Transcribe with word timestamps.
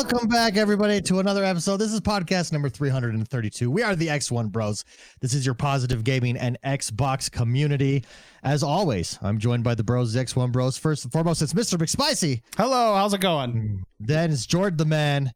Welcome 0.00 0.28
back, 0.28 0.56
everybody, 0.56 1.00
to 1.02 1.18
another 1.18 1.42
episode. 1.42 1.78
This 1.78 1.92
is 1.92 2.00
podcast 2.00 2.52
number 2.52 2.68
332. 2.68 3.68
We 3.68 3.82
are 3.82 3.96
the 3.96 4.06
X1 4.06 4.52
Bros. 4.52 4.84
This 5.20 5.34
is 5.34 5.44
your 5.44 5.56
positive 5.56 6.04
gaming 6.04 6.36
and 6.36 6.56
Xbox 6.64 7.28
community. 7.28 8.04
As 8.44 8.62
always, 8.62 9.18
I'm 9.22 9.38
joined 9.38 9.64
by 9.64 9.74
the 9.74 9.82
Bros, 9.82 10.12
the 10.12 10.20
X1 10.20 10.52
Bros. 10.52 10.78
First 10.78 11.02
and 11.02 11.12
foremost, 11.12 11.42
it's 11.42 11.52
Mr. 11.52 11.76
McSpicy. 11.76 12.42
Hello, 12.56 12.94
how's 12.94 13.12
it 13.12 13.20
going? 13.20 13.84
Then 13.98 14.30
it's 14.30 14.46
Jordan 14.46 14.76
the 14.76 14.84
Man. 14.84 15.32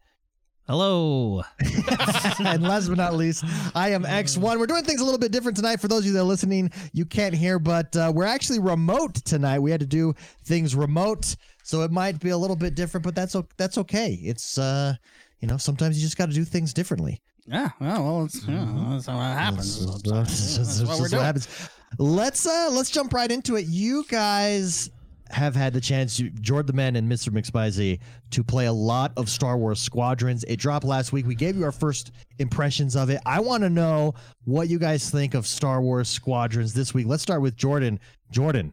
Hello. 0.68 1.42
and 2.38 2.62
last 2.62 2.86
but 2.86 2.96
not 2.96 3.14
least, 3.14 3.44
I 3.74 3.90
am 3.90 4.04
X1. 4.04 4.60
We're 4.60 4.66
doing 4.66 4.84
things 4.84 5.00
a 5.00 5.04
little 5.04 5.18
bit 5.18 5.32
different 5.32 5.56
tonight. 5.56 5.80
For 5.80 5.88
those 5.88 6.00
of 6.00 6.06
you 6.06 6.12
that 6.12 6.20
are 6.20 6.22
listening, 6.22 6.70
you 6.92 7.04
can't 7.04 7.34
hear, 7.34 7.58
but 7.58 7.96
uh, 7.96 8.12
we're 8.14 8.26
actually 8.26 8.60
remote 8.60 9.16
tonight. 9.16 9.58
We 9.58 9.72
had 9.72 9.80
to 9.80 9.86
do 9.86 10.14
things 10.44 10.76
remote, 10.76 11.34
so 11.62 11.82
it 11.82 11.90
might 11.90 12.20
be 12.20 12.30
a 12.30 12.36
little 12.36 12.56
bit 12.56 12.74
different, 12.74 13.04
but 13.04 13.14
that's 13.14 13.36
that's 13.56 13.78
okay. 13.78 14.18
It's 14.22 14.58
uh, 14.58 14.94
you 15.40 15.48
know, 15.48 15.56
sometimes 15.56 15.96
you 15.96 16.04
just 16.04 16.16
got 16.16 16.28
to 16.28 16.34
do 16.34 16.44
things 16.44 16.72
differently. 16.72 17.20
Yeah, 17.46 17.70
well, 17.80 18.04
well 18.04 18.24
it's, 18.24 18.46
yeah, 18.46 18.72
that's 18.90 19.06
how 19.06 19.18
it 19.18 19.34
happens. 19.34 19.86
This 20.02 20.58
is- 20.58 20.76
sometimes. 20.76 21.00
That's 21.00 21.12
what 21.12 21.12
happens. 21.24 21.68
Let's 21.98 22.46
uh 22.46 22.70
let's 22.72 22.90
jump 22.90 23.12
right 23.12 23.30
into 23.30 23.56
it. 23.56 23.66
You 23.66 24.04
guys 24.08 24.90
have 25.30 25.56
had 25.56 25.72
the 25.72 25.80
chance, 25.80 26.18
Jordan 26.40 26.66
the 26.66 26.72
Man 26.74 26.96
and 26.96 27.10
Mr. 27.10 27.30
McSpicy, 27.30 27.98
to 28.30 28.44
play 28.44 28.66
a 28.66 28.72
lot 28.72 29.12
of 29.16 29.28
Star 29.28 29.56
Wars 29.56 29.80
Squadrons. 29.80 30.44
It 30.44 30.56
dropped 30.56 30.84
last 30.84 31.12
week. 31.12 31.26
We 31.26 31.34
gave 31.34 31.56
you 31.56 31.64
our 31.64 31.72
first 31.72 32.12
impressions 32.38 32.96
of 32.96 33.10
it. 33.10 33.20
I 33.26 33.40
want 33.40 33.62
to 33.62 33.70
know 33.70 34.14
what 34.44 34.68
you 34.68 34.78
guys 34.78 35.10
think 35.10 35.34
of 35.34 35.46
Star 35.46 35.80
Wars 35.80 36.08
Squadrons 36.08 36.74
this 36.74 36.94
week. 36.94 37.06
Let's 37.06 37.22
start 37.22 37.40
with 37.40 37.56
Jordan. 37.56 37.98
Jordan, 38.30 38.72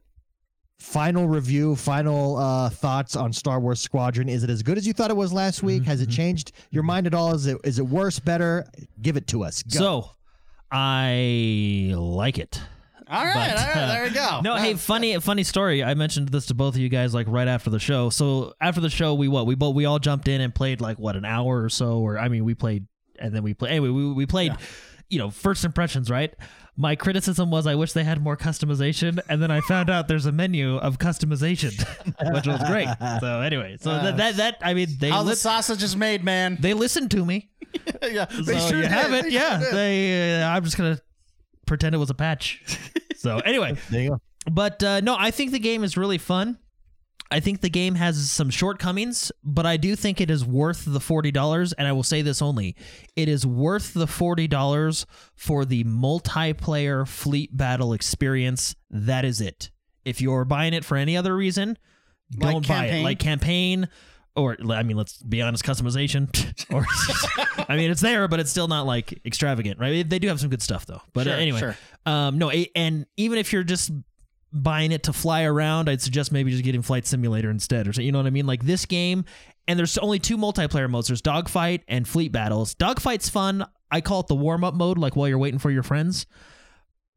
final 0.79 1.27
review, 1.27 1.75
final 1.75 2.37
uh, 2.37 2.69
thoughts 2.69 3.15
on 3.15 3.31
Star 3.33 3.59
Wars 3.59 3.79
Squadron. 3.79 4.29
Is 4.29 4.43
it 4.43 4.49
as 4.49 4.63
good 4.63 4.77
as 4.77 4.87
you 4.87 4.93
thought 4.93 5.11
it 5.11 5.17
was 5.17 5.31
last 5.31 5.61
week? 5.61 5.83
Has 5.83 6.01
it 6.01 6.09
changed 6.09 6.53
your 6.71 6.83
mind 6.83 7.05
at 7.05 7.13
all? 7.13 7.33
Is 7.35 7.45
it 7.45 7.57
is 7.63 7.79
it 7.79 7.85
worse, 7.85 8.19
better? 8.19 8.65
Give 9.01 9.17
it 9.17 9.27
to 9.27 9.43
us. 9.43 9.61
Go. 9.63 9.77
So, 9.79 10.11
I 10.71 11.93
like 11.95 12.37
it. 12.37 12.61
All 13.11 13.25
right, 13.25 13.33
But, 13.33 13.57
all 13.57 13.65
right, 13.65 13.75
uh, 13.75 13.87
there 13.87 14.03
we 14.03 14.09
go. 14.11 14.39
No, 14.43 14.55
hey, 14.55 14.75
funny, 14.75 15.19
funny 15.19 15.43
story. 15.43 15.83
I 15.83 15.95
mentioned 15.95 16.29
this 16.29 16.45
to 16.47 16.53
both 16.53 16.75
of 16.75 16.79
you 16.79 16.89
guys 16.89 17.11
like 17.11 17.25
right 17.27 17.47
after 17.47 17.71
the 17.71 17.79
show. 17.79 18.11
So 18.11 18.53
after 18.61 18.81
the 18.81 18.89
show, 18.89 19.15
we 19.15 19.27
what 19.27 19.47
we 19.47 19.55
both 19.55 19.73
we 19.73 19.85
all 19.85 19.97
jumped 19.97 20.27
in 20.27 20.41
and 20.41 20.53
played 20.53 20.79
like 20.79 20.99
what 20.99 21.15
an 21.15 21.25
hour 21.25 21.63
or 21.63 21.69
so, 21.69 21.97
or 21.99 22.19
I 22.19 22.29
mean, 22.29 22.45
we 22.45 22.53
played 22.53 22.85
and 23.17 23.33
then 23.33 23.41
we 23.41 23.53
played. 23.55 23.71
Anyway, 23.71 23.89
we 23.89 24.13
we 24.13 24.25
played. 24.25 24.55
You 25.11 25.17
know, 25.17 25.31
first 25.31 25.65
impressions, 25.65 26.11
right? 26.11 26.35
My 26.81 26.95
criticism 26.95 27.51
was 27.51 27.67
I 27.67 27.75
wish 27.75 27.91
they 27.91 28.05
had 28.05 28.23
more 28.23 28.37
customization, 28.37 29.19
and 29.27 29.43
then 29.43 29.51
I 29.51 29.59
found 29.59 29.89
out 29.89 30.07
there's 30.07 30.25
a 30.25 30.31
menu 30.31 30.77
of 30.77 30.97
customization, 30.97 31.73
which 32.33 32.47
was 32.47 32.63
great. 32.69 32.87
So 33.19 33.41
anyway, 33.41 33.75
so 33.81 33.89
that, 33.89 34.15
that 34.15 34.37
that 34.37 34.57
I 34.61 34.73
mean 34.73 34.87
they 34.97 35.09
the 35.09 35.21
li- 35.21 35.35
sausage 35.35 35.83
is 35.83 35.97
made, 35.97 36.23
man. 36.23 36.57
they 36.57 36.73
listened 36.73 37.11
to 37.11 37.25
me. 37.25 37.49
yeah, 38.01 38.29
so 38.29 38.43
they 38.43 38.59
sure 38.59 38.77
you 38.77 38.83
did. 38.83 38.91
have 38.91 39.11
it. 39.11 39.23
They 39.25 39.29
yeah, 39.31 39.59
sure 39.59 39.71
they. 39.73 40.41
Uh, 40.41 40.47
I'm 40.47 40.63
just 40.63 40.77
gonna 40.77 41.01
pretend 41.65 41.95
it 41.95 41.97
was 41.97 42.11
a 42.11 42.13
patch. 42.13 42.63
so 43.17 43.39
anyway, 43.39 43.75
there 43.89 44.01
you 44.03 44.09
go. 44.11 44.21
but 44.49 44.81
uh, 44.81 45.01
no, 45.01 45.17
I 45.19 45.31
think 45.31 45.51
the 45.51 45.59
game 45.59 45.83
is 45.83 45.97
really 45.97 46.17
fun. 46.17 46.59
I 47.31 47.39
think 47.39 47.61
the 47.61 47.69
game 47.69 47.93
has 47.95 48.31
some 48.31 48.49
shortcomings, 48.49 49.31
but 49.43 49.65
I 49.65 49.77
do 49.77 49.95
think 49.95 50.19
it 50.19 50.31
is 50.31 50.43
worth 50.43 50.83
the 50.85 50.99
forty 50.99 51.31
dollars. 51.31 51.73
And 51.73 51.87
I 51.87 51.91
will 51.91 52.03
say 52.03 52.21
this 52.21 52.41
only: 52.41 52.75
it 53.15 53.29
is 53.29 53.45
worth 53.45 53.93
the 53.93 54.07
forty 54.07 54.47
dollars 54.47 55.05
for 55.35 55.63
the 55.65 55.83
multiplayer 55.83 57.07
fleet 57.07 57.55
battle 57.55 57.93
experience. 57.93 58.75
That 58.89 59.25
is 59.25 59.41
it. 59.41 59.69
If 60.05 60.21
you're 60.21 60.45
buying 60.45 60.73
it 60.73 60.83
for 60.83 60.97
any 60.97 61.15
other 61.17 61.35
reason, 61.35 61.77
Like 62.35 62.51
don't 62.51 62.67
buy 62.67 62.85
it. 62.87 63.03
Like 63.03 63.19
campaign, 63.19 63.89
or 64.35 64.57
I 64.71 64.81
mean, 64.81 64.97
let's 64.97 65.21
be 65.21 65.41
honest, 65.41 65.63
customization. 65.63 66.29
or 66.73 66.85
I 67.69 67.75
mean, 67.75 67.91
it's 67.91 68.01
there, 68.01 68.27
but 68.27 68.39
it's 68.39 68.49
still 68.49 68.67
not 68.67 68.87
like 68.87 69.19
extravagant, 69.25 69.79
right? 69.79 70.07
They 70.09 70.17
do 70.17 70.27
have 70.29 70.39
some 70.39 70.49
good 70.49 70.61
stuff 70.63 70.85
though. 70.87 71.01
But 71.13 71.27
uh, 71.27 71.31
Sure, 71.31 71.39
anyway, 71.39 71.59
sure. 71.59 71.77
um, 72.07 72.39
no, 72.39 72.49
and 72.49 73.05
even 73.17 73.37
if 73.37 73.53
you're 73.53 73.63
just 73.63 73.91
buying 74.51 74.91
it 74.91 75.03
to 75.03 75.13
fly 75.13 75.43
around, 75.43 75.89
I'd 75.89 76.01
suggest 76.01 76.31
maybe 76.31 76.51
just 76.51 76.63
getting 76.63 76.81
Flight 76.81 77.05
Simulator 77.05 77.49
instead, 77.51 77.87
or 77.87 77.93
so. 77.93 78.01
You 78.01 78.11
know 78.11 78.19
what 78.19 78.27
I 78.27 78.31
mean? 78.31 78.47
Like 78.47 78.63
this 78.65 78.85
game, 78.85 79.25
and 79.67 79.77
there's 79.77 79.97
only 79.99 80.19
two 80.19 80.37
multiplayer 80.37 80.89
modes. 80.89 81.07
There's 81.07 81.21
dogfight 81.21 81.83
and 81.87 82.07
fleet 82.07 82.31
battles. 82.31 82.73
Dogfight's 82.75 83.29
fun. 83.29 83.65
I 83.91 84.01
call 84.01 84.21
it 84.21 84.27
the 84.27 84.35
warm 84.35 84.63
up 84.63 84.73
mode, 84.73 84.97
like 84.97 85.15
while 85.15 85.27
you're 85.27 85.37
waiting 85.37 85.59
for 85.59 85.71
your 85.71 85.83
friends. 85.83 86.25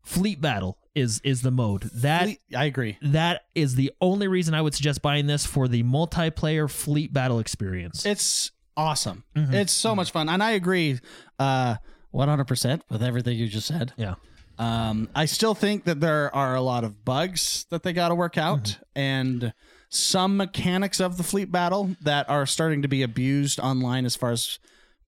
Fleet 0.04 0.41
battle 0.41 0.78
is 0.97 1.21
is 1.25 1.42
the 1.42 1.50
mode 1.53 1.84
that 1.94 2.25
Fleet- 2.25 2.41
I 2.56 2.65
agree. 2.65 2.98
that 3.03 3.42
is 3.54 3.76
the 3.76 3.92
only 4.00 4.26
reason 4.28 4.53
I 4.53 4.60
would 4.60 4.75
suggest 4.75 5.00
buying 5.00 5.26
this 5.28 5.47
for 5.47 5.69
the 5.69 5.84
multiplayer 5.84 6.69
fleet 6.69 7.12
battle 7.12 7.38
experience. 7.38 8.04
It's 8.04 8.50
awesome. 8.76 9.22
Mhm. 9.37 9.54
It's 9.54 9.72
so 9.72 9.94
much 9.94 10.10
fun, 10.10 10.28
and 10.28 10.42
I 10.42 10.50
agree, 10.53 10.98
uh, 11.38 11.76
one 12.10 12.28
hundred 12.28 12.47
percent 12.47 12.82
with 12.91 13.03
everything 13.03 13.38
you 13.38 13.47
just 13.48 13.66
said. 13.69 13.92
yeah. 13.97 14.15
Um, 14.59 15.09
I 15.15 15.25
still 15.25 15.55
think 15.55 15.85
that 15.85 16.01
there 16.01 16.35
are 16.35 16.55
a 16.55 16.61
lot 16.61 16.85
of 16.85 17.05
bugs 17.05 17.67
that 17.71 17.83
they 17.83 17.93
got 17.93 18.09
to 18.09 18.15
work 18.15 18.37
out, 18.39 18.65
Mm-hmm. 18.65 18.83
and 19.01 19.53
some 19.89 20.37
mechanics 20.39 21.01
of 21.01 21.17
the 21.19 21.23
fleet 21.23 21.53
battle 21.53 21.97
that 22.01 22.29
are 22.31 22.47
starting 22.47 22.81
to 22.83 22.89
be 22.89 23.03
abused 23.03 23.61
online 23.61 24.07
as 24.07 24.17
far 24.17 24.31
as 24.31 24.59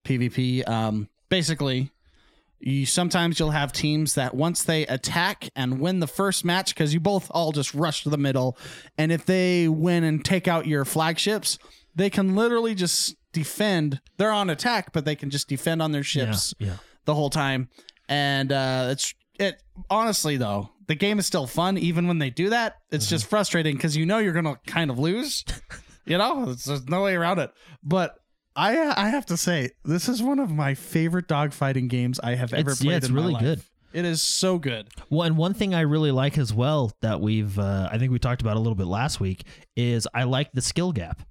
PvP. 0.03 0.67
Um, 0.69 1.09
basically, 1.29 1.91
you 2.59 2.85
sometimes 2.85 3.39
you'll 3.39 3.51
have 3.51 3.71
teams 3.73 4.13
that 4.15 4.35
once 4.35 4.63
they 4.63 4.85
attack 4.87 5.49
and 5.55 5.79
win 5.79 5.99
the 5.99 6.07
first 6.07 6.45
match 6.45 6.73
because 6.73 6.93
you 6.93 6.99
both 6.99 7.29
all 7.31 7.51
just 7.51 7.73
rush 7.73 8.03
to 8.03 8.09
the 8.09 8.17
middle, 8.17 8.57
and 8.97 9.11
if 9.11 9.25
they 9.25 9.67
win 9.67 10.03
and 10.03 10.23
take 10.23 10.47
out 10.47 10.67
your 10.67 10.85
flagships, 10.85 11.57
they 11.95 12.09
can 12.09 12.35
literally 12.35 12.75
just 12.75 13.15
defend. 13.33 13.99
They're 14.17 14.31
on 14.31 14.49
attack, 14.49 14.91
but 14.93 15.03
they 15.05 15.15
can 15.15 15.29
just 15.29 15.47
defend 15.47 15.81
on 15.81 15.91
their 15.93 16.03
ships 16.03 16.53
Yeah. 16.59 16.75
the 17.05 17.15
whole 17.15 17.29
time. 17.29 17.69
And 18.07 18.51
uh, 18.51 18.89
it's 18.91 19.13
it 19.39 19.61
honestly 19.89 20.37
though, 20.37 20.69
the 20.87 20.95
game 20.95 21.19
is 21.19 21.25
still 21.25 21.47
fun 21.47 21.77
even 21.77 22.07
when 22.07 22.19
they 22.19 22.29
do 22.29 22.49
that. 22.49 22.77
It's 22.91 23.07
just 23.09 23.27
frustrating 23.27 23.75
because 23.75 23.95
you 23.97 24.05
know 24.05 24.17
you're 24.19 24.33
gonna 24.33 24.59
kind 24.67 24.89
of 24.91 24.99
lose. 24.99 25.43
you 26.05 26.17
know, 26.17 26.45
there's 26.53 26.87
no 26.87 27.03
way 27.03 27.15
around 27.15 27.39
it. 27.39 27.51
But 27.83 28.17
I 28.55 28.77
I 28.95 29.09
have 29.09 29.25
to 29.27 29.37
say 29.37 29.71
this 29.83 30.07
is 30.09 30.21
one 30.23 30.39
of 30.39 30.51
my 30.51 30.73
favorite 30.75 31.27
dogfighting 31.27 31.89
games 31.89 32.19
I 32.19 32.35
have 32.35 32.53
ever 32.53 32.71
It's- 32.71 32.79
played. 32.79 32.91
yeah, 32.91 32.97
it's 32.97 33.09
really 33.09 33.35
good. 33.35 33.61
It 33.93 34.03
is 34.03 34.21
so 34.21 34.57
good. 34.59 34.89
Well, 35.09 35.21
and 35.25 35.37
one 35.37 35.53
thing 35.53 35.73
I 35.73 35.79
really 35.81 36.11
like 36.11 36.37
as 36.37 36.53
well 36.53 36.91
that 37.01 37.21
we've 37.21 37.57
uh, 37.57 37.87
I 37.89 37.97
think 37.97 38.11
we 38.11 38.19
talked 38.19 38.41
about 38.41 38.57
a 38.57 38.59
little 38.59 38.75
bit 38.75 38.87
last 38.87 39.21
week 39.21 39.45
is 39.77 40.05
I 40.13 40.23
like 40.23 40.51
the 40.51 40.61
skill 40.61 40.91
gap. 40.91 41.21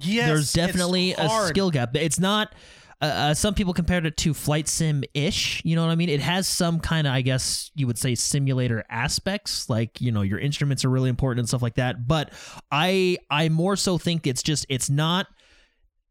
Yes, 0.00 0.26
There's 0.26 0.52
definitely 0.52 1.12
a 1.12 1.28
skill 1.46 1.70
gap. 1.70 1.94
It's 1.94 2.18
not. 2.18 2.54
Uh, 3.02 3.06
uh, 3.06 3.34
some 3.34 3.52
people 3.52 3.74
compared 3.74 4.06
it 4.06 4.16
to 4.16 4.32
flight 4.32 4.68
sim 4.68 5.02
ish. 5.12 5.60
You 5.64 5.74
know 5.74 5.84
what 5.84 5.90
I 5.90 5.96
mean? 5.96 6.08
It 6.08 6.20
has 6.20 6.46
some 6.46 6.78
kind 6.78 7.06
of, 7.06 7.12
I 7.12 7.20
guess 7.20 7.72
you 7.74 7.88
would 7.88 7.98
say, 7.98 8.14
simulator 8.14 8.84
aspects. 8.88 9.68
Like 9.68 10.00
you 10.00 10.12
know, 10.12 10.22
your 10.22 10.38
instruments 10.38 10.84
are 10.84 10.88
really 10.90 11.10
important 11.10 11.40
and 11.40 11.48
stuff 11.48 11.62
like 11.62 11.74
that. 11.74 12.06
But 12.06 12.32
I, 12.70 13.18
I 13.28 13.48
more 13.48 13.74
so 13.76 13.98
think 13.98 14.26
it's 14.26 14.42
just 14.42 14.64
it's 14.68 14.88
not. 14.88 15.26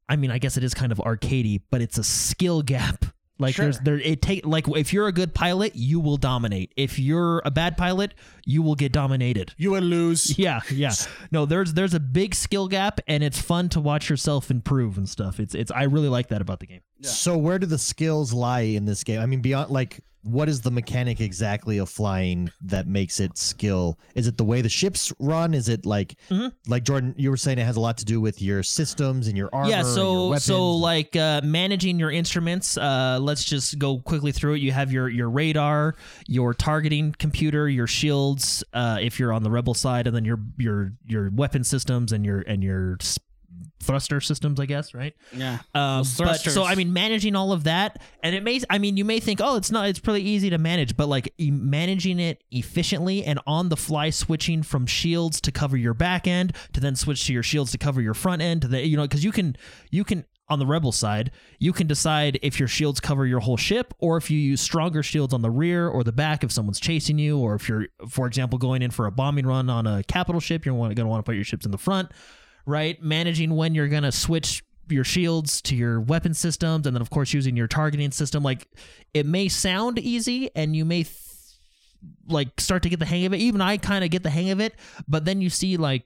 I 0.09 0.17
mean, 0.17 0.29
I 0.29 0.39
guess 0.39 0.57
it 0.57 0.63
is 0.65 0.73
kind 0.73 0.91
of 0.91 0.97
arcadey, 0.97 1.61
but 1.69 1.81
it's 1.81 1.97
a 1.97 2.03
skill 2.03 2.61
gap. 2.61 3.05
Like 3.41 3.55
Sure. 3.55 3.65
there's 3.65 3.79
there 3.79 3.99
it 3.99 4.21
take 4.21 4.45
like 4.45 4.67
if 4.69 4.93
you're 4.93 5.07
a 5.07 5.11
good 5.11 5.33
pilot, 5.33 5.75
you 5.75 5.99
will 5.99 6.17
dominate. 6.17 6.71
If 6.77 6.99
you're 6.99 7.41
a 7.43 7.51
bad 7.51 7.75
pilot, 7.75 8.13
you 8.45 8.61
will 8.61 8.75
get 8.75 8.91
dominated. 8.91 9.53
You 9.57 9.71
will 9.71 9.81
lose. 9.81 10.37
Yeah, 10.41 10.61
yeah. 10.71 10.93
No, 11.31 11.45
there's 11.45 11.73
there's 11.73 11.93
a 11.93 11.99
big 11.99 12.33
skill 12.35 12.67
gap, 12.67 12.99
and 13.07 13.23
it's 13.23 13.39
fun 13.41 13.69
to 13.69 13.79
watch 13.79 14.09
yourself 14.09 14.49
improve 14.49 14.97
and 14.97 15.07
stuff. 15.09 15.39
It's 15.39 15.53
it's 15.53 15.71
I 15.71 15.83
really 15.83 16.09
like 16.09 16.29
that 16.29 16.41
about 16.41 16.59
the 16.59 16.67
game. 16.67 16.81
So 17.09 17.37
where 17.37 17.59
do 17.59 17.65
the 17.67 17.77
skills 17.77 18.33
lie 18.33 18.61
in 18.61 18.85
this 18.85 19.03
game? 19.03 19.19
I 19.19 19.25
mean, 19.25 19.41
beyond 19.41 19.69
like 19.71 20.01
what 20.23 20.47
is 20.47 20.61
the 20.61 20.69
mechanic 20.69 21.19
exactly 21.19 21.79
of 21.79 21.89
flying 21.89 22.51
that 22.61 22.85
makes 22.85 23.19
it 23.19 23.39
skill? 23.39 23.97
Is 24.13 24.27
it 24.27 24.37
the 24.37 24.43
way 24.43 24.61
the 24.61 24.69
ships 24.69 25.11
run? 25.17 25.55
Is 25.55 25.67
it 25.67 25.83
like 25.83 26.15
Mhm. 26.29 26.51
like 26.67 26.83
Jordan? 26.83 27.15
You 27.17 27.31
were 27.31 27.37
saying 27.37 27.57
it 27.57 27.65
has 27.65 27.75
a 27.75 27.79
lot 27.79 27.97
to 27.97 28.05
do 28.05 28.21
with 28.21 28.39
your 28.39 28.61
systems 28.61 29.27
and 29.27 29.35
your 29.35 29.49
armor. 29.51 29.71
yeah, 29.71 29.81
so 29.81 30.35
so 30.37 30.73
like 30.75 31.15
uh, 31.15 31.41
managing 31.43 31.97
your 31.97 32.11
instruments. 32.11 32.77
Uh, 32.77 33.17
let's 33.19 33.43
just 33.43 33.79
go 33.79 33.97
quickly 33.97 34.31
through 34.31 34.53
it. 34.53 34.59
You 34.59 34.71
have 34.73 34.91
your 34.91 35.09
your 35.09 35.27
radar, 35.27 35.95
your 36.27 36.53
targeting 36.53 37.15
computer, 37.17 37.67
your 37.67 37.87
shields. 37.87 38.63
Uh, 38.73 38.99
if 39.01 39.19
you're 39.19 39.33
on 39.33 39.41
the 39.41 39.49
rebel 39.49 39.73
side, 39.73 40.05
and 40.05 40.15
then 40.15 40.23
your 40.23 40.39
your 40.59 40.93
your 41.07 41.31
weapon 41.31 41.63
systems 41.63 42.11
and 42.11 42.23
your 42.23 42.41
and 42.41 42.61
your 42.61 42.99
thruster 43.79 44.21
systems, 44.21 44.59
I 44.59 44.65
guess, 44.65 44.93
right? 44.93 45.13
Yeah. 45.33 45.59
Um, 45.73 46.05
but 46.17 46.39
so. 46.39 46.63
I 46.63 46.75
mean, 46.75 46.93
managing 46.93 47.35
all 47.35 47.51
of 47.51 47.63
that, 47.65 48.01
and 48.23 48.35
it 48.35 48.43
may, 48.43 48.61
I 48.69 48.77
mean, 48.77 48.97
you 48.97 49.05
may 49.05 49.19
think, 49.19 49.39
oh, 49.41 49.55
it's 49.55 49.71
not, 49.71 49.87
it's 49.87 49.99
pretty 49.99 50.27
easy 50.27 50.49
to 50.49 50.57
manage, 50.57 50.95
but 50.95 51.07
like 51.07 51.33
e- 51.37 51.51
managing 51.51 52.19
it 52.19 52.43
efficiently 52.51 53.23
and 53.23 53.39
on 53.45 53.69
the 53.69 53.77
fly, 53.77 54.09
switching 54.09 54.63
from 54.63 54.85
shields 54.85 55.41
to 55.41 55.51
cover 55.51 55.77
your 55.77 55.93
back 55.93 56.27
end 56.27 56.55
to 56.73 56.79
then 56.79 56.95
switch 56.95 57.25
to 57.27 57.33
your 57.33 57.43
shields 57.43 57.71
to 57.71 57.77
cover 57.77 58.01
your 58.01 58.13
front 58.13 58.41
end 58.41 58.61
to 58.61 58.67
the, 58.67 58.85
you 58.85 58.97
know, 58.97 59.03
because 59.03 59.23
you 59.23 59.31
can, 59.31 59.55
you 59.89 60.03
can 60.03 60.25
on 60.51 60.59
the 60.59 60.65
rebel 60.65 60.91
side, 60.91 61.31
you 61.59 61.71
can 61.71 61.87
decide 61.87 62.37
if 62.43 62.59
your 62.59 62.67
shields 62.67 62.99
cover 62.99 63.25
your 63.25 63.39
whole 63.39 63.55
ship 63.55 63.93
or 63.99 64.17
if 64.17 64.29
you 64.29 64.37
use 64.37 64.59
stronger 64.59 65.01
shields 65.01 65.33
on 65.33 65.41
the 65.41 65.49
rear 65.49 65.87
or 65.87 66.03
the 66.03 66.11
back 66.11 66.43
if 66.43 66.51
someone's 66.51 66.79
chasing 66.79 67.17
you, 67.17 67.37
or 67.37 67.55
if 67.55 67.69
you're, 67.69 67.87
for 68.09 68.27
example, 68.27 68.59
going 68.59 68.81
in 68.81 68.91
for 68.91 69.05
a 69.05 69.11
bombing 69.11 69.47
run 69.47 69.69
on 69.69 69.87
a 69.87 70.03
capital 70.03 70.41
ship, 70.41 70.65
you're 70.65 70.75
going 70.75 70.93
to 70.93 71.05
want 71.05 71.23
to 71.23 71.29
put 71.29 71.35
your 71.35 71.45
ships 71.45 71.65
in 71.65 71.71
the 71.71 71.77
front 71.77 72.11
right? 72.65 73.01
Managing 73.01 73.55
when 73.55 73.75
you're 73.75 73.87
going 73.87 74.03
to 74.03 74.11
switch 74.11 74.63
your 74.89 75.03
shields 75.03 75.61
to 75.61 75.75
your 75.75 75.99
weapon 75.99 76.33
systems 76.33 76.85
and 76.85 76.95
then 76.95 77.01
of 77.01 77.09
course 77.09 77.33
using 77.33 77.55
your 77.55 77.67
targeting 77.67 78.11
system. 78.11 78.43
Like 78.43 78.67
it 79.13 79.25
may 79.25 79.47
sound 79.47 79.99
easy 79.99 80.49
and 80.55 80.75
you 80.75 80.85
may 80.85 81.03
th- 81.03 81.15
like 82.27 82.59
start 82.59 82.83
to 82.83 82.89
get 82.89 82.99
the 82.99 83.05
hang 83.05 83.25
of 83.25 83.33
it. 83.33 83.37
Even 83.37 83.61
i 83.61 83.77
kind 83.77 84.03
of 84.03 84.09
get 84.09 84.23
the 84.23 84.29
hang 84.29 84.49
of 84.49 84.59
it 84.59 84.75
but 85.07 85.25
then 85.25 85.41
you 85.41 85.49
see 85.49 85.77
like 85.77 86.03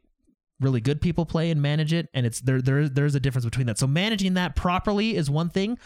really 0.62 0.80
good 0.80 1.02
people 1.02 1.25
play 1.25 1.52
and 1.52 1.62
manage 1.62 1.92
it 1.92 2.07
and 2.13 2.25
it's 2.25 2.40
there 2.40 2.62
there 2.62 2.88
there's 2.88 3.16
a 3.16 3.19
difference 3.19 3.46
between 3.46 3.68
that. 3.68 3.78
So 3.78 3.88
managing 3.88 4.36
that 4.36 4.56
properly 4.56 5.16
is 5.16 5.30
one 5.30 5.50
thing 5.50 5.78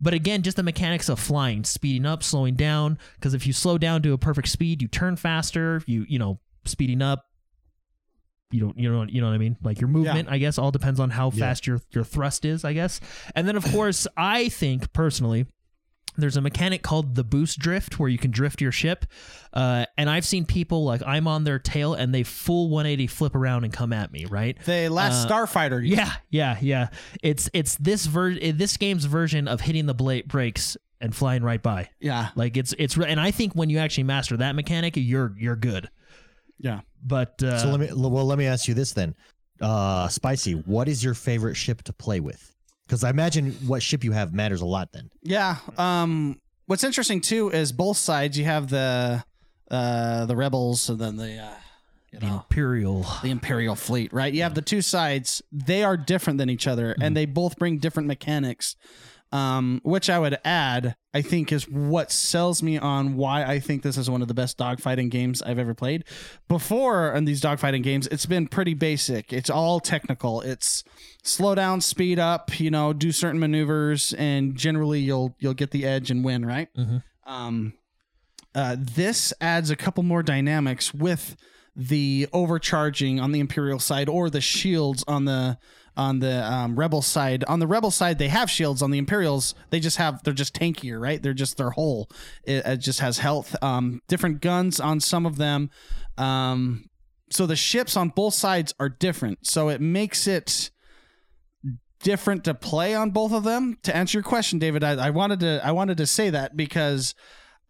but 0.00 0.12
again 0.12 0.42
just 0.42 0.56
the 0.56 0.62
mechanics 0.62 1.08
of 1.08 1.18
flying 1.18 1.64
speeding 1.64 2.06
up 2.06 2.22
slowing 2.22 2.54
down 2.54 2.98
because 3.14 3.34
if 3.34 3.46
you 3.46 3.52
slow 3.52 3.78
down 3.78 4.02
to 4.02 4.12
a 4.12 4.18
perfect 4.18 4.48
speed 4.48 4.82
you 4.82 4.88
turn 4.88 5.16
faster 5.16 5.82
you 5.86 6.04
you 6.08 6.18
know 6.18 6.40
speeding 6.64 7.00
up 7.00 7.27
you 8.50 8.60
don't 8.60 8.78
you 8.78 8.90
know 8.90 9.04
you 9.04 9.20
know 9.20 9.28
what 9.28 9.34
I 9.34 9.38
mean? 9.38 9.56
Like 9.62 9.80
your 9.80 9.88
movement 9.88 10.28
I 10.30 10.38
guess 10.38 10.58
all 10.58 10.70
depends 10.70 11.00
on 11.00 11.10
how 11.10 11.30
Yeah. 11.34 11.46
fast 11.46 11.66
your 11.66 11.80
your 11.92 12.04
thrust 12.04 12.44
is 12.44 12.64
I 12.64 12.72
guess. 12.72 13.00
And 13.34 13.46
then 13.46 13.56
of 13.56 13.64
course 13.64 14.06
I 14.16 14.48
think 14.48 14.92
personally 14.92 15.46
there's 16.16 16.36
a 16.36 16.40
mechanic 16.40 16.82
called 16.82 17.14
the 17.14 17.22
boost 17.22 17.60
drift 17.60 18.00
where 18.00 18.08
you 18.08 18.18
can 18.18 18.32
drift 18.32 18.60
your 18.60 18.72
ship. 18.72 19.04
Uh, 19.52 19.84
and 19.96 20.10
I've 20.10 20.24
seen 20.26 20.46
people 20.46 20.84
like 20.84 21.00
I'm 21.06 21.28
on 21.28 21.44
their 21.44 21.60
tail 21.60 21.94
and 21.94 22.12
they 22.12 22.24
full 22.24 22.70
180 22.70 23.06
flip 23.06 23.36
around 23.36 23.62
and 23.64 23.72
come 23.72 23.92
at 23.92 24.10
me 24.10 24.24
right? 24.24 24.58
The 24.64 24.88
last 24.88 25.26
Uh, 25.26 25.32
Starfighter. 25.32 25.80
yeah 25.86 26.12
yeah 26.30 26.56
yeah. 26.60 26.88
It's 27.22 27.48
it's 27.54 27.76
this 27.76 28.06
ver- 28.06 28.34
this 28.52 28.76
game's 28.78 29.04
version 29.04 29.46
of 29.46 29.60
hitting 29.60 29.86
the 29.86 29.94
bla- 29.94 30.24
brakes 30.26 30.76
and 31.00 31.14
flying 31.14 31.44
right 31.44 31.62
by. 31.62 31.90
Yeah. 32.00 32.30
like 32.34 32.56
it's 32.56 32.74
it's 32.78 32.96
and 32.96 33.20
I 33.20 33.30
think 33.30 33.52
when 33.54 33.70
you 33.70 33.78
actually 33.78 34.04
master 34.04 34.36
that 34.38 34.56
mechanic 34.56 34.94
you're 34.96 35.34
you're 35.38 35.54
good 35.54 35.88
Yeah. 36.58 36.80
but 37.04 37.42
uh, 37.42 37.58
So 37.58 37.68
let 37.70 37.80
me 37.80 37.88
well 37.94 38.24
let 38.26 38.38
me 38.38 38.46
ask 38.46 38.66
you 38.68 38.74
this 38.74 38.92
then. 38.92 39.14
Uh 39.60 40.08
Spicy, 40.08 40.52
what 40.52 40.88
is 40.88 41.02
your 41.02 41.14
favorite 41.14 41.54
ship 41.56 41.82
to 41.84 41.92
play 41.92 42.20
with? 42.20 42.54
Because 42.86 43.04
I 43.04 43.10
imagine 43.10 43.52
what 43.66 43.82
ship 43.82 44.02
you 44.04 44.12
have 44.12 44.32
matters 44.32 44.60
a 44.62 44.66
lot 44.66 44.92
then. 44.92 45.10
Yeah. 45.22 45.56
Um, 45.76 46.40
what's 46.66 46.84
interesting 46.84 47.20
too 47.20 47.50
is 47.50 47.70
both 47.72 47.96
sides. 47.98 48.38
You 48.38 48.44
have 48.46 48.70
the 48.70 49.22
uh, 49.70 50.24
the 50.26 50.34
rebels 50.36 50.88
and 50.88 50.98
then 50.98 51.16
the 51.16 51.38
uh, 51.38 51.50
you 52.12 52.18
the 52.20 52.26
know 52.26 52.34
imperial 52.36 53.06
the 53.22 53.30
Imperial 53.30 53.74
fleet. 53.74 54.12
Right. 54.12 54.32
You 54.32 54.42
have 54.42 54.54
the 54.54 54.62
two 54.62 54.80
sides. 54.80 55.42
They 55.52 55.82
are 55.84 55.96
different 55.98 56.38
than 56.38 56.48
each 56.48 56.66
other, 56.66 56.96
and 57.00 57.14
they 57.16 57.26
both 57.26 57.58
bring 57.58 57.78
different 57.78 58.06
mechanics. 58.08 58.74
Um, 59.30 59.82
which 59.84 60.08
I 60.08 60.18
would 60.18 60.38
add, 60.42 60.96
I 61.18 61.22
think 61.22 61.50
is 61.50 61.68
what 61.68 62.12
sells 62.12 62.62
me 62.62 62.78
on 62.78 63.16
why 63.16 63.44
I 63.44 63.58
think 63.58 63.82
this 63.82 63.96
is 63.96 64.08
one 64.08 64.22
of 64.22 64.28
the 64.28 64.34
best 64.34 64.56
dogfighting 64.56 65.10
games 65.10 65.42
I've 65.42 65.58
ever 65.58 65.74
played. 65.74 66.04
Before 66.46 67.12
in 67.12 67.24
these 67.24 67.40
dogfighting 67.40 67.82
games, 67.82 68.06
it's 68.06 68.24
been 68.24 68.46
pretty 68.46 68.74
basic. 68.74 69.32
It's 69.32 69.50
all 69.50 69.80
technical. 69.80 70.40
It's 70.42 70.84
slow 71.24 71.56
down, 71.56 71.80
speed 71.80 72.20
up, 72.20 72.60
you 72.60 72.70
know, 72.70 72.92
do 72.92 73.10
certain 73.10 73.40
maneuvers, 73.40 74.14
and 74.14 74.54
generally 74.56 75.00
you'll 75.00 75.34
you'll 75.40 75.54
get 75.54 75.72
the 75.72 75.84
edge 75.84 76.08
and 76.12 76.24
win, 76.24 76.46
right? 76.46 76.68
Mhm. 76.78 77.02
Um, 77.26 77.72
uh, 78.54 78.76
this 78.78 79.32
adds 79.40 79.70
a 79.70 79.76
couple 79.76 80.04
more 80.04 80.22
dynamics 80.22 80.94
with 80.94 81.34
the 81.74 82.28
overcharging 82.32 83.18
on 83.18 83.32
the 83.32 83.40
Imperial 83.40 83.80
side 83.80 84.08
or 84.08 84.30
the 84.30 84.40
shields 84.40 85.04
on 85.08 85.24
the 85.24 85.58
on 85.98 86.20
the 86.20 86.50
um, 86.50 86.78
Rebel 86.78 87.02
side. 87.02 87.44
On 87.44 87.58
the 87.58 87.66
Rebel 87.66 87.90
side, 87.90 88.18
they 88.18 88.28
have 88.28 88.48
shields. 88.48 88.80
On 88.80 88.90
the 88.90 88.98
Imperials, 88.98 89.54
they 89.70 89.80
just 89.80 89.96
have 89.98 90.22
they're 90.22 90.32
just 90.32 90.54
tankier, 90.54 91.00
right? 91.00 91.22
They're 91.22 91.34
just 91.34 91.56
their 91.56 91.70
whole. 91.70 92.08
It, 92.44 92.64
it 92.64 92.76
just 92.78 93.00
has 93.00 93.18
health. 93.18 93.54
Um, 93.62 94.00
different 94.08 94.40
guns 94.40 94.80
on 94.80 95.00
some 95.00 95.26
of 95.26 95.36
them. 95.36 95.70
Um, 96.16 96.88
so 97.30 97.46
the 97.46 97.56
ships 97.56 97.96
on 97.96 98.10
both 98.10 98.34
sides 98.34 98.72
are 98.80 98.88
different. 98.88 99.46
So 99.46 99.68
it 99.68 99.80
makes 99.80 100.26
it 100.26 100.70
different 102.00 102.44
to 102.44 102.54
play 102.54 102.94
on 102.94 103.10
both 103.10 103.32
of 103.32 103.44
them. 103.44 103.76
To 103.82 103.94
answer 103.94 104.18
your 104.18 104.22
question, 104.22 104.58
David, 104.58 104.84
I, 104.84 105.08
I 105.08 105.10
wanted 105.10 105.40
to 105.40 105.60
I 105.64 105.72
wanted 105.72 105.98
to 105.98 106.06
say 106.06 106.30
that 106.30 106.56
because 106.56 107.14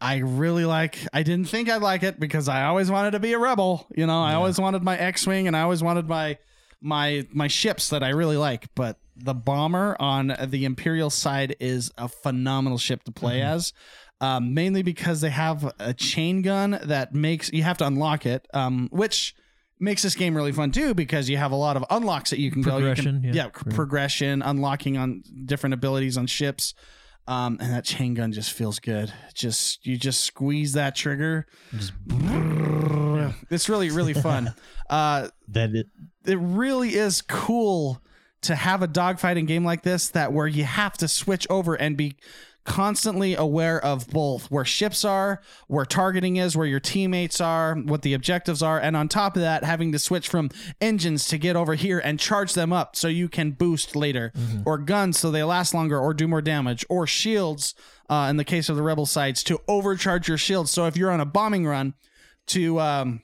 I 0.00 0.19
really 0.19 0.64
like 0.66 0.98
I 1.12 1.22
didn't 1.22 1.48
think 1.48 1.70
I'd 1.70 1.82
like 1.82 2.02
it 2.02 2.20
because 2.20 2.48
I 2.48 2.64
always 2.64 2.90
wanted 2.90 3.12
to 3.12 3.20
be 3.20 3.32
a 3.32 3.38
rebel. 3.38 3.86
You 3.96 4.06
know, 4.06 4.22
I 4.22 4.34
always 4.34 4.60
wanted 4.60 4.82
my 4.82 4.96
X-wing 4.98 5.46
and 5.46 5.56
I 5.56 5.62
always 5.62 5.82
wanted 5.82 6.06
my 6.08 6.38
my 6.80 7.26
my 7.32 7.48
ships 7.48 7.90
that 7.90 8.02
I 8.02 8.10
really 8.10 8.36
like, 8.36 8.69
but 8.75 8.98
the 9.16 9.34
bomber 9.34 9.96
on 9.98 10.34
the 10.46 10.64
Imperial 10.64 11.10
side 11.10 11.56
is 11.60 11.90
a 11.98 12.08
phenomenal 12.08 12.78
ship 12.78 13.02
to 13.04 13.12
play 13.12 13.42
as. 13.42 13.72
Um, 14.20 14.52
mainly 14.52 14.82
because 14.82 15.20
they 15.20 15.30
have 15.30 15.72
a 15.78 15.94
chain 15.94 16.42
gun 16.42 16.80
that 16.82 17.14
makes 17.14 17.52
you 17.52 17.62
have 17.62 17.78
to 17.78 17.86
unlock 17.86 18.26
it, 18.26 18.48
um, 18.52 18.88
which 18.90 19.32
makes 19.78 20.02
this 20.02 20.14
game 20.14 20.36
really 20.36 20.50
fun 20.50 20.72
too 20.72 20.92
because 20.92 21.28
you 21.28 21.36
have 21.36 21.52
a 21.52 21.56
lot 21.56 21.76
of 21.76 21.84
unlocks 21.90 22.30
that 22.30 22.40
you 22.40 22.50
can 22.50 22.62
go. 22.62 22.78
You 22.78 22.94
can, 22.94 23.22
yeah. 23.22 23.32
yeah, 23.32 23.48
progression, 23.48 24.42
unlocking 24.42 24.96
on 24.96 25.22
different 25.44 25.74
abilities 25.74 26.17
on 26.17 26.26
ships. 26.26 26.74
Um, 27.29 27.58
and 27.61 27.75
that 27.75 27.85
chain 27.85 28.15
gun 28.15 28.32
just 28.32 28.53
feels 28.53 28.79
good. 28.79 29.13
Just 29.35 29.87
you 29.87 29.99
just 29.99 30.25
squeeze 30.25 30.73
that 30.73 30.97
trigger. 30.97 31.47
Just 31.77 31.93
It's 33.51 33.69
really 33.69 33.91
really 33.91 34.15
fun. 34.15 34.55
uh, 34.91 35.29
Then 35.47 35.77
it 35.77 35.87
it 36.25 36.39
really 36.39 36.94
is 36.94 37.20
cool 37.20 38.03
to 38.43 38.55
have 38.55 38.82
a 38.82 38.89
dogfighting 38.89 39.47
game 39.47 39.65
like 39.65 39.82
this 39.82 40.08
that 40.11 40.32
where 40.32 40.47
you 40.47 40.65
have 40.65 40.97
to 40.99 41.08
switch 41.08 41.47
over 41.51 41.75
and 41.75 41.97
be 41.97 42.17
constantly 42.69 43.34
aware 43.34 43.82
of 43.84 44.06
both 44.08 44.51
where 44.51 44.65
ships 44.65 45.05
are, 45.05 45.41
where 45.67 45.84
targeting 45.87 46.37
is, 46.37 46.56
where 46.56 46.67
your 46.67 46.79
teammates 46.79 47.41
are, 47.41 47.75
what 47.75 48.03
the 48.03 48.15
objectives 48.15 48.63
are, 48.63 48.79
and 48.79 48.96
on 48.96 49.08
top 49.08 49.34
of 49.37 49.43
that, 49.43 49.65
having 49.65 49.91
to 49.93 49.98
switch 49.98 50.29
from 50.29 50.51
engines 50.81 51.27
to 51.29 51.39
get 51.39 51.56
over 51.56 51.75
here 51.75 51.98
and 51.98 52.20
charge 52.20 52.53
them 52.53 52.72
up 52.72 52.94
so 52.94 53.08
you 53.08 53.29
can 53.29 53.51
boost 53.53 53.96
later, 53.96 54.32
or 54.65 54.79
guns 54.79 55.19
so 55.19 55.31
they 55.31 55.43
last 55.43 55.72
longer 55.75 55.98
or 55.98 56.13
do 56.15 56.29
more 56.29 56.43
damage, 56.43 56.84
or 56.89 57.06
shields 57.06 57.75
uh, 58.10 58.27
in 58.31 58.37
the 58.37 58.44
case 58.44 58.69
of 58.69 58.77
the 58.77 58.82
rebel 58.82 59.06
sides 59.06 59.43
to 59.43 59.58
overcharge 59.67 60.29
your 60.29 60.39
shields. 60.39 60.70
So 60.70 60.87
if 60.87 60.96
you're 60.96 61.10
on 61.10 61.20
a 61.20 61.27
bombing 61.27 61.67
run, 61.67 61.94
to 62.48 62.81
um, 62.81 63.20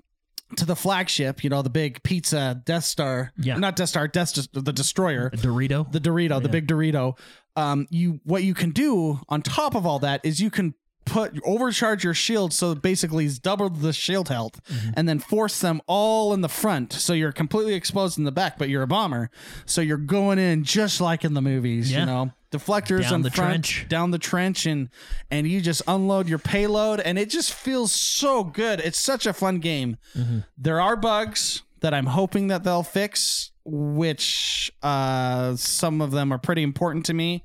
to 0.57 0.67
the 0.67 0.77
flagship, 0.77 1.43
you 1.43 1.51
know, 1.51 1.63
the 1.63 1.71
big 1.71 2.03
pizza 2.03 2.61
Death 2.65 2.85
Star, 2.85 3.33
Yeah. 3.39 3.57
not 3.57 3.77
Death 3.77 3.89
Star, 3.89 4.07
Death 4.09 4.35
the 4.53 4.73
destroyer, 4.73 5.31
The 5.31 5.49
Dorito 5.49 5.91
the 5.91 6.01
Dorito, 6.01 6.43
the 6.43 6.49
big 6.49 6.67
Dorito. 6.69 7.19
Um, 7.57 7.87
you 7.91 8.21
what 8.25 8.43
you 8.43 8.53
can 8.55 8.71
do 8.71 9.21
on 9.29 9.41
top 9.43 9.75
of 9.77 9.87
all 9.87 10.01
that 10.01 10.21
is 10.25 10.41
you 10.41 10.51
can 10.51 10.75
put 11.07 11.39
overcharge 11.45 12.03
your 12.03 12.15
shield 12.15 12.53
so 12.55 12.75
basically 12.75 13.27
it's 13.27 13.39
double 13.39 13.69
the 13.69 13.93
shield 13.93 14.29
health 14.31 14.59
and 14.97 15.07
then 15.07 15.19
force 15.19 15.61
them 15.61 15.83
all 15.87 16.33
in 16.33 16.41
the 16.41 16.49
front 16.49 16.95
so 16.95 17.13
you're 17.13 17.31
completely 17.31 17.75
exposed 17.75 18.17
in 18.17 18.25
the 18.25 18.33
back 18.33 18.57
but 18.57 18.71
you're 18.71 18.83
a 18.83 18.87
bomber 18.87 19.29
so 19.67 19.83
you're 19.83 19.99
going 19.99 20.39
in 20.39 20.65
just 20.65 21.03
like 21.03 21.23
in 21.23 21.35
the 21.35 21.43
movies 21.43 21.93
Yeah. 21.93 22.01
you 22.01 22.07
know 22.07 22.33
deflectors 22.51 23.03
Down 23.03 23.15
in 23.17 23.21
the 23.23 23.31
front 23.31 23.65
trench. 23.67 23.89
down 23.91 24.13
the 24.13 24.19
trench 24.19 24.65
and 24.65 24.89
and 25.31 25.47
you 25.47 25.61
just 25.61 25.83
unload 25.87 26.27
your 26.27 26.39
payload 26.39 27.01
and 27.01 27.19
it 27.19 27.29
just 27.29 27.53
feels 27.53 27.93
so 27.93 28.43
good 28.43 28.81
it's 28.81 28.99
such 28.99 29.27
a 29.27 29.35
fun 29.35 29.59
game 29.59 29.99
Mm-hmm. 30.17 30.39
there 30.57 30.81
are 30.81 30.97
bugs 30.97 31.63
that 31.81 31.93
i'm 31.93 32.07
hoping 32.07 32.47
that 32.49 32.65
they'll 32.65 32.83
fix 32.83 33.51
which 33.65 34.73
uh 34.83 35.57
some 35.57 36.01
of 36.01 36.11
them 36.11 36.33
are 36.33 36.39
pretty 36.39 36.63
important 36.63 37.07
to 37.07 37.15
me 37.15 37.43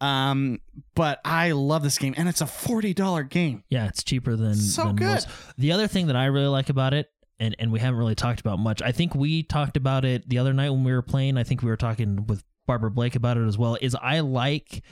um 0.00 0.60
but 0.94 1.20
i 1.24 1.52
love 1.52 1.82
this 1.82 1.98
game 1.98 2.14
and 2.16 2.28
it's 2.28 2.40
a 2.40 2.44
$40 2.46 3.28
game 3.30 3.62
Yeah, 3.70 3.86
it's 3.86 4.02
cheaper 4.04 4.36
than 4.36 4.54
So 4.56 4.84
than 4.84 4.96
good. 4.96 5.06
most. 5.06 5.28
The 5.56 5.72
other 5.72 5.86
thing 5.86 6.08
that 6.08 6.16
I 6.16 6.26
really 6.26 6.48
like 6.48 6.68
about 6.68 6.92
it, 6.94 7.10
and 7.40 7.54
and 7.58 7.72
we 7.72 7.78
haven't 7.80 7.98
really 7.98 8.14
talked 8.14 8.40
about 8.40 8.58
much. 8.58 8.82
I 8.82 8.92
think 8.92 9.14
we 9.14 9.42
talked 9.42 9.76
about 9.76 10.04
it 10.04 10.28
the 10.28 10.38
other 10.38 10.52
night 10.52 10.70
when 10.70 10.84
we 10.84 10.92
were 10.92 11.02
playing. 11.02 11.36
I 11.38 11.44
think 11.44 11.62
we 11.62 11.68
were 11.70 11.76
talking 11.76 12.26
with 12.26 12.42
Barbara 12.66 12.90
Blake 12.90 13.14
about 13.16 13.36
it 13.36 13.46
as 13.46 13.56
well. 13.58 13.76
Is 13.80 13.94
I 13.94 14.20
like. 14.20 14.82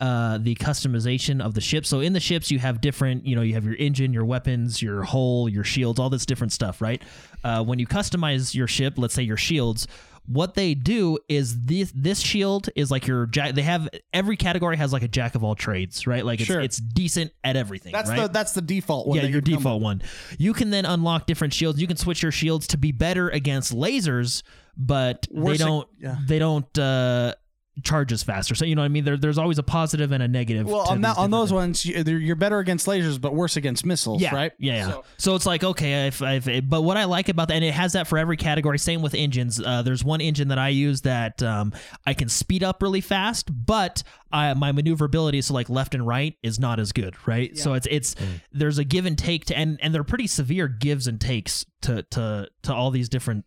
Uh, 0.00 0.36
the 0.38 0.56
customization 0.56 1.40
of 1.40 1.54
the 1.54 1.60
ship. 1.60 1.86
So 1.86 2.00
in 2.00 2.12
the 2.12 2.18
ships, 2.18 2.50
you 2.50 2.58
have 2.58 2.80
different, 2.80 3.24
you 3.24 3.36
know, 3.36 3.42
you 3.42 3.54
have 3.54 3.64
your 3.64 3.76
engine, 3.76 4.12
your 4.12 4.24
weapons, 4.24 4.82
your 4.82 5.04
hull, 5.04 5.48
your 5.48 5.62
shields, 5.62 6.00
all 6.00 6.10
this 6.10 6.26
different 6.26 6.52
stuff, 6.52 6.82
right? 6.82 7.00
Uh, 7.44 7.62
when 7.62 7.78
you 7.78 7.86
customize 7.86 8.52
your 8.52 8.66
ship, 8.66 8.94
let's 8.96 9.14
say 9.14 9.22
your 9.22 9.36
shields, 9.36 9.86
what 10.26 10.54
they 10.54 10.74
do 10.74 11.18
is 11.28 11.64
this 11.64 11.92
this 11.94 12.20
shield 12.20 12.68
is 12.76 12.90
like 12.90 13.06
your 13.06 13.26
jack. 13.26 13.54
They 13.54 13.62
have 13.62 13.88
every 14.12 14.36
category 14.36 14.76
has 14.76 14.92
like 14.92 15.02
a 15.02 15.08
jack 15.08 15.34
of 15.34 15.42
all 15.42 15.54
trades, 15.54 16.06
right? 16.06 16.24
Like 16.24 16.40
it's 16.40 16.46
Sure. 16.46 16.60
it's 16.60 16.78
decent 16.78 17.32
at 17.42 17.56
everything. 17.56 17.92
that's 17.92 18.08
right? 18.08 18.22
the 18.22 18.28
that's 18.28 18.52
the 18.52 18.62
default 18.62 19.08
one 19.08 19.18
yeah, 19.18 19.24
your 19.24 19.40
default 19.40 19.82
one. 19.82 20.00
You 20.38 20.52
can 20.52 20.70
then 20.70 20.84
unlock 20.86 21.26
different 21.26 21.52
shields. 21.54 21.80
You 21.80 21.86
can 21.86 21.96
switch 21.96 22.22
your 22.22 22.32
shields 22.32 22.66
to 22.68 22.78
be 22.78 22.92
better 22.92 23.28
against 23.30 23.74
lasers, 23.74 24.42
but 24.76 25.26
Worse 25.30 25.58
they 25.58 25.64
don't. 25.64 25.88
yeah. 25.98 26.16
They 26.26 26.38
don't 26.38 26.78
uh, 26.78 27.34
charge 27.82 28.12
as 28.12 28.22
faster. 28.22 28.54
So 28.54 28.64
you 28.66 28.74
know 28.74 28.82
what 28.82 28.86
I 28.86 28.88
mean. 28.88 29.04
There, 29.04 29.16
there's 29.16 29.38
always 29.38 29.58
a 29.58 29.62
positive 29.62 30.12
and 30.12 30.22
a 30.22 30.28
negative. 30.28 30.66
well 30.66 30.84
to 30.84 30.90
on 30.92 31.00
that 31.00 31.16
on 31.16 31.30
those 31.30 31.48
things. 31.48 31.52
ones 31.54 31.84
you- 31.86 32.02
they're- 32.04 32.36
better 32.36 32.58
against 32.58 32.86
lasers 32.86 33.20
but 33.20 33.34
worse 33.34 33.56
against 33.56 33.86
missiles 33.86 34.20
Yeah, 34.20 34.34
right 34.34 34.52
Yeah, 34.58 34.74
yeah. 34.74 34.88
So, 34.90 35.04
So- 35.18 35.34
it's 35.36 35.46
like 35.46 35.62
okay, 35.64 36.06
if, 36.08 36.20
if 36.20 36.68
but 36.68 36.82
what 36.82 36.96
I 36.96 37.04
like 37.04 37.28
about 37.28 37.48
that, 37.48 37.54
and 37.54 37.64
it 37.64 37.72
has 37.74 37.92
that 37.94 38.06
for 38.08 38.18
every 38.18 38.36
category. 38.36 38.78
Same 38.78 39.00
with 39.02 39.14
engines. 39.14 39.60
Uh, 39.60 39.82
there's 39.82 40.04
one 40.04 40.20
engine 40.20 40.48
that 40.48 40.58
I 40.58 40.68
use 40.68 41.02
that 41.02 41.42
um, 41.42 41.72
I 42.06 42.14
can 42.14 42.28
speed 42.28 42.62
up 42.62 42.82
really 42.82 43.00
fast, 43.00 43.48
but 43.66 44.02
I, 44.30 44.54
my 44.54 44.72
maneuverability, 44.72 45.40
so 45.42 45.54
like 45.54 45.68
left 45.70 45.94
and 45.94 46.06
right, 46.06 46.34
is 46.42 46.58
not 46.58 46.80
as 46.80 46.92
good, 46.92 47.14
right? 47.26 47.50
Yeah. 47.54 47.62
So 47.62 47.74
it's 47.74 47.86
it's 47.90 48.16
there's 48.52 48.78
a 48.78 48.84
give 48.84 49.06
and 49.06 49.16
take 49.16 49.46
to, 49.46 49.56
and 49.56 49.78
and 49.82 49.94
they're 49.94 50.04
pretty 50.04 50.26
severe 50.26 50.68
gives 50.68 51.06
and 51.06 51.20
takes 51.20 51.64
to 51.82 52.02
to 52.02 52.48
to 52.62 52.74
all 52.74 52.90
these 52.90 53.08
different 53.08 53.44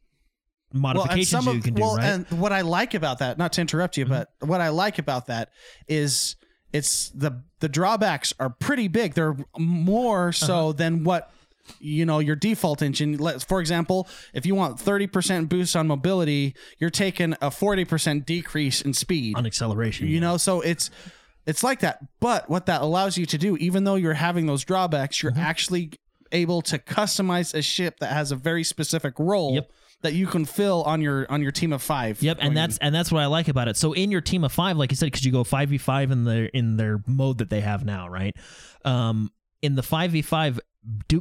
modifications 0.75 1.29
some 1.45 1.55
you 1.55 1.61
can 1.61 1.73
do, 1.73 1.81
well, 1.81 1.95
right? 1.97 2.05
and 2.05 2.25
what 2.39 2.51
I 2.51 2.61
like 2.61 2.93
about 2.93 3.19
that, 3.19 3.37
not 3.37 3.53
to 3.53 3.61
interrupt 3.61 3.97
you, 3.97 4.05
but 4.05 4.31
what 4.41 4.61
I 4.61 4.69
like 4.69 4.99
about 4.99 5.27
that 5.27 5.49
is 5.87 6.35
it's 6.73 7.09
the 7.09 7.41
the 7.61 7.69
drawbacks 7.69 8.33
are 8.39 8.49
pretty 8.49 8.87
big. 8.87 9.13
They're 9.13 9.37
more 9.57 10.31
so 10.31 10.71
than 10.73 11.03
what 11.03 11.31
you 11.79 12.05
know 12.05 12.19
your 12.19 12.35
default 12.35 12.81
engine. 12.81 13.17
Let's, 13.17 13.43
for 13.43 13.59
example, 13.59 14.07
if 14.33 14.45
you 14.45 14.53
want 14.55 14.79
thirty 14.79 15.07
percent 15.07 15.49
boost 15.49 15.75
on 15.75 15.87
mobility, 15.87 16.53
you're 16.77 16.89
taking 16.89 17.35
a 17.41 17.49
forty 17.49 17.85
percent 17.85 18.25
decrease 18.25 18.81
in 18.81 18.93
speed. 18.93 19.35
on 19.37 19.45
acceleration. 19.45 20.07
You 20.07 20.19
know, 20.19 20.37
so 20.37 20.61
it's 20.61 20.89
it's 21.45 21.63
like 21.63 21.79
that. 21.79 21.99
But 22.19 22.49
what 22.49 22.65
that 22.65 22.81
allows 22.81 23.17
you 23.17 23.25
to 23.27 23.37
do, 23.37 23.55
even 23.57 23.83
though 23.85 23.95
you're 23.95 24.13
having 24.13 24.45
those 24.45 24.63
drawbacks, 24.63 25.17
Mm-hmm. 25.17 25.37
you're 25.37 25.45
actually 25.47 25.91
able 26.31 26.61
to 26.63 26.77
customize 26.79 27.53
a 27.53 27.61
ship 27.61 27.99
that 27.99 28.11
has 28.11 28.31
a 28.31 28.35
very 28.35 28.63
specific 28.63 29.13
role 29.17 29.53
Yep. 29.55 29.71
That 30.01 30.13
you 30.13 30.27
can 30.27 30.45
fill 30.45 30.83
on 30.83 31.01
your 31.01 31.25
on 31.31 31.41
your 31.41 31.51
team 31.51 31.73
of 31.73 31.81
five. 31.81 32.21
Yep, 32.21 32.37
and 32.41 32.55
that's 32.55 32.77
and 32.79 32.93
that's 32.93 33.11
what 33.11 33.23
I 33.23 33.25
like 33.27 33.47
about 33.47 33.67
it. 33.67 33.77
So 33.77 33.93
in 33.93 34.11
your 34.11 34.21
team 34.21 34.43
of 34.43 34.51
five, 34.51 34.77
like 34.77 34.91
you 34.91 34.95
said, 34.97 35.07
because 35.07 35.25
you 35.25 35.31
go 35.31 35.43
five 35.43 35.69
v 35.69 35.77
five 35.77 36.11
in 36.11 36.23
their 36.25 36.45
in 36.45 36.77
their 36.77 37.01
mode 37.07 37.39
that 37.39 37.49
they 37.49 37.61
have 37.61 37.83
now, 37.85 38.07
right? 38.07 38.35
Um, 38.83 39.31
in 39.61 39.75
the 39.75 39.83
five 39.83 40.11
v 40.11 40.21
five, 40.21 40.59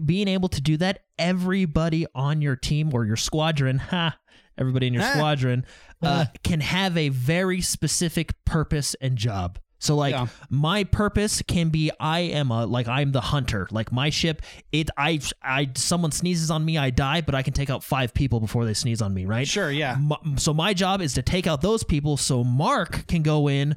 being 0.05 0.29
able 0.29 0.49
to 0.51 0.61
do 0.61 0.77
that, 0.79 1.05
everybody 1.19 2.07
on 2.15 2.43
your 2.43 2.57
team 2.57 2.91
or 2.93 3.05
your 3.07 3.17
squadron, 3.17 3.79
ha, 3.91 4.19
everybody 4.59 4.87
in 4.89 4.95
your 4.95 5.03
Ah. 5.03 5.13
squadron, 5.13 5.65
uh, 6.03 6.27
can 6.43 6.61
have 6.61 6.97
a 6.99 7.09
very 7.09 7.61
specific 7.63 8.35
purpose 8.45 8.95
and 9.01 9.17
job. 9.17 9.59
So 9.85 9.95
like 9.97 10.13
Yeah. 10.13 10.27
my 10.49 10.85
purpose 10.85 11.43
can 11.43 11.69
be 11.69 11.91
I 12.01 12.21
am 12.21 12.51
a 12.51 12.65
like 12.67 12.89
I'm 12.89 13.13
the 13.13 13.21
hunter. 13.21 13.69
Like 13.71 13.93
my 13.93 14.11
ship, 14.11 14.43
it 14.73 14.89
I 14.97 15.21
I 15.43 15.71
someone 15.77 16.11
sneezes 16.11 16.51
on 16.51 16.65
me, 16.65 16.79
I 16.79 16.91
die, 16.91 17.21
but 17.21 17.35
I 17.35 17.43
can 17.43 17.53
take 17.53 17.69
out 17.71 17.85
five 17.85 18.15
people 18.15 18.41
before 18.41 18.65
they 18.65 18.75
sneeze 18.75 19.03
on 19.03 19.13
me, 19.13 19.27
right? 19.27 19.47
Sure, 19.47 19.71
yeah. 19.71 19.93
M- 19.97 20.39
so 20.39 20.55
my 20.55 20.73
job 20.75 21.01
is 21.03 21.13
to 21.15 21.23
take 21.23 21.47
out 21.47 21.61
those 21.61 21.85
people 21.85 22.17
so 22.17 22.43
Mark 22.43 23.07
can 23.07 23.23
go 23.23 23.49
in 23.49 23.77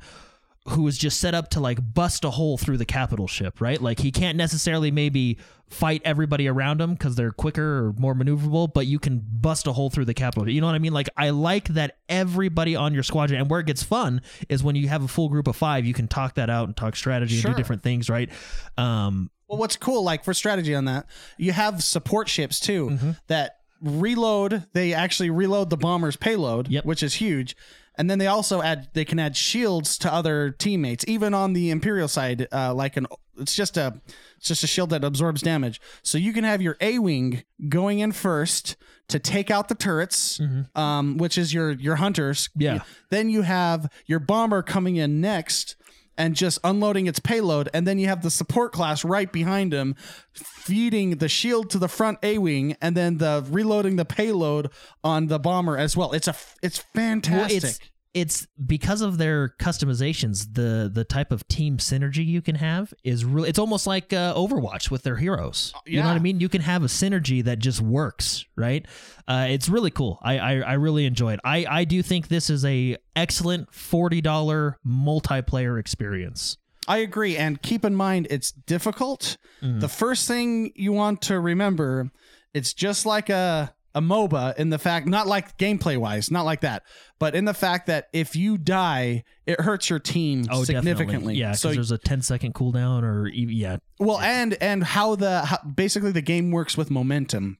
who 0.69 0.87
is 0.87 0.97
just 0.97 1.19
set 1.21 1.33
up 1.33 1.49
to 1.51 1.59
like 1.59 1.79
bust 1.93 2.25
a 2.25 2.29
hole 2.29 2.57
through 2.57 2.77
the 2.77 2.85
capital 2.85 3.27
ship, 3.27 3.61
right? 3.61 3.81
Like 3.81 3.99
he 3.99 4.11
can't 4.11 4.37
necessarily 4.37 4.91
maybe 4.91 5.37
fight 5.69 6.01
everybody 6.05 6.47
around 6.47 6.79
him 6.81 6.93
because 6.93 7.15
they're 7.15 7.31
quicker 7.31 7.85
or 7.87 7.93
more 7.97 8.13
maneuverable, 8.13 8.73
but 8.73 8.85
you 8.85 8.99
can 8.99 9.21
bust 9.25 9.67
a 9.67 9.73
hole 9.73 9.89
through 9.89 10.05
the 10.05 10.13
capital. 10.13 10.49
You 10.49 10.59
know 10.61 10.67
what 10.67 10.75
I 10.75 10.79
mean? 10.79 10.93
Like 10.93 11.09
I 11.17 11.29
like 11.31 11.69
that 11.69 11.97
everybody 12.09 12.75
on 12.75 12.93
your 12.93 13.03
squadron, 13.03 13.39
and 13.41 13.49
where 13.49 13.59
it 13.59 13.65
gets 13.65 13.83
fun 13.83 14.21
is 14.49 14.63
when 14.63 14.75
you 14.75 14.87
have 14.89 15.03
a 15.03 15.07
full 15.07 15.29
group 15.29 15.47
of 15.47 15.55
five, 15.55 15.85
you 15.85 15.93
can 15.93 16.07
talk 16.07 16.35
that 16.35 16.49
out 16.49 16.67
and 16.67 16.75
talk 16.75 16.95
strategy 16.95 17.35
and 17.37 17.45
do 17.45 17.53
different 17.53 17.83
things, 17.83 18.09
right? 18.09 18.29
Um, 18.77 19.29
Well, 19.47 19.57
what's 19.59 19.77
cool, 19.77 20.03
like 20.03 20.23
for 20.23 20.33
strategy 20.33 20.75
on 20.75 20.85
that, 20.85 21.05
you 21.37 21.51
have 21.53 21.83
support 21.83 22.27
ships 22.29 22.59
too 22.59 22.89
Mm-hmm. 22.91 23.11
that 23.27 23.57
reload. 23.81 24.65
They 24.73 24.93
actually 24.93 25.29
reload 25.29 25.69
the 25.69 25.77
bomber's 25.77 26.15
payload, 26.15 26.67
Yep. 26.67 26.85
which 26.85 27.03
is 27.03 27.15
huge. 27.15 27.55
And 27.97 28.09
then 28.09 28.19
they 28.19 28.27
also 28.27 28.61
add 28.61 28.89
they 28.93 29.05
can 29.05 29.19
add 29.19 29.35
shields 29.35 29.97
to 29.99 30.13
other 30.13 30.51
teammates, 30.51 31.03
even 31.07 31.33
on 31.33 31.53
the 31.53 31.71
Imperial 31.71 32.07
side. 32.07 32.47
Uh, 32.51 32.73
like 32.73 32.97
an 32.97 33.07
it's 33.39 33.55
just 33.55 33.77
a 33.77 33.99
it's 34.37 34.47
just 34.47 34.63
a 34.63 34.67
shield 34.67 34.89
that 34.91 35.03
absorbs 35.03 35.41
damage. 35.41 35.81
So 36.03 36.17
you 36.17 36.33
can 36.33 36.43
have 36.43 36.61
your 36.61 36.77
A 36.81 36.99
wing 36.99 37.43
going 37.69 37.99
in 37.99 38.11
first 38.11 38.75
to 39.07 39.19
take 39.19 39.49
out 39.49 39.69
the 39.69 39.75
turrets, 39.75 40.39
um, 40.75 41.17
which 41.17 41.37
is 41.37 41.53
your 41.53 41.71
your 41.71 41.95
hunters. 41.95 42.49
Mm-hmm. 42.49 42.61
Yeah. 42.61 42.79
Then 43.09 43.29
you 43.29 43.43
have 43.43 43.89
your 44.05 44.19
bomber 44.19 44.61
coming 44.61 44.97
in 44.97 45.21
next 45.21 45.75
and 46.17 46.35
just 46.35 46.59
unloading 46.63 47.07
its 47.07 47.19
payload, 47.19 47.69
and 47.73 47.87
then 47.87 47.99
you 47.99 48.07
have 48.07 48.23
the 48.23 48.31
support 48.31 48.71
class 48.71 49.05
right 49.05 49.31
behind 49.31 49.73
him, 49.73 49.95
feeding 50.33 51.17
the 51.17 51.29
shield 51.29 51.69
to 51.69 51.77
the 51.77 51.87
front 51.87 52.19
A 52.23 52.37
wing, 52.37 52.75
and 52.81 52.95
then 52.97 53.17
the 53.17 53.45
reloading 53.49 53.95
the 53.95 54.05
payload 54.05 54.69
on 55.03 55.27
the 55.27 55.39
bomber 55.39 55.77
as 55.77 55.95
well. 55.95 56.13
It's 56.13 56.27
a 56.27 56.35
it's 56.61 56.79
fantastic. 56.79 57.63
Well, 57.63 57.71
it's 57.71 57.79
it's 58.21 58.47
because 58.65 59.01
of 59.01 59.17
their 59.17 59.49
customizations, 59.59 60.53
the 60.53 60.89
the 60.91 61.03
type 61.03 61.31
of 61.31 61.47
team 61.47 61.77
synergy 61.77 62.25
you 62.25 62.41
can 62.41 62.55
have 62.55 62.93
is 63.03 63.23
really. 63.23 63.49
It's 63.49 63.59
almost 63.59 63.85
like 63.85 64.11
uh, 64.11 64.33
Overwatch 64.35 64.89
with 64.89 65.03
their 65.03 65.17
heroes. 65.17 65.73
You 65.85 66.01
know 66.01 66.07
what 66.07 66.15
I 66.15 66.19
mean? 66.19 66.39
You 66.39 66.49
can 66.49 66.61
have 66.61 66.83
a 66.83 66.87
synergy 66.87 67.43
that 67.43 67.59
just 67.59 67.81
works, 67.81 68.45
right? 68.55 68.85
Uh, 69.27 69.47
it's 69.49 69.69
really 69.69 69.91
cool. 69.91 70.19
I, 70.21 70.37
I 70.39 70.53
I 70.59 70.73
really 70.73 71.05
enjoy 71.05 71.33
it. 71.33 71.39
I 71.43 71.65
I 71.69 71.83
do 71.83 72.01
think 72.01 72.27
this 72.27 72.49
is 72.49 72.65
a 72.65 72.97
excellent 73.15 73.73
forty 73.73 74.21
dollar 74.21 74.77
multiplayer 74.85 75.79
experience. 75.79 76.57
I 76.87 76.97
agree. 76.99 77.37
And 77.37 77.61
keep 77.61 77.83
in 77.83 77.95
mind, 77.95 78.27
it's 78.29 78.51
difficult. 78.51 79.37
Mm. 79.61 79.81
The 79.81 79.89
first 79.89 80.27
thing 80.27 80.71
you 80.75 80.93
want 80.93 81.21
to 81.23 81.39
remember, 81.39 82.09
it's 82.53 82.73
just 82.73 83.05
like 83.05 83.29
a, 83.29 83.73
a 83.97 84.01
MOBA 84.01 84.55
in 84.57 84.69
the 84.69 84.77
fact, 84.77 85.07
not 85.07 85.25
like 85.27 85.57
gameplay 85.57 85.97
wise, 85.97 86.29
not 86.29 86.45
like 86.45 86.61
that, 86.61 86.83
but 87.19 87.33
in 87.33 87.45
the 87.45 87.53
fact 87.53 87.87
that 87.87 88.07
if 88.13 88.35
you 88.35 88.57
die, 88.57 89.23
it 89.45 89.59
hurts 89.59 89.89
your 89.89 89.99
team 89.99 90.45
Oh, 90.51 90.63
significantly. 90.63 91.05
definitely. 91.05 91.35
Yeah, 91.35 91.47
because 91.49 91.61
So, 91.61 91.73
there's 91.73 91.91
a 91.91 91.97
10 91.97 92.21
second 92.21 92.53
cooldown, 92.53 93.03
or 93.03 93.27
yeah, 93.27 93.77
well, 93.99 94.19
and, 94.19 94.55
and 94.61 94.83
how 94.83 95.15
the, 95.15 95.45
how, 95.45 95.57
basically 95.63 96.11
the 96.11 96.21
game 96.21 96.51
works 96.51 96.77
with 96.77 96.91
momentum. 96.91 97.57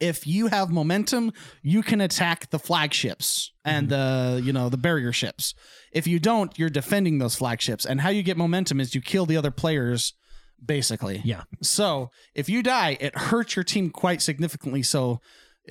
If 0.00 0.26
you 0.26 0.46
have 0.46 0.70
momentum, 0.70 1.30
you 1.62 1.82
can 1.82 2.00
attack 2.00 2.48
the 2.48 2.58
flagships 2.58 3.52
and 3.66 3.90
mm-hmm. 3.90 4.36
the, 4.36 4.42
you 4.42 4.52
know, 4.54 4.70
the 4.70 4.78
barrier 4.78 5.12
ships. 5.12 5.52
If 5.92 6.06
you 6.06 6.18
don't, 6.18 6.58
you're 6.58 6.70
defending 6.70 7.18
those 7.18 7.36
flagships. 7.36 7.84
And 7.84 8.00
how 8.00 8.08
you 8.08 8.22
get 8.22 8.38
momentum 8.38 8.80
is 8.80 8.94
you 8.94 9.02
kill 9.02 9.26
the 9.26 9.36
other 9.36 9.50
players, 9.50 10.14
basically. 10.64 11.20
yeah. 11.24 11.42
So 11.62 12.10
if 12.34 12.48
you 12.48 12.62
die, 12.62 12.96
it 12.98 13.14
hurts 13.16 13.56
your 13.56 13.64
team 13.64 13.90
quite 13.90 14.22
significantly. 14.22 14.82
So 14.82 15.20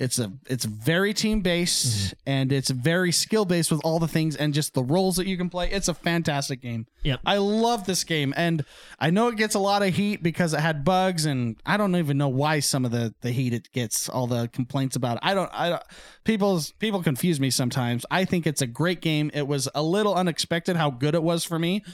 it's 0.00 0.18
a 0.18 0.32
it's 0.46 0.64
very 0.64 1.12
team 1.12 1.42
based 1.42 2.14
and 2.26 2.50
it's 2.52 2.70
very 2.70 3.12
skill 3.12 3.44
based 3.44 3.70
with 3.70 3.82
all 3.84 3.98
the 3.98 4.08
things 4.08 4.34
and 4.34 4.54
just 4.54 4.72
the 4.72 4.82
roles 4.82 5.16
that 5.16 5.26
you 5.26 5.36
can 5.36 5.50
play. 5.50 5.70
It's 5.70 5.88
a 5.88 5.94
fantastic 5.94 6.62
game. 6.62 6.86
Yep. 7.02 7.20
I 7.26 7.36
love 7.36 7.84
this 7.84 8.02
game 8.02 8.32
and 8.34 8.64
I 8.98 9.10
know 9.10 9.28
it 9.28 9.36
gets 9.36 9.54
a 9.54 9.58
lot 9.58 9.82
of 9.82 9.94
heat 9.94 10.22
because 10.22 10.54
it 10.54 10.60
had 10.60 10.84
bugs 10.86 11.26
and 11.26 11.56
I 11.66 11.76
don't 11.76 11.94
even 11.96 12.16
know 12.16 12.28
why 12.28 12.60
some 12.60 12.86
of 12.86 12.92
the 12.92 13.14
the 13.20 13.30
heat 13.30 13.52
it 13.52 13.70
gets 13.72 14.08
all 14.08 14.26
the 14.26 14.48
complaints 14.48 14.96
about 14.96 15.18
it. 15.18 15.20
I 15.22 15.34
don't 15.34 15.50
I 15.52 15.68
don't 15.68 15.82
people's 16.24 16.72
people 16.72 17.02
confuse 17.02 17.38
me 17.38 17.50
sometimes. 17.50 18.06
I 18.10 18.24
think 18.24 18.46
it's 18.46 18.62
a 18.62 18.66
great 18.66 19.02
game. 19.02 19.30
It 19.34 19.46
was 19.46 19.68
a 19.74 19.82
little 19.82 20.14
unexpected 20.14 20.76
how 20.76 20.90
good 20.90 21.14
it 21.14 21.22
was 21.22 21.44
for 21.44 21.58
me. 21.58 21.84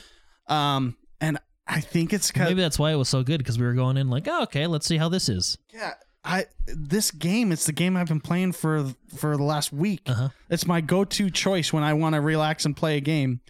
Um 0.47 0.97
and 1.21 1.41
I 1.67 1.81
think 1.81 2.13
it's 2.13 2.31
kind 2.31 2.51
Maybe 2.51 2.61
that's 2.61 2.79
why 2.79 2.93
it 2.93 2.97
was 2.97 3.09
so 3.09 3.25
good 3.25 3.39
because 3.39 3.59
we 3.59 3.67
were 3.67 3.75
going 3.75 3.97
in 3.97 4.09
like, 4.09 4.29
oh, 4.29 4.45
okay, 4.45 4.69
let's 4.69 4.87
see 4.87 4.97
how 4.97 5.09
this 5.09 5.29
is. 5.29 5.59
yeah, 5.75 5.95
I 6.27 6.47
this 6.67 7.11
game 7.11 7.53
it's 7.53 7.67
the 7.67 7.73
game 7.73 7.97
I've 7.97 8.09
been 8.09 8.21
playing 8.21 8.53
for 8.53 8.93
for 9.17 9.37
the 9.37 9.43
last 9.45 9.73
week. 9.73 10.03
Uh-huh. 10.07 10.29
It's 10.51 10.67
my 10.67 10.81
go-to 10.81 11.31
choice 11.31 11.73
when 11.73 11.85
I 11.85 11.95
want 11.95 12.15
to 12.15 12.21
relax 12.21 12.65
and 12.65 12.77
play 12.77 12.97
a 12.97 13.01
game. 13.01 13.41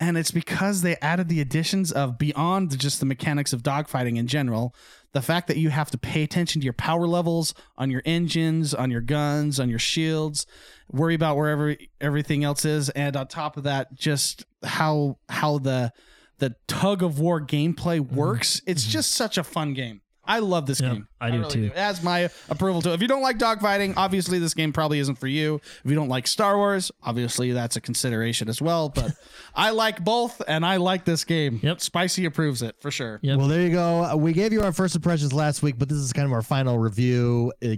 And 0.00 0.16
it's 0.16 0.30
because 0.32 0.82
they 0.82 0.96
added 0.96 1.28
the 1.28 1.40
additions 1.40 1.92
of 1.92 2.18
beyond 2.18 2.76
just 2.78 2.98
the 2.98 3.06
mechanics 3.06 3.52
of 3.52 3.62
dogfighting 3.62 4.16
in 4.16 4.26
general, 4.26 4.74
the 5.12 5.22
fact 5.22 5.46
that 5.46 5.58
you 5.58 5.70
have 5.70 5.92
to 5.92 5.98
pay 5.98 6.24
attention 6.24 6.60
to 6.60 6.64
your 6.64 6.72
power 6.72 7.06
levels 7.06 7.54
on 7.78 7.88
your 7.90 8.02
engines, 8.04 8.74
on 8.74 8.90
your 8.90 9.00
guns, 9.00 9.60
on 9.60 9.68
your 9.68 9.78
shields, 9.78 10.44
worry 10.90 11.14
about 11.14 11.36
wherever 11.36 11.76
everything 12.00 12.42
else 12.42 12.64
is, 12.64 12.88
and 12.90 13.16
on 13.16 13.28
top 13.28 13.56
of 13.56 13.62
that, 13.64 13.94
just 13.94 14.44
how 14.64 15.18
how 15.28 15.58
the 15.58 15.92
the 16.38 16.56
tug 16.66 17.02
of 17.04 17.20
war 17.20 17.40
gameplay 17.40 18.00
works. 18.00 18.60
It's 18.66 18.84
just 18.84 19.12
such 19.12 19.38
a 19.38 19.44
fun 19.44 19.74
game. 19.74 20.00
I 20.32 20.38
love 20.38 20.66
this 20.66 20.80
Yep, 20.80 20.92
game. 20.92 21.08
I 21.20 21.30
do 21.30 21.44
too. 21.44 21.64
It 21.66 21.76
has 21.76 22.02
my 22.02 22.30
approval 22.48 22.80
too. 22.80 22.92
If 22.92 23.02
you 23.02 23.08
don't 23.08 23.20
like 23.22 23.38
dogfighting, 23.38 23.94
obviously 23.96 24.38
this 24.38 24.54
game 24.54 24.72
probably 24.72 24.98
isn't 24.98 25.16
for 25.16 25.26
you. 25.26 25.60
If 25.84 25.90
you 25.90 25.94
don't 25.94 26.08
like 26.08 26.26
Star 26.26 26.56
Wars, 26.56 26.90
obviously 27.02 27.52
that's 27.52 27.76
a 27.76 27.80
consideration 27.82 28.48
as 28.48 28.62
well. 28.62 28.88
But 28.88 29.12
I 29.54 29.70
like 29.70 30.02
both, 30.02 30.40
and 30.48 30.64
I 30.64 30.76
like 30.78 31.04
this 31.04 31.24
game. 31.24 31.60
Yep. 31.62 31.80
Spicy 31.82 32.24
approves 32.24 32.62
it 32.62 32.76
for 32.80 32.90
sure. 32.90 33.20
Yep. 33.22 33.38
Well, 33.38 33.48
there 33.48 33.60
you 33.62 33.70
go. 33.70 34.04
Uh, 34.04 34.16
We 34.16 34.32
gave 34.32 34.52
you 34.52 34.62
our 34.62 34.72
first 34.72 34.96
impressions 34.96 35.32
last 35.32 35.62
week, 35.62 35.76
but 35.78 35.88
this 35.88 35.98
is 35.98 36.12
kind 36.12 36.26
of 36.26 36.32
our 36.32 36.42
final 36.42 36.78
review. 36.78 37.52
Uh, 37.62 37.74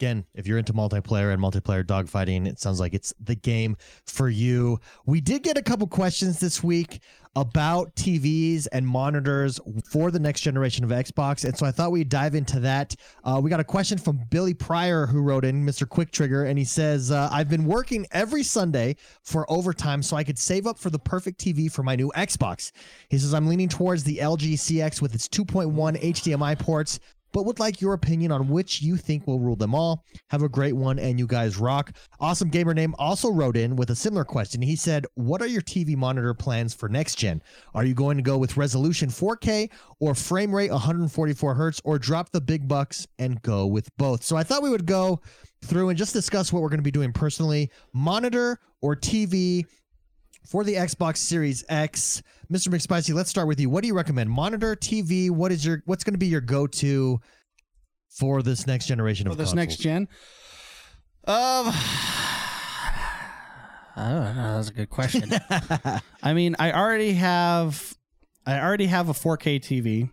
Again, 0.00 0.24
if 0.32 0.46
you're 0.46 0.58
into 0.58 0.72
multiplayer 0.72 1.32
and 1.32 1.42
multiplayer 1.42 1.84
dogfighting, 1.84 2.46
it 2.46 2.60
sounds 2.60 2.78
like 2.78 2.94
it's 2.94 3.12
the 3.18 3.34
game 3.34 3.76
for 4.06 4.28
you. 4.28 4.78
We 5.06 5.20
did 5.20 5.42
get 5.42 5.58
a 5.58 5.62
couple 5.62 5.88
questions 5.88 6.38
this 6.38 6.62
week 6.62 7.00
about 7.34 7.92
TVs 7.96 8.68
and 8.70 8.86
monitors 8.86 9.58
for 9.90 10.12
the 10.12 10.20
next 10.20 10.42
generation 10.42 10.84
of 10.84 10.90
Xbox, 10.90 11.44
and 11.44 11.58
so 11.58 11.66
I 11.66 11.72
thought 11.72 11.90
we'd 11.90 12.08
dive 12.08 12.36
into 12.36 12.60
that. 12.60 12.94
Uh, 13.24 13.40
we 13.42 13.50
got 13.50 13.58
a 13.58 13.64
question 13.64 13.98
from 13.98 14.20
Billy 14.30 14.54
Pryor 14.54 15.04
who 15.06 15.20
wrote 15.20 15.44
in, 15.44 15.66
Mr. 15.66 15.88
Quick 15.88 16.12
Trigger, 16.12 16.44
and 16.44 16.56
he 16.56 16.64
says, 16.64 17.10
uh, 17.10 17.28
"I've 17.32 17.48
been 17.48 17.64
working 17.64 18.06
every 18.12 18.44
Sunday 18.44 18.94
for 19.22 19.50
overtime 19.50 20.04
so 20.04 20.16
I 20.16 20.22
could 20.22 20.38
save 20.38 20.68
up 20.68 20.78
for 20.78 20.90
the 20.90 20.98
perfect 21.00 21.40
TV 21.40 21.68
for 21.68 21.82
my 21.82 21.96
new 21.96 22.12
Xbox." 22.16 22.70
He 23.08 23.18
says, 23.18 23.34
"I'm 23.34 23.48
leaning 23.48 23.68
towards 23.68 24.04
the 24.04 24.18
LG 24.18 24.56
CX 24.56 25.02
with 25.02 25.12
its 25.14 25.28
2.1 25.28 25.96
HDMI 25.96 26.54
ports." 26.54 27.00
But 27.32 27.44
would 27.44 27.58
like 27.58 27.80
your 27.80 27.94
opinion 27.94 28.32
on 28.32 28.48
which 28.48 28.82
you 28.82 28.96
think 28.96 29.26
will 29.26 29.38
rule 29.38 29.56
them 29.56 29.74
all. 29.74 30.04
Have 30.28 30.42
a 30.42 30.48
great 30.48 30.74
one, 30.74 30.98
and 30.98 31.18
you 31.18 31.26
guys 31.26 31.56
rock. 31.56 31.92
Awesome 32.20 32.48
Gamer 32.48 32.74
Name 32.74 32.94
also 32.98 33.30
wrote 33.30 33.56
in 33.56 33.76
with 33.76 33.90
a 33.90 33.96
similar 33.96 34.24
question. 34.24 34.62
He 34.62 34.76
said, 34.76 35.06
What 35.14 35.42
are 35.42 35.46
your 35.46 35.62
TV 35.62 35.96
monitor 35.96 36.34
plans 36.34 36.74
for 36.74 36.88
next 36.88 37.16
gen? 37.16 37.42
Are 37.74 37.84
you 37.84 37.94
going 37.94 38.16
to 38.16 38.22
go 38.22 38.38
with 38.38 38.56
resolution 38.56 39.08
4K 39.08 39.70
or 40.00 40.14
frame 40.14 40.54
rate 40.54 40.70
144 40.70 41.54
hertz, 41.54 41.80
or 41.84 41.98
drop 41.98 42.30
the 42.30 42.40
big 42.40 42.68
bucks 42.68 43.06
and 43.18 43.40
go 43.42 43.66
with 43.66 43.94
both? 43.96 44.22
So 44.22 44.36
I 44.36 44.42
thought 44.42 44.62
we 44.62 44.70
would 44.70 44.86
go 44.86 45.20
through 45.64 45.88
and 45.88 45.98
just 45.98 46.12
discuss 46.12 46.52
what 46.52 46.62
we're 46.62 46.68
going 46.68 46.78
to 46.78 46.84
be 46.84 46.90
doing 46.90 47.12
personally. 47.12 47.70
Monitor 47.92 48.60
or 48.80 48.94
TV 48.94 49.66
for 50.48 50.64
the 50.64 50.74
Xbox 50.74 51.18
Series 51.18 51.62
X. 51.68 52.22
Mr. 52.50 52.68
McSpicy, 52.68 53.14
let's 53.14 53.28
start 53.28 53.46
with 53.46 53.60
you. 53.60 53.68
What 53.68 53.82
do 53.82 53.88
you 53.88 53.94
recommend? 53.94 54.30
Monitor, 54.30 54.74
TV? 54.74 55.30
What 55.30 55.52
is 55.52 55.64
your 55.64 55.82
what's 55.84 56.02
going 56.02 56.14
to 56.14 56.18
be 56.18 56.26
your 56.26 56.40
go-to 56.40 57.20
for 58.08 58.42
this 58.42 58.66
next 58.66 58.86
generation 58.86 59.26
of 59.26 59.34
for 59.34 59.36
this 59.36 59.50
consoles? 59.50 59.68
next 59.68 59.76
gen. 59.76 60.08
Um, 61.26 61.66
I 63.96 64.08
don't 64.10 64.36
know. 64.36 64.54
That's 64.56 64.70
a 64.70 64.72
good 64.72 64.88
question. 64.88 65.30
I 66.22 66.32
mean, 66.32 66.56
I 66.58 66.72
already 66.72 67.12
have, 67.14 67.94
I 68.46 68.58
already 68.58 68.86
have 68.86 69.10
a 69.10 69.12
4K 69.12 69.60
TV, 69.60 70.10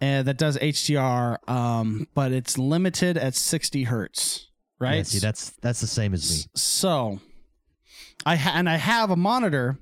and 0.00 0.28
that 0.28 0.38
does 0.38 0.56
HDR, 0.58 1.48
um, 1.50 2.06
but 2.14 2.30
it's 2.30 2.56
limited 2.58 3.16
at 3.16 3.34
60 3.34 3.84
hertz, 3.84 4.46
right? 4.78 4.98
Yeah, 4.98 5.02
see, 5.02 5.18
that's 5.18 5.50
that's 5.62 5.80
the 5.80 5.88
same 5.88 6.14
as 6.14 6.30
me. 6.30 6.50
So, 6.54 7.18
I 8.24 8.36
ha- 8.36 8.52
and 8.54 8.68
I 8.68 8.76
have 8.76 9.10
a 9.10 9.16
monitor 9.16 9.78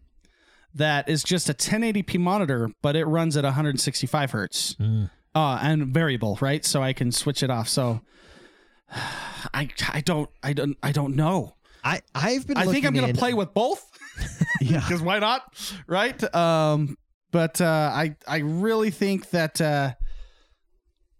that 0.74 1.08
is 1.08 1.22
just 1.24 1.48
a 1.48 1.54
1080p 1.54 2.18
monitor, 2.18 2.70
but 2.82 2.96
it 2.96 3.04
runs 3.04 3.36
at 3.36 3.44
165 3.44 4.30
hertz, 4.30 4.74
Mm. 4.74 5.10
uh, 5.34 5.58
and 5.62 5.88
variable, 5.88 6.38
right? 6.40 6.64
So 6.64 6.82
I 6.82 6.92
can 6.92 7.10
switch 7.12 7.42
it 7.42 7.50
off. 7.50 7.68
So, 7.68 8.00
I 9.54 9.68
I 9.92 10.00
don't 10.00 10.28
I 10.42 10.52
don't 10.52 10.76
I 10.82 10.92
don't 10.92 11.16
know. 11.16 11.54
I 11.84 12.00
I've 12.14 12.46
been. 12.46 12.56
I 12.56 12.66
think 12.66 12.84
I'm 12.86 12.94
gonna 12.94 13.08
in- 13.08 13.16
play 13.16 13.34
with 13.34 13.54
both 13.54 13.84
Yeah. 14.60 14.80
because 14.86 15.00
why 15.02 15.18
not, 15.18 15.42
right? 15.86 16.34
Um, 16.34 16.96
but 17.30 17.60
uh, 17.60 17.90
I 17.94 18.16
I 18.26 18.38
really 18.38 18.90
think 18.90 19.30
that. 19.30 19.60
Uh, 19.60 19.92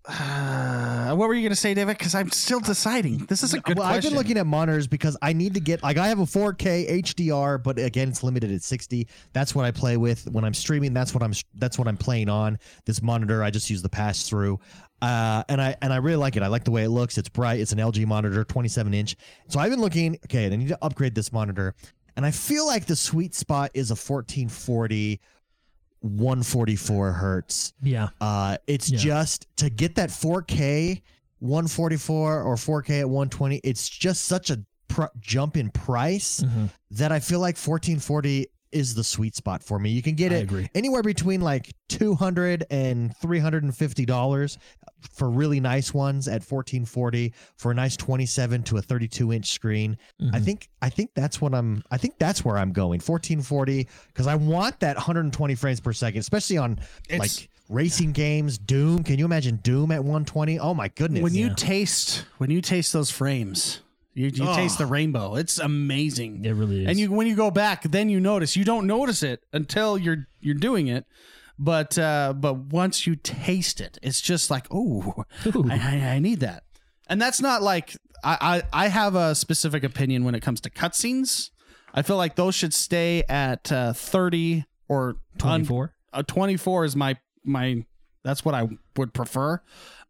uh, 0.06 1.14
what 1.14 1.28
were 1.28 1.34
you 1.34 1.42
gonna 1.42 1.54
say, 1.54 1.74
David? 1.74 1.98
Because 1.98 2.14
I'm 2.14 2.30
still 2.30 2.60
deciding. 2.60 3.18
This 3.26 3.42
is 3.42 3.52
a 3.52 3.60
good 3.60 3.78
well, 3.78 3.86
I've 3.86 4.02
been 4.02 4.14
looking 4.14 4.38
at 4.38 4.46
monitors 4.46 4.86
because 4.86 5.16
I 5.20 5.34
need 5.34 5.52
to 5.54 5.60
get 5.60 5.82
like 5.82 5.98
I 5.98 6.08
have 6.08 6.20
a 6.20 6.24
4K 6.24 7.02
HDR, 7.02 7.62
but 7.62 7.78
again, 7.78 8.08
it's 8.08 8.22
limited 8.22 8.50
at 8.50 8.62
60. 8.62 9.06
That's 9.34 9.54
what 9.54 9.66
I 9.66 9.70
play 9.70 9.98
with 9.98 10.26
when 10.32 10.44
I'm 10.44 10.54
streaming. 10.54 10.94
That's 10.94 11.12
what 11.12 11.22
I'm 11.22 11.34
that's 11.56 11.78
what 11.78 11.86
I'm 11.86 11.98
playing 11.98 12.30
on. 12.30 12.58
This 12.86 13.02
monitor, 13.02 13.42
I 13.42 13.50
just 13.50 13.68
use 13.68 13.82
the 13.82 13.90
pass 13.90 14.26
through, 14.26 14.58
uh, 15.02 15.44
and 15.50 15.60
I 15.60 15.76
and 15.82 15.92
I 15.92 15.96
really 15.96 16.16
like 16.16 16.36
it. 16.36 16.42
I 16.42 16.46
like 16.46 16.64
the 16.64 16.70
way 16.70 16.84
it 16.84 16.90
looks. 16.90 17.18
It's 17.18 17.28
bright. 17.28 17.60
It's 17.60 17.72
an 17.72 17.78
LG 17.78 18.06
monitor, 18.06 18.42
27 18.42 18.94
inch. 18.94 19.16
So 19.48 19.60
I've 19.60 19.70
been 19.70 19.82
looking. 19.82 20.18
Okay, 20.24 20.46
I 20.46 20.48
need 20.48 20.68
to 20.68 20.78
upgrade 20.80 21.14
this 21.14 21.30
monitor, 21.30 21.74
and 22.16 22.24
I 22.24 22.30
feel 22.30 22.66
like 22.66 22.86
the 22.86 22.96
sweet 22.96 23.34
spot 23.34 23.70
is 23.74 23.90
a 23.90 23.94
1440. 23.94 25.20
144 26.02 27.12
hertz 27.12 27.72
Yeah. 27.82 28.08
uh, 28.20 28.56
it's 28.66 28.90
Yeah. 28.90 28.98
just 28.98 29.46
to 29.56 29.70
get 29.70 29.94
that 29.96 30.10
4K 30.10 31.02
144 31.40 32.42
or 32.42 32.56
4K 32.56 33.00
at 33.00 33.08
120. 33.10 33.60
It's 33.64 33.88
just 33.88 34.24
such 34.24 34.50
a 34.50 34.62
pr- 34.88 35.04
jump 35.20 35.56
in 35.56 35.70
price 35.70 36.40
Mhm. 36.40 36.68
that 36.92 37.12
I 37.12 37.20
feel 37.20 37.40
like 37.40 37.56
1440 37.56 38.46
is 38.72 38.94
the 38.94 39.04
sweet 39.04 39.34
spot 39.34 39.62
for 39.62 39.78
me. 39.78 39.90
You 39.90 40.02
can 40.02 40.14
get 40.14 40.32
I 40.32 40.36
it 40.36 40.42
agree. 40.42 40.68
anywhere 40.74 41.02
between 41.02 41.40
like 41.40 41.72
200 41.88 42.66
and 42.70 43.16
350 43.16 44.04
dollars 44.06 44.58
for 45.12 45.30
really 45.30 45.60
nice 45.60 45.94
ones 45.94 46.28
at 46.28 46.42
1440 46.42 47.32
for 47.56 47.70
a 47.70 47.74
nice 47.74 47.96
27 47.96 48.62
to 48.64 48.76
a 48.76 48.82
32 48.82 49.32
inch 49.32 49.50
screen. 49.50 49.96
I 50.20 50.38
Mhm. 50.38 50.44
think 50.44 50.68
I 50.82 50.88
think 50.90 51.10
that's 51.14 51.40
what 51.40 51.54
I'm 51.54 51.82
I 51.90 51.96
think 51.96 52.18
that's 52.18 52.44
where 52.44 52.58
I'm 52.58 52.72
going. 52.72 53.00
1440 53.00 53.88
cuz 54.14 54.26
I 54.26 54.34
want 54.34 54.80
that 54.80 54.96
120 54.96 55.54
frames 55.54 55.80
per 55.80 55.92
second, 55.92 56.20
especially 56.20 56.58
on 56.58 56.78
It's- 57.08 57.18
like 57.18 57.48
racing 57.68 58.12
games, 58.12 58.58
Doom. 58.58 59.02
Can 59.04 59.18
you 59.18 59.24
imagine 59.24 59.56
Doom 59.62 59.90
at 59.92 60.04
120? 60.04 60.58
Oh 60.58 60.74
my 60.74 60.88
goodness. 60.88 61.22
when 61.22 61.34
you 61.34 61.46
Yeah. 61.48 61.54
taste 61.54 62.24
when 62.38 62.50
you 62.50 62.60
taste 62.60 62.92
those 62.92 63.10
frames 63.10 63.80
you, 64.14 64.28
you 64.28 64.44
Oh. 64.48 64.54
taste 64.56 64.78
the 64.78 64.86
rainbow. 64.86 65.36
It's 65.36 65.58
amazing. 65.58 66.44
It 66.44 66.52
really 66.52 66.82
is. 66.82 66.88
and 66.88 66.98
you 66.98 67.10
when 67.12 67.26
you 67.26 67.34
go 67.36 67.50
back 67.50 67.82
then 67.84 68.08
you 68.08 68.20
notice 68.20 68.56
you 68.56 68.64
don't 68.64 68.86
notice 68.86 69.22
it 69.22 69.44
until 69.52 69.96
you're 69.98 70.26
you're 70.40 70.54
doing 70.54 70.88
it. 70.88 71.04
But 71.58 71.98
uh 71.98 72.32
but 72.36 72.54
once 72.72 73.06
you 73.06 73.16
taste 73.16 73.80
it 73.80 73.98
it's 74.02 74.20
just 74.20 74.50
like 74.50 74.66
oh 74.70 75.24
I, 75.44 75.76
I, 76.02 76.08
I 76.14 76.18
need 76.18 76.40
that. 76.40 76.64
And 77.08 77.20
that's 77.20 77.40
not 77.40 77.62
like 77.62 77.96
I, 78.22 78.62
I 78.72 78.84
i 78.84 78.88
have 78.88 79.14
a 79.14 79.34
specific 79.34 79.82
opinion 79.84 80.24
when 80.24 80.34
it 80.34 80.40
comes 80.40 80.60
to 80.62 80.70
cutscenes. 80.70 81.50
I 81.94 82.02
feel 82.02 82.16
like 82.16 82.36
those 82.36 82.54
should 82.54 82.72
stay 82.74 83.22
at 83.28 83.70
uh 83.72 83.92
30 83.92 84.64
or 84.88 85.16
24. 85.38 85.94
a 86.12 86.22
24 86.22 86.84
is 86.84 86.96
my 86.96 87.16
my 87.44 87.84
that's 88.24 88.44
what 88.44 88.54
I 88.54 88.68
would 88.96 89.12
prefer. 89.14 89.60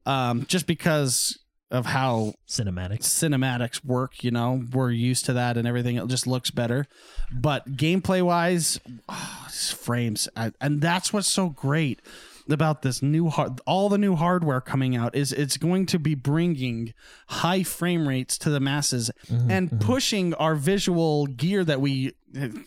Um 0.06 0.44
just 0.46 0.66
because 0.66 1.38
of 1.70 1.86
how 1.86 2.34
Cinematics. 2.48 3.02
cinematics 3.02 3.84
work 3.84 4.24
you 4.24 4.30
know 4.30 4.64
we're 4.72 4.90
used 4.90 5.24
to 5.26 5.32
that 5.34 5.56
and 5.56 5.68
everything 5.68 5.96
it 5.96 6.06
just 6.08 6.26
looks 6.26 6.50
better. 6.50 6.86
But 7.32 7.76
gameplay 7.76 8.22
wise 8.22 8.80
oh, 9.08 9.46
frames 9.76 10.28
I, 10.36 10.52
and 10.60 10.80
that's 10.80 11.12
what's 11.12 11.28
so 11.28 11.48
great 11.48 12.00
about 12.48 12.82
this 12.82 13.00
new 13.02 13.28
hard 13.28 13.60
all 13.66 13.88
the 13.88 13.98
new 13.98 14.16
hardware 14.16 14.60
coming 14.60 14.96
out 14.96 15.14
is 15.14 15.32
it's 15.32 15.56
going 15.56 15.86
to 15.86 15.98
be 15.98 16.14
bringing 16.14 16.92
high 17.28 17.62
frame 17.62 18.08
rates 18.08 18.36
to 18.38 18.50
the 18.50 18.60
masses 18.60 19.10
and 19.48 19.80
pushing 19.80 20.34
our 20.34 20.54
visual 20.54 21.26
gear 21.26 21.64
that 21.64 21.80
we 21.80 22.12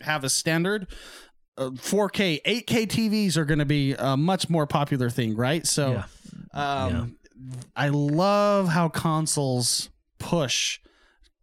have 0.02 0.24
as 0.24 0.32
standard. 0.32 0.86
Uh, 1.56 1.70
4K, 1.70 2.42
8K 2.42 2.86
TVs 2.86 3.36
are 3.36 3.44
going 3.44 3.60
to 3.60 3.64
be 3.64 3.94
a 3.94 4.16
much 4.16 4.50
more 4.50 4.66
popular 4.66 5.08
thing, 5.08 5.36
right? 5.36 5.64
So, 5.64 6.02
um, 6.52 7.16
I 7.76 7.88
love 7.88 8.68
how 8.68 8.88
consoles 8.88 9.90
push 10.18 10.78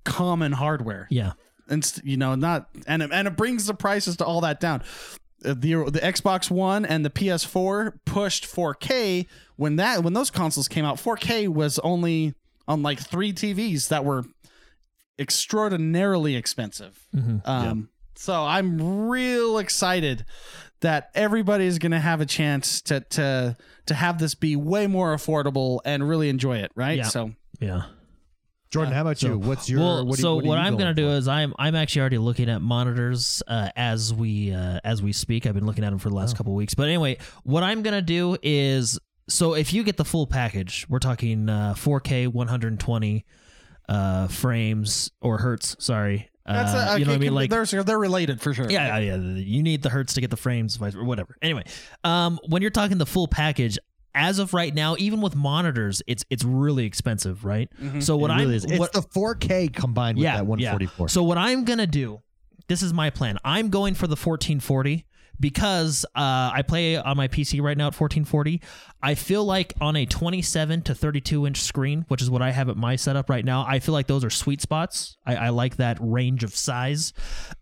common 0.04 0.54
hardware, 0.54 1.08
Yeah. 1.10 1.34
and 1.68 1.84
you 2.04 2.18
know, 2.18 2.36
not 2.36 2.70
and 2.88 3.02
it, 3.04 3.12
and 3.14 3.28
it 3.28 3.36
brings 3.38 3.66
the 3.68 3.74
prices 3.74 4.18
to 4.18 4.26
all 4.26 4.42
that 4.42 4.60
down. 4.60 4.82
Uh, 5.44 5.54
The 5.54 5.74
the 5.92 6.00
Xbox 6.00 6.50
One 6.50 6.86
and 6.86 7.04
the 7.06 7.10
PS4 7.10 7.94
pushed 8.06 8.46
4K 8.46 9.28
when 9.58 9.76
that 9.78 10.04
when 10.04 10.14
those 10.14 10.30
consoles 10.32 10.68
came 10.68 10.86
out. 10.86 10.98
4K 10.98 11.48
was 11.48 11.78
only 11.80 12.34
on 12.68 12.82
like 12.84 13.00
three 13.00 13.34
TVs 13.34 13.90
that 13.90 14.06
were 14.06 14.24
extraordinarily 15.20 16.36
expensive. 16.36 17.08
Mhm. 17.16 17.42
Um, 17.48 17.90
So 18.16 18.34
I'm 18.34 19.08
real 19.10 19.58
excited 19.58 20.26
that 20.82 21.10
everybody 21.16 21.66
is 21.66 21.80
going 21.80 21.92
to 21.92 22.00
have 22.00 22.22
a 22.22 22.26
chance 22.26 22.82
to 22.84 23.02
to 23.02 23.56
to 23.88 23.94
have 23.94 24.20
this 24.20 24.36
be 24.36 24.56
way 24.56 24.88
more 24.88 25.16
affordable 25.16 25.80
and 25.86 26.08
really 26.08 26.30
enjoy 26.30 26.58
it, 26.58 26.72
right? 26.76 26.98
Yeah. 26.98 27.04
So 27.04 27.32
Yeah. 27.60 27.84
Jordan, 28.72 28.94
how 28.94 29.02
about 29.02 29.22
you? 29.22 29.38
What's 29.38 29.70
your 29.70 29.82
well, 29.82 30.06
what, 30.06 30.18
are- 30.18 30.22
so 30.22 30.36
what, 30.36 30.46
what 30.46 30.58
I'm 30.58 30.74
going 30.78 30.80
gonna 30.86 30.94
do 30.94 31.08
for? 31.08 31.16
is 31.18 31.28
I'm 31.28 31.54
I'm 31.60 31.76
actually 31.76 32.00
already 32.02 32.18
looking 32.20 32.50
at 32.50 32.62
monitors 32.62 33.44
uh, 33.48 33.70
as 33.76 34.14
we 34.14 34.54
uh, 34.54 34.80
as 34.86 35.02
we 35.04 35.12
speak. 35.12 35.46
I've 35.46 35.54
been 35.56 35.66
looking 35.66 35.84
at 35.84 35.90
them 35.90 36.00
for 36.00 36.08
the 36.10 36.16
Oh. 36.16 36.20
last 36.20 36.38
couple 36.38 36.56
weeks. 36.56 36.74
But 36.74 36.88
anyway, 36.88 37.18
what 37.44 37.64
I'm 37.64 37.82
gonna 37.84 38.02
do 38.02 38.38
is 38.42 38.98
so 39.28 39.56
if 39.56 39.74
you 39.74 39.84
get 39.84 39.98
the 39.98 40.06
full 40.06 40.26
package, 40.26 40.86
we're 40.90 41.00
talking 41.00 41.50
uh, 41.50 41.74
4K 41.78 42.28
120 42.30 43.26
uh, 43.90 44.28
frames 44.30 45.12
or 45.22 45.38
hertz. 45.40 45.76
Sorry, 45.80 46.30
that's 46.46 46.74
uh, 46.74 46.94
a, 46.96 47.00
you 47.00 47.06
know 47.06 47.12
what 47.12 47.16
I 47.16 47.20
mean. 47.20 47.34
Like 47.36 47.50
they're 47.50 47.66
they're 47.66 48.00
related 48.00 48.42
for 48.42 48.54
sure. 48.54 48.70
yeah, 48.70 48.98
yeah, 48.98 49.16
yeah. 49.16 49.34
You 49.36 49.64
need 49.64 49.82
the 49.82 49.90
hertz 49.90 50.14
to 50.16 50.22
get 50.22 50.30
the 50.30 50.38
frames, 50.38 50.80
or 50.82 51.04
whatever. 51.04 51.36
Anyway, 51.42 51.64
um, 52.04 52.40
when 52.48 52.62
you're 52.62 52.72
talking 52.72 52.98
the 52.98 53.06
full 53.06 53.28
package, 53.28 53.78
as 54.16 54.40
of 54.40 54.54
right 54.54 54.74
now, 54.74 54.96
even 55.00 55.22
with 55.22 55.36
monitors, 55.36 56.02
it's 56.08 56.26
it's 56.30 56.44
really 56.44 56.86
expensive, 56.86 57.46
right? 57.46 57.70
Mhm. 57.82 58.04
So 58.04 58.18
what 58.18 58.32
it 58.32 58.36
I'm 58.36 58.40
really 58.42 58.56
is. 58.56 58.66
It's 58.66 58.80
what, 58.80 58.94
the 58.94 59.02
4K 59.02 59.74
combined 59.74 60.18
with 60.18 60.26
that 60.26 60.46
144. 60.46 61.10
so 61.10 61.24
what 61.24 61.38
I'm 61.38 61.64
gonna 61.64 61.88
do, 61.88 62.22
this 62.68 62.82
is 62.82 62.94
my 62.94 63.10
plan. 63.10 63.38
I'm 63.44 63.70
going 63.70 63.94
for 63.94 64.08
the 64.08 64.16
1440 64.16 65.06
because 65.40 66.06
uh, 66.16 66.52
I 66.54 66.64
play 66.68 66.98
on 66.98 67.18
my 67.18 67.28
PC 67.28 67.62
right 67.62 67.78
now 67.78 67.88
at 67.88 68.00
1440. 68.00 68.62
I 69.04 69.16
feel 69.16 69.44
like 69.44 69.74
on 69.82 69.96
a 69.96 70.06
27 70.06 70.84
to 70.84 70.96
32 70.96 71.48
inch 71.48 71.62
screen, 71.62 72.06
which 72.08 72.22
is 72.22 72.30
what 72.30 72.42
I 72.42 72.52
have 72.52 72.70
at 72.70 72.78
my 72.78 72.96
setup 72.96 73.30
right 73.30 73.44
now, 73.44 73.66
I 73.68 73.80
feel 73.80 73.94
like 73.94 74.08
those 74.08 74.24
are 74.24 74.30
sweet 74.30 74.62
spots. 74.62 75.18
I, 75.26 75.36
I 75.36 75.50
like 75.50 75.78
that 75.78 75.98
range 76.00 76.44
of 76.44 76.56
size. 76.56 77.14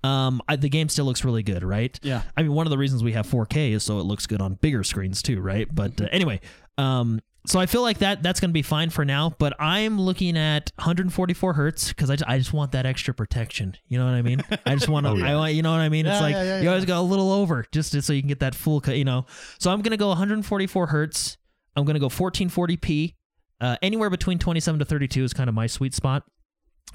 Um, 0.04 0.42
I, 0.48 0.58
the 0.58 0.70
game 0.70 0.90
still 0.90 1.06
looks 1.06 1.24
really 1.24 1.44
good, 1.44 1.64
right? 1.64 1.98
Yeah. 2.04 2.24
I 2.36 2.44
mean, 2.44 2.54
one 2.54 2.66
of 2.66 2.72
the 2.72 2.78
reasons 2.78 3.04
we 3.04 3.14
have 3.14 3.28
4K 3.28 3.72
is 3.72 3.84
so 3.84 4.00
it 4.00 4.04
looks 4.04 4.28
good 4.28 4.42
on 4.42 4.56
bigger 4.56 4.84
screens 4.84 5.22
too, 5.22 5.40
right? 5.40 5.68
But 5.74 6.02
uh, 6.02 6.08
anyway, 6.12 6.42
um, 6.80 7.20
so 7.48 7.60
I 7.60 7.66
feel 7.66 7.82
like 7.82 8.00
that 8.00 8.22
that's 8.22 8.40
going 8.40 8.50
to 8.50 8.54
be 8.54 8.62
fine 8.62 8.90
for 8.90 9.06
now. 9.06 9.34
But 9.40 9.54
I'm 9.60 10.00
looking 10.00 10.38
at 10.38 10.72
144 10.76 11.54
hertz 11.54 11.88
because 11.88 12.10
I, 12.12 12.18
I 12.28 12.38
just 12.38 12.54
want 12.54 12.74
that 12.74 12.86
extra 12.86 13.14
protection. 13.14 13.76
You 13.88 13.98
know 13.98 14.06
what 14.06 14.14
I 14.14 14.22
mean? 14.22 14.42
I 14.66 14.76
just 14.76 14.90
want 14.90 15.06
to, 15.06 15.12
I 15.26 15.36
want, 15.36 15.54
you 15.54 15.62
know 15.64 15.72
what 15.72 15.80
I 15.80 15.90
mean? 15.90 16.06
it's 16.06 16.22
like 16.22 16.34
yeah, 16.34 16.44
yeah, 16.44 16.62
you 16.62 16.70
always 16.70 16.86
go 16.86 17.00
a 17.00 17.02
little 17.02 17.32
over 17.32 17.66
just 17.72 17.94
to- 17.94 18.02
so 18.02 18.14
you 18.14 18.22
can 18.22 18.28
get 18.28 18.42
that 18.42 18.56
full, 18.56 18.82
cut, 18.82 18.98
you 18.98 19.06
know. 19.06 19.26
So 19.58 19.72
I'm 19.72 19.82
going 19.82 19.92
to 19.92 19.98
go 19.98 20.10
144 20.10 20.88
hertz. 20.88 21.38
I'm 21.76 21.86
going 21.86 21.94
to 21.96 22.00
go 22.00 22.10
1440p. 22.10 23.16
Uh, 23.62 23.76
anywhere 23.82 24.10
between 24.10 24.38
27 24.40 24.80
to 24.80 24.86
32 24.86 25.24
is 25.24 25.34
kind 25.34 25.50
of 25.50 25.56
my 25.56 25.68
sweet 25.68 25.94
spot. 25.94 26.24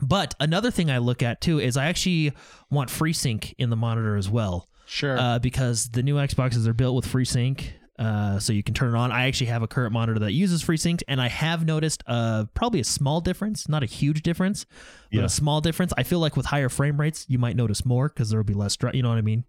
But 0.00 0.34
another 0.40 0.70
thing 0.70 0.90
I 0.90 0.98
look 0.98 1.22
at 1.22 1.40
too 1.40 1.58
is 1.60 1.76
I 1.76 1.86
actually 1.86 2.32
want 2.70 2.90
FreeSync 2.90 3.54
in 3.58 3.70
the 3.70 3.76
monitor 3.76 4.16
as 4.16 4.28
well 4.28 4.68
Sure. 4.86 5.16
uh, 5.18 5.38
because 5.38 5.90
the 5.90 6.02
new 6.02 6.16
Xboxes 6.16 6.66
are 6.66 6.74
built 6.74 6.96
with 6.96 7.06
FreeSync. 7.06 7.64
Uh, 7.96 8.40
so 8.40 8.52
you 8.52 8.62
can 8.64 8.74
turn 8.74 8.92
it 8.92 8.98
on. 8.98 9.12
I 9.12 9.28
actually 9.28 9.46
have 9.46 9.62
a 9.62 9.68
current 9.68 9.92
monitor 9.92 10.18
that 10.18 10.33
uses 10.33 10.64
FreeSync, 10.64 11.02
and 11.07 11.20
I 11.20 11.28
have 11.28 11.64
noticed 11.64 12.02
uh, 12.09 12.46
probably 12.54 12.80
a 12.80 12.85
small 12.85 13.20
difference, 13.20 13.68
not 13.68 13.85
a 13.85 13.87
huge 13.87 14.22
difference, 14.22 14.66
but 15.12 15.18
Yeah. 15.20 15.24
a 15.24 15.28
small 15.28 15.61
difference. 15.61 15.92
I 15.96 16.02
feel 16.02 16.18
like 16.18 16.37
with 16.37 16.46
higher 16.46 16.68
frame 16.68 17.00
rates, 17.00 17.24
you 17.28 17.38
might 17.38 17.54
notice 17.54 17.85
more 17.87 18.09
because 18.09 18.30
there 18.30 18.38
will 18.40 18.44
be 18.44 18.52
less. 18.54 18.74
Dry, 18.76 18.90
you 18.94 19.02
know 19.04 19.11
what 19.11 19.18
I 19.18 19.22
mean? 19.22 19.44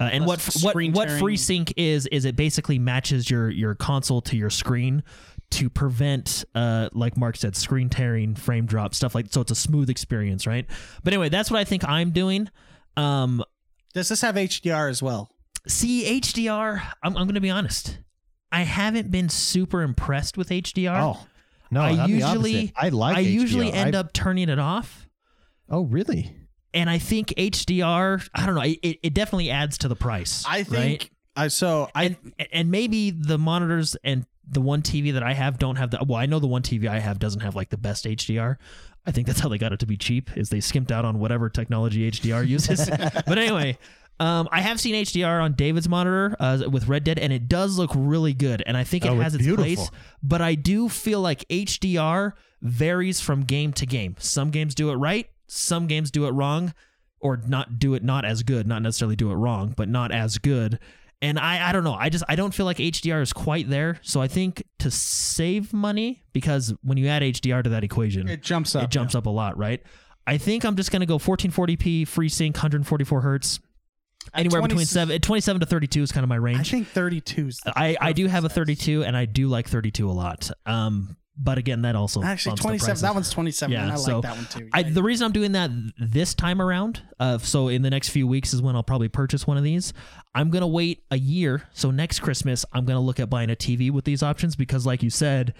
Uh, 0.00 0.04
and 0.04 0.24
what 0.24 0.40
what 0.62 0.72
screen 0.72 0.92
what. 0.94 1.08
FreeSync 1.08 1.74
is 1.76 2.06
is 2.06 2.24
it 2.24 2.36
basically 2.36 2.78
matches 2.78 3.28
your 3.30 3.50
your 3.50 3.74
console 3.74 4.22
to 4.22 4.36
your 4.36 4.48
screen 4.50 5.02
to 5.50 5.68
prevent, 5.68 6.44
uh, 6.54 6.88
like 6.92 7.16
Mark 7.18 7.36
said, 7.36 7.54
screen 7.56 7.90
tearing, 7.90 8.34
frame 8.34 8.64
drop, 8.64 8.94
stuff 8.94 9.14
like. 9.14 9.26
So 9.30 9.42
it's 9.42 9.50
a 9.50 9.54
smooth 9.56 9.90
experience, 9.90 10.46
right? 10.46 10.64
But 11.04 11.12
anyway, 11.12 11.28
that's 11.28 11.50
what 11.50 11.60
I 11.60 11.64
think 11.64 11.86
I'm 11.86 12.12
doing. 12.12 12.48
Um, 12.96 13.44
Does 13.92 14.08
this 14.08 14.20
have 14.22 14.36
HDR 14.36 14.88
as 14.88 15.02
well? 15.02 15.28
See, 15.66 16.20
HDR, 16.20 16.80
I'm, 17.02 17.16
I'm 17.16 17.24
going 17.24 17.34
to 17.34 17.40
be 17.40 17.50
honest. 17.50 17.98
I 18.52 18.62
haven't 18.62 19.10
been 19.10 19.28
super 19.28 19.82
impressed 19.82 20.36
with 20.36 20.48
HDR. 20.48 21.00
Oh 21.00 21.26
no, 21.70 21.80
I 21.82 21.90
I'm 21.90 22.10
the 22.10 22.18
usually. 22.18 22.72
I 22.76 22.88
like. 22.88 23.16
I 23.16 23.20
usually 23.20 23.72
end 23.72 23.94
I- 23.94 24.00
up 24.00 24.12
turning 24.12 24.48
it 24.48 24.58
off. 24.58 25.08
Oh 25.68 25.82
really? 25.82 26.36
And 26.72 26.88
I 26.88 26.98
think 26.98 27.28
HDR, 27.36 28.28
I 28.34 28.46
don't 28.46 28.54
know, 28.54 28.62
it, 28.62 28.98
it 29.02 29.14
definitely 29.14 29.50
adds 29.50 29.78
to 29.78 29.88
the 29.88 29.96
price. 29.96 30.44
I 30.46 30.58
right? 30.58 30.66
think 30.66 31.10
I 31.36 31.48
so 31.48 31.88
I 31.94 32.04
and 32.04 32.16
and 32.52 32.70
maybe 32.70 33.10
the 33.10 33.38
monitors 33.38 33.96
and 34.04 34.24
the 34.48 34.60
one 34.60 34.82
TV 34.82 35.12
that 35.12 35.22
I 35.22 35.32
have 35.32 35.58
don't 35.58 35.76
have 35.76 35.90
the 35.90 36.04
well, 36.06 36.18
I 36.18 36.26
know 36.26 36.38
the 36.38 36.46
one 36.46 36.62
TV 36.62 36.88
I 36.88 36.98
have 36.98 37.18
doesn't 37.18 37.40
have 37.40 37.54
like 37.54 37.70
the 37.70 37.76
best 37.76 38.04
HDR. 38.04 38.56
I 39.06 39.10
think 39.12 39.26
that's 39.26 39.40
how 39.40 39.48
they 39.48 39.58
got 39.58 39.72
it 39.72 39.80
to 39.80 39.86
be 39.86 39.96
cheap, 39.96 40.36
is 40.36 40.50
they 40.50 40.60
skimped 40.60 40.92
out 40.92 41.04
on 41.04 41.18
whatever 41.18 41.48
technology 41.48 42.10
HDR 42.10 42.46
uses. 42.46 42.90
but 43.26 43.38
anyway, 43.38 43.78
um, 44.20 44.48
I 44.52 44.60
have 44.60 44.78
seen 44.78 44.94
HDR 44.94 45.42
on 45.42 45.54
David's 45.54 45.88
monitor 45.88 46.36
uh, 46.38 46.62
with 46.70 46.86
Red 46.86 47.02
Dead, 47.04 47.18
and 47.18 47.32
it 47.32 47.48
does 47.48 47.76
look 47.78 47.90
really 47.94 48.34
good. 48.34 48.62
And 48.66 48.76
I 48.76 48.84
think 48.84 49.04
it 49.04 49.10
Oh, 49.10 49.18
has 49.18 49.34
it's 49.34 49.46
place. 49.46 49.90
But 50.22 50.40
I 50.42 50.54
do 50.54 50.88
feel 50.88 51.20
like 51.20 51.48
HDR 51.48 52.32
varies 52.62 53.20
from 53.20 53.42
game 53.44 53.72
to 53.72 53.86
game. 53.86 54.14
Some 54.18 54.50
games 54.50 54.74
do 54.74 54.90
it 54.90 54.96
right, 54.96 55.28
some 55.48 55.86
games 55.86 56.10
do 56.10 56.26
it 56.26 56.30
wrong, 56.32 56.74
or 57.20 57.38
not 57.38 57.78
do 57.78 57.94
it 57.94 58.04
not 58.04 58.24
as 58.24 58.42
good. 58.42 58.66
Not 58.66 58.82
necessarily 58.82 59.16
do 59.16 59.30
it 59.30 59.34
wrong, 59.34 59.72
but 59.76 59.88
not 59.88 60.12
as 60.12 60.38
good. 60.38 60.78
And 61.22 61.38
I, 61.38 61.68
I 61.68 61.72
don't 61.72 61.84
know. 61.84 61.94
I 61.94 62.08
just 62.08 62.24
I 62.28 62.36
don't 62.36 62.52
feel 62.54 62.64
like 62.66 62.78
HDR 62.78 63.20
is 63.22 63.32
quite 63.32 63.68
there. 63.68 63.98
So 64.02 64.20
I 64.22 64.28
think 64.28 64.62
to 64.78 64.90
save 64.90 65.72
money, 65.72 66.22
because 66.32 66.72
when 66.82 66.96
you 66.98 67.08
add 67.08 67.22
HDR 67.22 67.62
to 67.64 67.70
that 67.70 67.84
equation, 67.84 68.26
it 68.28 68.42
jumps 68.42 68.74
up. 68.74 68.84
it 68.84 68.90
jumps 68.90 69.14
up 69.14 69.26
a 69.26 69.30
lot, 69.30 69.56
right? 69.58 69.82
I 70.26 70.38
think 70.38 70.64
I'm 70.64 70.76
just 70.76 70.90
gonna 70.92 71.06
go 71.06 71.18
1440p 71.18 72.02
FreeSync, 72.02 72.54
144 72.54 73.20
hertz, 73.22 73.60
anywhere 74.34 74.60
20 74.60 74.74
between 74.74 74.86
seven, 74.86 75.20
27 75.20 75.60
to 75.60 75.66
32 75.66 76.02
is 76.02 76.12
kind 76.12 76.24
of 76.24 76.28
my 76.28 76.36
range. 76.36 76.60
I 76.60 76.62
think 76.62 76.88
32 76.88 77.48
is 77.48 77.60
the 77.64 77.72
I, 77.78 77.96
I 78.00 78.12
do 78.12 78.26
have 78.26 78.44
a 78.44 78.48
32, 78.48 79.04
and 79.04 79.16
I 79.16 79.24
do 79.24 79.48
like 79.48 79.68
32 79.68 80.08
a 80.08 80.12
lot. 80.12 80.50
Um, 80.66 81.16
but 81.42 81.56
again, 81.56 81.82
that 81.82 81.96
also 81.96 82.22
Actually, 82.22 82.50
bumps 82.50 82.62
the 82.62 82.68
27. 82.68 83.02
That 83.02 83.14
one's 83.14 83.30
27. 83.30 83.72
Yeah, 83.72 83.82
and 83.84 83.92
I 83.92 83.96
so 83.96 84.16
like 84.16 84.22
that 84.24 84.36
one 84.36 84.46
too. 84.46 84.68
I, 84.72 84.82
the 84.82 85.02
reason 85.02 85.24
I'm 85.24 85.32
doing 85.32 85.52
that 85.52 85.70
this 85.98 86.34
time 86.34 86.60
around, 86.60 87.02
uh, 87.18 87.38
so 87.38 87.68
in 87.68 87.82
the 87.82 87.88
next 87.88 88.10
few 88.10 88.26
weeks 88.26 88.52
is 88.52 88.60
when 88.60 88.76
I'll 88.76 88.82
probably 88.82 89.08
purchase 89.08 89.46
one 89.46 89.56
of 89.56 89.64
these. 89.64 89.94
I'm 90.34 90.50
gonna 90.50 90.68
wait 90.68 91.02
a 91.10 91.16
year, 91.16 91.62
so 91.72 91.90
next 91.90 92.20
Christmas 92.20 92.66
I'm 92.72 92.84
gonna 92.84 93.00
look 93.00 93.18
at 93.18 93.30
buying 93.30 93.48
a 93.50 93.56
TV 93.56 93.90
with 93.90 94.04
these 94.04 94.22
options 94.22 94.54
because, 94.54 94.84
like 94.84 95.02
you 95.02 95.10
said, 95.10 95.54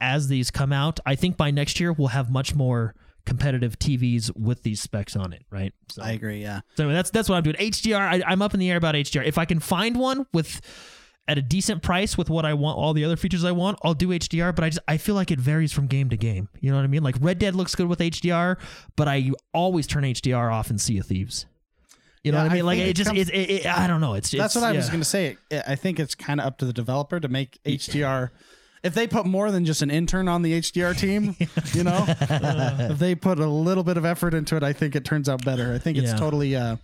as 0.00 0.28
these 0.28 0.50
come 0.50 0.72
out, 0.72 1.00
I 1.06 1.14
think 1.14 1.38
by 1.38 1.50
next 1.50 1.80
year 1.80 1.92
we'll 1.92 2.08
have 2.08 2.30
much 2.30 2.54
more 2.54 2.94
competitive 3.26 3.78
TVs 3.78 4.34
with 4.36 4.62
these 4.62 4.80
specs 4.80 5.14
on 5.16 5.32
it, 5.34 5.44
right? 5.50 5.74
So, 5.90 6.02
I 6.02 6.12
agree. 6.12 6.40
Yeah. 6.40 6.60
so 6.76 6.84
anyway, 6.84 6.94
that's 6.94 7.10
that's 7.10 7.28
what 7.28 7.36
I'm 7.36 7.42
doing. 7.42 7.56
HDR, 7.56 8.00
I, 8.00 8.22
I'm 8.26 8.40
up 8.40 8.54
in 8.54 8.60
the 8.60 8.70
air 8.70 8.76
about 8.78 8.94
HDR. 8.94 9.24
If 9.26 9.36
I 9.36 9.44
can 9.44 9.60
find 9.60 9.98
one 9.98 10.26
with 10.32 10.60
at 11.28 11.36
a 11.38 11.42
decent 11.42 11.82
price 11.82 12.16
with 12.16 12.30
what 12.30 12.44
I 12.44 12.54
want, 12.54 12.78
all 12.78 12.94
the 12.94 13.04
other 13.04 13.16
features 13.16 13.44
I 13.44 13.50
want, 13.50 13.78
I'll 13.82 13.94
do 13.94 14.08
HDR. 14.08 14.54
But 14.54 14.64
I 14.64 14.68
just 14.70 14.78
I 14.88 14.96
feel 14.96 15.14
like 15.16 15.30
it 15.30 15.40
varies 15.40 15.72
from 15.72 15.88
game 15.88 16.08
to 16.10 16.16
game. 16.16 16.48
You 16.60 16.70
know 16.70 16.76
what 16.76 16.84
I 16.84 16.86
mean? 16.86 17.02
Like 17.02 17.16
Red 17.20 17.38
Dead 17.38 17.54
looks 17.54 17.74
good 17.74 17.88
with 17.88 17.98
HDR, 17.98 18.56
but 18.96 19.08
I 19.08 19.30
always 19.52 19.86
turn 19.86 20.04
HDR 20.04 20.52
off 20.52 20.70
in 20.70 20.78
Sea 20.78 20.98
of 20.98 21.06
Thieves. 21.06 21.44
You 22.22 22.32
know 22.32 22.38
Yeah, 22.38 22.44
what 22.44 22.50
I 22.50 22.54
I 22.54 22.56
mean? 22.56 22.66
Like 22.66 22.78
it 22.78 22.88
it 22.88 22.96
just 22.96 23.08
comes- 23.08 23.28
it, 23.28 23.32
it, 23.34 23.66
I 23.66 23.86
don't 23.86 24.00
know. 24.00 24.14
It's, 24.14 24.30
That's 24.30 24.54
it's- 24.56 24.56
what 24.56 24.64
I 24.64 24.76
was 24.76 24.88
going 24.88 25.00
to 25.00 25.04
say. 25.04 25.36
I- 25.52 25.62
I 25.68 25.74
think 25.76 26.00
it's 26.00 26.14
kind 26.14 26.40
of 26.40 26.46
up 26.46 26.58
to 26.58 26.64
the 26.64 26.72
developer 26.72 27.20
to 27.20 27.28
make 27.28 27.58
HDR. 27.64 28.30
If 28.82 28.94
they 28.94 29.06
put 29.06 29.26
more 29.26 29.50
than 29.50 29.64
just 29.64 29.82
an 29.82 29.90
intern 29.90 30.28
on 30.28 30.42
the 30.42 30.52
HDR 30.60 30.96
team, 30.98 31.34
you 31.74 31.82
know, 31.84 32.04
if 32.90 32.98
they 32.98 33.14
put 33.14 33.38
a 33.38 33.46
little 33.46 33.82
bit 33.84 33.96
of 33.96 34.04
effort 34.04 34.34
into 34.34 34.56
it, 34.56 34.62
I 34.62 34.72
think 34.72 34.94
it 34.94 35.04
turns 35.04 35.28
out 35.28 35.44
better. 35.44 35.72
I 35.74 35.78
think 35.78 35.98
it's 35.98 36.10
Yeah. 36.12 36.16
totally, 36.16 36.54
uh, 36.56 36.76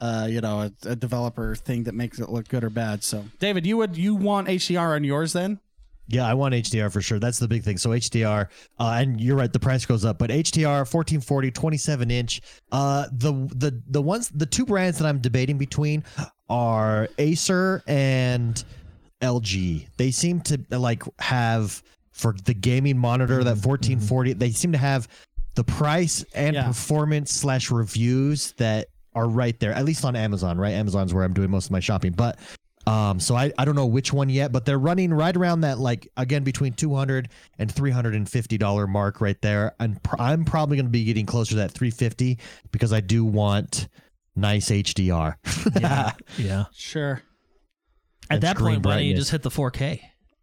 uh, 0.00 0.26
you 0.30 0.40
know, 0.40 0.60
a, 0.60 0.72
a 0.88 0.96
developer 0.96 1.54
thing 1.54 1.84
that 1.84 1.94
makes 1.94 2.18
it 2.18 2.28
look 2.30 2.48
good 2.48 2.64
or 2.64 2.70
bad. 2.70 3.04
So, 3.04 3.24
David, 3.38 3.66
you 3.66 3.76
would 3.76 3.96
you 3.96 4.14
want 4.14 4.48
HDR 4.48 4.94
on 4.96 5.04
yours 5.04 5.32
then? 5.32 5.60
Yeah, 6.08 6.26
I 6.26 6.34
want 6.34 6.54
HDR 6.54 6.90
for 6.92 7.00
sure. 7.00 7.20
That's 7.20 7.38
the 7.38 7.46
big 7.46 7.62
thing. 7.62 7.76
So 7.78 7.90
HDR, 7.90 8.48
uh, 8.80 8.96
and 9.00 9.20
you're 9.20 9.36
right, 9.36 9.52
the 9.52 9.60
price 9.60 9.86
goes 9.86 10.04
up, 10.04 10.18
but 10.18 10.30
HDR 10.30 10.78
1440, 10.92 11.52
27 11.52 12.10
inch. 12.10 12.40
Uh, 12.72 13.06
the 13.12 13.32
the 13.54 13.80
the 13.86 14.02
ones, 14.02 14.28
the 14.30 14.46
two 14.46 14.66
brands 14.66 14.98
that 14.98 15.06
I'm 15.06 15.20
debating 15.20 15.56
between 15.56 16.02
are 16.48 17.08
Acer 17.18 17.84
and 17.86 18.64
LG. 19.20 19.86
They 19.96 20.10
seem 20.10 20.40
to 20.42 20.60
like 20.70 21.02
have 21.18 21.82
for 22.12 22.34
the 22.44 22.54
gaming 22.54 22.98
monitor 22.98 23.44
that 23.44 23.56
1440. 23.64 24.34
They 24.34 24.50
seem 24.50 24.72
to 24.72 24.78
have 24.78 25.08
the 25.54 25.64
price 25.64 26.24
and 26.34 26.54
Yeah. 26.54 26.66
performance 26.66 27.32
slash 27.32 27.70
reviews 27.70 28.52
that 28.52 28.88
are 29.14 29.28
right 29.28 29.58
there. 29.60 29.72
At 29.72 29.84
least 29.84 30.04
on 30.04 30.14
Amazon, 30.16 30.58
right? 30.58 30.72
Amazon's 30.72 31.12
where 31.14 31.24
I'm 31.24 31.32
doing 31.32 31.50
most 31.50 31.66
of 31.66 31.70
my 31.72 31.80
shopping, 31.80 32.12
but. 32.12 32.38
Um, 32.86 33.20
so 33.20 33.36
I, 33.36 33.52
I 33.58 33.66
don't 33.66 33.76
know 33.76 33.84
which 33.86 34.10
one 34.10 34.30
yet, 34.30 34.52
but 34.52 34.64
they're 34.64 34.78
running 34.78 35.12
right 35.12 35.36
around 35.36 35.60
that 35.60 35.78
like 35.78 36.08
again 36.16 36.44
between 36.44 36.72
200 36.72 37.28
and 37.58 37.70
350 37.70 38.56
dollar 38.58 38.86
mark 38.86 39.20
right 39.20 39.36
there. 39.42 39.74
And 39.78 40.02
pr- 40.02 40.16
I'm 40.18 40.46
probably 40.46 40.78
going 40.78 40.86
to 40.86 40.90
be 40.90 41.04
getting 41.04 41.26
closer 41.26 41.50
to 41.50 41.56
that 41.56 41.72
350 41.72 42.38
because 42.72 42.94
I 42.94 43.00
do 43.00 43.22
want 43.22 43.86
nice 44.34 44.70
HDR. 44.70 45.34
yeah, 45.80 46.12
yeah. 46.38 46.64
Sure. 46.72 47.20
At 48.30 48.40
that 48.42 48.56
point, 48.56 48.84
why 48.84 48.96
don't 48.96 49.04
you 49.04 49.14
just 49.14 49.30
hit 49.30 49.42
the 49.42 49.50
4K? 49.50 50.00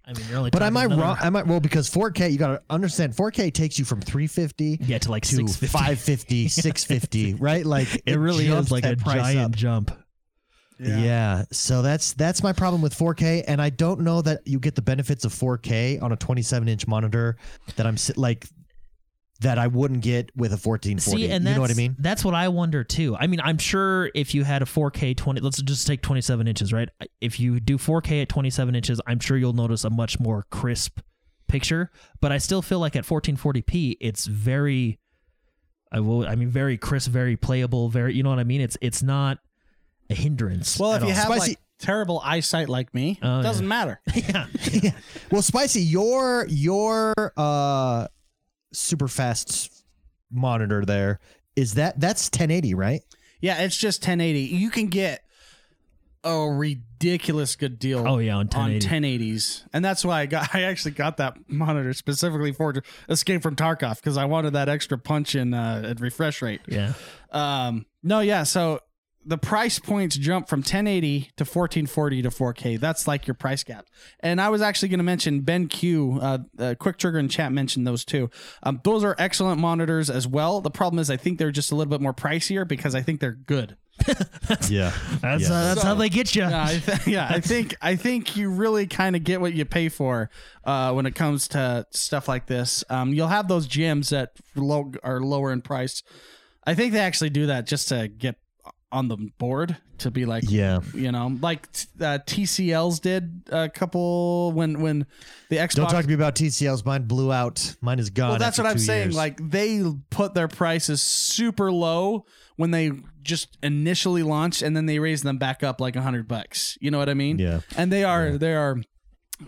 I 0.09 0.13
mean, 0.13 0.25
you're 0.29 0.37
only. 0.37 0.51
but 0.51 0.61
am 0.63 0.77
I 0.77 0.85
another- 0.85 1.01
wrong? 1.01 1.17
Am 1.21 1.35
I 1.35 1.43
well 1.43 1.59
because 1.59 1.89
4K 1.89 2.31
you 2.31 2.37
got 2.37 2.47
to 2.47 2.61
understand 2.69 3.13
4K 3.13 3.53
takes 3.53 3.77
you 3.77 3.83
from 3.83 3.99
350 3.99 4.77
Yeah, 4.81 4.99
to 4.99 5.11
like 5.11 5.23
to 5.23 5.35
650. 5.35 5.67
550, 5.67 6.47
650, 6.47 7.33
right? 7.35 7.65
Like 7.65 8.03
It 8.05 8.17
really 8.17 8.47
jumps 8.47 8.67
is 8.67 8.71
like 8.71 8.83
that 8.83 8.93
a 8.93 8.97
price 9.03 9.17
giant 9.21 9.39
up. 9.39 9.51
jump. 9.55 9.91
Yeah. 10.79 11.43
So 11.51 11.81
that's 11.81 12.13
that's 12.13 12.43
my 12.43 12.53
problem 12.53 12.81
with 12.81 12.93
4K, 12.97 13.43
and 13.47 13.61
I 13.61 13.69
don't 13.71 14.01
know 14.01 14.21
that 14.21 14.45
you 14.47 14.59
get 14.59 14.75
the 14.75 14.81
benefits 14.81 15.25
of 15.25 15.33
4K 15.33 16.01
on 16.01 16.11
a 16.11 16.15
27 16.15 16.67
inch 16.67 16.87
monitor 16.87 17.35
that 17.77 17.87
I'm 17.87 17.97
like 18.15 18.45
that 19.41 19.57
I 19.59 19.67
wouldn't 19.67 20.01
get 20.01 20.31
with 20.35 20.51
a 20.51 20.57
1440. 20.57 20.99
See, 21.27 21.31
and 21.31 21.45
you 21.45 21.53
know 21.53 21.61
what 21.61 21.69
I 21.71 21.75
mean? 21.75 21.95
That's 21.99 22.25
what 22.25 22.33
I 22.33 22.47
wonder 22.47 22.83
too. 22.83 23.15
I 23.15 23.27
mean, 23.27 23.39
I'm 23.41 23.57
sure 23.57 24.09
if 24.15 24.33
you 24.33 24.43
had 24.43 24.61
a 24.61 24.65
4K 24.65 25.15
20, 25.15 25.41
let's 25.41 25.61
just 25.61 25.85
take 25.85 26.01
27 26.01 26.47
inches, 26.47 26.73
right? 26.73 26.89
If 27.21 27.39
you 27.39 27.59
do 27.59 27.77
4K 27.77 28.23
at 28.23 28.29
27 28.29 28.73
inches, 28.75 28.99
I'm 29.05 29.19
sure 29.19 29.37
you'll 29.37 29.53
notice 29.53 29.83
a 29.83 29.89
much 29.91 30.19
more 30.19 30.45
crisp 30.49 30.99
picture. 31.47 31.91
But 32.19 32.31
I 32.31 32.39
still 32.39 32.61
feel 32.61 32.79
like 32.79 32.95
at 32.95 33.03
1440p, 33.05 33.97
it's 34.01 34.25
very, 34.25 34.99
I 35.91 35.99
will, 35.99 36.27
I 36.27 36.35
mean, 36.35 36.49
very 36.49 36.77
crisp, 36.77 37.11
very 37.11 37.35
playable, 37.37 37.89
very, 37.89 38.15
you 38.15 38.23
know 38.23 38.29
what 38.31 38.39
I 38.39 38.43
mean? 38.43 38.61
It's 38.61 38.77
it's 38.81 39.03
not 39.03 39.37
a 40.09 40.15
hindrance. 40.15 40.79
Well, 40.79 40.93
at 40.93 41.01
if 41.03 41.07
you 41.07 41.09
all. 41.09 41.15
have 41.15 41.25
Spicy- 41.27 41.51
like 41.51 41.59
terrible 41.79 42.19
eyesight 42.23 42.69
like 42.69 42.91
me, 42.93 43.19
Oh, 43.21 43.39
it 43.39 43.43
doesn't 43.43 43.65
yeah. 43.65 43.69
matter. 43.69 44.01
yeah, 44.15 44.91
Well, 45.31 45.41
spicy, 45.43 45.81
your 45.81 46.45
your 46.49 47.13
uh 47.37 48.07
super 48.73 49.07
fast 49.07 49.85
monitor 50.31 50.83
there 50.85 51.19
is 51.55 51.73
that 51.73 51.99
that's 51.99 52.27
1080, 52.27 52.73
right? 52.75 53.01
Yeah, 53.41 53.61
it's 53.61 53.77
just 53.77 54.01
1080. 54.01 54.41
You 54.41 54.69
can 54.69 54.87
get 54.87 55.23
a 56.23 56.47
ridiculous 56.49 57.55
good 57.55 57.79
deal. 57.79 58.07
Oh, 58.07 58.19
yeah, 58.19 58.35
on 58.35 58.49
on 58.53 58.71
1080s, 58.71 59.63
and 59.73 59.83
that's 59.83 60.03
why 60.03 60.21
I 60.21 60.25
got. 60.25 60.49
I 60.55 60.63
actually 60.63 60.91
got 60.91 61.17
that 61.17 61.37
monitor 61.47 61.93
specifically 61.93 62.51
for 62.51 62.73
Escape 63.09 63.41
from 63.41 63.55
Tarkov 63.55 63.97
because 63.97 64.17
I 64.17 64.25
wanted 64.25 64.53
that 64.53 64.69
extra 64.69 64.97
punch 64.97 65.35
in 65.35 65.53
uh, 65.53 65.83
at 65.85 65.99
refresh 65.99 66.41
rate. 66.41 66.61
yeah. 66.67 66.93
Um, 67.31 67.85
no, 68.03 68.19
yeah. 68.19 68.43
So 68.43 68.79
the 69.27 69.37
price 69.37 69.77
points 69.77 70.15
jump 70.17 70.47
from 70.47 70.59
1080 70.59 71.31
to 71.35 71.43
1440 71.43 72.21
to 72.21 72.29
4K. 72.29 72.79
That's 72.79 73.07
like 73.07 73.27
your 73.27 73.33
price 73.33 73.63
gap. 73.63 73.85
And 74.21 74.39
I 74.39 74.49
was 74.49 74.61
actually 74.61 74.89
going 74.89 74.99
to 74.99 75.03
mention 75.03 75.41
BenQ, 75.41 76.23
uh, 76.23 76.37
uh, 76.63 76.75
Quick 76.79 76.97
Trigger 76.97 77.17
and 77.17 77.29
chat 77.29 77.51
mentioned 77.51 77.85
those 77.85 78.05
too. 78.05 78.29
Um, 78.63 78.79
those 78.83 79.03
are 79.03 79.15
excellent 79.19 79.59
monitors 79.59 80.09
as 80.09 80.27
well. 80.27 80.61
The 80.61 80.71
problem 80.71 80.99
is 80.99 81.09
I 81.09 81.17
think 81.17 81.39
they're 81.39 81.51
just 81.51 81.71
a 81.71 81.75
little 81.75 81.91
bit 81.91 81.99
more 82.01 82.13
pricier 82.13 82.65
because 82.67 82.95
I 82.95 83.01
think 83.01 83.19
they're 83.19 83.31
good. 83.33 83.75
Yeah. 84.69 84.93
That's 85.21 85.43
Yeah. 85.49 85.55
uh, 85.55 85.63
that's 85.63 85.81
So- 85.81 85.87
how 85.87 85.95
they 85.95 86.07
get 86.09 86.33
you. 86.35 86.43
Yeah, 86.43 86.63
I 86.65 86.77
th- 86.77 87.07
yeah, 87.07 87.27
I 87.29 87.39
think 87.41 87.75
I 87.81 87.95
think 87.97 88.37
you 88.37 88.49
really 88.49 88.87
kind 88.87 89.15
of 89.15 89.23
get 89.25 89.41
what 89.41 89.53
you 89.53 89.65
pay 89.65 89.89
for 89.89 90.29
uh, 90.63 90.93
when 90.93 91.05
it 91.05 91.15
comes 91.15 91.47
to 91.49 91.85
stuff 91.91 92.27
like 92.29 92.45
this. 92.45 92.83
Um, 92.89 93.13
you'll 93.13 93.27
have 93.27 93.47
those 93.49 93.67
gems 93.67 94.09
that 94.09 94.31
low 94.55 94.91
are 95.03 95.19
lower 95.19 95.51
in 95.51 95.61
price. 95.61 96.01
I 96.65 96.75
think 96.75 96.93
they 96.93 96.99
actually 96.99 97.29
do 97.31 97.47
that 97.47 97.65
just 97.67 97.89
to 97.89 98.07
get 98.07 98.35
on 98.91 99.07
the 99.09 99.17
board 99.37 99.75
to 99.97 100.09
be 100.11 100.25
like 100.25 100.43
Yeah. 100.47 100.79
you 100.93 101.11
know 101.11 101.37
like 101.41 101.67
uh, 101.99 102.19
TCLs 102.25 103.01
did 103.01 103.41
a 103.51 103.67
couple 103.67 104.51
when 104.53 104.79
when 104.79 105.05
the 105.49 105.57
Xbox 105.57 105.75
Don't 105.75 105.89
talk 105.89 106.03
to 106.03 106.07
me 106.07 106.13
about 106.13 106.35
TCLs. 106.35 106.85
Mine 106.85 107.03
blew 107.03 107.31
out. 107.33 107.75
Mine 107.81 107.99
is 107.99 108.09
gone. 108.09 108.29
well 108.29 108.39
that's 108.39 108.57
what 108.57 108.65
I'm 108.67 108.77
saying 108.79 109.07
years. 109.07 109.15
like 109.17 109.37
they 109.49 109.83
put 110.09 110.33
their 110.35 110.47
prices 110.47 111.01
super 111.01 111.71
low 111.71 112.25
when 112.55 112.71
they 112.71 112.91
just 113.23 113.57
initially 113.61 114.23
launched 114.23 114.61
and 114.61 114.75
then 114.75 114.85
they 114.85 114.99
raised 114.99 115.23
them 115.25 115.37
back 115.37 115.63
up 115.63 115.81
like 115.81 115.95
a 115.97 116.01
hundred 116.01 116.27
bucks 116.27 116.77
you 116.79 116.89
know 116.89 116.97
what 116.97 117.09
I 117.09 117.13
mean 117.13 117.39
Yeah. 117.39 117.59
and 117.75 117.91
they 117.91 118.03
are 118.05 118.37
they 118.37 118.53
are 118.55 118.77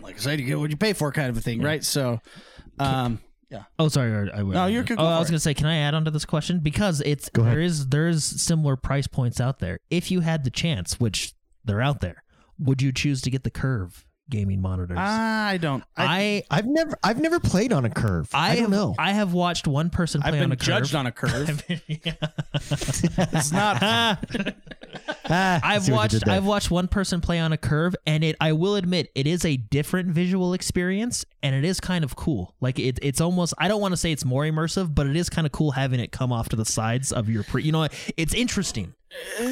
like 0.02 0.16
I 0.16 0.18
said 0.18 0.38
you 0.40 0.46
get 0.46 0.58
what 0.58 0.70
you 0.70 0.76
pay 0.76 0.92
for 0.92 1.10
kind 1.12 1.30
of 1.30 1.36
a 1.36 1.40
thing 1.40 1.62
right 1.62 1.82
so 1.82 2.20
um 2.78 3.20
yeah 3.50 3.64
Oh, 3.78 3.88
sorry. 3.88 4.30
I, 4.30 4.38
I, 4.38 4.42
No, 4.42 4.66
you 4.66 4.82
could 4.84 4.96
go 4.98 5.02
Oh, 5.04 5.06
I 5.06 5.18
was 5.18 5.28
it. 5.28 5.32
gonna 5.32 5.40
say, 5.40 5.54
can 5.54 5.66
I 5.66 5.76
add 5.78 5.94
on 5.94 6.04
to 6.04 6.10
this 6.10 6.24
question 6.24 6.60
because 6.60 7.00
it's 7.00 7.28
Go 7.30 7.42
ahead. 7.42 7.54
there 7.54 7.60
is 7.62 7.88
there 7.88 8.08
is 8.08 8.24
similar 8.24 8.76
price 8.76 9.06
points 9.06 9.40
out 9.40 9.58
there. 9.58 9.80
If 9.90 10.10
you 10.10 10.20
had 10.20 10.44
the 10.44 10.50
chance, 10.50 10.98
which 11.00 11.34
they're 11.64 11.80
out 11.82 12.00
there, 12.00 12.22
would 12.58 12.80
you 12.82 12.92
choose 12.92 13.20
to 13.22 13.30
get 13.30 13.42
the 13.44 13.50
Curve 13.50 14.06
gaming 14.30 14.60
monitors? 14.62 14.96
I 14.98 15.58
don't 15.60 15.84
I 15.96 16.44
I've 16.50 16.66
never 16.66 16.98
I've 17.02 17.20
never 17.20 17.40
played 17.40 17.72
on 17.72 17.84
a 17.84 17.90
curve. 17.90 18.30
I, 18.32 18.52
I, 18.52 18.54
don't 18.54 18.62
have, 18.62 18.70
know. 18.70 18.94
I 18.98 19.12
have 19.12 19.32
watched 19.32 19.66
one 19.66 19.90
person 19.90 20.22
play 20.22 20.28
I've 20.28 20.34
on 20.34 20.40
been 20.40 20.52
a 20.52 20.56
judged 20.56 20.92
curve. 20.92 20.98
on 21.00 21.06
a 21.06 21.12
curve 21.12 21.64
it's 21.68 23.52
not 23.52 23.82
Ah, 25.32 25.60
I've 25.62 25.84
see 25.84 25.92
what 25.92 26.12
you 26.12 26.18
watched. 26.18 26.28
I've 26.28 26.44
watched 26.44 26.70
one 26.70 26.88
person 26.88 27.20
play 27.20 27.38
on 27.38 27.52
a 27.52 27.56
curve 27.56 27.94
and 28.06 28.24
it 28.24 28.36
I 28.40 28.52
will 28.52 28.74
admit 28.74 29.10
it 29.14 29.26
is 29.26 29.44
a 29.44 29.56
different 29.56 30.08
visual 30.08 30.52
experience 30.54 31.24
and 31.42 31.54
it 31.54 31.64
is 31.64 31.78
kind 31.80 32.02
of 32.04 32.16
cool. 32.16 32.54
Like 32.60 32.78
it, 32.78 32.98
it's 33.02 33.20
almost 33.20 33.54
I 33.58 33.68
don't 33.68 33.80
want 33.80 33.92
to 33.92 33.96
say 33.96 34.10
it's 34.12 34.24
more 34.24 34.42
immersive, 34.44 34.94
but 34.94 35.06
it 35.06 35.16
is 35.16 35.30
kind 35.30 35.46
of 35.46 35.52
cool 35.52 35.72
having 35.72 36.00
it 36.00 36.10
come 36.10 36.32
off 36.32 36.48
to 36.50 36.56
the 36.56 36.64
sides 36.64 37.12
of 37.12 37.28
your 37.28 37.44
pre 37.44 37.62
you 37.62 37.72
know 37.72 37.86
it's 38.16 38.34
interesting. 38.34 38.94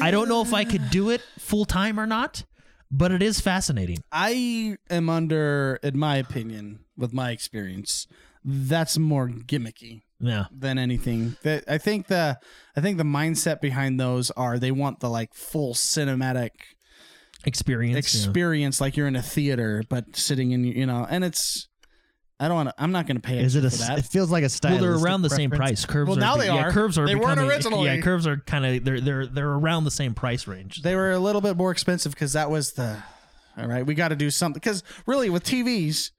I 0.01 0.11
don't 0.11 0.29
know 0.29 0.41
if 0.41 0.53
I 0.53 0.63
could 0.63 0.89
do 0.89 1.09
it 1.09 1.21
full 1.37 1.65
time 1.65 1.99
or 1.99 2.05
not, 2.05 2.43
but 2.91 3.11
it 3.11 3.21
is 3.21 3.39
fascinating. 3.39 4.03
I 4.11 4.77
am 4.89 5.09
under, 5.09 5.79
in 5.83 5.97
my 5.97 6.17
opinion, 6.17 6.79
with 6.97 7.13
my 7.13 7.31
experience, 7.31 8.07
that's 8.43 8.97
more 8.97 9.27
gimmicky 9.29 10.01
Yeah. 10.19 10.45
than 10.51 10.77
anything. 10.77 11.35
That 11.43 11.63
I 11.67 11.77
think 11.77 12.07
the 12.07 12.39
I 12.75 12.81
think 12.81 12.97
the 12.97 13.03
mindset 13.03 13.61
behind 13.61 13.99
those 13.99 14.31
are 14.31 14.57
they 14.59 14.71
want 14.71 14.99
the 15.01 15.09
like 15.09 15.33
full 15.33 15.73
cinematic 15.73 16.51
Experience. 17.45 17.93
yeah. 17.93 17.99
experience, 17.99 18.81
like 18.81 18.97
you're 18.97 19.07
in 19.07 19.15
a 19.15 19.21
theater, 19.21 19.81
but 19.87 20.15
sitting 20.17 20.51
in 20.51 20.65
you 20.65 20.85
know, 20.85 21.07
and 21.09 21.23
it's. 21.23 21.68
I 22.39 22.47
don't 22.47 22.55
want 22.55 22.69
to. 22.69 22.75
I'm 22.77 22.91
not 22.91 23.05
going 23.05 23.17
to 23.17 23.21
pay. 23.21 23.39
Is 23.39 23.55
it 23.55 23.63
a? 23.63 23.67
extra 23.67 23.87
for 23.87 23.99
It 23.99 24.05
feels 24.05 24.31
like 24.31 24.43
a 24.45 24.49
style. 24.49 24.73
Well, 24.73 24.81
they're 24.81 24.95
around 24.95 25.23
the 25.23 25.29
same 25.29 25.51
price. 25.51 25.85
Curves. 25.85 26.07
Well, 26.07 26.17
are, 26.17 26.21
now 26.21 26.37
they 26.37 26.45
yeah, 26.45 26.67
are. 26.67 26.71
Curves 26.71 26.97
are. 26.97 27.05
They 27.05 27.15
weren't 27.15 27.31
becoming- 27.31 27.49
originally. 27.49 27.85
Yeah, 27.85 28.01
curves 28.01 28.25
are 28.25 28.37
kind 28.37 28.65
of 28.65 28.85
they're 28.85 29.01
they're 29.01 29.27
they're 29.27 29.51
around 29.51 29.83
the 29.83 29.91
same 29.91 30.13
price 30.13 30.47
range. 30.47 30.81
They 30.81 30.95
were 30.95 31.11
a 31.11 31.19
little 31.19 31.41
bit 31.41 31.57
more 31.57 31.71
expensive 31.71 32.13
because 32.13 32.33
that 32.33 32.49
was 32.49 32.73
the. 32.73 32.97
All 33.57 33.67
right, 33.67 33.85
we 33.85 33.93
got 33.93 34.09
to 34.09 34.15
do 34.15 34.31
something 34.31 34.57
because 34.57 34.83
really 35.05 35.29
with 35.29 35.43
TVs, 35.43 36.11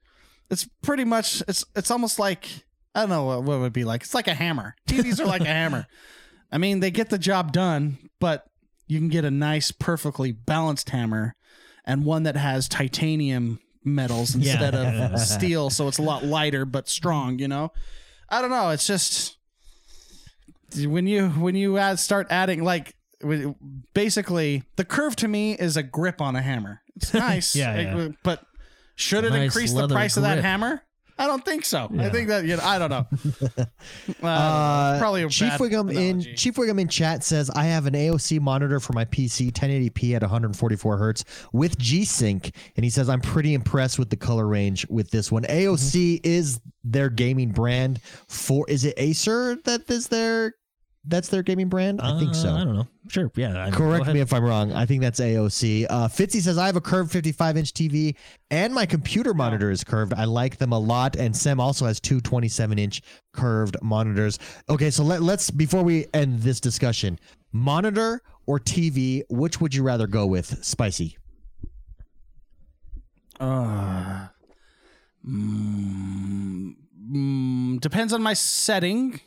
it's 0.51 0.69
pretty 0.83 1.05
much 1.05 1.41
it's 1.47 1.65
it's 1.75 1.89
almost 1.89 2.19
like 2.19 2.47
I 2.93 3.01
don't 3.01 3.09
know 3.09 3.23
what, 3.23 3.43
what 3.43 3.55
it 3.55 3.59
would 3.59 3.73
be 3.73 3.83
like. 3.83 4.03
It's 4.03 4.13
like 4.13 4.27
a 4.27 4.35
hammer. 4.35 4.75
TVs 4.87 5.19
are 5.19 5.25
like 5.25 5.41
a 5.41 5.45
hammer. 5.45 5.87
I 6.51 6.59
mean, 6.59 6.81
they 6.81 6.91
get 6.91 7.09
the 7.09 7.17
job 7.17 7.51
done, 7.51 7.97
but 8.19 8.45
you 8.87 8.99
can 8.99 9.07
get 9.07 9.25
a 9.25 9.31
nice, 9.31 9.71
perfectly 9.71 10.33
balanced 10.33 10.89
hammer, 10.89 11.33
and 11.85 12.05
one 12.05 12.23
that 12.23 12.35
has 12.35 12.67
titanium 12.67 13.59
metals 13.83 14.35
instead 14.35 14.75
of 14.75 15.19
steel, 15.19 15.69
so 15.69 15.87
it's 15.87 15.97
a 15.97 16.01
lot 16.03 16.23
lighter 16.23 16.65
but 16.65 16.87
strong. 16.89 17.39
You 17.39 17.47
know, 17.47 17.71
I 18.29 18.41
don't 18.41 18.51
know. 18.51 18.69
It's 18.69 18.87
just 18.87 19.37
when 20.85 21.07
you 21.07 21.29
when 21.29 21.55
you 21.55 21.77
add, 21.77 21.99
start 21.99 22.27
adding 22.29 22.63
like 22.63 22.95
basically 23.93 24.63
the 24.77 24.85
curve 24.85 25.15
to 25.17 25.27
me 25.27 25.53
is 25.53 25.77
a 25.77 25.83
grip 25.83 26.21
on 26.21 26.35
a 26.35 26.41
hammer. 26.41 26.81
It's 26.95 27.13
nice, 27.13 27.55
Yeah, 27.55 27.79
yeah. 27.79 28.07
but 28.23 28.43
should 28.95 29.23
a 29.23 29.27
it 29.27 29.31
nice 29.31 29.43
increase 29.45 29.73
the 29.73 29.87
price 29.87 30.17
of 30.17 30.23
that 30.23 30.39
hammer? 30.39 30.83
I 31.17 31.27
don't 31.27 31.43
think 31.45 31.65
so. 31.65 31.89
I 31.99 32.09
think 32.09 32.29
that 32.29 32.45
you 32.45 32.57
know, 32.57 32.63
I 32.63 32.79
don't 32.79 32.89
know. 32.89 33.05
Uh, 34.23 34.27
Uh, 34.27 34.99
probably 34.99 35.23
a 35.23 35.29
Chief 35.29 35.53
Wiggum 35.53 35.89
analogy. 35.91 36.29
in 36.29 36.35
Chief 36.35 36.55
Wiggum 36.55 36.79
in 36.79 36.87
chat 36.87 37.23
says 37.23 37.49
I 37.49 37.65
have 37.65 37.85
an 37.85 37.93
AOC 37.93 38.39
monitor 38.39 38.79
for 38.79 38.93
my 38.93 39.05
PC, 39.05 39.51
1080p 39.51 40.15
at 40.15 40.21
144 40.21 40.97
hertz 40.97 41.23
with 41.53 41.77
G-Sync, 41.77 42.53
and 42.75 42.83
he 42.83 42.89
says 42.89 43.09
I'm 43.09 43.21
pretty 43.21 43.53
impressed 43.53 43.97
with 43.99 44.09
the 44.09 44.17
color 44.17 44.47
range 44.47 44.87
with 44.89 45.09
this 45.11 45.31
one. 45.31 45.43
AOC 45.43 45.91
Mm-hmm. 46.21 46.21
is 46.29 46.59
their 46.83 47.09
gaming 47.09 47.51
brand. 47.51 48.01
For 48.27 48.65
is 48.69 48.85
it 48.85 48.93
Acer 48.97 49.55
that 49.65 49.89
is 49.89 50.07
their 50.07 50.53
that's 51.05 51.29
their 51.29 51.41
gaming 51.41 51.67
brand? 51.67 51.99
I 52.01 52.19
think 52.19 52.35
so. 52.35 52.49
Uh, 52.49 52.61
I 52.61 52.63
don't 52.63 52.75
know. 52.75 52.87
Sure. 53.07 53.31
Yeah. 53.35 53.57
I 53.57 53.65
mean, 53.65 53.73
Correct 53.73 54.07
me 54.07 54.19
if 54.19 54.33
I'm 54.33 54.43
wrong. 54.43 54.71
I 54.71 54.85
think 54.85 55.01
that's 55.01 55.19
AOC. 55.19 55.87
Uh, 55.89 56.07
Fitzy 56.07 56.41
says 56.41 56.57
I 56.57 56.67
have 56.67 56.75
a 56.75 56.81
curved 56.81 57.11
55 57.11 57.57
inch 57.57 57.73
TV 57.73 58.15
and 58.51 58.73
my 58.73 58.85
computer 58.85 59.33
monitor 59.33 59.71
is 59.71 59.83
curved. 59.83 60.13
I 60.13 60.25
like 60.25 60.57
them 60.57 60.71
a 60.71 60.79
lot. 60.79 61.15
And 61.15 61.35
Sam 61.35 61.59
also 61.59 61.85
has 61.85 61.99
two 61.99 62.21
27 62.21 62.77
inch 62.77 63.01
curved 63.33 63.77
monitors. 63.81 64.37
Okay, 64.69 64.91
so 64.91 65.03
let, 65.03 65.21
let's 65.21 65.49
before 65.49 65.83
we 65.83 66.05
end 66.13 66.41
this 66.41 66.59
discussion, 66.59 67.19
monitor 67.51 68.21
or 68.45 68.59
TV, 68.59 69.23
which 69.29 69.59
would 69.59 69.73
you 69.73 69.81
rather 69.83 70.07
go 70.07 70.27
with? 70.27 70.63
Spicy. 70.63 71.17
Uh, 73.39 74.27
mm, 75.27 76.75
mm, 77.11 77.79
depends 77.79 78.13
on 78.13 78.21
my 78.21 78.35
setting. 78.35 79.19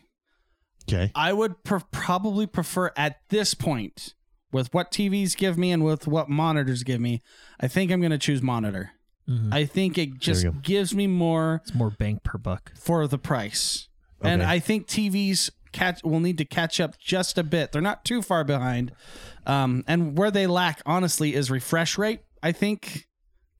Okay. 0.88 1.10
I 1.14 1.32
would 1.32 1.62
pr- 1.64 1.78
probably 1.90 2.46
prefer 2.46 2.92
at 2.96 3.16
this 3.30 3.54
point, 3.54 4.14
with 4.52 4.72
what 4.74 4.90
TVs 4.92 5.36
give 5.36 5.56
me 5.58 5.72
and 5.72 5.84
with 5.84 6.06
what 6.06 6.28
monitors 6.28 6.82
give 6.82 7.00
me, 7.00 7.22
I 7.60 7.68
think 7.68 7.90
I'm 7.90 8.00
going 8.00 8.10
to 8.12 8.18
choose 8.18 8.42
monitor. 8.42 8.90
Mhm. 9.28 9.52
I 9.52 9.64
think 9.64 9.96
it 9.98 10.18
just 10.18 10.46
gives 10.62 10.94
me 10.94 11.06
more 11.06 11.62
It's 11.64 11.74
more 11.74 11.90
bang 11.90 12.20
per 12.22 12.36
buck. 12.38 12.72
for 12.78 13.06
the 13.08 13.18
price. 13.18 13.88
And 14.22 14.42
I 14.42 14.58
think 14.58 14.86
TVs 14.86 15.50
catch 15.72 16.02
will 16.04 16.20
need 16.20 16.38
to 16.38 16.44
catch 16.44 16.78
up 16.80 16.98
just 16.98 17.36
a 17.36 17.42
bit. 17.42 17.72
They're 17.72 17.82
not 17.82 18.04
too 18.04 18.22
far 18.22 18.44
behind. 18.44 18.92
Um, 19.46 19.82
and 19.88 20.16
where 20.16 20.30
they 20.30 20.46
lack, 20.46 20.80
honestly, 20.86 21.34
is 21.34 21.50
refresh 21.50 21.98
rate. 21.98 22.20
I 22.42 22.52
think 22.52 23.06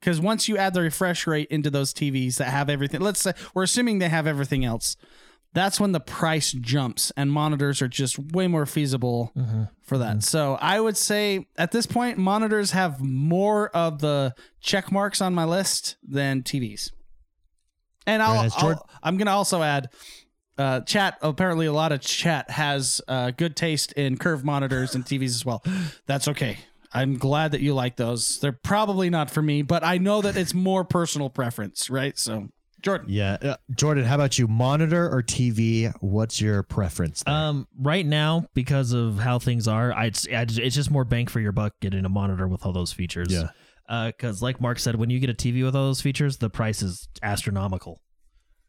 because 0.01 0.21
once 0.21 0.49
you 0.49 0.57
add 0.59 0.75
the 0.75 0.83
refresh 0.83 1.27
rate 1.27 1.49
into 1.51 1.71
those 1.71 1.93
TVs 1.95 2.37
that 2.37 2.51
have 2.51 2.69
everything, 2.71 3.01
let's 3.01 3.21
say 3.21 3.33
we're 3.55 3.63
assuming 3.65 3.99
they 3.99 4.11
have 4.11 4.27
everything 4.27 4.65
else. 4.65 4.97
That's 5.55 5.79
when 5.81 5.93
the 5.93 6.01
price 6.01 6.53
jumps, 6.53 7.13
and 7.17 7.31
monitors 7.33 7.81
are 7.81 7.89
just 7.89 8.19
way 8.19 8.47
more 8.49 8.67
feasible 8.67 9.33
for 9.83 9.99
that. 9.99 10.23
So 10.25 10.59
I 10.61 10.79
would 10.81 10.97
say 10.97 11.47
at 11.57 11.71
this 11.71 11.87
point, 11.87 12.19
monitors 12.19 12.73
have 12.73 13.01
more 13.01 13.69
of 13.71 14.01
the 14.01 14.35
check 14.61 14.91
marks 14.93 15.21
on 15.23 15.33
my 15.33 15.45
list 15.45 15.97
than 16.07 16.43
TVs. 16.43 16.91
And 18.07 18.23
I'll, 18.23 18.43
Jord- 18.61 18.77
I'll 18.79 18.89
I'm 19.03 19.17
gonna 19.17 19.31
also 19.31 19.63
add 19.63 19.89
uh, 20.59 20.81
chat. 20.81 21.19
Apparently, 21.23 21.67
a 21.67 21.73
lot 21.73 21.93
of 21.93 22.01
chat 22.01 22.51
has 22.51 23.01
uh, 23.09 23.31
good 23.31 23.57
taste 23.57 23.93
in 23.93 24.17
curved 24.19 24.45
monitors 24.45 24.95
and 24.95 25.05
TVs 25.05 25.27
as 25.31 25.45
well. 25.45 25.63
That's 26.07 26.29
okay. 26.29 26.59
I'm 26.93 27.17
glad 27.17 27.53
that 27.53 27.61
you 27.61 27.75
like 27.75 27.97
those. 27.97 28.39
They're 28.41 28.53
probably 28.53 29.11
not 29.11 29.31
for 29.31 29.43
me, 29.43 29.63
but 29.63 29.83
I 29.83 29.99
know 29.99 30.21
that 30.23 30.37
it's 30.37 30.55
more 30.55 30.85
personal 30.85 31.29
preference, 31.31 31.91
right? 31.91 32.17
So, 32.19 32.49
Jordan, 32.85 33.07
Yeah. 33.09 33.39
Uh, 33.41 33.57
Jordan, 33.75 34.05
how 34.05 34.15
about 34.15 34.39
you? 34.39 34.47
Monitor 34.47 35.09
or 35.11 35.23
TV? 35.23 35.91
What's 36.01 36.39
your 36.41 36.63
preference? 36.63 37.23
there? 37.25 37.35
Um, 37.35 37.67
right 37.79 38.05
now, 38.05 38.47
because 38.55 38.93
of 38.93 39.19
how 39.19 39.39
things 39.39 39.67
are, 39.67 39.93
I'd, 39.93 40.17
I'd 40.33 40.57
it's 40.59 40.75
just 40.77 40.91
more 40.91 41.05
bang 41.05 41.27
for 41.27 41.41
your 41.41 41.53
buck 41.53 41.73
getting 41.81 42.05
a 42.05 42.09
monitor 42.11 42.47
with 42.47 42.67
all 42.67 42.73
those 42.73 42.93
features. 42.93 43.29
Yeah. 43.31 43.49
Because, 44.09 44.43
like 44.43 44.61
Mark 44.61 44.79
said, 44.79 44.97
when 44.97 45.09
you 45.11 45.19
get 45.19 45.31
a 45.31 45.35
TV 45.35 45.65
with 45.65 45.75
all 45.75 45.87
those 45.87 46.01
features, 46.03 46.37
the 46.37 46.51
price 46.51 46.83
is 46.83 47.09
astronomical. 47.23 48.01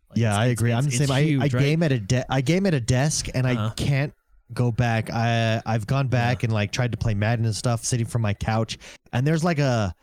Like, 0.09 0.19
yeah, 0.19 0.37
I 0.37 0.45
agree. 0.47 0.71
I'm 0.71 0.85
the 0.85 0.91
same. 0.91 1.11
I, 1.11 1.21
huge, 1.21 1.41
I 1.41 1.43
right? 1.57 1.63
game 1.63 1.83
at 1.83 1.91
a 1.91 1.99
de- 1.99 2.25
I 2.33 2.39
game 2.41 2.65
at 2.65 2.73
a 2.73 2.79
desk 2.81 3.27
and 3.33 3.45
I 3.45 3.55
Uh-huh. 3.55 3.73
can't 3.75 4.13
go 4.53 4.71
back. 4.71 5.09
I 5.11 5.61
I've 5.65 5.87
gone 5.87 6.07
back 6.07 6.43
and 6.43 6.53
like 6.53 6.71
tried 6.71 6.91
to 6.93 6.97
play 6.97 7.15
Madden 7.15 7.43
and 7.45 7.55
stuff 7.55 7.83
sitting 7.83 8.05
from 8.05 8.21
my 8.21 8.33
couch 8.33 8.77
and 9.11 9.25
there's 9.25 9.43
like 9.43 9.59
a 9.59 9.93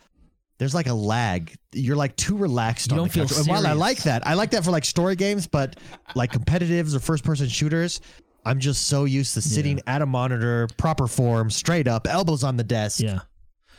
there's 0.62 0.77
like 0.77 0.87
a 0.87 0.94
lag. 0.94 1.53
You're 1.72 1.96
like 1.96 2.14
too 2.14 2.37
relaxed 2.37 2.92
You 2.92 2.92
on 2.92 2.98
don't 2.98 3.12
the 3.12 3.18
couch. 3.18 3.31
feel 3.31 3.38
And 3.40 3.48
while 3.48 3.66
I 3.66 3.72
like 3.72 4.05
that, 4.05 4.25
I 4.25 4.35
like 4.35 4.53
that 4.53 4.62
for 4.64 4.70
like 4.70 4.85
story 4.85 5.16
games, 5.16 5.48
but 5.48 5.75
like 6.14 6.31
competitives 6.31 6.94
or 6.94 7.01
first 7.01 7.25
person 7.25 7.48
shooters, 7.48 8.01
I'm 8.44 8.61
just 8.61 8.87
so 8.87 9.05
used 9.05 9.35
to 9.35 9.42
sitting 9.42 9.81
at 9.88 10.03
a 10.03 10.07
monitor, 10.07 10.68
proper 10.77 11.09
form, 11.09 11.51
straight 11.51 11.88
up, 11.88 12.07
elbows 12.07 12.44
on 12.44 12.57
the 12.57 12.62
desk. 12.62 13.01
Yeah. 13.01 13.22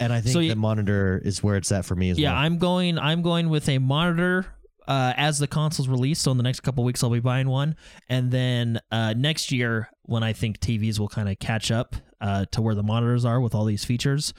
And 0.02 0.12
I 0.12 0.20
think 0.20 0.34
So 0.34 0.42
the 0.42 0.58
monitor 0.58 1.22
is 1.24 1.42
where 1.42 1.56
it's 1.56 1.72
at 1.72 1.86
for 1.86 1.96
me 1.96 2.10
as 2.10 2.20
Yeah, 2.20 2.32
well. 2.34 2.42
Yeah, 2.42 2.46
I'm 2.46 2.58
going. 2.58 3.00
I'm 3.00 3.22
going 3.22 3.48
with 3.48 3.70
a 3.70 3.78
monitor 3.78 4.46
uh, 4.86 5.14
as 5.16 5.40
the 5.40 5.48
consoles 5.48 5.88
release. 5.88 6.20
So 6.20 6.32
in 6.32 6.38
the 6.38 6.44
next 6.44 6.60
couple 6.64 6.84
weeks, 6.84 7.02
I'll 7.02 7.10
be 7.10 7.22
buying 7.22 7.48
one, 7.48 7.78
and 8.10 8.30
then 8.30 8.82
uh, 8.92 9.14
next 9.16 9.54
year, 9.54 9.90
when 10.02 10.22
I 10.22 10.34
think 10.34 10.60
TVs 10.60 11.00
will 11.00 11.08
kind 11.08 11.30
of 11.30 11.40
catch 11.40 11.72
up 11.72 11.96
uh, 12.20 12.44
to 12.52 12.62
where 12.62 12.76
the 12.76 12.84
monitors 12.84 13.24
are 13.24 13.40
with 13.40 13.56
all 13.56 13.64
these 13.64 13.86
features, 13.86 14.34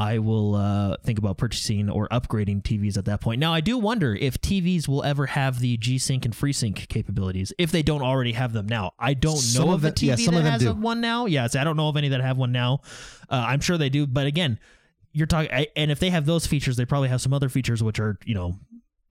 I 0.00 0.18
will 0.20 0.54
uh, 0.54 0.96
think 1.02 1.18
about 1.18 1.38
purchasing 1.38 1.90
or 1.90 2.06
upgrading 2.10 2.62
TVs 2.62 2.96
at 2.96 3.06
that 3.06 3.20
point. 3.20 3.40
Now, 3.40 3.52
I 3.52 3.60
do 3.60 3.76
wonder 3.76 4.14
if 4.14 4.40
TVs 4.40 4.86
will 4.86 5.02
ever 5.02 5.26
have 5.26 5.58
the 5.58 5.76
G 5.76 5.98
Sync 5.98 6.24
and 6.24 6.32
FreeSync 6.32 6.88
capabilities 6.88 7.52
if 7.58 7.72
they 7.72 7.82
don't 7.82 8.02
already 8.02 8.30
have 8.32 8.52
them 8.52 8.66
now. 8.66 8.92
I 8.96 9.14
don't 9.14 9.36
Some 9.38 9.66
know 9.66 9.72
of 9.74 9.80
of 9.80 9.84
a 9.86 9.88
it- 9.88 10.02
yeah, 10.02 10.14
TV 10.14 10.24
some 10.24 10.36
of 10.36 10.44
that 10.44 10.58
them 10.58 10.66
has 10.68 10.74
do. 10.76 10.80
one 10.80 11.00
now. 11.00 11.26
Yes, 11.26 11.56
I 11.56 11.64
don't 11.64 11.76
know 11.76 11.88
of 11.88 11.96
any 11.96 12.10
that 12.10 12.20
have 12.20 12.38
one 12.38 12.52
now. 12.52 12.80
Uh, 13.28 13.44
I'm 13.48 13.58
sure 13.58 13.76
they 13.76 13.88
do, 13.90 14.06
but 14.06 14.26
again, 14.26 14.60
you're 15.12 15.26
talking, 15.26 15.50
and 15.74 15.90
if 15.90 15.98
they 15.98 16.10
have 16.10 16.26
those 16.26 16.46
features, 16.46 16.76
they 16.76 16.84
probably 16.84 17.08
have 17.08 17.20
some 17.20 17.34
other 17.34 17.48
features 17.48 17.82
which 17.82 17.98
are, 17.98 18.18
you 18.24 18.34
know, 18.36 18.54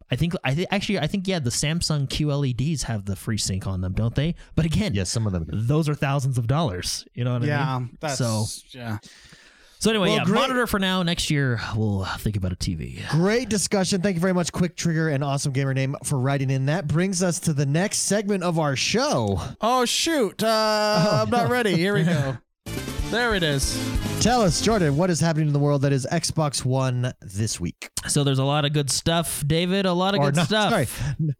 I 0.10 0.16
think, 0.16 0.36
I 0.46 0.56
think 0.56 0.70
actually, 0.72 1.00
I 1.00 1.08
think 1.08 1.28
yeah, 1.28 1.40
the 1.40 1.50
Samsung 1.50 2.08
QLEDs 2.08 2.84
have 2.84 3.04
the 3.04 3.16
FreeSync 3.16 3.68
on 3.68 3.82
them, 3.82 3.92
don't 3.92 4.16
they? 4.16 4.36
But 4.56 4.64
again, 4.66 4.94
Yes, 4.94 5.10
some 5.10 5.28
of 5.28 5.34
them. 5.34 5.44
do. 5.44 5.52
those 5.60 5.90
are 5.90 5.96
thousands 5.96 6.38
of 6.38 6.48
dollars. 6.48 7.06
You 7.14 7.26
know 7.26 7.32
what 7.34 7.44
I 7.50 7.80
mean? 7.82 7.90
Yeah, 8.02 8.08
so, 8.14 8.46
yeah. 8.70 9.00
So 9.80 9.90
anyway, 9.90 10.10
Well, 10.10 10.18
yeah, 10.18 10.24
great. 10.26 10.36
monitor 10.42 10.68
for 10.68 10.80
now. 10.80 11.04
Next 11.04 11.30
year, 11.30 11.60
we'll 11.76 12.06
think 12.20 12.36
about 12.36 12.52
a 12.52 12.56
TV. 12.56 13.08
Great 13.10 13.50
discussion. 13.50 14.02
Thank 14.02 14.16
you 14.16 14.22
very 14.22 14.34
much, 14.34 14.52
Quick 14.52 14.76
Trigger 14.76 15.10
and 15.10 15.24
Awesome 15.24 15.52
Gamer 15.54 15.74
Name, 15.74 15.96
for 16.04 16.20
writing 16.20 16.50
in. 16.50 16.66
That 16.68 16.88
brings 16.88 17.22
us 17.24 17.40
to 17.42 17.54
the 17.54 17.66
next 17.66 18.00
segment 18.00 18.44
of 18.44 18.58
our 18.60 18.76
show. 18.76 19.40
Oh 19.62 19.86
shoot! 19.86 20.44
Uh, 20.44 21.20
I'm 21.24 21.30
not 21.30 21.50
ready. 21.50 21.76
Here 21.76 21.94
we 21.94 22.04
go. 22.04 22.38
There 23.08 23.36
it 23.36 23.42
is. 23.42 23.80
Tell 24.20 24.42
us, 24.42 24.60
Jordan, 24.62 24.98
what 24.98 25.10
is 25.10 25.22
happening 25.22 25.48
in 25.48 25.54
the 25.54 25.60
world 25.60 25.84
that 25.84 25.94
is 25.94 26.06
Xbox 26.12 26.66
One 26.66 27.14
this 27.22 27.58
week? 27.58 27.90
So 28.06 28.26
there's 28.26 28.40
a 28.40 28.44
lot 28.44 28.66
of 28.66 28.74
good 28.74 28.90
stuff, 28.90 29.46
David. 29.48 29.86
A 29.86 29.94
lot 29.94 30.14
of 30.14 30.20
or 30.20 30.26
good 30.26 30.36
not, 30.36 30.48
stuff. 30.48 30.70
sorry, 30.72 30.88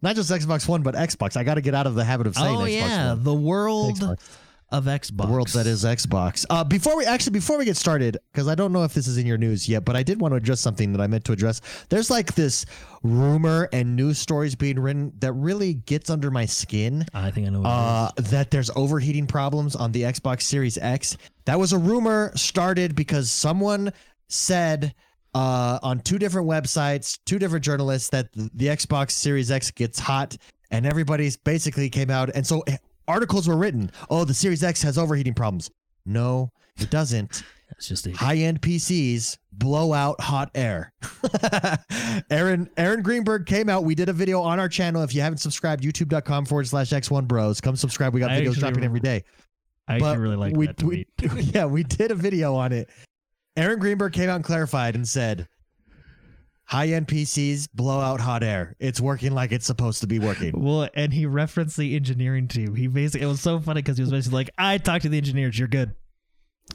not 0.02 0.16
just 0.16 0.32
Xbox 0.32 0.66
One, 0.66 0.82
but 0.82 0.96
Xbox. 0.96 1.36
I 1.36 1.44
got 1.44 1.56
to 1.56 1.62
get 1.62 1.76
out 1.76 1.86
of 1.86 1.96
the 1.96 2.06
habit 2.06 2.26
of 2.26 2.36
saying 2.36 2.56
oh 2.56 2.60
Xbox 2.62 2.72
yeah, 2.74 3.10
One. 3.10 3.24
the 3.26 3.34
world 3.34 3.98
Xbox. 4.00 4.38
Of 4.70 4.86
Xbox. 4.86 5.26
The 5.26 5.32
world 5.32 5.48
that 5.50 5.66
is 5.66 5.84
Xbox. 5.86 6.46
Uh, 6.50 6.64
before 6.64 6.98
we 6.98 7.06
actually 7.06 7.34
before 7.34 7.58
we 7.58 7.66
get 7.66 7.78
started, 7.78 8.18
because 8.32 8.48
I 8.48 8.56
don't 8.56 8.74
know 8.74 8.84
if 8.84 8.94
this 8.94 9.08
is 9.08 9.18
in 9.18 9.26
your 9.26 9.38
news 9.38 9.70
yet, 9.70 9.86
but 9.86 9.96
I 9.96 10.04
did 10.04 10.20
want 10.20 10.34
to 10.34 10.36
address 10.36 10.60
something 10.60 10.92
that 10.94 11.02
I 11.02 11.08
meant 11.08 11.24
to 11.26 11.32
address. 11.32 11.62
There's 11.90 12.10
like 12.10 12.36
this 12.36 12.66
rumor 13.04 13.70
and 13.72 13.96
news 13.96 14.20
stories 14.20 14.56
being 14.56 14.80
written 14.80 15.14
that 15.20 15.34
really 15.34 15.76
gets 15.76 16.10
under 16.10 16.32
my 16.32 16.46
skin. 16.46 17.06
I 17.14 17.32
think 17.32 17.48
I 17.48 17.50
know. 17.52 17.62
What 17.62 17.68
Uh, 17.68 18.12
that 18.18 18.52
there's 18.52 18.70
overheating 18.76 19.28
problems 19.28 19.76
on 19.76 19.92
the 19.92 20.04
Xbox 20.04 20.42
Series 20.42 20.78
X. 20.78 21.18
That 21.46 21.60
was 21.60 21.72
a 21.72 21.78
rumor 21.78 22.32
started 22.36 22.96
because 22.96 23.32
someone 23.32 23.94
said 24.28 24.94
uh, 25.34 25.80
on 25.82 26.00
two 26.00 26.20
different 26.20 26.48
websites, 26.48 27.20
two 27.26 27.40
different 27.40 27.64
journalists, 27.64 28.10
that 28.10 28.28
the, 28.34 28.68
Xbox 28.68 29.12
Series 29.12 29.52
X 29.52 29.72
gets 29.72 30.00
hot, 30.00 30.36
and 30.72 30.86
everybody's 30.86 31.38
basically 31.38 31.90
came 31.90 32.10
out, 32.10 32.30
and 32.36 32.46
so 32.46 32.64
articles 33.08 33.48
were 33.48 33.58
written. 33.58 33.92
Oh, 34.10 34.26
the 34.26 34.34
Series 34.34 34.64
X 34.64 34.82
has 34.84 34.98
overheating 34.98 35.34
problems. 35.34 35.70
No, 36.06 36.52
it 36.80 36.90
doesn't. 36.90 37.44
it 37.70 37.78
is. 37.80 37.88
Just 37.88 38.08
a, 38.08 38.12
High-end 38.12 38.62
PCs 38.62 39.38
blow 39.52 39.94
out 39.94 40.20
hot 40.22 40.52
air. 40.56 40.94
Aaron 42.30 42.70
Aaron 42.78 43.02
Greenberg 43.02 43.46
came 43.46 43.70
out. 43.70 43.84
We 43.84 43.96
did 43.96 44.10
a 44.10 44.14
video 44.14 44.42
on 44.42 44.60
our 44.60 44.70
channel. 44.70 45.04
If 45.04 45.14
you 45.14 45.22
haven't 45.22 45.40
subscribed, 45.40 45.84
youtube.com 45.84 46.46
forward 46.46 46.68
slash 46.68 46.90
X1 46.90 47.28
Bros. 47.28 47.60
Come 47.62 47.76
subscribe. 47.76 48.14
We 48.14 48.20
got 48.20 48.32
I 48.32 48.42
videos 48.42 48.56
dropping 48.56 48.84
every 48.84 49.00
day. 49.00 49.24
I 49.88 50.00
but 50.00 50.12
actually 50.12 50.24
really 50.24 50.36
like 50.36 50.56
we, 50.56 50.68
that. 50.68 50.84
We, 50.84 51.06
yeah, 51.54 51.66
we 51.66 51.84
did 51.84 52.12
a 52.12 52.16
video 52.16 52.56
on 52.56 52.72
it. 52.74 52.90
Aaron 53.56 53.80
Greenberg 53.80 54.14
came 54.14 54.30
out 54.30 54.36
and 54.36 54.44
clarified 54.44 54.96
and 54.96 55.08
said, 55.08 55.48
high 56.68 56.90
end 56.90 57.08
PCs 57.08 57.68
blow 57.74 58.00
out 58.00 58.20
hot 58.20 58.44
air. 58.44 58.76
It's 58.80 59.02
working 59.02 59.32
like 59.34 59.52
it's 59.52 59.66
supposed 59.66 60.02
to 60.02 60.08
be 60.08 60.20
working. 60.20 60.52
Well, 60.56 60.88
and 60.94 61.12
he 61.14 61.26
referenced 61.26 61.78
the 61.78 61.96
engineering 61.96 62.48
team. 62.48 62.76
He 62.76 62.88
basically 62.88 63.26
it 63.26 63.30
was 63.30 63.42
so 63.42 63.60
funny 63.60 63.82
because 63.82 63.98
he 63.98 64.04
was 64.04 64.12
basically 64.12 64.36
like, 64.38 64.50
"I 64.58 64.78
talked 64.78 65.04
to 65.04 65.10
the 65.10 65.18
engineers. 65.18 65.58
You're 65.58 65.68
good." 65.68 65.96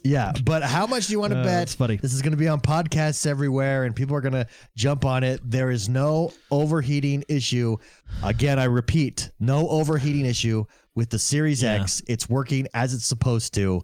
Yeah, 0.02 0.32
but 0.44 0.62
how 0.62 0.86
much 0.86 1.06
do 1.08 1.12
you 1.12 1.20
want 1.20 1.34
to 1.34 1.38
Uh, 1.40 1.44
bet? 1.44 1.62
it's 1.64 1.74
funny. 1.74 1.96
This 1.96 2.14
is 2.14 2.22
going 2.22 2.30
to 2.32 2.38
be 2.38 2.48
on 2.48 2.60
podcasts 2.62 3.26
everywhere, 3.26 3.84
and 3.84 3.94
people 3.94 4.16
are 4.16 4.22
going 4.22 4.32
to 4.32 4.46
jump 4.74 5.04
on 5.04 5.22
it. 5.22 5.40
There 5.44 5.70
is 5.70 5.88
no 5.88 6.32
overheating 6.50 7.24
issue. 7.28 7.76
Again, 8.22 8.58
I 8.58 8.64
repeat, 8.64 9.30
no 9.38 9.68
overheating 9.68 10.24
issue 10.24 10.64
with 10.94 11.10
the 11.10 11.18
Series 11.18 11.62
Yeah. 11.62 11.74
X. 11.82 12.02
It's 12.08 12.26
working 12.28 12.66
as 12.72 12.94
it's 12.94 13.04
supposed 13.04 13.52
to. 13.54 13.82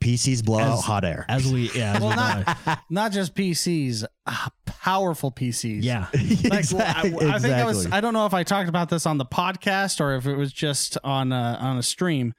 PCs 0.00 0.44
blow 0.44 0.60
As- 0.60 0.66
out 0.78 0.80
hot 0.80 1.04
air. 1.04 1.24
As 1.28 1.50
we, 1.50 1.70
yeah, 1.70 1.94
as 1.94 2.00
Well, 2.00 2.10
we 2.10 2.16
not 2.16 2.66
know. 2.66 2.74
not 2.90 3.12
just 3.12 3.34
PCs, 3.34 4.04
uh, 4.26 4.48
powerful 4.64 5.32
PCs. 5.32 5.82
yeah. 5.82 6.06
Like, 6.48 6.60
exactly. 6.60 7.26
I, 7.26 7.34
I 7.34 7.38
think 7.38 7.54
I 7.54 7.64
was. 7.64 7.90
I 7.90 8.00
don't 8.00 8.14
know 8.14 8.26
if 8.26 8.34
I 8.34 8.42
talked 8.42 8.68
about 8.68 8.88
this 8.88 9.06
on 9.06 9.18
the 9.18 9.26
podcast 9.26 10.00
or 10.00 10.14
if 10.16 10.26
it 10.26 10.36
was 10.36 10.52
just 10.52 10.96
on 11.02 11.32
a, 11.32 11.58
on 11.60 11.78
a 11.78 11.82
stream, 11.82 12.34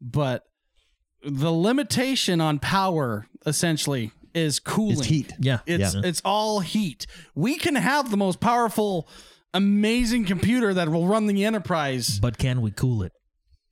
but 0.00 0.44
the 1.22 1.50
limitation 1.52 2.40
on 2.40 2.58
power 2.58 3.26
essentially 3.46 4.12
is 4.34 4.58
cooling. 4.58 4.98
It's 4.98 5.06
heat. 5.06 5.32
Yeah. 5.38 5.60
It's 5.66 5.94
yeah. 5.94 6.02
it's 6.04 6.22
all 6.24 6.60
heat. 6.60 7.06
We 7.34 7.56
can 7.56 7.74
have 7.74 8.10
the 8.10 8.16
most 8.16 8.40
powerful, 8.40 9.08
amazing 9.54 10.24
computer 10.24 10.74
that 10.74 10.88
will 10.88 11.06
run 11.06 11.26
the 11.26 11.44
enterprise 11.44 12.18
But 12.18 12.38
can 12.38 12.60
we 12.60 12.70
cool 12.70 13.02
it? 13.02 13.12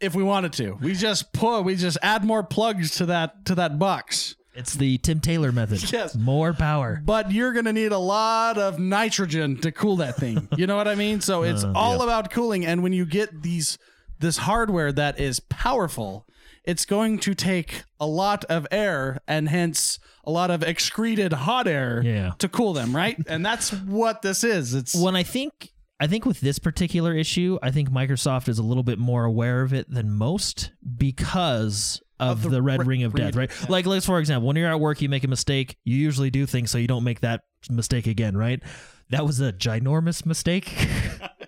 If 0.00 0.14
we 0.14 0.22
wanted 0.22 0.52
to. 0.54 0.78
We 0.80 0.94
just 0.94 1.32
put 1.32 1.62
we 1.62 1.76
just 1.76 1.98
add 2.02 2.24
more 2.24 2.42
plugs 2.42 2.92
to 2.96 3.06
that 3.06 3.44
to 3.46 3.54
that 3.56 3.78
box. 3.78 4.34
It's 4.54 4.74
the 4.74 4.98
Tim 4.98 5.20
Taylor 5.20 5.52
method. 5.52 5.80
Yes. 5.92 6.16
More 6.16 6.52
power. 6.52 7.00
But 7.04 7.30
you're 7.30 7.52
gonna 7.52 7.72
need 7.72 7.92
a 7.92 7.98
lot 7.98 8.58
of 8.58 8.78
nitrogen 8.78 9.56
to 9.58 9.70
cool 9.72 9.96
that 9.96 10.16
thing. 10.16 10.48
You 10.56 10.66
know 10.66 10.76
what 10.76 10.88
I 10.88 10.94
mean? 10.96 11.20
So 11.20 11.44
it's 11.44 11.62
uh, 11.64 11.72
all 11.76 12.02
about 12.02 12.30
cooling. 12.32 12.66
And 12.66 12.82
when 12.82 12.92
you 12.92 13.06
get 13.06 13.42
these 13.42 13.78
this 14.18 14.38
hardware 14.38 14.90
that 14.92 15.20
is 15.20 15.38
powerful, 15.38 16.26
it's 16.64 16.84
going 16.84 17.18
to 17.20 17.34
take 17.34 17.84
a 18.00 18.06
lot 18.06 18.44
of 18.46 18.66
air 18.72 19.18
and 19.28 19.48
hence 19.48 20.00
a 20.24 20.30
lot 20.32 20.50
of 20.50 20.62
excreted 20.64 21.32
hot 21.32 21.68
air 21.68 22.02
Yeah. 22.04 22.32
to 22.38 22.48
cool 22.48 22.72
them, 22.72 22.94
right? 22.96 23.16
and 23.28 23.46
that's 23.46 23.72
what 23.72 24.22
this 24.22 24.42
is. 24.44 24.74
It's 24.74 24.94
When 24.94 25.14
I 25.14 25.22
think 25.22 25.72
I 26.00 26.06
think 26.06 26.24
with 26.24 26.40
this 26.40 26.58
particular 26.58 27.14
issue, 27.14 27.58
I 27.62 27.70
think 27.70 27.90
Microsoft 27.90 28.48
is 28.48 28.58
a 28.58 28.62
little 28.62 28.84
bit 28.84 28.98
more 28.98 29.24
aware 29.24 29.62
of 29.62 29.72
it 29.72 29.90
than 29.90 30.12
most 30.12 30.70
because 30.96 32.00
of, 32.20 32.38
Of 32.38 32.42
the, 32.44 32.48
the 32.50 32.62
red 32.62 32.80
ri- 32.80 32.86
ring 32.86 33.02
of 33.04 33.14
death, 33.14 33.34
right? 33.36 33.50
Like 33.68 33.86
let's 33.86 34.06
for 34.06 34.18
example, 34.18 34.46
when 34.46 34.56
you're 34.56 34.68
at 34.70 34.80
work, 34.80 35.00
you 35.02 35.08
make 35.08 35.24
a 35.24 35.28
mistake, 35.28 35.76
you 35.84 35.96
usually 35.96 36.30
do 36.30 36.46
things 36.46 36.70
so 36.70 36.78
you 36.78 36.86
don't 36.86 37.04
make 37.04 37.20
that 37.20 37.42
mistake 37.70 38.06
again, 38.06 38.36
right? 38.36 38.62
That 39.10 39.24
was 39.24 39.40
a 39.40 39.52
ginormous 39.52 40.26
mistake. 40.26 40.66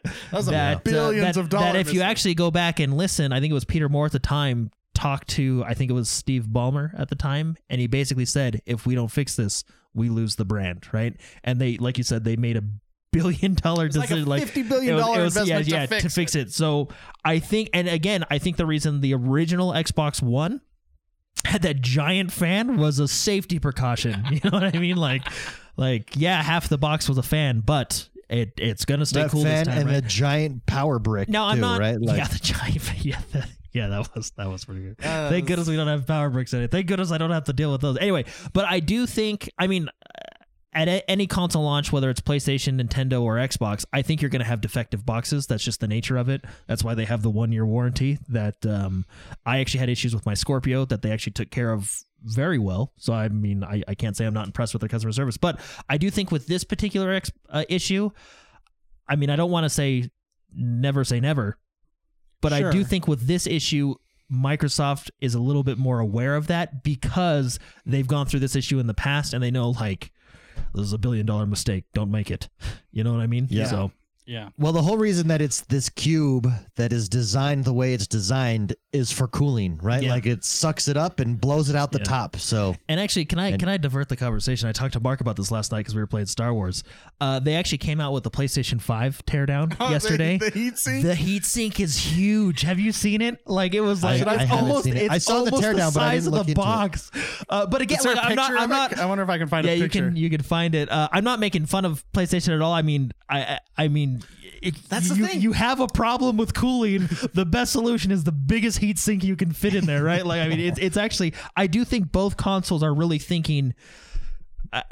that 0.03 0.33
was 0.33 0.49
a 0.49 0.53
that, 0.53 0.77
uh, 0.79 0.81
billions 0.81 1.35
that- 1.35 1.41
of 1.41 1.49
dollars. 1.49 1.73
That 1.73 1.77
if 1.77 1.93
you 1.93 2.03
actually 2.03 2.35
go 2.35 2.51
back 2.51 2.81
and 2.81 2.97
listen, 2.97 3.33
I 3.33 3.41
think 3.41 3.51
it 3.51 3.55
was 3.55 3.65
Peter 3.65 3.89
Moore 3.89 4.07
at 4.07 4.13
the 4.13 4.19
time 4.19 4.71
talked 4.95 5.29
to 5.29 5.65
I 5.67 5.75
think 5.75 5.91
it 5.91 5.95
was 5.95 6.09
Steve 6.09 6.47
Ballmer 6.51 6.99
at 6.99 7.09
the 7.09 7.17
time, 7.17 7.57
and 7.69 7.81
he 7.81 7.87
basically 7.87 8.25
said, 8.27 8.61
if 8.67 8.87
we 8.87 8.95
don't 8.95 9.11
fix 9.11 9.37
this, 9.37 9.65
we 9.95 10.09
lose 10.09 10.37
the 10.37 10.45
brand, 10.45 10.87
right? 10.93 11.17
And 11.43 11.61
they, 11.61 11.77
like 11.79 11.99
you 11.99 12.05
said, 12.05 12.25
they 12.25 12.37
made 12.37 12.57
a 12.57 12.63
billion 13.13 13.55
dollar 13.55 13.85
like 13.89 13.95
a 13.97 14.01
decision, 14.01 14.27
like 14.27 14.43
$50 14.45 14.69
billion 14.69 14.95
it 14.95 14.97
was- 14.97 15.07
it 15.07 15.09
was- 15.21 15.37
investment 15.37 15.65
to 15.67 15.71
yeah, 15.71 15.87
yeah, 15.91 16.09
fix 16.09 16.35
it. 16.35 16.53
So 16.53 16.89
I 17.25 17.39
think, 17.39 17.71
and 17.75 17.89
again, 17.89 18.25
I 18.31 18.39
think 18.39 18.57
the 18.57 18.67
reason 18.67 19.01
the 19.01 19.15
original 19.15 19.73
Xbox 19.73 20.23
One 20.23 20.61
had 21.45 21.63
that 21.63 21.81
giant 21.81 22.33
fan 22.33 22.77
was 22.77 22.99
a 22.99 23.09
safety 23.09 23.59
precaution. 23.59 24.25
You 24.31 24.41
know 24.45 24.51
what 24.51 24.75
I 24.75 24.79
mean? 24.79 24.97
Like, 24.97 25.23
like 25.77 26.11
yeah, 26.17 26.43
half 26.43 26.69
the 26.69 26.79
box 26.79 27.09
was 27.09 27.19
a 27.19 27.23
fan, 27.23 27.61
but 27.61 28.09
it 28.29 28.53
it's 28.59 28.85
gonna 28.85 29.07
stay 29.07 29.23
that 29.23 29.31
cool 29.31 29.43
fan 29.43 29.65
this 29.65 29.69
time, 29.69 29.79
and 29.79 29.87
right? 29.91 30.03
the 30.03 30.09
giant 30.09 30.67
power 30.67 30.99
brick. 30.99 31.29
No, 31.29 31.45
I'm 31.45 31.57
too, 31.57 31.61
not. 31.63 31.81
Right? 31.81 32.01
Like, 32.01 32.19
yeah, 32.19 32.29
the 32.29 32.39
giant. 32.39 32.93
Yeah, 33.05 33.21
that, 33.33 33.49
yeah, 33.73 33.87
that 33.89 34.15
was 34.15 34.31
that 34.33 34.49
was 34.49 34.65
pretty 34.65 34.83
good. 34.83 34.97
Uh, 35.05 35.31
Thank 35.31 35.47
goodness 35.47 35.69
we 35.69 35.77
don't 35.77 35.87
have 35.89 36.07
power 36.07 36.29
bricks 36.29 36.53
in 36.53 36.61
it. 36.63 36.71
Thank 36.71 36.87
goodness 36.87 37.11
I 37.13 37.19
don't 37.19 37.31
have 37.31 37.45
to 37.45 37.53
deal 37.53 37.73
with 37.73 37.81
those. 37.81 37.97
Anyway, 37.99 38.25
but 38.53 38.65
I 38.67 38.81
do 38.81 39.07
think. 39.07 39.49
I 39.59 39.67
mean, 39.69 39.89
at 40.73 41.05
any 41.09 41.27
console 41.27 41.65
launch, 41.65 41.93
whether 41.93 42.11
it's 42.11 42.21
PlayStation, 42.21 42.81
Nintendo, 42.81 43.23
or 43.23 43.37
Xbox, 43.37 43.85
I 43.93 44.03
think 44.03 44.23
you're 44.23 44.31
going 44.31 44.41
to 44.41 44.47
have 44.47 44.61
defective 44.61 45.05
boxes. 45.05 45.47
That's 45.47 45.65
just 45.65 45.81
the 45.81 45.89
nature 45.89 46.17
of 46.17 46.29
it. 46.29 46.45
That's 46.69 46.85
why 46.85 46.95
they 46.95 47.07
have 47.07 47.23
the 47.23 47.31
one 47.31 47.51
year 47.51 47.67
warranty. 47.67 48.19
That 48.29 48.65
um, 48.65 49.05
I 49.45 49.59
actually 49.59 49.81
had 49.81 49.89
issues 49.89 50.15
with 50.15 50.25
my 50.27 50.35
Scorpio 50.35 50.85
that 50.85 51.03
they 51.03 51.11
actually 51.11 51.33
took 51.33 51.51
care 51.51 51.73
of 51.73 51.91
very 52.23 52.59
well. 52.59 52.93
So 52.99 53.13
I 53.13 53.29
mean, 53.29 53.65
I, 53.65 53.83
I 53.89 53.95
can't 53.95 54.17
say 54.17 54.27
I'm 54.27 54.35
not 54.35 54.47
impressed 54.47 54.73
with 54.73 54.81
their 54.81 54.89
customer 54.89 55.13
service, 55.13 55.37
but 55.37 55.59
I 55.89 55.99
do 55.99 56.11
think 56.11 56.31
with 56.31 56.47
this 56.47 56.63
particular 56.63 57.13
ex- 57.13 57.33
uh, 57.49 57.65
issue, 57.69 58.11
I 59.09 59.17
mean, 59.17 59.31
I 59.31 59.37
don't 59.37 59.51
want 59.51 59.65
to 59.65 59.71
say 59.71 60.11
never 60.55 61.03
say 61.05 61.19
never, 61.19 61.59
but 62.41 62.53
I 62.53 62.71
do 62.71 62.85
think 62.85 63.09
with 63.09 63.27
this 63.27 63.47
issue, 63.47 63.95
Microsoft 64.33 65.11
is 65.21 65.35
a 65.35 65.41
little 65.41 65.65
bit 65.65 65.79
more 65.79 65.99
aware 65.99 66.37
of 66.37 66.47
that 66.47 66.85
because 66.85 67.59
they've 67.85 68.07
gone 68.07 68.27
through 68.27 68.41
this 68.41 68.55
issue 68.55 68.79
in 68.79 68.87
the 68.87 68.95
past 68.95 69.35
and 69.35 69.43
they 69.43 69.51
know 69.51 69.71
like 69.71 70.13
this 70.75 70.85
is 70.85 70.93
a 70.93 70.99
billion 70.99 71.27
dollar 71.27 71.47
mistake. 71.47 71.85
Don't 71.95 72.11
make 72.11 72.31
it. 72.31 72.49
You 72.93 73.05
know 73.05 73.13
what 73.13 73.21
I 73.21 73.27
mean? 73.27 73.47
Yeah. 73.51 73.67
So 73.67 73.93
Yeah. 74.31 74.51
Well, 74.59 74.73
the 74.73 74.83
whole 74.83 74.97
reason 74.97 75.27
that 75.27 75.43
it's 75.43 75.63
this 75.63 75.89
cube 75.89 76.47
that 76.77 76.93
is 76.93 77.09
designed 77.09 77.65
the 77.65 77.73
way 77.73 77.95
it's 77.95 78.07
designed 78.07 78.77
is 78.93 79.11
for 79.11 79.27
cooling, 79.27 79.79
right? 79.83 80.05
Yeah. 80.05 80.11
Like 80.13 80.25
it 80.25 80.45
sucks 80.45 80.87
it 80.87 80.97
up 80.97 81.19
and 81.19 81.41
blows 81.41 81.69
it 81.69 81.75
out 81.75 81.91
the 81.91 81.99
Yeah. 81.99 82.05
top. 82.05 82.37
So 82.37 82.77
And 82.89 83.01
actually, 83.01 83.25
can 83.25 83.41
I 83.41 83.57
can 83.57 83.69
I 83.69 83.77
divert 83.77 84.09
the 84.09 84.17
conversation? 84.17 84.69
I 84.69 84.73
talked 84.73 84.93
to 84.93 85.01
Mark 85.01 85.21
about 85.21 85.35
this 85.35 85.51
last 85.51 85.73
night 85.73 85.79
because 85.79 85.97
we 85.97 86.01
were 86.01 86.07
playing 86.07 86.27
Star 86.27 86.55
Wars. 86.55 86.85
Uh, 87.21 87.41
they 87.41 87.57
actually 87.57 87.79
came 87.79 88.01
out 88.01 88.13
with 88.13 88.23
the 88.23 88.31
PlayStation 88.31 88.81
Five 88.81 89.21
teardown 89.27 89.77
yesterday. 89.91 90.39
The, 90.39 90.51
heat 90.51 90.79
sink. 90.79 91.05
The 91.05 91.15
heat 91.17 91.45
sink 91.45 91.81
is 91.81 91.97
huge. 91.97 92.63
Have 92.63 92.79
you 92.79 92.93
seen 92.93 93.23
it? 93.23 93.41
Like 93.49 93.75
it 93.75 93.81
was 93.81 94.05
like 94.05 94.25
I 94.27 94.35
it's 94.35 94.45
haven't 94.45 94.65
almost 94.65 94.85
seen 94.85 94.97
it. 94.97 95.03
it's 95.05 95.13
I 95.15 95.19
saw 95.19 95.43
the 95.45 95.51
almost 95.51 95.65
teardown, 95.65 95.93
but 95.93 96.03
I 96.05 96.15
didn't 96.15 96.29
of 96.29 96.33
look 96.35 96.47
the 96.47 96.53
into 96.53 96.61
it. 96.61 96.65
box. 96.65 97.11
Uh, 97.49 97.67
but 97.67 97.83
again, 97.83 97.99
Is 97.99 98.05
there 98.05 98.15
like, 98.15 98.25
a 98.25 98.27
I'm 98.29 98.37
not. 98.37 98.53
I'm 98.61 98.69
not. 98.71 98.97
I 98.99 99.07
wonder 99.07 99.25
if 99.25 99.31
I 99.31 99.39
can 99.39 99.49
find 99.49 99.67
yeah, 99.67 99.73
a 99.73 99.77
you 99.77 99.89
can 99.89 100.15
you 100.15 100.31
can 100.31 100.43
find 100.43 100.77
it. 100.77 100.89
Uh, 100.89 101.09
I'm 101.11 101.25
not 101.25 101.41
making 101.41 101.67
fun 101.67 101.85
of 101.85 102.05
PlayStation 102.13 102.55
at 102.55 102.61
all. 102.63 102.73
I 102.73 102.83
mean, 102.83 103.11
I 103.29 103.41
I, 103.41 103.59
I 103.77 103.89
mean. 103.89 104.20
It, 104.61 104.75
That's 104.89 105.09
the 105.09 105.27
thing. 105.27 105.41
You 105.41 105.53
have 105.53 105.81
a 105.81 105.87
problem 105.89 106.37
with 106.37 106.53
cooling. 106.55 107.09
the 107.33 107.47
best 107.47 107.73
solution 107.73 108.11
is 108.11 108.25
the 108.25 108.33
biggest 108.33 108.79
heat 108.79 108.99
sink 108.99 109.25
you 109.25 109.37
can 109.37 109.53
fit 109.53 109.75
in 109.75 109.87
there, 109.87 110.05
right? 110.05 110.25
Like, 110.25 110.41
I 110.43 110.49
mean, 110.49 110.61
it's 110.61 110.79
it's 110.79 110.97
actually. 110.97 111.33
I 111.57 111.67
do 111.67 111.85
think 111.85 112.13
both 112.13 112.37
consoles 112.37 112.83
are 112.83 112.93
really 112.93 113.19
thinking 113.19 113.75
I- 114.73 114.85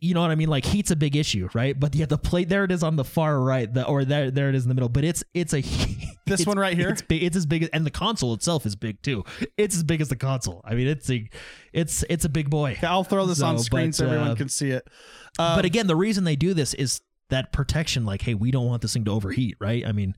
you 0.00 0.12
know 0.12 0.20
what 0.22 0.32
I 0.32 0.34
mean? 0.34 0.48
Like 0.48 0.64
heat's 0.64 0.90
a 0.90 0.96
big 0.96 1.14
issue, 1.14 1.48
right? 1.54 1.78
But 1.78 1.94
yeah, 1.94 2.06
the 2.06 2.18
plate 2.18 2.48
there 2.48 2.64
it 2.64 2.72
is 2.72 2.82
on 2.82 2.96
the 2.96 3.04
far 3.04 3.40
right, 3.40 3.72
the, 3.72 3.86
or 3.86 4.04
there 4.04 4.28
there 4.28 4.48
it 4.48 4.56
is 4.56 4.64
in 4.64 4.68
the 4.68 4.74
middle. 4.74 4.88
But 4.88 5.04
it's 5.04 5.22
it's 5.34 5.54
a 5.54 5.60
This 6.26 6.40
it's- 6.40 6.46
one 6.46 6.58
right 6.58 6.76
here? 6.76 6.88
It's 6.88 7.00
big. 7.00 7.22
It's 7.22 7.36
as 7.36 7.46
big 7.46 7.62
as, 7.62 7.68
and 7.72 7.86
the 7.86 7.90
console 7.92 8.34
itself 8.34 8.66
is 8.66 8.74
big 8.74 9.00
too. 9.02 9.24
It's 9.56 9.76
as 9.76 9.84
big 9.84 10.00
as 10.00 10.08
the 10.08 10.16
console. 10.16 10.62
I 10.64 10.74
mean, 10.74 10.88
it's 10.88 11.08
a 11.10 11.28
it's 11.72 12.04
it's 12.10 12.24
a 12.24 12.28
big 12.28 12.50
boy. 12.50 12.72
Okay, 12.72 12.88
I'll 12.88 13.04
throw 13.04 13.24
this 13.26 13.40
on 13.40 13.56
So, 13.58 13.64
screen 13.64 13.86
but, 13.90 13.94
so 13.94 14.06
everyone 14.06 14.30
uh, 14.32 14.34
can 14.34 14.48
see 14.48 14.70
it. 14.70 14.86
Uh, 15.38 15.54
but 15.54 15.64
again, 15.64 15.86
the 15.86 15.94
reason 15.96 16.24
they 16.24 16.34
do 16.36 16.54
this 16.54 16.74
is 16.74 17.00
that 17.30 17.52
protection. 17.52 18.04
Like, 18.04 18.22
hey, 18.22 18.34
we 18.34 18.50
don't 18.50 18.66
want 18.66 18.82
this 18.82 18.92
thing 18.94 19.04
to 19.04 19.10
overheat, 19.10 19.56
right? 19.60 19.86
I 19.86 19.92
mean, 19.92 20.14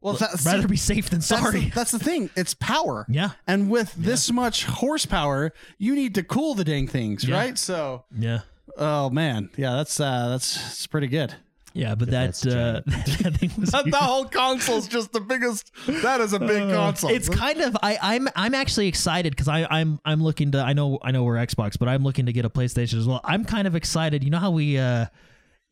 well, 0.00 0.14
that's, 0.14 0.44
rather 0.44 0.68
be 0.68 0.76
safe 0.76 1.08
than 1.10 1.20
that's 1.20 1.28
sorry. 1.28 1.60
the, 1.60 1.70
that's 1.70 1.90
the 1.90 1.98
thing. 1.98 2.28
It's 2.36 2.54
power. 2.54 3.06
yeah, 3.08 3.30
And 3.46 3.70
with 3.70 3.94
this 3.94 4.30
much 4.30 4.64
horsepower, 4.66 5.52
you 5.78 5.94
need 5.94 6.14
to 6.16 6.22
cool 6.22 6.54
the 6.54 6.64
dang 6.64 6.86
things, 6.88 7.24
Yeah. 7.24 7.36
right? 7.36 7.58
So, 7.58 8.04
yeah. 8.18 8.40
oh 8.76 9.08
man, 9.10 9.48
yeah, 9.56 9.76
that's 9.76 9.98
uh, 10.00 10.28
that's, 10.28 10.54
that's 10.56 10.86
pretty 10.86 11.06
good. 11.06 11.34
Yeah, 11.76 11.96
but 11.96 12.08
that 12.10 12.26
that's 12.26 12.46
uh, 12.46 12.82
that 12.86 13.36
thing 13.38 13.50
was 13.58 13.70
the 13.72 13.96
whole 13.96 14.26
console's 14.26 14.86
just 14.86 15.10
the 15.12 15.20
biggest. 15.20 15.72
That 15.88 16.20
is 16.20 16.32
a 16.32 16.38
big 16.38 16.70
console. 16.72 17.10
It's 17.10 17.28
kind 17.28 17.60
of 17.62 17.76
I, 17.82 17.98
I'm 18.00 18.28
I'm 18.36 18.54
actually 18.54 18.86
excited 18.86 19.32
because 19.32 19.48
I 19.48 19.66
I'm 19.68 19.98
I'm 20.04 20.22
looking 20.22 20.52
to 20.52 20.58
I 20.60 20.72
know 20.72 21.00
I 21.02 21.10
know 21.10 21.24
we're 21.24 21.34
Xbox, 21.34 21.76
but 21.76 21.88
I'm 21.88 22.04
looking 22.04 22.26
to 22.26 22.32
get 22.32 22.44
a 22.44 22.48
PlayStation 22.50 22.98
as 22.98 23.08
well. 23.08 23.20
I'm 23.24 23.44
kind 23.44 23.66
of 23.66 23.74
excited. 23.74 24.22
You 24.22 24.30
know 24.30 24.38
how 24.38 24.52
we 24.52 24.78
uh 24.78 25.06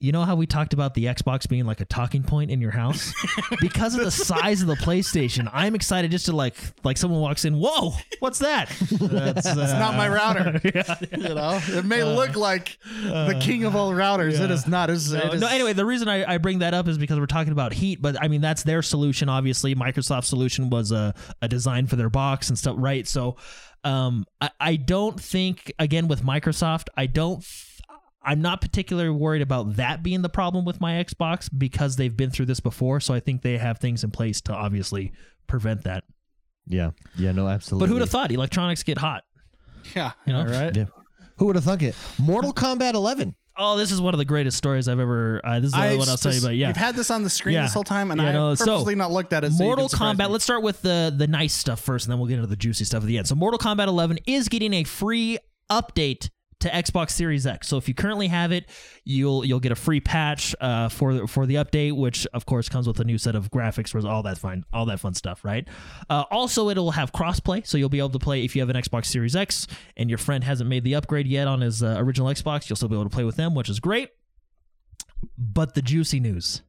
you 0.03 0.11
know 0.11 0.25
how 0.25 0.35
we 0.35 0.47
talked 0.47 0.73
about 0.73 0.95
the 0.95 1.05
Xbox 1.05 1.49
being 1.49 1.65
like 1.65 1.81
a 1.81 1.85
talking 1.85 2.25
point 2.25 2.51
in 2.51 2.61
your 2.61 2.73
house 2.73 3.15
because 3.61 3.95
of 3.95 4.03
the 4.03 4.11
size 4.11 4.61
of 4.61 4.67
the 4.67 4.75
PlayStation. 4.75 5.49
I'm 5.53 5.77
excited 5.77 6.11
just 6.11 6.27
to 6.27 6.35
like 6.35 6.57
like 6.83 6.97
someone 6.97 7.21
walks 7.21 7.45
in. 7.45 7.55
Whoa, 7.55 7.93
what's 8.19 8.41
that? 8.41 8.69
That's 8.91 9.47
uh, 9.47 9.55
It's 9.57 9.73
not 9.75 9.95
my 9.95 10.09
router. 10.09 10.61
You 11.13 11.35
know, 11.35 11.61
it 11.69 11.85
may 11.85 12.03
look 12.03 12.35
like 12.35 12.79
the 13.05 13.39
king 13.41 13.65
of 13.65 13.77
all 13.77 13.93
routers. 13.93 14.41
It 14.41 14.51
is 14.51 14.67
not. 14.67 14.91
It's, 14.91 15.11
No, 15.13 15.21
it 15.21 15.35
is, 15.35 15.41
no, 15.41 15.47
anyway, 15.47 15.73
the 15.73 15.87
reason 15.87 16.09
I, 16.09 16.35
I 16.35 16.39
bring 16.39 16.59
that 16.61 16.75
up 16.75 16.89
is 16.89 16.99
because 16.99 17.21
we're 17.21 17.27
talking 17.27 17.53
about 17.53 17.73
heat, 17.73 18.03
but 18.03 18.21
I 18.21 18.27
mean 18.27 18.41
that's 18.41 18.65
their 18.65 18.83
solution. 18.83 19.29
Obviously, 19.29 19.75
Microsoft's 19.77 20.27
solution 20.27 20.69
was 20.69 20.91
a, 20.91 21.15
a 21.41 21.47
design 21.49 21.87
for 21.87 21.95
their 21.95 22.11
box 22.11 22.49
and 22.49 22.59
stuff, 22.59 22.75
right? 22.79 23.07
So, 23.07 23.37
um, 23.85 24.27
I, 24.41 24.51
I 24.59 24.77
don't 24.77 25.21
think 25.21 25.73
again 25.79 26.09
with 26.09 26.23
Microsoft, 26.23 26.89
I 26.97 27.07
don't. 27.07 27.45
I'm 28.25 28.41
not 28.41 28.61
particularly 28.61 29.11
worried 29.11 29.43
about 29.43 29.77
that 29.77 30.03
being 30.03 30.23
the 30.23 30.29
problem 30.29 30.65
with 30.65 30.81
my 30.81 30.93
Xbox 31.03 31.49
because 31.57 31.97
they've 31.97 32.17
been 32.17 32.31
through 32.31 32.47
this 32.47 32.61
before. 32.61 33.01
So 33.01 33.13
I 33.15 33.21
think 33.21 33.43
they 33.43 33.59
have 33.59 33.79
things 33.79 34.05
in 34.05 34.11
place 34.11 34.41
to 34.43 34.55
obviously 34.55 35.13
prevent 35.47 35.85
that. 35.85 36.05
yeah, 36.67 36.91
yeah, 37.17 37.33
no, 37.33 37.49
absolutely. 37.49 37.87
But 37.89 37.93
who'd 37.93 38.01
have 38.03 38.11
thought 38.11 38.31
electronics 38.31 38.83
get 38.83 38.99
hot? 38.99 39.25
yeah, 39.97 40.13
You 40.27 40.33
know? 40.35 40.41
all 40.41 40.47
right. 40.47 40.77
Yeah. 40.77 40.85
Who 41.39 41.47
would 41.47 41.57
have 41.57 41.65
thunk 41.65 41.83
it? 41.83 41.97
Mortal 42.19 42.53
Kombat 42.53 42.95
11. 42.95 43.35
Oh, 43.59 43.77
this 43.77 43.91
is 43.91 44.01
one 44.01 44.15
of 44.15 44.19
the 44.19 44.25
greatest 44.25 44.57
stories 44.57 44.89
I've 44.89 45.01
ever. 45.01 45.41
Uh, 45.45 45.57
this 45.61 45.67
is 45.67 45.73
the 45.73 45.79
other 45.79 46.11
I'll 46.11 46.17
tell 46.17 46.33
you 46.33 46.39
about. 46.41 46.55
Yeah, 46.55 46.69
You've 46.69 46.77
had 46.77 46.95
this 46.95 47.11
on 47.11 47.23
the 47.23 47.29
screen 47.29 47.55
Yeah. 47.57 47.63
this 47.63 47.75
whole 47.75 47.85
time, 47.85 48.11
and 48.11 48.21
Yeah, 48.21 48.29
I 48.29 48.33
no, 48.33 48.49
have 48.51 48.59
so, 48.59 48.65
purposely 48.67 48.95
not 48.95 49.11
looked 49.11 49.33
at 49.35 49.45
it. 49.45 49.53
so 49.53 49.63
Mortal 49.65 49.89
can 49.91 50.17
Kombat. 50.17 50.19
me. 50.21 50.33
Let's 50.33 50.45
start 50.45 50.63
with 50.63 50.81
the 50.83 51.13
the 51.15 51.27
nice 51.27 51.53
stuff 51.53 51.79
first, 51.81 52.07
and 52.07 52.13
then 52.13 52.19
we'll 52.19 52.29
get 52.29 52.37
into 52.37 52.47
the 52.47 52.57
juicy 52.57 52.85
stuff 52.85 53.03
at 53.03 53.07
the 53.09 53.19
end. 53.19 53.27
So, 53.27 53.35
Mortal 53.35 53.59
Kombat 53.59 53.89
11 53.89 54.21
is 54.27 54.49
getting 54.49 54.73
a 54.73 54.85
free 54.85 55.39
update 55.71 56.31
to 56.63 56.71
Xbox 56.71 57.11
Series 57.11 57.47
X. 57.47 57.69
So, 57.69 57.77
if 57.77 57.87
you 57.89 57.95
currently 57.95 58.27
have 58.29 58.51
it, 58.51 58.69
you'll 59.05 59.45
you'll 59.45 59.61
get 59.61 59.71
a 59.71 59.77
free 59.77 60.01
patch 60.01 60.55
uh, 60.61 60.89
for 60.89 61.15
the- 61.15 61.27
for 61.27 61.47
the 61.47 61.55
update, 61.57 61.93
which 61.97 62.27
of 62.33 62.47
course 62.47 62.69
comes 62.69 62.87
with 62.89 62.99
a 62.99 63.05
new 63.05 63.19
set 63.19 63.35
of 63.37 63.51
graphics, 63.51 63.91
for 63.91 64.07
all 64.09 64.23
that 64.25 64.39
fine, 64.39 64.65
all 64.73 64.87
that 64.87 64.99
fun 65.01 65.15
stuff, 65.15 65.45
right? 65.45 65.69
Uh, 66.11 66.25
also, 66.31 66.69
it'll 66.71 66.91
have 66.93 67.13
crossplay, 67.13 67.67
so 67.67 67.77
you'll 67.79 67.89
be 67.89 67.99
able 67.99 68.09
to 68.11 68.19
play 68.19 68.45
if 68.45 68.57
you 68.57 68.63
have 68.63 68.71
an 68.71 68.77
Xbox 68.77 69.07
Series 69.07 69.37
X 69.37 69.67
and 69.97 70.09
your 70.09 70.19
friend 70.19 70.43
hasn't 70.45 70.69
made 70.69 70.85
the 70.85 70.95
upgrade 70.95 71.27
yet 71.27 71.47
on 71.47 71.61
his 71.61 71.83
uh, 71.83 71.97
original 71.99 72.29
Xbox, 72.29 72.69
you'll 72.69 72.77
still 72.77 72.89
be 72.89 72.95
able 72.97 73.05
to 73.05 73.11
play 73.11 73.25
with 73.25 73.37
them, 73.37 73.55
which 73.55 73.69
is 73.69 73.79
great. 73.81 74.09
But 75.39 75.75
the 75.75 75.83
juicy 75.83 76.21
news. 76.21 76.63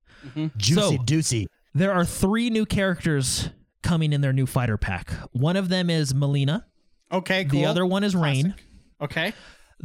Juicy 0.58 0.74
So- 0.98 0.98
Deucey. 1.04 1.46
There 1.76 1.92
are 1.92 2.06
three 2.06 2.52
new 2.52 2.66
characters 2.68 3.50
coming 3.82 4.14
in 4.14 4.22
their 4.22 4.32
new 4.34 4.46
fighter 4.46 4.78
pack. 4.78 5.12
One 5.32 5.56
of 5.58 5.70
them 5.70 5.90
is 5.90 6.14
Mileena. 6.14 6.64
Okay, 7.12 7.46
cool. 7.46 7.60
The 7.60 7.66
other 7.66 7.84
one 7.86 8.04
is 8.04 8.16
Rain. 8.16 8.54
Okay. 9.02 9.34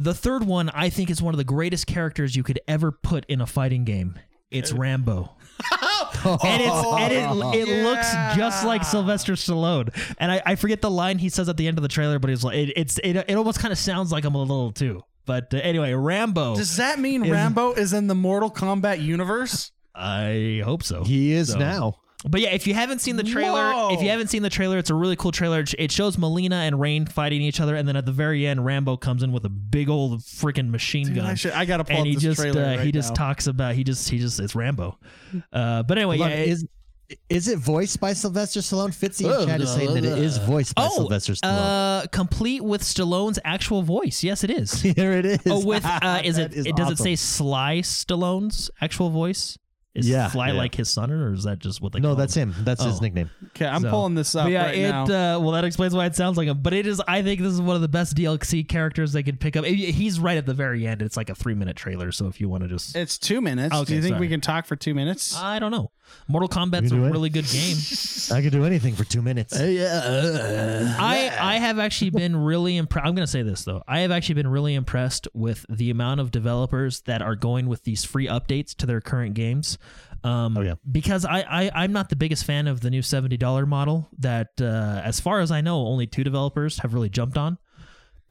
The 0.01 0.13
third 0.13 0.45
one, 0.45 0.69
I 0.69 0.89
think, 0.89 1.09
is 1.09 1.21
one 1.21 1.33
of 1.33 1.37
the 1.37 1.43
greatest 1.43 1.85
characters 1.85 2.35
you 2.35 2.41
could 2.41 2.59
ever 2.67 2.91
put 2.91 3.25
in 3.25 3.41
a 3.41 3.45
fighting 3.45 3.83
game. 3.83 4.17
It's 4.49 4.71
Rambo. 4.71 5.35
and 6.25 6.61
it's 6.61 6.85
and 6.87 7.13
it, 7.13 7.67
it 7.67 7.83
looks 7.83 8.09
just 8.35 8.65
like 8.65 8.83
Sylvester 8.83 9.33
Stallone. 9.33 9.93
And 10.17 10.31
I, 10.31 10.41
I 10.45 10.55
forget 10.55 10.81
the 10.81 10.89
line 10.89 11.19
he 11.19 11.29
says 11.29 11.49
at 11.49 11.57
the 11.57 11.67
end 11.67 11.77
of 11.77 11.81
the 11.81 11.87
trailer, 11.89 12.17
but 12.17 12.29
it's 12.29 12.43
like 12.43 12.55
it, 12.55 12.73
it's 12.75 12.97
it, 12.99 13.15
it 13.17 13.35
almost 13.35 13.59
kind 13.59 13.71
of 13.71 13.77
sounds 13.77 14.11
like 14.11 14.23
him 14.23 14.35
a 14.35 14.39
little 14.39 14.71
too. 14.71 15.03
But 15.25 15.53
uh, 15.53 15.57
anyway, 15.57 15.93
Rambo. 15.93 16.55
Does 16.55 16.77
that 16.77 16.97
mean 16.97 17.29
Rambo 17.29 17.73
is 17.73 17.93
in 17.93 18.07
the 18.07 18.15
Mortal 18.15 18.49
Kombat 18.49 19.01
universe? 19.01 19.71
I 19.93 20.61
hope 20.63 20.81
so. 20.83 21.03
He 21.03 21.33
is 21.33 21.49
So- 21.49 21.59
now. 21.59 21.95
But 22.27 22.41
yeah, 22.41 22.49
if 22.49 22.67
you 22.67 22.73
haven't 22.73 22.99
seen 22.99 23.15
the 23.15 23.23
trailer, 23.23 23.71
Whoa. 23.71 23.93
if 23.93 24.01
you 24.01 24.09
haven't 24.09 24.27
seen 24.27 24.43
the 24.43 24.49
trailer, 24.49 24.77
it's 24.77 24.89
a 24.89 24.95
really 24.95 25.15
cool 25.15 25.31
trailer. 25.31 25.63
It 25.77 25.89
shows 25.91 26.17
Mileena 26.17 26.67
and 26.67 26.79
Rain 26.79 27.05
fighting 27.05 27.41
each 27.41 27.61
other, 27.61 27.75
and 27.75 27.87
then 27.87 27.95
at 27.95 28.05
the 28.05 28.11
very 28.11 28.45
end, 28.45 28.65
Rambo 28.65 28.97
comes 28.97 29.23
in 29.23 29.31
with 29.31 29.45
a 29.45 29.49
big 29.49 29.87
old 29.89 30.19
freaking 30.19 30.69
machine 30.69 31.13
gun. 31.13 31.25
I, 31.25 31.35
should, 31.35 31.53
I 31.53 31.63
gotta 31.63 31.85
pull 31.85 31.95
and 31.95 32.01
up 32.01 32.07
he 32.07 32.15
this 32.15 32.23
just 32.23 32.41
trailer 32.41 32.61
uh, 32.61 32.75
right 32.75 32.79
he 32.81 32.91
just 32.91 33.11
now. 33.11 33.27
talks 33.27 33.47
about 33.47 33.75
he 33.75 33.85
just 33.85 34.09
he 34.09 34.19
just 34.19 34.39
it's 34.41 34.53
Rambo. 34.53 34.99
Uh, 35.53 35.83
but 35.83 35.97
anyway, 35.97 36.17
Hold 36.17 36.29
yeah, 36.29 36.35
on, 36.35 36.41
it- 36.41 36.49
is 36.49 36.67
is 37.29 37.47
it 37.47 37.57
voiced 37.57 37.99
by 37.99 38.13
Sylvester 38.13 38.59
Stallone? 38.59 38.89
Fitzy 38.89 39.25
in 39.25 39.47
chat 39.47 39.61
is 39.61 39.73
saying 39.73 39.93
that 39.95 40.05
it 40.05 40.17
is 40.19 40.37
voiced 40.39 40.75
by 40.75 40.85
oh, 40.85 40.95
Sylvester 40.95 41.33
Stallone. 41.33 42.03
uh, 42.03 42.07
complete 42.11 42.63
with 42.63 42.81
Stallone's 42.83 43.39
actual 43.43 43.81
voice. 43.81 44.23
Yes, 44.23 44.43
it 44.43 44.51
is. 44.51 44.81
Here 44.81 45.13
it 45.13 45.25
is. 45.25 45.39
oh, 45.47 45.65
with 45.65 45.85
uh, 45.85 46.21
is 46.25 46.37
it? 46.37 46.51
That 46.51 46.57
is 46.57 46.65
it 46.67 46.75
does 46.75 46.91
it 46.91 46.97
say 46.99 47.15
Sly 47.15 47.79
Stallone's 47.79 48.69
actual 48.81 49.09
voice? 49.09 49.57
Is 49.99 50.09
Yeah, 50.09 50.29
Sly 50.29 50.47
yeah. 50.47 50.53
like 50.53 50.75
his 50.75 50.89
son, 50.89 51.11
or 51.11 51.33
is 51.33 51.43
that 51.43 51.59
just 51.59 51.81
what 51.81 51.91
they? 51.93 51.99
Call 51.99 52.11
it? 52.11 52.13
No, 52.13 52.15
call 52.15 52.19
that's 52.21 52.33
him. 52.33 52.55
That's 52.61 52.83
his 52.83 52.97
Oh. 52.99 53.01
nickname. 53.01 53.29
Okay, 53.55 53.65
I'm 53.67 53.81
So- 53.81 53.89
pulling 53.89 54.15
this 54.15 54.33
up 54.35 54.45
But 54.45 54.51
yeah, 54.51 54.65
right 54.65 54.77
it 54.77 54.89
now. 54.89 55.03
uh, 55.03 55.39
well 55.39 55.51
that 55.51 55.63
explains 55.63 55.93
why 55.93 56.05
it 56.05 56.15
sounds 56.15 56.37
like 56.37 56.47
him. 56.47 56.59
But 56.61 56.73
it 56.73 56.87
is. 56.87 57.01
I 57.07 57.21
think 57.21 57.41
this 57.41 57.53
is 57.53 57.61
one 57.61 57.75
of 57.75 57.81
the 57.81 57.87
best 57.87 58.15
DLC 58.15 58.63
characters 58.67 59.11
they 59.13 59.23
could 59.23 59.39
pick 59.39 59.55
up. 59.55 59.65
He- 59.65 59.91
He's 59.91 60.19
right 60.19 60.37
at 60.37 60.45
the 60.45 60.53
very 60.53 60.85
end. 60.87 61.01
It's 61.01 61.17
like 61.17 61.29
a 61.29 61.35
three 61.35 61.55
minute 61.55 61.75
trailer. 61.75 62.11
So 62.11 62.27
if 62.27 62.39
you 62.41 62.49
want 62.49 62.63
to 62.63 62.69
just, 62.69 62.95
it's 62.95 63.17
two 63.17 63.41
minutes. 63.41 63.75
Do 63.75 63.81
Okay, 63.81 63.95
you 63.95 64.01
think 64.01 64.19
we 64.19 64.27
can 64.27 64.41
talk 64.41 64.65
for 64.65 64.75
two 64.75 64.93
minutes? 64.93 65.35
I 65.37 65.59
don't 65.59 65.71
know. 65.71 65.91
Mortal 66.27 66.49
Kombat's 66.49 66.91
a 66.91 66.95
do 66.95 67.05
it. 67.05 67.11
really 67.11 67.29
good 67.29 67.45
game. 67.45 67.77
I 68.31 68.41
could 68.41 68.51
do 68.51 68.63
anything 68.65 68.95
for 68.95 69.03
two 69.03 69.21
minutes. 69.21 69.57
Yeah, 69.59 70.95
I 70.99 71.35
I 71.39 71.55
have 71.57 71.79
actually 71.79 72.11
been 72.11 72.35
really 72.35 72.77
impressed. 72.77 73.05
I'm 73.07 73.15
going 73.15 73.25
to 73.25 73.31
say 73.31 73.41
this 73.41 73.63
though. 73.63 73.81
I 73.87 73.99
have 73.99 74.11
actually 74.11 74.35
been 74.35 74.47
really 74.47 74.75
impressed 74.75 75.27
with 75.33 75.65
the 75.69 75.89
amount 75.89 76.19
of 76.19 76.31
developers 76.31 77.01
that 77.01 77.21
are 77.21 77.35
going 77.35 77.67
with 77.67 77.83
these 77.83 78.03
free 78.05 78.27
updates 78.27 78.75
to 78.77 78.85
their 78.85 79.01
current 79.01 79.33
games. 79.33 79.77
Um, 80.23 80.57
Oh, 80.57 80.61
yeah. 80.61 80.75
Because 80.91 81.23
I, 81.25 81.39
I 81.41 81.71
I'm 81.73 81.93
not 81.93 82.09
the 82.09 82.15
biggest 82.15 82.43
fan 82.45 82.67
of 82.67 82.81
the 82.81 82.89
new 82.89 83.01
seventy 83.01 83.37
dollar 83.37 83.65
model. 83.65 84.09
That 84.19 84.49
uh, 84.61 85.01
as 85.03 85.19
far 85.19 85.39
as 85.39 85.51
I 85.51 85.61
know, 85.61 85.87
only 85.87 86.07
two 86.07 86.23
developers 86.23 86.79
have 86.79 86.93
really 86.93 87.09
jumped 87.09 87.37
on. 87.37 87.57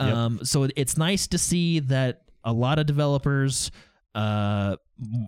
Um, 0.00 0.40
so 0.44 0.68
it's 0.76 0.96
nice 0.96 1.26
to 1.28 1.38
see 1.38 1.80
that 1.80 2.22
a 2.44 2.52
lot 2.52 2.78
of 2.78 2.86
developers, 2.86 3.72
uh, 4.14 4.76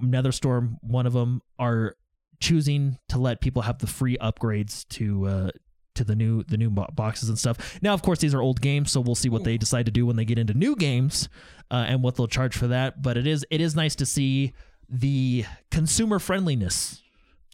NetherStorm, 0.05 0.77
one 0.83 1.07
of 1.07 1.13
them, 1.13 1.43
are 1.59 1.97
choosing 2.41 2.99
to 3.09 3.19
let 3.19 3.41
people 3.41 3.63
have 3.63 3.79
the 3.79 3.87
free 3.87 4.17
upgrades 4.19 4.87
to 4.89 5.27
uh, 5.27 5.51
to 5.95 6.05
the 6.05 6.15
new 6.17 6.43
the 6.45 6.57
new 6.57 6.71
boxes 6.71 7.29
and 7.29 7.39
stuff. 7.39 7.79
Now, 7.83 7.95
of 7.95 8.03
course, 8.03 8.19
these 8.21 8.35
are 8.35 8.41
old 8.41 8.61
games, 8.61 8.91
so 8.93 9.01
we'll 9.01 9.15
see 9.15 9.29
what 9.29 9.45
they 9.45 9.57
decide 9.59 9.87
to 9.87 9.93
do 9.93 10.07
when 10.07 10.17
they 10.17 10.25
get 10.25 10.39
into 10.39 10.55
new 10.55 10.75
games 10.77 11.29
uh, 11.71 11.85
and 11.89 12.03
what 12.03 12.17
they'll 12.17 12.27
charge 12.29 12.57
for 12.57 12.69
that. 12.69 13.03
But 13.03 13.17
it 13.17 13.27
is 13.27 13.45
it 13.51 13.61
is 13.61 13.77
nice 13.77 13.95
to 13.97 14.07
see 14.07 14.53
the 14.89 15.45
consumer 15.71 16.19
friendliness 16.19 17.03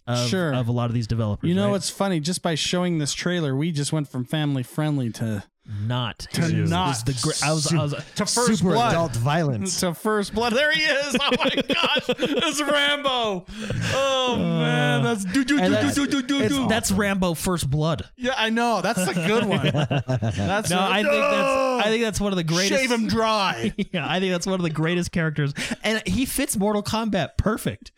of, 0.06 0.28
Sure. 0.28 0.54
of 0.54 0.68
a 0.68 0.72
lot 0.72 0.88
of 0.88 0.94
these 0.94 1.06
developers. 1.06 1.48
you 1.48 1.54
know 1.54 1.66
right? 1.66 1.72
what's 1.72 1.90
funny? 1.90 2.20
Just 2.20 2.40
by 2.40 2.54
showing 2.54 2.98
this 2.98 3.12
trailer, 3.12 3.56
we 3.56 3.72
just 3.72 3.92
went 3.92 4.08
from 4.08 4.24
family 4.24 4.62
friendly 4.62 5.10
to 5.12 5.42
not 5.68 6.20
To 6.34 6.42
is- 6.42 6.70
not 6.70 6.96
is 6.96 7.02
the 7.04 7.18
gr- 7.22 7.44
I 7.44 7.52
was 7.52 7.72
I 7.72 7.82
was 7.82 7.92
to 8.16 8.26
first 8.26 8.58
Super 8.58 8.70
blood. 8.74 8.92
adult 8.92 9.16
violence. 9.16 9.80
to 9.80 9.94
first 9.94 10.32
blood. 10.34 10.52
There 10.52 10.70
he 10.72 10.82
is. 10.82 11.16
Oh 11.20 11.30
my 11.38 11.50
gosh, 11.68 12.08
it's 12.18 12.62
Rambo. 12.62 13.46
Oh 13.92 14.36
man, 14.38 15.02
that's 15.04 15.24
do 15.24 15.44
do 15.44 15.58
do 15.60 15.68
that's, 15.70 15.94
do 15.94 16.06
do 16.06 16.22
do 16.22 16.36
it's- 16.36 16.50
do. 16.52 16.68
that's 16.68 16.92
Rambo 16.92 17.34
First 17.34 17.70
Blood. 17.70 18.08
Yeah, 18.16 18.34
I 18.36 18.50
know. 18.50 18.80
That's 18.80 19.06
a 19.06 19.14
good 19.14 19.44
one. 19.44 19.66
That's 19.66 20.70
No, 20.70 20.78
a- 20.78 20.88
I 20.90 21.02
think 21.02 21.12
that's 21.12 21.86
I 21.86 21.88
think 21.88 22.02
that's 22.04 22.20
one 22.20 22.32
of 22.32 22.36
the 22.36 22.44
greatest. 22.44 22.80
shave 22.80 22.90
him 22.90 23.06
dry. 23.08 23.72
Yeah, 23.92 24.06
I 24.08 24.20
think 24.20 24.32
that's 24.32 24.46
one 24.46 24.60
of 24.60 24.62
the 24.64 24.70
greatest 24.70 25.12
characters, 25.12 25.52
and 25.82 26.02
he 26.06 26.26
fits 26.26 26.56
Mortal 26.56 26.82
Kombat 26.82 27.36
perfect. 27.38 27.92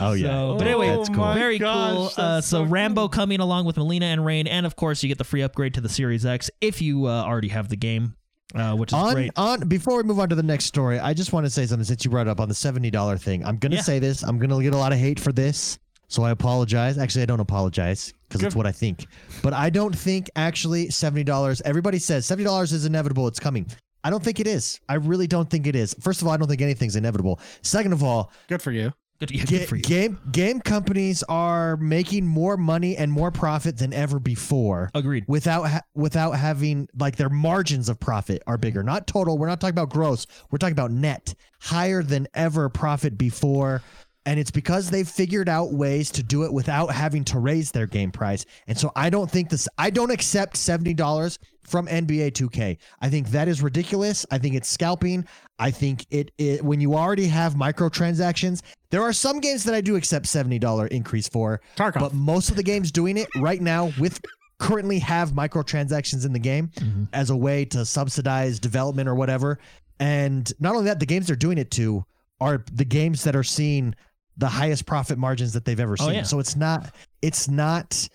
Oh 0.00 0.12
yeah. 0.12 0.26
So, 0.28 0.56
but 0.58 0.66
anyway, 0.66 0.88
That's 0.94 1.08
cool. 1.08 1.32
very 1.34 1.58
my 1.58 1.64
cool. 1.64 2.04
gosh, 2.08 2.18
Uh, 2.18 2.34
that's 2.36 2.46
so 2.46 2.64
so 2.64 2.70
Rambo 2.70 3.08
coming 3.08 3.40
along 3.40 3.64
with 3.66 3.76
Mileena 3.76 4.02
and 4.02 4.24
Rain, 4.24 4.46
and 4.46 4.66
of 4.66 4.76
course 4.76 5.02
you 5.02 5.08
get 5.08 5.18
the 5.18 5.24
free 5.24 5.42
upgrade 5.42 5.74
to 5.74 5.80
the 5.80 5.88
Series 5.88 6.24
X 6.26 6.50
if 6.60 6.82
you 6.82 7.06
uh, 7.06 7.22
already 7.24 7.48
have 7.48 7.68
the 7.68 7.76
game, 7.76 8.14
uh, 8.54 8.74
which 8.74 8.90
is 8.90 8.94
on, 8.94 9.14
great. 9.14 9.32
on 9.36 9.60
before 9.68 9.96
we 9.96 10.02
move 10.02 10.18
on 10.18 10.28
to 10.28 10.34
the 10.34 10.42
next 10.42 10.66
story, 10.66 10.98
I 10.98 11.14
just 11.14 11.32
want 11.32 11.46
to 11.46 11.50
say 11.50 11.66
something 11.66 11.84
since 11.84 12.04
you 12.04 12.10
brought 12.10 12.26
it 12.26 12.30
up 12.30 12.40
on 12.40 12.48
the 12.48 12.54
seventy 12.54 12.90
dollar 12.90 13.16
thing. 13.16 13.44
I'm 13.44 13.56
gonna 13.58 13.76
Yeah. 13.76 13.82
say 13.82 13.98
this. 13.98 14.22
I'm 14.22 14.38
gonna 14.38 14.62
get 14.62 14.74
a 14.74 14.78
lot 14.78 14.92
of 14.92 14.98
hate 14.98 15.18
for 15.18 15.32
this, 15.32 15.78
so 16.08 16.22
I 16.22 16.30
apologize. 16.30 16.98
Actually, 16.98 17.22
I 17.22 17.26
don't 17.26 17.40
apologize 17.40 18.12
because 18.28 18.42
it's 18.42 18.56
what 18.56 18.66
I 18.66 18.72
think. 18.72 19.06
But 19.42 19.52
I 19.54 19.70
don't 19.70 19.96
think 19.96 20.28
actually 20.36 20.90
seventy 20.90 21.24
dollars. 21.24 21.62
Everybody 21.64 21.98
says 21.98 22.26
seventy 22.26 22.44
dollars 22.44 22.72
is 22.72 22.84
inevitable. 22.84 23.26
It's 23.28 23.40
coming. 23.40 23.66
I 24.04 24.10
don't 24.10 24.22
think 24.22 24.38
it 24.38 24.46
is. 24.46 24.78
I 24.88 24.94
really 24.94 25.26
don't 25.26 25.50
think 25.50 25.66
it 25.66 25.74
is. 25.74 25.92
First 26.00 26.20
of 26.22 26.28
all, 26.28 26.34
I 26.34 26.36
don't 26.36 26.46
think 26.46 26.60
anything's 26.62 26.94
inevitable. 26.94 27.40
Second 27.62 27.92
of 27.92 28.04
all, 28.04 28.30
Good 28.48 28.62
for 28.62 28.70
you. 28.70 28.92
Good, 29.18 29.30
yeah, 29.30 29.44
Ga- 29.44 29.58
good 29.58 29.68
for 29.68 29.76
you. 29.76 29.82
game 29.82 30.18
game 30.30 30.60
companies 30.60 31.22
are 31.28 31.76
making 31.78 32.26
more 32.26 32.56
money 32.56 32.96
and 32.96 33.10
more 33.10 33.30
profit 33.30 33.78
than 33.78 33.92
ever 33.94 34.18
before 34.18 34.90
Agreed. 34.94 35.24
without 35.26 35.68
ha- 35.68 35.82
without 35.94 36.32
having 36.32 36.88
like 36.98 37.16
their 37.16 37.30
margins 37.30 37.88
of 37.88 37.98
profit 37.98 38.42
are 38.46 38.58
bigger 38.58 38.82
not 38.82 39.06
total 39.06 39.38
we're 39.38 39.46
not 39.48 39.58
talking 39.60 39.72
about 39.74 39.88
gross 39.90 40.26
we're 40.50 40.58
talking 40.58 40.74
about 40.74 40.90
net 40.90 41.34
higher 41.60 42.02
than 42.02 42.28
ever 42.34 42.68
profit 42.68 43.16
before 43.16 43.80
and 44.26 44.38
it's 44.40 44.50
because 44.50 44.90
they've 44.90 45.08
figured 45.08 45.48
out 45.48 45.72
ways 45.72 46.10
to 46.10 46.22
do 46.22 46.42
it 46.44 46.52
without 46.52 46.88
having 46.88 47.24
to 47.24 47.38
raise 47.38 47.70
their 47.70 47.86
game 47.86 48.10
price 48.10 48.44
and 48.66 48.76
so 48.76 48.92
i 48.96 49.08
don't 49.08 49.30
think 49.30 49.48
this 49.48 49.66
i 49.78 49.88
don't 49.88 50.10
accept 50.10 50.56
$70 50.56 51.38
from 51.66 51.86
nba 51.86 52.30
2k 52.32 52.76
i 53.00 53.08
think 53.08 53.28
that 53.30 53.48
is 53.48 53.62
ridiculous 53.62 54.24
i 54.30 54.38
think 54.38 54.54
it's 54.54 54.68
scalping 54.68 55.26
i 55.58 55.70
think 55.70 56.06
it, 56.10 56.30
it 56.38 56.62
when 56.64 56.80
you 56.80 56.94
already 56.94 57.26
have 57.26 57.54
microtransactions 57.54 58.62
there 58.90 59.02
are 59.02 59.12
some 59.12 59.40
games 59.40 59.64
that 59.64 59.74
i 59.74 59.80
do 59.80 59.96
accept 59.96 60.26
$70 60.26 60.88
increase 60.88 61.28
for 61.28 61.60
Tarkov. 61.76 62.00
but 62.00 62.14
most 62.14 62.50
of 62.50 62.56
the 62.56 62.62
games 62.62 62.92
doing 62.92 63.16
it 63.16 63.28
right 63.36 63.60
now 63.60 63.92
with 63.98 64.20
currently 64.58 64.98
have 64.98 65.32
microtransactions 65.32 66.24
in 66.24 66.32
the 66.32 66.38
game 66.38 66.68
mm-hmm. 66.76 67.04
as 67.12 67.30
a 67.30 67.36
way 67.36 67.64
to 67.66 67.84
subsidize 67.84 68.58
development 68.58 69.08
or 69.08 69.14
whatever. 69.14 69.58
And 70.00 70.50
not 70.58 70.72
only 70.74 70.86
that, 70.86 70.98
the 70.98 71.04
games 71.06 71.26
they're 71.26 71.36
doing 71.36 71.58
it 71.58 71.70
to 71.72 72.04
are 72.40 72.64
the 72.72 72.84
games 72.84 73.22
that 73.24 73.36
are 73.36 73.42
seeing 73.44 73.94
the 74.38 74.48
highest 74.48 74.86
profit 74.86 75.18
margins 75.18 75.52
that 75.52 75.64
they've 75.66 75.78
ever 75.80 75.96
Oh, 76.00 76.06
seen. 76.06 76.14
yeah. 76.14 76.22
So 76.22 76.38
it's 76.38 76.56
not 76.56 76.94
it's 77.20 77.48
not 77.48 78.08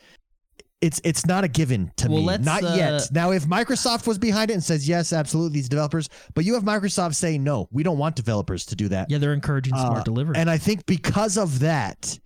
it's 0.81 0.99
it's 1.03 1.25
not 1.25 1.43
a 1.43 1.47
given 1.47 1.91
to 1.97 2.09
Well, 2.09 2.21
me. 2.23 2.37
Not 2.43 2.63
uh, 2.63 2.73
yet. 2.75 3.09
Now 3.11 3.31
if 3.31 3.45
Microsoft 3.45 4.07
was 4.07 4.17
behind 4.17 4.49
it 4.51 4.55
and 4.55 4.63
says 4.63 4.87
yes, 4.87 5.13
absolutely 5.13 5.53
these 5.59 5.69
developers, 5.69 6.09
but 6.33 6.43
you 6.43 6.55
have 6.55 6.63
Microsoft 6.63 7.15
saying 7.15 7.43
no, 7.43 7.67
we 7.71 7.83
don't 7.83 7.97
want 7.97 8.15
developers 8.15 8.65
to 8.67 8.75
do 8.75 8.87
that. 8.89 9.09
Yeah, 9.09 9.19
they're 9.19 9.33
encouraging 9.33 9.75
smart 9.75 9.99
Uh, 9.99 10.03
delivery. 10.03 10.35
And 10.37 10.49
I 10.49 10.57
think 10.57 10.85
because 10.85 11.37
of 11.37 11.59
that, 11.59 12.17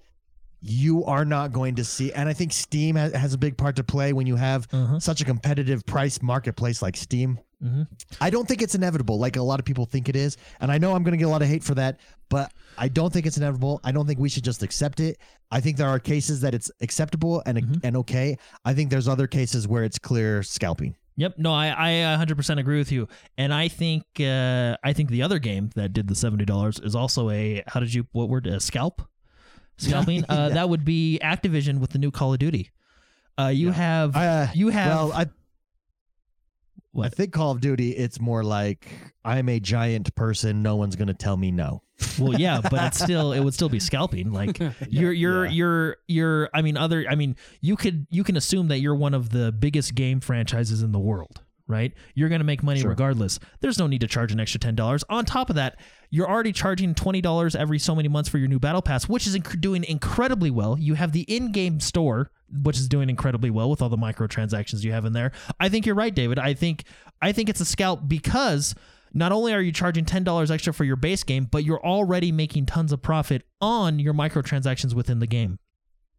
you 0.62 1.03
are 1.06 1.26
not 1.26 1.51
going 1.51 1.76
to 1.76 1.84
see. 1.84 2.12
And 2.14 2.28
I 2.28 2.34
think 2.34 2.51
Steam 2.51 2.95
has, 2.95 3.14
has 3.14 3.34
a 3.34 3.38
big 3.38 3.56
part 3.58 3.76
to 3.76 3.84
play 3.84 4.14
when 4.14 4.26
you 4.26 4.36
have 4.36 4.68
Uh-huh. 4.72 4.99
such 4.99 5.22
a 5.22 5.26
competitive 5.26 5.86
price 5.86 6.22
marketplace 6.22 6.82
like 6.82 6.97
Steam. 6.97 7.38
Mhm. 7.66 7.88
I 8.22 8.30
don't 8.30 8.47
think 8.47 8.61
it's 8.61 8.76
inevitable 8.76 9.18
like 9.18 9.36
a 9.38 9.41
lot 9.41 9.59
of 9.59 9.66
people 9.66 9.86
think 9.86 10.07
it 10.07 10.16
is. 10.16 10.38
And 10.59 10.72
I 10.72 10.78
know 10.78 10.93
I'm 10.95 11.03
going 11.03 11.13
to 11.13 11.18
get 11.18 11.26
a 11.26 11.30
lot 11.30 11.41
of 11.41 11.47
hate 11.47 11.63
for 11.63 11.74
that, 11.76 11.99
but 12.30 12.51
I 12.78 12.88
don't 12.89 13.11
think 13.11 13.26
it's 13.26 13.38
inevitable. 13.38 13.82
I 13.84 13.91
don't 13.91 14.05
think 14.05 14.20
we 14.20 14.30
should 14.30 14.43
just 14.43 14.61
accept 14.63 14.99
it. 14.99 15.18
I 15.51 15.59
think 15.61 15.78
there 15.78 15.89
are 15.89 15.99
cases 15.99 16.41
that 16.41 16.53
it's 16.53 16.70
acceptable 16.82 17.41
and, 17.45 17.57
Mhm. 17.57 17.80
and 17.84 17.97
okay. 17.97 18.38
I 18.63 18.74
think 18.74 18.89
there's 18.91 19.07
other 19.07 19.28
cases 19.28 19.68
where 19.68 19.84
it's 19.84 19.97
clear 19.97 20.43
scalping. 20.43 20.95
Yep. 21.18 21.36
No, 21.38 21.53
I, 21.53 21.68
I 21.70 21.91
100% 22.18 22.59
agree 22.59 22.78
with 22.78 22.91
you. 22.91 23.07
And 23.38 23.53
I 23.53 23.70
think 23.70 24.03
uh, 24.20 24.76
I 24.84 24.91
think 24.93 25.09
the 25.09 25.24
other 25.24 25.39
game 25.39 25.70
that 25.76 25.93
did 25.93 26.07
the 26.09 26.13
$70 26.13 26.86
is 26.86 26.93
also 26.93 27.30
a 27.30 27.63
how 27.68 27.80
did 27.80 27.93
you 27.93 28.05
what 28.11 28.28
word 28.30 28.47
a 28.47 28.59
scalp? 28.59 29.01
Scalping. 29.78 30.24
Uh, 30.30 30.49
that 30.49 30.70
would 30.70 30.86
be 30.86 31.20
Activision 31.24 31.80
with 31.80 31.89
the 31.91 31.99
new 31.99 32.11
Call 32.11 32.32
of 32.34 32.39
Duty. 32.39 32.72
Uh, 33.38 33.47
you 33.47 33.72
have 33.72 34.16
Uh, 34.16 34.47
you 34.53 34.70
have 34.70 34.88
well, 34.88 35.11
I, 35.13 35.26
I 37.04 37.10
think 37.10 37.34
Call 37.34 37.52
of 37.52 37.62
Duty, 37.62 37.91
it's 37.91 38.20
more 38.20 38.43
like 38.43 38.88
I'm 39.24 39.50
a 39.50 39.60
giant 39.60 40.14
person. 40.16 40.62
No 40.64 40.76
one's 40.76 40.96
going 40.96 41.08
to 41.08 41.14
tell 41.14 41.36
me 41.38 41.52
no. 41.52 41.82
well 42.20 42.34
yeah, 42.39 42.62
but 42.70 42.84
it's 42.86 43.02
still 43.04 43.32
it 43.34 43.39
would 43.41 43.54
still 43.54 43.70
be 43.70 43.80
scalping. 43.80 44.32
Like 44.32 44.60
you're 44.89 45.12
you're 45.14 45.46
Yeah. 45.46 45.52
you're 45.52 45.98
you're 46.08 46.50
I 46.54 46.62
mean 46.62 46.78
other 46.78 47.06
I 47.10 47.16
mean 47.16 47.36
you 47.62 47.76
could 47.76 48.08
you 48.10 48.24
can 48.24 48.38
assume 48.38 48.68
that 48.70 48.80
you're 48.80 48.96
one 48.96 49.14
of 49.14 49.30
the 49.30 49.52
biggest 49.52 49.96
game 49.96 50.20
franchises 50.20 50.82
in 50.84 50.91
the 50.91 51.00
world. 51.00 51.41
Right, 51.68 51.93
you're 52.13 52.30
going 52.30 52.41
to 52.41 52.45
make 52.45 52.61
money 52.61 52.82
Sure. 52.82 52.91
regardless. 52.91 53.39
There's 53.59 53.80
no 53.80 53.88
need 53.88 54.01
to 54.01 54.07
charge 54.07 54.32
an 54.32 54.39
extra 54.39 54.59
ten 54.59 54.76
dollars. 54.76 55.03
On 55.09 55.26
top 55.26 55.49
of 55.49 55.55
that, 55.55 55.80
you're 56.11 56.30
already 56.30 56.51
charging 56.51 56.93
twenty 56.93 57.22
dollars 57.22 57.55
every 57.55 57.80
so 57.80 57.95
many 57.95 58.07
months 58.07 58.30
for 58.30 58.38
your 58.38 58.47
new 58.47 58.59
battle 58.59 58.84
pass, 58.84 59.09
which 59.09 59.26
is 59.26 59.36
inc- 59.36 59.59
doing 59.59 59.84
incredibly 59.84 60.51
well. 60.51 60.78
You 60.78 60.93
have 60.93 61.11
the 61.11 61.22
in-game 61.22 61.80
store, 61.80 62.30
which 62.61 62.78
is 62.78 62.88
doing 62.88 63.09
incredibly 63.09 63.49
well 63.49 63.68
with 63.68 63.82
all 63.82 63.89
the 63.89 63.97
microtransactions 63.97 64.84
you 64.84 64.91
have 64.91 65.05
in 65.05 65.13
there. 65.13 65.32
I 65.59 65.70
think 65.70 65.88
you're 65.88 65.95
right, 65.95 66.13
David. 66.13 66.38
I 66.38 66.53
think 66.53 66.84
I 67.20 67.32
think 67.32 67.49
it's 67.49 67.61
a 67.61 67.66
scalp 67.66 68.01
because 68.07 68.76
not 69.11 69.32
only 69.32 69.51
are 69.51 69.61
you 69.61 69.72
charging 69.72 70.05
ten 70.05 70.24
dollars 70.24 70.51
extra 70.51 70.72
for 70.72 70.84
your 70.84 70.97
base 70.97 71.24
game, 71.24 71.45
but 71.51 71.63
you're 71.63 71.84
already 71.84 72.32
making 72.32 72.68
tons 72.68 72.91
of 72.91 73.01
profit 73.01 73.41
on 73.59 73.97
your 73.97 74.13
microtransactions 74.13 74.93
within 74.93 75.18
the 75.18 75.26
game. 75.28 75.57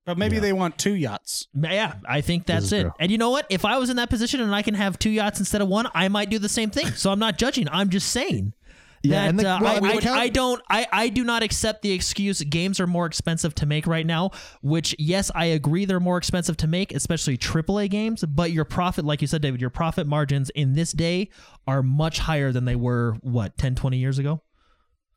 But 0.06 0.16
maybe 0.18 0.36
Yeah. 0.36 0.40
they 0.42 0.52
want 0.52 0.78
two 0.78 0.94
yachts. 0.94 1.48
Yeah, 1.54 1.94
I 2.08 2.20
think 2.20 2.46
that's 2.46 2.70
it. 2.72 2.82
true. 2.82 2.92
And 3.00 3.10
you 3.10 3.18
know 3.18 3.30
what? 3.30 3.46
If 3.50 3.64
I 3.64 3.76
was 3.78 3.90
in 3.90 3.96
that 3.96 4.08
position 4.08 4.40
and 4.40 4.54
I 4.54 4.62
can 4.62 4.74
have 4.74 4.98
two 4.98 5.10
yachts 5.10 5.40
instead 5.40 5.60
of 5.60 5.68
one, 5.68 5.88
I 5.94 6.08
might 6.08 6.30
do 6.30 6.38
the 6.38 6.48
same 6.48 6.70
thing. 6.70 6.86
So 6.92 7.10
I'm 7.10 7.18
not 7.18 7.38
judging. 7.38 7.68
I'm 7.70 7.90
just 7.90 8.08
saying. 8.10 8.54
Yeah, 9.02 9.20
that 9.22 9.28
and 9.30 9.38
the- 9.38 9.48
uh, 9.48 9.58
well, 9.60 9.74
I, 9.74 9.76
I 9.76 9.80
mean, 9.80 9.90
I, 9.90 9.94
the 9.96 10.00
count- 10.00 10.18
I 10.18 10.28
don't 10.28 10.62
I, 10.70 10.86
I 10.90 11.08
do 11.10 11.22
not 11.22 11.42
accept 11.44 11.82
the 11.82 11.92
excuse 11.92 12.40
games 12.42 12.80
are 12.80 12.86
more 12.88 13.06
expensive 13.06 13.54
to 13.56 13.66
make 13.66 13.86
right 13.86 14.06
now 14.06 14.30
which 14.62 14.96
yes 14.98 15.30
i 15.34 15.44
agree 15.44 15.84
they're 15.84 16.00
more 16.00 16.16
expensive 16.16 16.56
to 16.56 16.66
make 16.66 16.92
especially 16.92 17.36
aaa 17.38 17.88
games 17.88 18.24
but 18.24 18.50
your 18.50 18.64
profit 18.64 19.04
like 19.04 19.20
you 19.20 19.28
said 19.28 19.42
david 19.42 19.60
your 19.60 19.70
profit 19.70 20.08
margins 20.08 20.50
in 20.56 20.72
this 20.72 20.90
day 20.92 21.28
are 21.68 21.84
much 21.84 22.18
higher 22.20 22.50
than 22.50 22.64
they 22.64 22.74
were 22.74 23.12
what 23.20 23.56
10 23.58 23.76
20 23.76 23.96
years 23.98 24.18
ago 24.18 24.40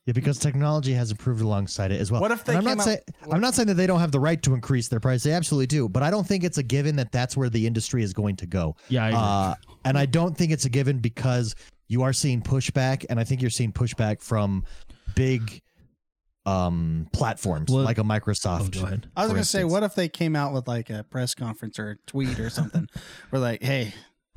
Yeah, 0.05 0.13
because 0.13 0.39
technology 0.39 0.93
has 0.93 1.11
improved 1.11 1.41
alongside 1.41 1.91
it 1.91 2.01
as 2.01 2.11
well. 2.11 2.19
What 2.21 2.31
if 2.31 2.43
they 2.43 2.53
And 2.55 2.59
I'm 2.59 2.63
came 2.65 2.77
not 2.77 2.81
out- 2.81 2.85
saying 2.85 2.99
I'm 3.31 3.41
not 3.41 3.53
saying 3.53 3.67
that 3.67 3.75
they 3.75 3.85
don't 3.85 3.99
have 3.99 4.11
the 4.11 4.19
right 4.19 4.41
to 4.43 4.53
increase 4.55 4.87
their 4.87 4.99
price. 4.99 5.21
They 5.23 5.33
absolutely 5.33 5.67
do, 5.67 5.87
but 5.87 6.01
I 6.01 6.09
don't 6.09 6.25
think 6.25 6.43
it's 6.43 6.57
a 6.57 6.63
given 6.63 6.95
that 6.95 7.11
that's 7.11 7.37
where 7.37 7.49
the 7.49 7.67
industry 7.67 8.01
is 8.01 8.13
going 8.13 8.37
to 8.37 8.47
go. 8.47 8.75
Yeah, 8.87 9.03
I 9.03 9.07
agree. 9.09 9.19
Uh, 9.19 9.53
and 9.85 9.97
I 9.97 10.05
don't 10.07 10.35
think 10.35 10.51
it's 10.51 10.65
a 10.65 10.69
given 10.69 10.97
because 10.99 11.53
you 11.87 12.01
are 12.03 12.13
seeing 12.13 12.41
pushback, 12.41 13.05
and 13.09 13.19
I 13.19 13.23
think 13.23 13.41
you're 13.41 13.51
seeing 13.51 13.71
pushback 13.71 14.21
from 14.21 14.63
big 15.15 15.61
um 16.45 17.07
platforms 17.13 17.69
Well- 17.69 17.83
like 17.83 17.97
a 17.97 18.01
oh, 18.01 18.05
Microsoft. 18.05 18.79
go 18.79 18.85
ahead 18.87 19.09
I 19.15 19.23
was 19.23 19.31
gonna 19.31 19.43
say, 19.43 19.59
instance. 19.59 19.71
what 19.73 19.83
if 19.83 19.93
they 19.95 20.07
came 20.09 20.35
out 20.35 20.53
with 20.53 20.67
like 20.67 20.89
a 20.89 21.03
press 21.03 21.35
conference 21.35 21.77
or 21.77 21.91
a 21.91 21.95
tweet 22.07 22.39
or 22.39 22.49
something? 22.49 22.87
We're 23.31 23.39
like, 23.39 23.61
hey, 23.61 23.93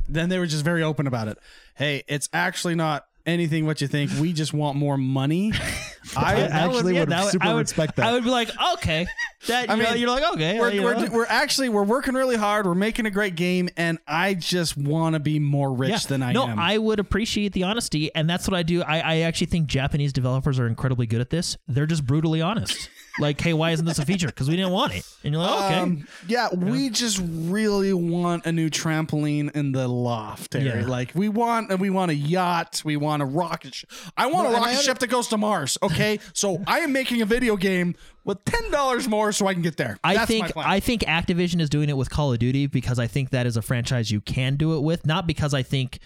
then 0.09 0.29
they 0.29 0.39
were 0.39 0.47
just 0.47 0.65
very 0.65 0.83
open 0.83 1.07
about 1.07 1.29
it. 1.29 1.39
Hey, 1.77 2.03
it's 2.09 2.29
actually 2.33 2.75
not 2.75 3.05
anything 3.27 3.67
what 3.67 3.81
you 3.81 3.87
think. 3.87 4.11
We 4.21 4.33
just 4.33 4.53
want 4.53 4.77
more 4.77 4.97
money. 4.97 5.53
I 6.17 6.41
actually 6.43 6.95
would 6.99 7.09
that 7.11 7.31
super 7.31 7.47
I 7.47 7.55
would, 7.55 7.61
respect 7.61 7.97
that. 7.97 8.07
I 8.07 8.13
would 8.13 8.25
be 8.25 8.31
like, 8.31 8.51
okay, 8.75 9.07
that 9.47 9.71
I 9.71 9.75
you 9.75 9.83
know, 9.83 9.91
mean, 9.91 10.01
you're 10.01 10.11
like, 10.11 10.33
okay, 10.35 10.59
we're, 10.59 10.71
you 10.71 10.83
we're, 10.83 11.11
we're 11.11 11.27
actually 11.27 11.69
we're 11.69 11.85
working 11.85 12.15
really 12.15 12.37
hard. 12.37 12.67
We're 12.67 12.75
making 12.75 13.07
a 13.07 13.11
great 13.11 13.35
game, 13.35 13.69
and 13.77 13.99
I 14.07 14.35
just 14.35 14.77
want 14.77 15.15
to 15.15 15.21
be 15.21 15.39
more 15.39 15.73
rich 15.73 15.91
yeah. 15.91 15.99
than 16.09 16.23
I 16.23 16.33
no, 16.33 16.49
am. 16.49 16.59
I 16.59 16.79
would 16.79 16.99
appreciate 16.99 17.53
the 17.53 17.63
honesty, 17.63 18.15
and 18.15 18.29
that's 18.29 18.49
what 18.49 18.57
I 18.57 18.63
do. 18.63 18.83
I, 18.83 18.99
I 18.99 19.17
actually 19.21 19.47
think 19.49 19.69
Japanese 19.69 20.13
developers 20.13 20.59
are 20.59 20.67
incredibly 20.67 21.07
good 21.07 21.21
at 21.21 21.31
this. 21.31 21.57
They're 21.69 21.87
just 21.87 22.07
brutally 22.07 22.43
honest. 22.43 22.91
Like, 23.19 23.41
hey, 23.41 23.53
why 23.53 23.71
isn't 23.73 23.85
this 23.85 23.99
a 23.99 24.07
feature? 24.07 24.27
Because 24.29 24.49
we 24.49 24.57
didn't 24.57 24.73
want 24.73 24.95
it. 24.95 25.07
And 25.25 25.35
you're 25.35 25.43
like, 25.43 25.65
okay. 25.65 25.79
Um, 25.81 26.07
yeah, 26.27 26.49
we 26.55 26.89
just 26.91 27.21
really 27.23 27.93
want 27.93 28.47
a 28.47 28.53
new 28.53 28.71
trampoline 28.71 29.55
in 29.55 29.73
the 29.73 29.87
loft 29.89 30.55
area. 30.55 30.81
Yeah. 30.81 30.87
Like 30.87 31.13
we 31.15 31.29
want, 31.29 31.79
we 31.79 31.91
want 31.91 32.11
a 32.11 32.15
yacht. 32.15 32.83
We 32.85 32.97
want 32.97 33.23
a 33.23 33.27
rocket. 33.27 33.75
Sh- 33.75 33.85
I 34.17 34.27
want 34.27 34.51
No, 34.51 34.57
a 34.57 34.61
rocket 34.61 34.79
ship 34.79 34.99
that 35.01 35.09
goes 35.09 35.29
to 35.29 35.37
Mars. 35.39 35.77
Okay, 35.83 36.21
so 36.33 36.63
I 36.67 36.81
am 36.81 36.93
making 36.93 37.23
a 37.23 37.27
video 37.27 37.57
game 37.57 37.95
with 38.25 38.45
ten 38.45 38.71
dollars 38.71 39.09
more 39.09 39.33
so 39.33 39.47
I 39.47 39.53
can 39.55 39.63
get 39.63 39.77
there. 39.77 39.99
I 40.03 40.15
That's 40.15 40.21
my 40.31 40.35
think 40.35 40.53
plan. 40.53 40.67
I 40.69 40.81
think 40.81 41.03
Activision 41.03 41.61
is 41.61 41.69
doing 41.69 41.89
it 41.89 41.97
with 41.97 42.11
Call 42.11 42.33
of 42.33 42.39
Duty 42.39 42.67
because 42.67 42.99
I 42.99 43.07
think 43.07 43.31
that 43.31 43.47
is 43.47 43.57
a 43.57 43.63
franchise 43.63 44.11
you 44.11 44.21
can 44.21 44.57
do 44.57 44.77
it 44.77 44.81
with, 44.81 45.07
not 45.07 45.27
because 45.27 45.55
I 45.55 45.63
think 45.63 45.99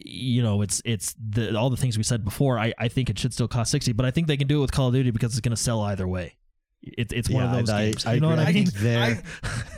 you 0.00 0.42
know 0.42 0.62
it's 0.62 0.80
it's 0.84 1.14
the 1.18 1.56
all 1.58 1.70
the 1.70 1.76
things 1.76 1.96
we 1.96 2.04
said 2.04 2.24
before. 2.24 2.58
I, 2.58 2.72
I 2.78 2.88
think 2.88 3.10
it 3.10 3.18
should 3.18 3.32
still 3.34 3.48
cost 3.48 3.70
sixty, 3.70 3.92
but 3.92 4.06
I 4.06 4.10
think 4.10 4.26
they 4.28 4.36
can 4.36 4.46
do 4.46 4.58
it 4.58 4.60
with 4.62 4.72
Call 4.72 4.88
of 4.88 4.94
Duty 4.94 5.10
because 5.10 5.32
it's 5.32 5.40
going 5.40 5.54
to 5.56 5.60
sell 5.62 5.80
either 5.82 6.06
way. 6.06 6.36
It's 6.82 7.12
it's 7.12 7.28
one 7.28 7.42
Yeah, 7.44 7.50
of 7.50 7.58
those 7.66 7.70
I- 7.70 7.84
games. 7.86 8.06
I 8.06 8.14
you 8.14 8.20
know 8.20 8.28
what. 8.28 8.38
I 8.38 8.44
I 8.44 8.52
mean? 8.52 8.68
they're- 8.74 9.22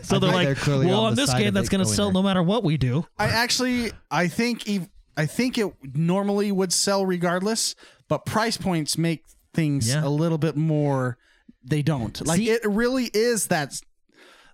so 0.03 0.17
I 0.17 0.19
they're 0.19 0.31
like, 0.33 0.61
they're 0.61 0.79
well, 0.79 1.01
on 1.01 1.07
on 1.11 1.15
this 1.15 1.33
game 1.33 1.55
that's 1.55 1.69
going 1.71 1.83
to 1.85 1.91
sell 1.91 2.07
there. 2.09 2.15
no 2.15 2.23
matter 2.23 2.43
what 2.43 2.63
we 2.65 2.77
do. 2.77 3.07
I 3.19 3.27
actually, 3.29 3.93
I 4.11 4.29
think, 4.29 4.69
ev- 4.69 4.89
I 5.17 5.25
think 5.27 5.57
it 5.57 5.73
normally 5.95 6.53
would 6.53 6.73
sell 6.73 7.07
regardless, 7.07 7.75
but 8.09 8.27
price 8.27 8.57
points 8.59 8.99
make 8.99 9.25
things 9.55 9.89
Yeah. 9.89 10.05
a 10.05 10.09
little 10.11 10.39
bit 10.39 10.57
more. 10.57 11.17
They 11.65 11.81
don't 11.83 12.27
like 12.27 12.39
See- 12.39 12.51
it. 12.51 12.63
Really 12.67 13.11
is 13.15 13.47
that 13.47 13.81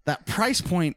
that 0.04 0.24
price 0.26 0.60
point 0.60 0.96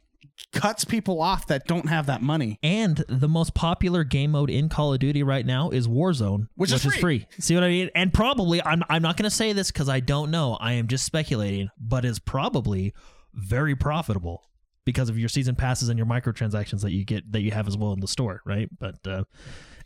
cuts 0.53 0.83
people 0.85 1.21
off 1.21 1.47
that 1.47 1.65
don't 1.67 1.87
have 1.89 2.05
that 2.07 2.21
money. 2.21 2.57
And 2.63 3.03
the 3.07 3.27
most 3.27 3.53
popular 3.53 4.03
game 4.03 4.31
mode 4.31 4.49
in 4.49 4.69
Call 4.69 4.93
of 4.93 4.99
Duty 4.99 5.23
right 5.23 5.45
now 5.45 5.69
is 5.69 5.87
Warzone, 5.87 6.47
Which 6.55 6.71
is 6.71 6.83
free. 6.95 7.27
See 7.39 7.53
what 7.55 7.63
I 7.63 7.69
mean? 7.69 7.89
And 7.95 8.13
probably, 8.13 8.61
I'm, 8.63 8.83
I'm 8.89 9.01
not 9.01 9.17
going 9.17 9.29
to 9.29 9.35
say 9.35 9.53
this 9.53 9.71
because 9.71 9.89
I 9.89 9.99
don't 9.99 10.31
know. 10.31 10.57
I 10.59 10.73
am 10.73 10.87
just 10.87 11.05
speculating, 11.05 11.69
but 11.79 12.05
is 12.05 12.19
probably 12.19 12.93
very 13.33 13.75
profitable 13.75 14.43
because 14.85 15.09
of 15.09 15.19
your 15.19 15.29
season 15.29 15.55
passes 15.55 15.89
and 15.89 15.97
your 15.99 16.07
microtransactions 16.07 16.81
that 16.81 16.91
you 16.91 17.05
get 17.05 17.31
that 17.31 17.41
you 17.41 17.51
have 17.51 17.67
as 17.67 17.77
well 17.77 17.93
in 17.93 17.99
the 17.99 18.07
store, 18.07 18.41
right? 18.45 18.67
But 18.79 18.95
uh, 19.05 19.23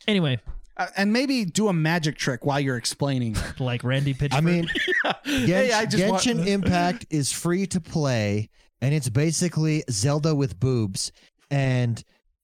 anyway, 0.08 0.40
Uh, 0.78 0.88
and 0.96 1.12
maybe 1.12 1.44
do 1.46 1.68
a 1.68 1.74
magic 1.74 2.18
trick 2.18 2.46
while 2.46 2.60
you're 2.60 2.78
explaining. 2.78 3.36
like 3.60 3.84
Randy 3.84 4.14
Pitchford. 4.14 4.34
I 4.34 4.42
mean, 4.42 4.68
Gensh- 5.26 5.46
Hey, 5.46 5.72
I 5.74 5.86
just 5.86 6.08
want- 6.10 6.24
Genshin 6.24 6.48
Impact 6.48 7.06
is 7.10 7.32
free 7.34 7.66
to 7.68 7.82
play, 7.82 8.50
and 8.84 8.94
it's 8.94 9.08
basically 9.08 9.82
Zelda 9.90 10.36
with 10.36 10.60
boobs, 10.60 11.14
and 11.50 12.04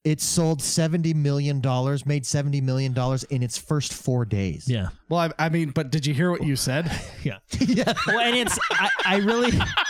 it 0.10 0.20
sold 0.20 0.60
seventy 0.60 1.14
million 1.14 1.62
dollars, 1.62 2.04
made 2.04 2.26
seventy 2.26 2.62
million 2.62 2.94
dollars 2.94 3.24
in 3.26 3.44
its 3.44 3.60
first 3.60 3.94
four 3.94 4.26
days. 4.26 4.68
yeah, 4.68 4.90
well, 5.08 5.20
I, 5.20 5.46
I 5.46 5.50
mean, 5.50 5.70
but 5.70 5.92
did 5.92 6.06
you 6.06 6.16
hear 6.16 6.32
what 6.32 6.44
you 6.44 6.56
said? 6.56 6.92
yeah. 7.24 7.38
yeah. 7.60 7.94
Well, 8.08 8.20
and 8.20 8.36
it's 8.36 8.58
I, 8.72 8.90
I 9.06 9.18
really. 9.18 9.52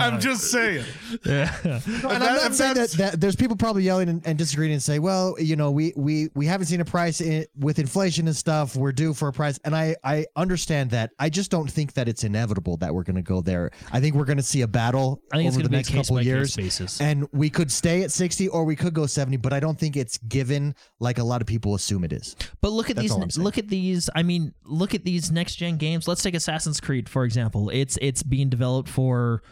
I'm 0.00 0.20
just 0.20 0.50
saying. 0.50 0.84
yeah. 1.24 1.54
And 1.64 2.04
I'm 2.04 2.36
not 2.36 2.54
saying 2.54 2.74
that, 2.74 2.90
that 2.92 3.20
there's 3.20 3.36
people 3.36 3.56
probably 3.56 3.84
yelling 3.84 4.08
and, 4.08 4.26
and 4.26 4.36
disagreeing 4.36 4.72
and 4.72 4.82
say, 4.82 4.98
well, 4.98 5.36
you 5.38 5.54
know, 5.54 5.70
we 5.70 5.92
we 5.96 6.28
we 6.34 6.46
haven't 6.46 6.66
seen 6.66 6.80
a 6.80 6.84
price 6.84 7.20
in, 7.20 7.46
with 7.56 7.78
inflation 7.78 8.26
and 8.26 8.36
stuff. 8.36 8.74
We're 8.74 8.92
due 8.92 9.14
for 9.14 9.28
a 9.28 9.32
price, 9.32 9.60
and 9.64 9.76
I 9.76 9.94
I 10.02 10.26
understand 10.34 10.90
that. 10.90 11.12
I 11.20 11.28
just 11.28 11.52
don't 11.52 11.70
think 11.70 11.92
that 11.94 12.08
it's 12.08 12.24
inevitable 12.24 12.76
that 12.78 12.92
we're 12.92 13.04
going 13.04 13.16
to 13.16 13.22
go 13.22 13.42
there. 13.42 13.70
I 13.92 14.00
think 14.00 14.16
we're 14.16 14.24
going 14.24 14.38
to 14.38 14.42
see 14.42 14.62
a 14.62 14.68
battle 14.68 15.22
I 15.32 15.36
think 15.36 15.48
over 15.48 15.58
going 15.58 15.62
the 15.64 15.70
be 15.70 15.76
next 15.76 15.88
case 15.90 16.06
couple 16.06 16.16
by 16.16 16.22
case 16.22 16.26
years. 16.26 16.56
basis. 16.56 17.00
And 17.00 17.28
we 17.32 17.50
could 17.50 17.70
stay 17.70 18.02
at 18.02 18.12
60 18.12 18.48
or 18.48 18.64
we 18.64 18.76
could 18.76 18.94
go 18.94 19.06
70, 19.36 19.42
but 19.42 19.52
I 19.52 19.60
don't 19.60 19.78
think 19.78 19.96
it's 19.96 20.18
given 20.18 20.74
like 20.98 21.18
a 21.18 21.24
lot 21.24 21.40
of 21.40 21.46
people 21.46 21.74
assume 21.74 22.04
it 22.04 22.12
is. 22.12 22.36
But 22.60 22.72
look 22.72 22.90
at 22.90 22.96
That's 22.96 23.14
these. 23.14 23.38
Look 23.38 23.58
at 23.58 23.68
these. 23.68 24.10
I 24.14 24.22
mean, 24.22 24.54
look 24.64 24.94
at 24.94 25.04
these 25.04 25.30
next 25.30 25.56
gen 25.56 25.76
games. 25.76 26.08
Let's 26.08 26.22
take 26.22 26.34
Assassin's 26.34 26.80
Creed 26.80 27.08
for 27.08 27.24
example. 27.24 27.70
It's 27.70 27.98
it's 28.00 28.22
being 28.22 28.48
developed 28.48 28.88
for 28.88 29.42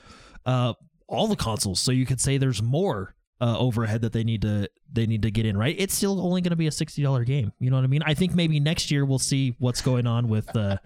uh, 0.47 0.75
all 1.07 1.27
the 1.27 1.37
consoles, 1.37 1.81
so 1.81 1.93
you 1.93 2.07
could 2.07 2.21
say 2.21 2.39
there's 2.39 2.63
more 2.63 3.15
uh, 3.41 3.59
overhead 3.59 4.03
that 4.03 4.13
they 4.13 4.25
need 4.25 4.43
to 4.43 4.69
they 4.93 5.07
need 5.07 5.23
to 5.23 5.31
get 5.31 5.47
in. 5.47 5.57
Right? 5.57 5.75
It's 5.79 5.95
still 5.95 6.21
only 6.21 6.41
going 6.41 6.51
to 6.51 6.57
be 6.57 6.67
a 6.67 6.73
sixty 6.73 7.03
dollar 7.03 7.25
game. 7.25 7.53
You 7.59 7.71
know 7.71 7.77
what 7.77 7.85
I 7.85 7.89
mean? 7.89 8.03
I 8.05 8.15
think 8.15 8.35
maybe 8.35 8.61
next 8.61 8.91
year 8.91 9.05
we'll 9.05 9.19
see 9.19 9.55
what's 9.59 9.81
going 9.81 10.07
on 10.07 10.29
with 10.29 10.55
uh, 10.57 10.79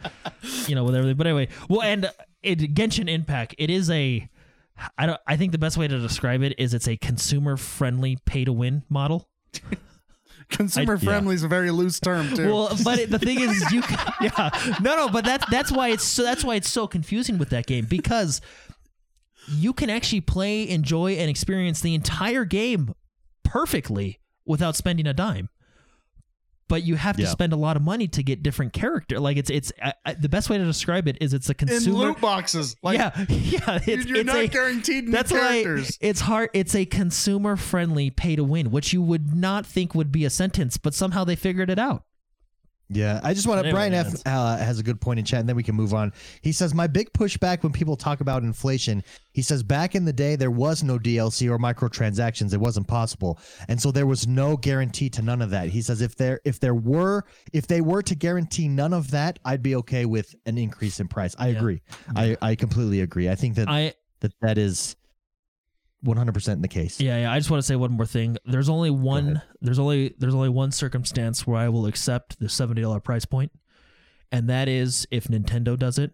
you 0.66 0.74
know 0.74 0.84
with 0.84 0.94
everything. 0.94 1.16
But 1.16 1.26
anyway, 1.26 1.48
well, 1.68 1.82
and 1.82 2.10
it, 2.42 2.74
Genshin 2.74 3.08
Impact. 3.08 3.54
It 3.58 3.70
is 3.70 3.90
a 3.90 4.28
I 4.96 5.06
don't. 5.06 5.20
I 5.26 5.36
think 5.36 5.52
the 5.52 5.58
best 5.58 5.76
way 5.76 5.88
to 5.88 5.98
describe 5.98 6.42
it 6.42 6.54
is 6.58 6.74
it's 6.74 6.88
a 6.88 6.96
consumer 6.96 7.56
friendly 7.56 8.16
pay 8.24 8.44
to 8.44 8.52
win 8.52 8.84
model. 8.88 9.28
Consumer 10.50 10.96
friendly 10.96 11.34
is 11.34 11.42
a 11.42 11.48
very 11.48 11.70
loose 11.70 12.00
term 12.00 12.34
too. 12.34 12.48
Well, 12.48 12.74
but 12.82 12.98
it, 12.98 13.10
the 13.10 13.18
thing 13.18 13.40
is, 13.40 13.70
you 13.70 13.82
can, 13.82 13.98
yeah, 14.22 14.76
no, 14.80 14.96
no, 14.96 15.08
but 15.10 15.24
that's 15.24 15.44
that's 15.50 15.70
why 15.70 15.88
it's 15.88 16.04
so 16.04 16.22
that's 16.22 16.42
why 16.42 16.54
it's 16.54 16.70
so 16.70 16.86
confusing 16.86 17.36
with 17.36 17.50
that 17.50 17.66
game 17.66 17.84
because 17.84 18.40
you 19.46 19.72
can 19.74 19.90
actually 19.90 20.22
play, 20.22 20.66
enjoy, 20.68 21.12
and 21.12 21.28
experience 21.28 21.80
the 21.80 21.94
entire 21.94 22.44
game 22.44 22.94
perfectly 23.44 24.20
without 24.46 24.74
spending 24.74 25.06
a 25.06 25.12
dime. 25.12 25.50
But 26.68 26.82
you 26.84 26.96
have 26.96 27.16
to 27.16 27.22
Yeah. 27.22 27.28
spend 27.28 27.52
a 27.52 27.56
lot 27.56 27.76
of 27.76 27.82
money 27.82 28.08
to 28.08 28.22
get 28.22 28.42
different 28.42 28.72
character. 28.72 29.18
Like 29.18 29.36
it's 29.38 29.50
it's 29.50 29.72
I, 29.82 29.94
I, 30.04 30.14
the 30.14 30.28
best 30.28 30.50
way 30.50 30.58
to 30.58 30.64
describe 30.64 31.08
it 31.08 31.16
is 31.20 31.32
it's 31.32 31.48
a 31.48 31.52
in 31.52 31.56
consumer. 31.68 31.98
loot 31.98 32.20
boxes, 32.20 32.76
like 32.82 32.98
yeah, 32.98 33.10
yeah. 33.28 33.78
It's, 33.86 34.06
you're 34.06 34.18
it's 34.18 34.26
not 34.26 34.36
a, 34.36 34.48
guaranteed 34.48 35.04
new 35.06 35.10
that's 35.12 35.32
characters. 35.32 35.98
why 36.00 36.08
it's 36.08 36.20
hard. 36.20 36.50
It's 36.52 36.74
a 36.74 36.84
consumer 36.84 37.56
friendly 37.56 38.10
pay 38.10 38.36
to 38.36 38.44
win, 38.44 38.70
which 38.70 38.92
you 38.92 39.00
would 39.02 39.34
not 39.34 39.64
think 39.66 39.94
would 39.94 40.12
be 40.12 40.24
a 40.24 40.30
sentence, 40.30 40.76
but 40.76 40.92
somehow 40.94 41.24
they 41.24 41.36
figured 41.36 41.70
it 41.70 41.78
out. 41.78 42.04
Yeah, 42.90 43.20
I 43.22 43.34
just 43.34 43.46
want 43.46 43.62
to. 43.64 43.70
Brian 43.70 43.92
F 43.92 44.14
uh, 44.24 44.56
has 44.56 44.78
a 44.78 44.82
good 44.82 44.98
point 44.98 45.18
in 45.18 45.24
chat, 45.24 45.40
and 45.40 45.48
then 45.48 45.56
we 45.56 45.62
can 45.62 45.74
move 45.74 45.92
on. 45.92 46.12
He 46.40 46.52
says, 46.52 46.72
"My 46.72 46.86
big 46.86 47.12
pushback 47.12 47.62
when 47.62 47.70
people 47.70 47.96
talk 47.96 48.22
about 48.22 48.42
inflation, 48.42 49.04
he 49.32 49.42
says 49.42 49.62
back 49.62 49.94
in 49.94 50.06
the 50.06 50.12
day 50.12 50.36
there 50.36 50.50
was 50.50 50.82
no 50.82 50.98
DLC 50.98 51.50
or 51.50 51.58
microtransactions; 51.58 52.54
it 52.54 52.60
wasn't 52.60 52.88
possible, 52.88 53.38
and 53.68 53.80
so 53.80 53.90
there 53.90 54.06
was 54.06 54.26
no 54.26 54.56
guarantee 54.56 55.10
to 55.10 55.22
none 55.22 55.42
of 55.42 55.50
that." 55.50 55.68
He 55.68 55.82
says, 55.82 56.00
"If 56.00 56.16
there 56.16 56.40
if 56.46 56.60
there 56.60 56.74
were 56.74 57.24
if 57.52 57.66
they 57.66 57.82
were 57.82 58.00
to 58.02 58.14
guarantee 58.14 58.68
none 58.68 58.94
of 58.94 59.10
that, 59.10 59.38
I'd 59.44 59.62
be 59.62 59.76
okay 59.76 60.06
with 60.06 60.34
an 60.46 60.56
increase 60.56 60.98
in 60.98 61.08
price." 61.08 61.34
I 61.38 61.48
Yeah. 61.48 61.58
agree. 61.58 61.82
I 62.16 62.36
I 62.40 62.54
completely 62.54 63.02
agree. 63.02 63.28
I 63.28 63.34
think 63.34 63.56
that 63.56 63.68
I 63.68 63.92
that 64.20 64.32
that 64.40 64.56
is 64.56 64.96
one 66.00 66.16
hundred 66.16 66.32
percent 66.34 66.56
in 66.58 66.62
the 66.62 66.68
case. 66.68 67.00
Yeah, 67.00 67.18
yeah. 67.20 67.32
I 67.32 67.38
just 67.38 67.50
want 67.50 67.60
to 67.62 67.66
say 67.66 67.76
one 67.76 67.92
more 67.92 68.06
thing. 68.06 68.36
There's 68.44 68.68
only 68.68 68.90
one. 68.90 69.42
There's 69.60 69.78
only 69.78 70.14
there's 70.18 70.34
only 70.34 70.48
one 70.48 70.70
circumstance 70.70 71.46
where 71.46 71.58
I 71.58 71.68
will 71.68 71.86
accept 71.86 72.38
the 72.38 72.48
seventy 72.48 72.82
dollar 72.82 73.00
price 73.00 73.24
point, 73.24 73.50
and 74.30 74.48
that 74.48 74.68
is 74.68 75.06
if 75.10 75.24
Nintendo 75.28 75.78
does 75.78 75.98
it, 75.98 76.12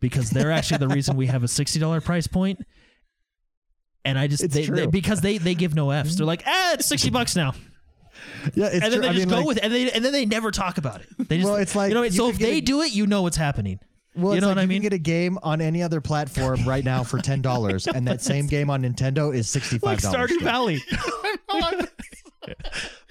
because 0.00 0.30
they're 0.30 0.50
actually 0.52 0.78
the 0.78 0.88
reason 0.88 1.16
we 1.16 1.26
have 1.28 1.42
a 1.42 1.48
sixty 1.48 1.78
dollar 1.80 2.00
price 2.00 2.26
point. 2.26 2.60
And 4.04 4.18
I 4.18 4.26
just 4.26 4.50
they, 4.50 4.66
they- 4.66 4.86
because 4.86 5.20
they 5.20 5.38
they 5.38 5.54
give 5.54 5.74
no 5.74 5.90
f's. 5.92 6.16
They're 6.16 6.26
like, 6.26 6.42
ah, 6.46 6.72
it's 6.74 6.86
sixty 6.86 7.08
bucks 7.08 7.36
now, 7.36 7.54
yeah. 8.54 8.66
It's 8.66 8.74
and 8.74 8.82
then 8.82 8.92
true. 8.92 9.00
they 9.02 9.08
I 9.08 9.12
just 9.12 9.26
mean, 9.26 9.28
go 9.28 9.36
like- 9.38 9.46
with 9.46 9.56
it, 9.58 9.62
and 9.64 9.72
they 9.72 9.92
and 9.92 10.04
then 10.04 10.12
they 10.12 10.26
never 10.26 10.50
talk 10.50 10.76
about 10.76 11.02
it. 11.02 11.28
They 11.28 11.36
just, 11.38 11.48
Well, 11.48 11.56
it's 11.60 11.76
like 11.76 11.88
you 11.90 11.94
know, 11.94 12.02
you 12.02 12.10
so 12.10 12.28
if 12.28 12.38
they 12.38 12.60
do 12.60 12.82
it, 12.82 12.92
you 12.92 13.06
know 13.06 13.22
what's 13.22 13.36
happening. 13.36 13.78
Well, 14.14 14.32
You 14.32 14.36
it's 14.38 14.42
know 14.42 14.48
like 14.48 14.56
what 14.56 14.58
I 14.58 14.62
you 14.62 14.68
mean? 14.68 14.82
can 14.82 14.90
get 14.90 14.92
a 14.92 14.98
game 14.98 15.38
on 15.42 15.60
any 15.62 15.82
other 15.82 16.00
platform 16.02 16.64
right 16.68 16.84
now 16.84 17.02
for 17.02 17.18
ten 17.18 17.40
dollars, 17.40 17.86
and 17.86 18.06
that 18.08 18.20
same 18.20 18.46
game 18.46 18.68
on 18.68 18.82
Nintendo 18.82 19.34
is 19.34 19.48
sixty 19.48 19.78
Like 19.78 20.00
five 20.00 20.12
dollars. 20.12 20.30
Stardew 20.30 20.42
Valley. 20.42 20.82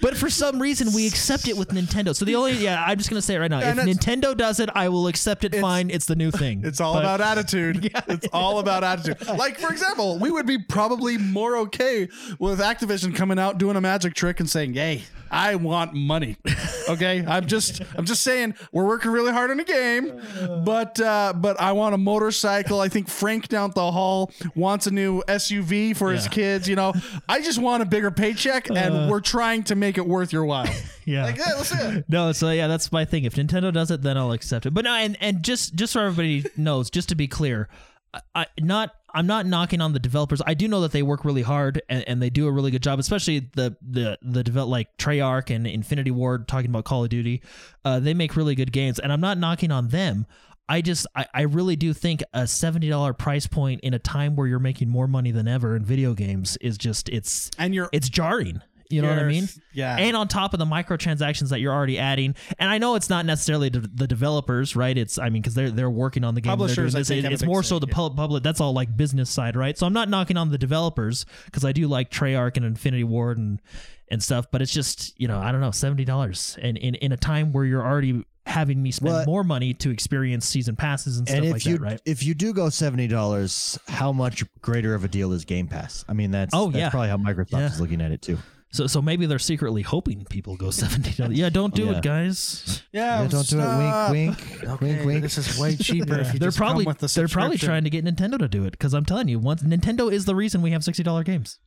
But 0.02 0.16
for 0.18 0.28
some 0.28 0.60
reason, 0.60 0.92
we 0.92 1.06
accept 1.06 1.48
it 1.48 1.56
with 1.56 1.68
Nintendo. 1.70 2.14
So 2.14 2.26
the 2.26 2.34
only, 2.34 2.52
yeah, 2.52 2.84
I'm 2.86 2.98
just 2.98 3.08
gonna 3.08 3.22
say 3.22 3.36
it 3.36 3.38
right 3.38 3.50
now. 3.50 3.60
And 3.60 3.78
if 3.78 3.86
it's- 3.86 3.96
Nintendo 4.04 4.36
does 4.36 4.60
it, 4.60 4.68
I 4.74 4.90
will 4.90 5.06
accept 5.06 5.44
it. 5.44 5.54
fine, 5.54 5.88
it's 5.90 6.04
the 6.06 6.16
new 6.16 6.30
thing. 6.30 6.62
It's 6.72 6.80
all 6.80 6.94
But- 6.94 7.04
about 7.04 7.20
attitude. 7.22 7.84
Yeah. 7.94 8.00
it's 8.08 8.26
all 8.32 8.58
about 8.58 8.84
attitude. 8.84 9.26
Like 9.28 9.58
for 9.58 9.70
example, 9.72 10.18
we 10.18 10.30
would 10.30 10.44
be 10.46 10.58
probably 10.58 11.16
more 11.16 11.56
okay 11.58 12.08
with 12.38 12.58
Activision 12.60 13.14
coming 13.14 13.38
out 13.38 13.56
doing 13.58 13.76
a 13.76 13.80
magic 13.80 14.14
trick 14.14 14.40
and 14.40 14.50
saying, 14.50 14.74
"Hey, 14.74 15.04
I 15.30 15.54
want 15.54 15.94
money." 15.94 16.36
Okay, 16.88 17.24
I'm 17.24 17.46
just 17.46 17.80
I'm 17.96 18.04
just 18.04 18.22
saying 18.22 18.54
we're 18.72 18.84
working 18.84 19.12
really 19.12 19.30
hard 19.30 19.52
on 19.52 19.60
a 19.60 19.64
game, 19.64 20.20
but 20.64 21.00
uh, 21.00 21.32
but 21.36 21.60
I 21.60 21.70
want 21.72 21.94
a 21.94 21.98
motorcycle. 21.98 22.80
I 22.80 22.88
think 22.88 23.08
Frank 23.08 23.46
down 23.46 23.70
at 23.70 23.76
the 23.76 23.92
hall 23.92 24.32
wants 24.56 24.88
a 24.88 24.90
new 24.90 25.22
SUV 25.28 25.96
for 25.96 26.10
his 26.10 26.24
Yeah. 26.24 26.30
kids. 26.32 26.68
You 26.68 26.74
know, 26.74 26.92
I 27.28 27.40
just 27.40 27.60
want 27.60 27.84
a 27.84 27.86
bigger 27.86 28.10
paycheck, 28.10 28.68
and 28.68 29.08
we're 29.08 29.20
trying 29.20 29.62
to 29.64 29.76
make 29.76 29.91
it 29.98 30.06
worth 30.06 30.32
your 30.32 30.44
while. 30.44 30.66
Yeah. 31.04 31.24
Like, 31.24 31.36
yeah, 31.36 31.54
let's 31.56 31.76
do 31.76 31.98
it. 31.98 32.04
No, 32.08 32.30
so 32.30 32.48
yeah, 32.50 32.68
that's 32.68 32.92
my 32.92 33.04
thing. 33.04 33.24
If 33.24 33.34
Nintendo 33.34 33.72
does 33.72 33.90
it, 33.90 34.02
then 34.02 34.16
I'll 34.16 34.30
accept 34.30 34.66
it. 34.66 34.70
But 34.72 34.84
no, 34.84 34.94
and 34.94 35.16
and 35.20 35.42
just 35.42 35.74
just 35.74 35.94
so 35.94 36.00
everybody 36.00 36.44
knows, 36.56 36.90
just 36.90 37.08
to 37.08 37.16
be 37.16 37.26
clear, 37.26 37.68
I, 38.14 38.20
I 38.36 38.46
not 38.60 38.94
I'm 39.12 39.26
not 39.26 39.44
knocking 39.44 39.80
on 39.80 39.94
the 39.94 39.98
developers. 39.98 40.40
I 40.46 40.54
do 40.54 40.68
know 40.68 40.82
that 40.82 40.92
they 40.92 41.02
work 41.02 41.24
really 41.24 41.42
hard 41.42 41.82
and, 41.88 42.04
and 42.06 42.22
they 42.22 42.30
do 42.30 42.46
a 42.46 42.52
really 42.52 42.70
good 42.70 42.84
job, 42.84 43.00
especially 43.00 43.50
the 43.56 43.76
the 43.82 44.16
the 44.22 44.44
develop 44.44 44.70
like 44.70 44.96
Treyarch 44.96 45.52
and 45.52 45.66
Infinity 45.66 46.12
Ward 46.12 46.46
talking 46.46 46.70
about 46.70 46.84
Call 46.84 47.02
of 47.02 47.10
Duty. 47.10 47.42
Uh, 47.84 47.98
they 47.98 48.14
make 48.14 48.36
really 48.36 48.54
good 48.54 48.70
games, 48.70 49.00
and 49.00 49.12
I'm 49.12 49.20
not 49.20 49.38
knocking 49.38 49.72
on 49.72 49.88
them. 49.88 50.26
I 50.68 50.80
just 50.80 51.06
I, 51.14 51.26
I 51.34 51.42
really 51.42 51.76
do 51.76 51.92
think 51.92 52.22
a 52.32 52.46
seventy 52.46 52.88
dollar 52.88 53.12
price 53.12 53.46
point 53.46 53.80
in 53.80 53.92
a 53.92 53.98
time 53.98 54.36
where 54.36 54.46
you're 54.46 54.58
making 54.60 54.88
more 54.88 55.08
money 55.08 55.32
than 55.32 55.48
ever 55.48 55.74
in 55.74 55.84
video 55.84 56.14
games 56.14 56.56
is 56.58 56.78
just 56.78 57.08
it's 57.08 57.50
And 57.58 57.74
you're 57.74 57.88
it's 57.92 58.08
jarring. 58.08 58.62
You 58.92 59.02
know 59.02 59.08
what 59.08 59.18
I 59.18 59.24
mean? 59.28 59.48
yeah. 59.72 59.96
And 59.98 60.16
on 60.16 60.28
top 60.28 60.52
of 60.52 60.58
the 60.58 60.64
microtransactions 60.66 61.48
that 61.50 61.60
you're 61.60 61.72
already 61.72 61.98
adding, 61.98 62.34
and 62.58 62.70
I 62.70 62.78
know 62.78 62.94
it's 62.94 63.08
not 63.10 63.24
necessarily 63.26 63.68
the, 63.68 63.80
the 63.80 64.06
developers, 64.06 64.76
right? 64.76 64.96
It's 64.96 65.18
I 65.18 65.28
mean 65.30 65.42
because 65.42 65.54
they're 65.54 65.70
they're 65.70 65.90
working 65.90 66.24
on 66.24 66.34
the 66.34 66.40
game. 66.40 66.50
Publishers, 66.50 66.92
this. 66.92 67.10
It- 67.10 67.24
it's 67.24 67.42
more 67.44 67.62
so 67.62 67.78
the 67.78 67.86
yeah. 67.88 68.14
public. 68.14 68.42
That's 68.42 68.60
all 68.60 68.72
like 68.72 68.96
business 68.96 69.30
side, 69.30 69.56
right? 69.56 69.76
So 69.78 69.86
I'm 69.86 69.92
not 69.92 70.08
knocking 70.08 70.36
on 70.36 70.50
the 70.50 70.58
developers 70.58 71.24
because 71.46 71.64
I 71.64 71.72
do 71.72 71.88
like 71.88 72.10
Treyarch 72.10 72.56
and 72.56 72.66
Infinity 72.66 73.04
Ward 73.04 73.38
and 73.38 73.60
and 74.08 74.22
stuff. 74.22 74.50
But 74.50 74.60
it's 74.62 74.72
just 74.72 75.18
you 75.20 75.28
know 75.28 75.38
I 75.40 75.52
don't 75.52 75.60
know 75.60 75.70
seventy 75.70 76.04
dollars, 76.04 76.58
and 76.60 76.76
in 76.76 76.94
in 76.96 77.12
a 77.12 77.16
time 77.16 77.52
where 77.52 77.64
you're 77.64 77.84
already 77.84 78.24
having 78.44 78.82
me 78.82 78.90
spend 78.90 79.14
Well, 79.14 79.24
more 79.24 79.44
money 79.44 79.72
to 79.72 79.90
experience 79.90 80.44
season 80.46 80.74
passes 80.74 81.16
and 81.16 81.28
stuff 81.28 81.36
And 81.38 81.46
if 81.46 81.52
like 81.52 81.64
you 81.64 81.74
that, 81.78 81.80
right? 81.80 82.00
if 82.04 82.24
you 82.24 82.34
do 82.34 82.52
go 82.52 82.68
seventy 82.70 83.06
dollars, 83.06 83.78
how 83.86 84.10
much 84.12 84.42
greater 84.60 84.94
of 84.96 85.04
a 85.04 85.08
deal 85.08 85.32
is 85.32 85.44
Game 85.44 85.68
Pass? 85.68 86.04
I 86.08 86.12
mean, 86.12 86.32
that's 86.32 86.50
Oh, 86.52 86.66
that's 86.66 86.80
yeah. 86.80 86.90
probably 86.90 87.08
how 87.08 87.18
Microsoft 87.18 87.52
Yeah. 87.52 87.66
is 87.66 87.80
looking 87.80 88.00
at 88.00 88.10
it 88.10 88.20
too. 88.20 88.38
So 88.72 88.86
so 88.86 89.02
maybe 89.02 89.26
they're 89.26 89.38
secretly 89.38 89.82
hoping 89.82 90.24
people 90.24 90.56
go 90.56 90.70
seventy 90.84 91.12
dollars. 91.12 91.36
Yeah, 91.38 91.50
don't 91.50 91.74
do 91.74 91.84
Yeah. 91.84 91.98
it, 91.98 92.02
guys. 92.02 92.82
Yeah, 92.90 93.22
Yeah, 93.22 93.28
don't 93.28 93.46
do 93.48 93.60
it. 93.60 94.10
Wink, 94.12 94.38
wink, 94.38 94.64
Okay, 94.70 94.86
wink, 94.94 95.04
wink. 95.06 95.22
This 95.22 95.38
is 95.38 95.58
way 95.58 95.76
cheaper. 95.76 96.18
if 96.20 96.32
you 96.32 96.38
they're 96.40 96.48
just 96.48 96.58
come 96.58 96.66
probably 96.68 96.86
with 96.86 96.98
the 96.98 97.06
they're 97.06 97.28
probably 97.28 97.56
subscription. 97.58 97.68
trying 97.68 97.84
to 97.84 97.90
get 97.90 98.04
Nintendo 98.04 98.38
to 98.38 98.48
do 98.48 98.64
it 98.64 98.70
because 98.72 98.94
I'm 98.94 99.04
telling 99.04 99.28
you, 99.28 99.38
once 99.38 99.62
Nintendo 99.62 100.10
is 100.10 100.24
the 100.24 100.34
reason 100.34 100.62
we 100.62 100.70
have 100.72 100.82
sixty 100.84 101.02
dollar 101.02 101.22
games. 101.22 101.58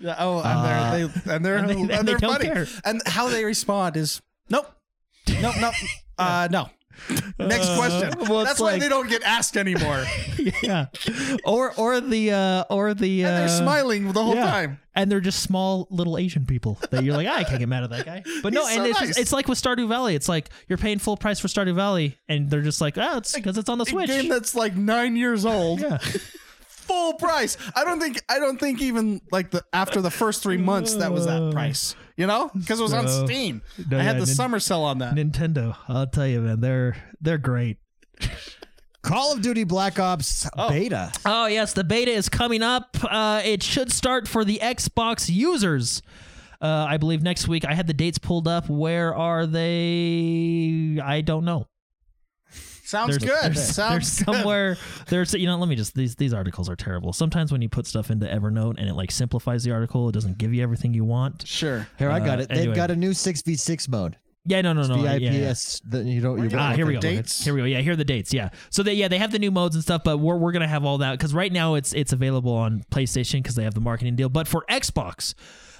Yeah, 0.00 0.14
oh, 0.18 0.38
and 0.38 0.46
Uh, 0.46 0.62
they're 0.62 1.08
they, 1.08 1.34
and 1.34 1.44
they're 1.44 1.56
and 1.58 1.68
they- 1.68 1.72
and 1.74 1.90
and 1.90 2.06
they 2.08 2.12
they're 2.12 2.18
don't 2.18 2.32
funny. 2.34 2.44
care. 2.46 2.66
And 2.84 3.02
how 3.06 3.28
they 3.28 3.44
respond 3.44 3.96
is 3.96 4.22
nope, 4.48 4.66
nope, 5.40 5.54
nope. 5.60 5.74
Uh, 6.18 6.48
no. 6.50 6.68
Next 7.38 7.68
question. 7.76 8.12
well, 8.28 8.44
That's 8.44 8.60
why 8.60 8.72
like- 8.72 8.80
they 8.80 8.88
don't 8.88 9.08
get 9.08 9.22
asked 9.22 9.56
anymore. 9.56 10.04
yeah, 10.62 10.86
or 11.44 11.72
or 11.76 12.00
the 12.00 12.32
uh, 12.32 12.64
or 12.70 12.94
the 12.94 13.24
uh, 13.24 13.28
and 13.28 13.36
they're 13.38 13.48
smiling 13.48 14.12
the 14.12 14.22
whole 14.22 14.34
yeah. 14.34 14.50
time. 14.50 14.80
and 14.94 15.10
they're 15.10 15.20
just 15.20 15.42
small 15.42 15.86
little 15.90 16.18
Asian 16.18 16.44
people 16.46 16.78
that 16.90 17.04
you're 17.04 17.16
like, 17.16 17.28
"Ah, 17.28 17.36
I 17.36 17.44
can't 17.44 17.58
get 17.60 17.68
mad 17.68 17.84
at 17.84 17.90
that 17.90 18.04
guy. 18.06 18.22
But 18.42 18.52
no, 18.52 18.66
He's 18.66 18.76
and 18.76 18.84
so 18.84 18.90
it's 18.90 19.00
nice. 19.00 19.08
just, 19.08 19.20
it's 19.20 19.32
like 19.32 19.48
with 19.48 19.60
Stardew 19.62 19.88
Valley. 19.88 20.14
It's 20.14 20.28
like 20.28 20.50
you're 20.68 20.78
paying 20.78 20.98
full 20.98 21.16
price 21.16 21.38
for 21.40 21.48
Stardew 21.48 21.74
Valley, 21.74 22.18
and 22.28 22.50
they're 22.50 22.62
just 22.62 22.80
like, 22.80 22.98
ah, 22.98 23.18
it's 23.18 23.32
because 23.34 23.56
it's 23.58 23.68
on 23.68 23.78
the 23.78 23.84
A 23.84 23.88
Switch. 23.88 24.08
game 24.08 24.28
that's 24.28 24.54
like 24.54 24.76
nine 24.76 25.16
years 25.16 25.44
old. 25.44 25.80
yeah, 25.80 25.98
Full 26.66 27.14
price. 27.14 27.56
I 27.76 27.84
don't 27.84 28.00
think. 28.00 28.22
I 28.28 28.38
don't 28.38 28.58
think 28.58 28.80
even 28.80 29.20
like 29.30 29.50
the 29.50 29.62
after 29.72 30.00
the 30.00 30.10
first 30.10 30.42
three 30.42 30.56
months 30.56 30.94
that 30.94 31.12
was 31.12 31.26
that 31.26 31.52
price. 31.52 31.94
You 32.18 32.26
know, 32.26 32.50
because 32.52 32.80
it 32.80 32.82
was 32.82 32.92
on 32.92 33.06
Steam. 33.06 33.62
No, 33.88 33.96
I 33.96 34.02
had 34.02 34.16
yeah, 34.16 34.20
the 34.20 34.26
Nin- 34.26 34.34
summer 34.34 34.58
sale 34.58 34.82
on 34.82 34.98
that. 34.98 35.14
Nintendo. 35.14 35.76
I'll 35.86 36.08
tell 36.08 36.26
you, 36.26 36.40
man, 36.40 36.60
they're 36.60 36.96
they're 37.20 37.38
great. 37.38 37.78
Call 39.02 39.32
of 39.32 39.40
Duty 39.40 39.62
Black 39.62 40.00
Ops 40.00 40.50
beta. 40.68 41.12
Oh 41.24 41.46
yes, 41.46 41.74
the 41.74 41.84
beta 41.84 42.10
is 42.10 42.28
coming 42.28 42.62
up. 42.62 42.96
Uh, 43.02 43.40
it 43.44 43.62
should 43.62 43.92
start 43.92 44.26
for 44.26 44.44
the 44.44 44.58
Xbox 44.60 45.32
users. 45.32 46.02
Uh, 46.60 46.86
I 46.88 46.96
believe 46.96 47.22
next 47.22 47.46
week. 47.46 47.64
I 47.64 47.74
had 47.74 47.86
the 47.86 47.94
dates 47.94 48.18
pulled 48.18 48.48
up. 48.48 48.68
Where 48.68 49.14
are 49.14 49.46
they? 49.46 50.98
I 51.00 51.20
don't 51.20 51.44
know. 51.44 51.68
Sounds 52.88 53.18
There's, 53.18 53.30
good. 53.30 53.54
There's, 53.54 53.74
Sounds 53.74 53.92
there's 53.92 54.18
good. 54.20 54.34
somewhere. 54.34 54.78
There's 55.08 55.34
you 55.34 55.46
know. 55.46 55.58
Let 55.58 55.68
me 55.68 55.76
just 55.76 55.94
these 55.94 56.14
these 56.16 56.32
articles 56.32 56.70
are 56.70 56.76
terrible. 56.76 57.12
Sometimes 57.12 57.52
when 57.52 57.60
you 57.60 57.68
put 57.68 57.86
stuff 57.86 58.10
into 58.10 58.24
Evernote 58.24 58.76
and 58.78 58.88
it 58.88 58.94
like 58.94 59.10
simplifies 59.10 59.62
the 59.62 59.72
article, 59.72 60.08
it 60.08 60.12
doesn't 60.12 60.38
give 60.38 60.54
you 60.54 60.62
everything 60.62 60.94
you 60.94 61.04
want. 61.04 61.46
Sure. 61.46 61.86
Here, 61.98 62.10
I 62.10 62.18
got 62.18 62.38
Uh, 62.38 62.42
it. 62.44 62.48
They've 62.48 62.58
anyway. 62.60 62.76
got 62.76 62.90
a 62.90 62.96
new 62.96 63.12
six 63.12 63.42
v 63.42 63.56
six 63.56 63.88
mode. 63.88 64.16
Yeah, 64.46 64.62
no, 64.62 64.72
no, 64.72 64.86
no. 64.86 65.04
yeah, 65.04 65.16
yeah. 65.16 65.30
VIPS. 65.32 65.82
The, 65.84 66.02
you 66.04 66.22
don't. 66.22 66.38
You 66.50 66.56
Ah, 66.58 66.72
here 66.72 66.86
we 66.86 66.94
go. 66.94 67.00
Dates? 67.00 67.44
Here 67.44 67.52
we 67.52 67.60
go. 67.60 67.66
Yeah, 67.66 67.82
here 67.82 67.92
are 67.92 67.96
the 67.96 68.04
dates. 68.06 68.32
Yeah. 68.32 68.48
So 68.70 68.82
they 68.82 68.94
yeah 68.94 69.08
they 69.08 69.18
have 69.18 69.32
the 69.32 69.38
new 69.38 69.50
modes 69.50 69.74
and 69.74 69.84
stuff, 69.84 70.02
but 70.02 70.16
we're, 70.16 70.38
we're 70.38 70.52
gonna 70.52 70.66
have 70.66 70.86
all 70.86 70.96
that 70.98 71.12
because 71.18 71.34
right 71.34 71.52
now 71.52 71.74
it's 71.74 71.92
it's 71.92 72.14
available 72.14 72.52
on 72.54 72.82
PlayStation 72.90 73.42
because 73.42 73.56
they 73.56 73.64
have 73.64 73.74
the 73.74 73.82
marketing 73.82 74.16
deal. 74.16 74.30
But 74.30 74.48
for 74.48 74.64
Xbox, 74.70 75.34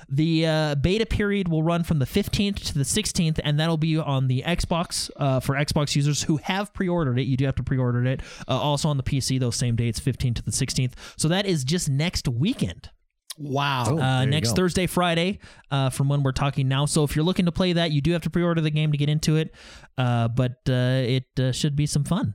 the 0.09 0.47
uh, 0.47 0.75
beta 0.77 1.07
period 1.07 1.49
will 1.49 1.63
run 1.63 1.85
from 1.85 1.99
the 1.99 2.07
15th 2.07 2.67
to 2.67 2.75
the 2.75 2.85
16th, 2.85 3.41
and 3.45 3.61
that'll 3.61 3.77
be 3.77 3.97
on 3.99 4.29
the 4.29 4.43
Xbox 4.47 5.11
uh, 5.17 5.41
for 5.41 5.55
Xbox 5.55 5.95
users 5.95 6.23
who 6.23 6.39
have 6.39 6.73
pre-ordered 6.73 7.19
it. 7.19 7.25
You 7.25 7.37
do 7.37 7.45
have 7.45 7.57
to 7.57 7.63
pre-order 7.63 8.05
it. 8.07 8.21
Uh, 8.49 8.59
also 8.59 8.89
on 8.89 8.97
the 8.97 9.03
PC, 9.03 9.39
those 9.39 9.57
same 9.57 9.77
dates, 9.77 10.01
15th 10.01 10.37
to 10.37 10.43
the 10.43 10.51
16th. 10.51 10.93
So 11.17 11.29
that 11.29 11.47
is 11.47 11.65
just 11.65 11.89
next 11.89 12.29
weekend 12.29 12.91
Wow. 13.39 13.85
Oh, 13.89 13.99
uh, 13.99 14.21
there 14.21 14.27
next. 14.27 14.57
Thursday, 14.57 14.87
Friday, 14.87 15.39
uh, 15.71 15.91
from 15.91 16.09
when 16.09 16.23
we're 16.23 16.33
talking 16.33 16.69
now. 16.69 16.87
So 16.87 17.05
if 17.05 17.15
you're 17.15 17.25
looking 17.25 17.47
to 17.47 17.53
play 17.53 17.73
that, 17.73 17.93
you 17.93 18.01
do 18.01 18.13
have 18.13 18.23
to 18.23 18.31
pre-order 18.31 18.61
the 18.61 18.71
game 18.71 18.93
to 18.93 18.99
get 18.99 19.09
into 19.09 19.37
it. 19.37 19.55
Uh, 19.97 20.29
but 20.29 20.59
uh, 20.69 21.03
it 21.07 21.27
uh, 21.39 21.53
should 21.53 21.77
be 21.77 21.87
some 21.87 22.05
fun. 22.05 22.35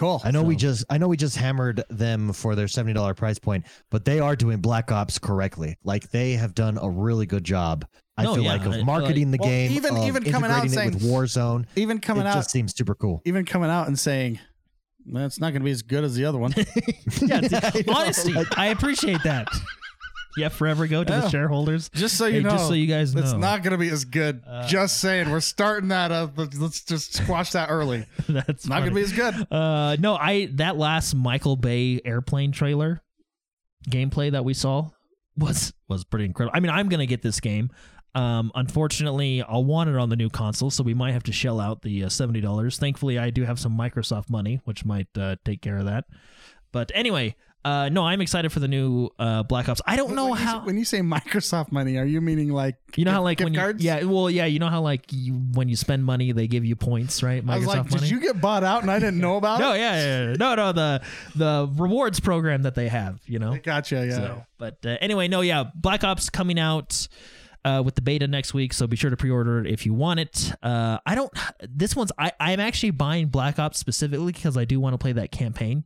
Cool. 0.00 0.20
I 0.24 0.30
know 0.32 0.42
we 0.42 0.56
just 0.56 0.84
I 0.90 0.98
know 0.98 1.06
we 1.06 1.16
just 1.16 1.36
hammered 1.36 1.84
them 1.90 2.32
for 2.32 2.54
their 2.56 2.66
seventy 2.66 2.94
dollar 2.94 3.14
price 3.14 3.38
point, 3.38 3.66
but 3.90 4.04
they 4.04 4.18
are 4.18 4.34
doing 4.34 4.58
Black 4.60 4.90
Ops 4.90 5.18
correctly. 5.18 5.76
Like 5.84 6.10
they 6.10 6.32
have 6.32 6.54
done 6.54 6.78
a 6.80 6.90
really 6.90 7.26
good 7.26 7.44
job. 7.44 7.84
I 8.16 8.24
No, 8.24 8.34
feel 8.34 8.42
yeah, 8.44 8.52
like 8.54 8.64
of 8.66 8.72
I- 8.72 8.82
marketing 8.82 9.30
the 9.30 9.38
Well, 9.40 9.48
game, 9.48 9.70
even- 9.72 9.96
even 9.98 10.24
coming 10.24 10.50
out 10.50 10.68
saying- 10.68 10.90
with 10.94 11.02
Warzone. 11.02 11.66
Even 11.76 12.00
coming 12.00 12.24
it 12.24 12.28
out, 12.28 12.34
just 12.34 12.50
seems 12.50 12.74
super 12.76 12.94
cool. 12.94 13.22
even 13.24 13.44
coming 13.44 13.70
out 13.70 13.86
and 13.86 13.98
saying, 13.98 14.40
"Well, 15.06 15.24
it's 15.26 15.38
not 15.40 15.50
going 15.52 15.62
to 15.62 15.64
be 15.64 15.70
as 15.70 15.82
good 15.82 16.04
as 16.04 16.14
the 16.16 16.24
other 16.24 16.38
one." 16.38 16.52
Yeah, 17.22 17.40
I 17.52 17.84
know, 17.86 17.94
honesty. 17.94 18.32
like- 18.32 18.58
I 18.58 18.66
appreciate 18.66 19.22
that. 19.24 19.48
Yeah, 20.36 20.48
forever 20.48 20.86
go 20.86 21.02
to 21.02 21.12
Yeah. 21.12 21.20
the 21.22 21.28
shareholders. 21.30 21.88
just 21.94 22.16
so 22.16 22.26
you 22.26 22.34
Hey, 22.38 22.42
know, 22.44 22.50
just 22.50 22.68
so 22.68 22.74
you 22.74 22.86
guys 22.86 23.14
know. 23.14 23.22
it's 23.22 23.32
know. 23.32 23.38
not 23.38 23.62
going 23.62 23.72
to 23.72 23.78
be 23.78 23.88
as 23.88 24.04
good. 24.04 24.42
just 24.68 24.98
saying, 25.00 25.30
we're 25.30 25.40
starting 25.40 25.88
that 25.88 26.12
up. 26.12 26.36
but 26.36 26.54
Let's 26.54 26.84
just 26.84 27.14
squash 27.14 27.50
that 27.52 27.68
early. 27.68 28.06
That's 28.28 28.66
Not 28.68 28.80
going 28.84 28.94
to 28.94 28.94
funny. 28.94 28.94
be 28.94 29.00
as 29.02 29.12
good. 29.12 29.46
Uh, 29.52 29.96
no, 29.98 30.14
I 30.14 30.46
that 30.54 30.76
last 30.76 31.14
Michael 31.14 31.56
Bay 31.56 32.00
airplane 32.04 32.52
trailer 32.52 33.00
gameplay 33.88 34.30
that 34.32 34.44
we 34.44 34.54
saw 34.54 34.90
was 35.36 35.72
was 35.88 36.04
pretty 36.04 36.26
incredible. 36.26 36.56
I 36.56 36.60
mean, 36.60 36.70
I'm 36.70 36.88
gonna 36.88 37.06
get 37.06 37.22
this 37.22 37.40
game. 37.40 37.70
Um, 38.14 38.50
unfortunately, 38.54 39.42
I'll 39.42 39.64
want 39.64 39.88
it 39.88 39.96
on 39.96 40.08
the 40.08 40.16
new 40.16 40.28
console, 40.28 40.70
so 40.70 40.82
we 40.82 40.94
might 40.94 41.12
have 41.12 41.22
to 41.24 41.32
shell 41.32 41.60
out 41.60 41.82
the 41.82 42.04
uh, 42.04 42.08
seventy 42.08 42.40
dollars. 42.40 42.78
Thankfully, 42.78 43.18
I 43.18 43.30
do 43.30 43.44
have 43.44 43.58
some 43.58 43.76
Microsoft 43.76 44.28
money, 44.30 44.60
which 44.64 44.84
might 44.84 45.06
uh, 45.16 45.36
take 45.44 45.62
care 45.62 45.76
of 45.78 45.86
that. 45.86 46.04
But 46.72 46.90
anyway, 46.94 47.36
uh, 47.62 47.90
no, 47.90 48.04
I'm 48.04 48.22
excited 48.22 48.50
for 48.52 48.60
the 48.60 48.68
new 48.68 49.10
uh, 49.18 49.42
Black 49.42 49.68
Ops. 49.68 49.82
I 49.86 49.96
don't 49.96 50.14
know 50.14 50.30
when 50.30 50.38
how 50.38 50.60
You, 50.60 50.66
when 50.66 50.78
you 50.78 50.84
say 50.86 51.00
Microsoft 51.00 51.72
money, 51.72 51.98
are 51.98 52.06
you 52.06 52.22
meaning 52.22 52.50
like 52.50 52.76
you 52.96 53.04
know 53.04 53.10
how 53.10 53.22
like 53.22 53.38
gift 53.38 53.50
when 53.50 53.54
you, 53.54 53.74
yeah, 53.78 54.02
well, 54.04 54.30
yeah, 54.30 54.46
you 54.46 54.58
know 54.58 54.68
how 54.68 54.80
like 54.80 55.04
you, 55.10 55.34
when 55.34 55.68
you 55.68 55.76
spend 55.76 56.04
money, 56.04 56.32
they 56.32 56.46
give 56.46 56.64
you 56.64 56.74
points, 56.74 57.22
right? 57.22 57.44
Microsoft 57.44 57.52
I 57.52 57.58
was 57.58 57.66
like, 57.66 57.90
money. 57.90 58.00
did 58.00 58.10
you 58.10 58.20
get 58.20 58.40
bought 58.40 58.64
out 58.64 58.80
and 58.80 58.90
I 58.90 58.98
didn't 58.98 59.18
know 59.18 59.36
about 59.36 59.60
no, 59.60 59.74
it? 59.74 59.78
yeah, 59.78 59.94
yeah, 59.94 60.28
yeah. 60.30 60.36
no, 60.38 60.54
no, 60.54 60.72
the 60.72 61.02
the 61.34 61.70
rewards 61.74 62.18
program 62.18 62.62
that 62.62 62.74
they 62.74 62.88
have, 62.88 63.20
you 63.26 63.38
know. 63.38 63.58
Gotcha. 63.62 64.06
Yeah. 64.06 64.16
So, 64.16 64.44
but 64.56 64.78
uh, 64.86 64.96
anyway, 65.00 65.28
no, 65.28 65.42
yeah, 65.42 65.64
Black 65.74 66.02
Ops 66.02 66.30
coming 66.30 66.58
out 66.58 67.08
uh, 67.64 67.82
with 67.84 67.94
the 67.94 68.02
beta 68.02 68.26
next 68.26 68.54
week, 68.54 68.72
so 68.72 68.86
be 68.86 68.96
sure 68.96 69.10
to 69.10 69.16
pre-order 69.18 69.60
it 69.60 69.66
if 69.66 69.84
you 69.84 69.92
want 69.92 70.20
it. 70.20 70.52
Uh, 70.62 70.98
I 71.04 71.14
don't. 71.14 71.30
This 71.68 71.94
one's 71.94 72.10
I 72.18 72.32
I'm 72.40 72.60
actually 72.60 72.92
buying 72.92 73.28
Black 73.28 73.58
Ops 73.58 73.78
specifically 73.78 74.32
because 74.32 74.56
I 74.56 74.64
do 74.64 74.80
want 74.80 74.94
to 74.94 74.98
play 74.98 75.12
that 75.12 75.30
campaign 75.30 75.84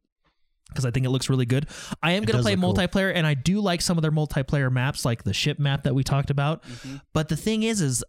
because 0.68 0.84
I 0.84 0.90
think 0.90 1.06
it 1.06 1.10
looks 1.10 1.30
really 1.30 1.46
good. 1.46 1.68
I 2.02 2.12
am 2.12 2.24
going 2.24 2.36
to 2.36 2.42
play 2.42 2.56
look 2.56 2.76
cool. 2.76 2.86
multiplayer, 2.86 3.12
and 3.14 3.26
I 3.26 3.34
do 3.34 3.60
like 3.60 3.80
some 3.80 3.98
of 3.98 4.02
their 4.02 4.12
multiplayer 4.12 4.70
maps, 4.70 5.04
like 5.04 5.24
the 5.24 5.32
ship 5.32 5.58
map 5.58 5.84
that 5.84 5.94
we 5.94 6.02
talked 6.02 6.30
about. 6.30 6.62
Mm-hmm. 6.64 6.96
But 7.12 7.28
the 7.28 7.36
thing 7.36 7.62
is, 7.62 7.80
is 7.80 8.04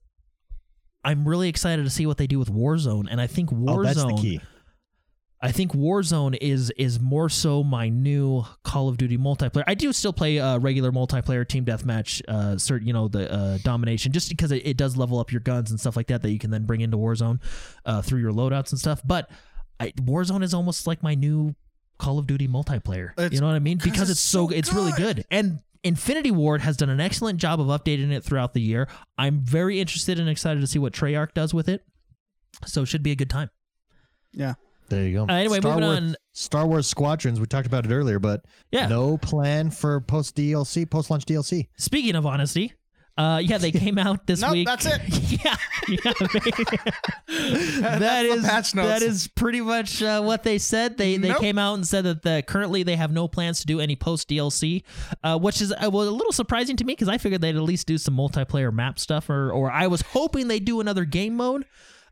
I'm 1.03 1.27
really 1.27 1.49
excited 1.49 1.83
to 1.83 1.89
see 1.89 2.05
what 2.05 2.17
they 2.17 2.27
do 2.27 2.39
with 2.39 2.51
Warzone, 2.51 3.07
and 3.09 3.21
I 3.21 3.27
think 3.27 3.51
Warzone. 3.51 3.79
Oh, 3.79 3.83
that's 3.83 4.03
the 4.03 4.17
key. 4.19 4.41
I 5.41 5.51
think 5.51 5.73
Warzone 5.73 6.35
is 6.41 6.71
is 6.71 6.99
more 6.99 7.29
so 7.29 7.63
my 7.63 7.87
new 7.89 8.43
Call 8.63 8.89
of 8.89 8.97
Duty 8.97 9.17
multiplayer. 9.17 9.63
I 9.67 9.75
do 9.75 9.93
still 9.93 10.13
play 10.13 10.39
uh, 10.39 10.57
regular 10.57 10.91
multiplayer 10.91 11.47
team 11.47 11.65
deathmatch, 11.65 12.23
uh, 12.27 12.55
cert, 12.55 12.83
you 12.83 12.93
know, 12.93 13.07
the 13.07 13.31
uh, 13.31 13.57
domination, 13.59 14.11
just 14.11 14.29
because 14.29 14.51
it, 14.51 14.65
it 14.65 14.77
does 14.77 14.97
level 14.97 15.19
up 15.19 15.31
your 15.31 15.41
guns 15.41 15.69
and 15.69 15.79
stuff 15.79 15.95
like 15.95 16.07
that 16.07 16.23
that 16.23 16.31
you 16.31 16.39
can 16.39 16.49
then 16.49 16.65
bring 16.65 16.81
into 16.81 16.97
Warzone 16.97 17.39
uh, 17.85 18.01
through 18.01 18.21
your 18.21 18.31
loadouts 18.31 18.71
and 18.71 18.79
stuff. 18.79 19.01
But 19.05 19.29
I, 19.79 19.91
Warzone 19.91 20.41
is 20.41 20.55
almost 20.55 20.87
like 20.87 21.03
my 21.03 21.13
new 21.13 21.53
Call 21.97 22.19
of 22.19 22.27
Duty 22.27 22.47
multiplayer. 22.47 23.11
It's- 23.13 23.31
you 23.33 23.41
know 23.41 23.47
what 23.47 23.55
I 23.55 23.59
mean? 23.59 23.77
Because 23.77 24.09
it's 24.09 24.11
it's 24.11 24.19
so 24.19 24.47
so 24.49 24.53
it's 24.55 24.73
really 24.73 24.91
good. 24.93 25.17
good 25.17 25.25
and. 25.31 25.59
Infinity 25.83 26.31
Ward 26.31 26.61
has 26.61 26.77
done 26.77 26.89
an 26.89 26.99
excellent 26.99 27.37
job 27.39 27.61
of 27.61 27.67
updating 27.67 28.11
it 28.11 28.23
throughout 28.23 28.55
the 28.55 28.59
year. 28.59 28.87
I'm 29.19 29.41
very 29.41 29.79
interested 29.79 30.19
and 30.19 30.27
excited 30.27 30.59
to 30.61 30.65
see 30.65 30.79
what 30.79 30.93
Treyarch 30.93 31.35
does 31.35 31.53
with 31.53 31.69
it. 31.69 31.85
So 32.65 32.81
it 32.81 32.85
should 32.87 33.03
be 33.03 33.11
a 33.11 33.15
good 33.15 33.29
time. 33.29 33.51
Yeah. 34.31 34.55
There 34.89 35.03
you 35.07 35.13
go. 35.13 35.23
Uh, 35.31 35.33
anyway, 35.37 35.59
Star 35.59 35.73
moving 35.75 35.87
Wars, 35.87 35.99
on. 35.99 36.15
Star 36.33 36.65
Wars 36.65 36.87
Squadrons. 36.87 37.39
We 37.39 37.45
talked 37.45 37.67
about 37.67 37.85
it 37.85 37.91
earlier, 37.93 38.17
but 38.17 38.43
Yeah. 38.71 38.87
no 38.87 39.19
plan 39.19 39.69
for 39.69 40.01
post 40.01 40.35
DLC, 40.35 40.89
post 40.89 41.11
launch 41.11 41.25
DLC. 41.25 41.67
Speaking 41.77 42.15
of 42.15 42.25
honesty, 42.25 42.73
uh, 43.17 43.39
yeah, 43.43 43.57
they 43.57 43.71
came 43.85 43.97
out 43.97 44.27
this 44.27 44.41
Nope, 44.41 44.51
week. 44.51 44.67
that's 44.67 44.85
it. 44.85 45.01
yeah, 45.45 45.55
yeah. 45.87 46.13
that 47.27 47.99
that's 47.99 48.27
is, 48.35 48.43
patch 48.45 48.75
notes. 48.75 48.87
that 48.87 49.01
is 49.01 49.27
pretty 49.27 49.61
much 49.61 50.01
uh, 50.01 50.21
what 50.21 50.43
they 50.43 50.57
said. 50.57 50.97
They 50.97 51.17
they 51.17 51.29
Nope. 51.29 51.39
came 51.39 51.57
out 51.57 51.75
and 51.75 51.87
said 51.87 52.03
that 52.03 52.21
the, 52.23 52.43
currently 52.45 52.83
they 52.83 52.95
have 52.95 53.11
no 53.11 53.27
plans 53.27 53.59
to 53.61 53.65
do 53.65 53.79
any 53.79 53.95
post 53.95 54.29
DLC, 54.29 54.83
uh, 55.23 55.37
which 55.37 55.61
is 55.61 55.71
uh, 55.71 55.89
was 55.89 56.07
a 56.07 56.11
little 56.11 56.33
surprising 56.33 56.75
to 56.77 56.83
me 56.83 56.93
because 56.93 57.07
I 57.09 57.17
figured 57.17 57.41
they'd 57.41 57.55
at 57.55 57.61
least 57.61 57.87
do 57.87 57.97
some 57.97 58.15
multiplayer 58.15 58.73
map 58.73 58.99
stuff, 58.99 59.29
or 59.29 59.51
or 59.51 59.71
I 59.71 59.87
was 59.87 60.01
hoping 60.01 60.47
they'd 60.47 60.65
do 60.65 60.79
another 60.81 61.05
game 61.05 61.35
mode. 61.35 61.65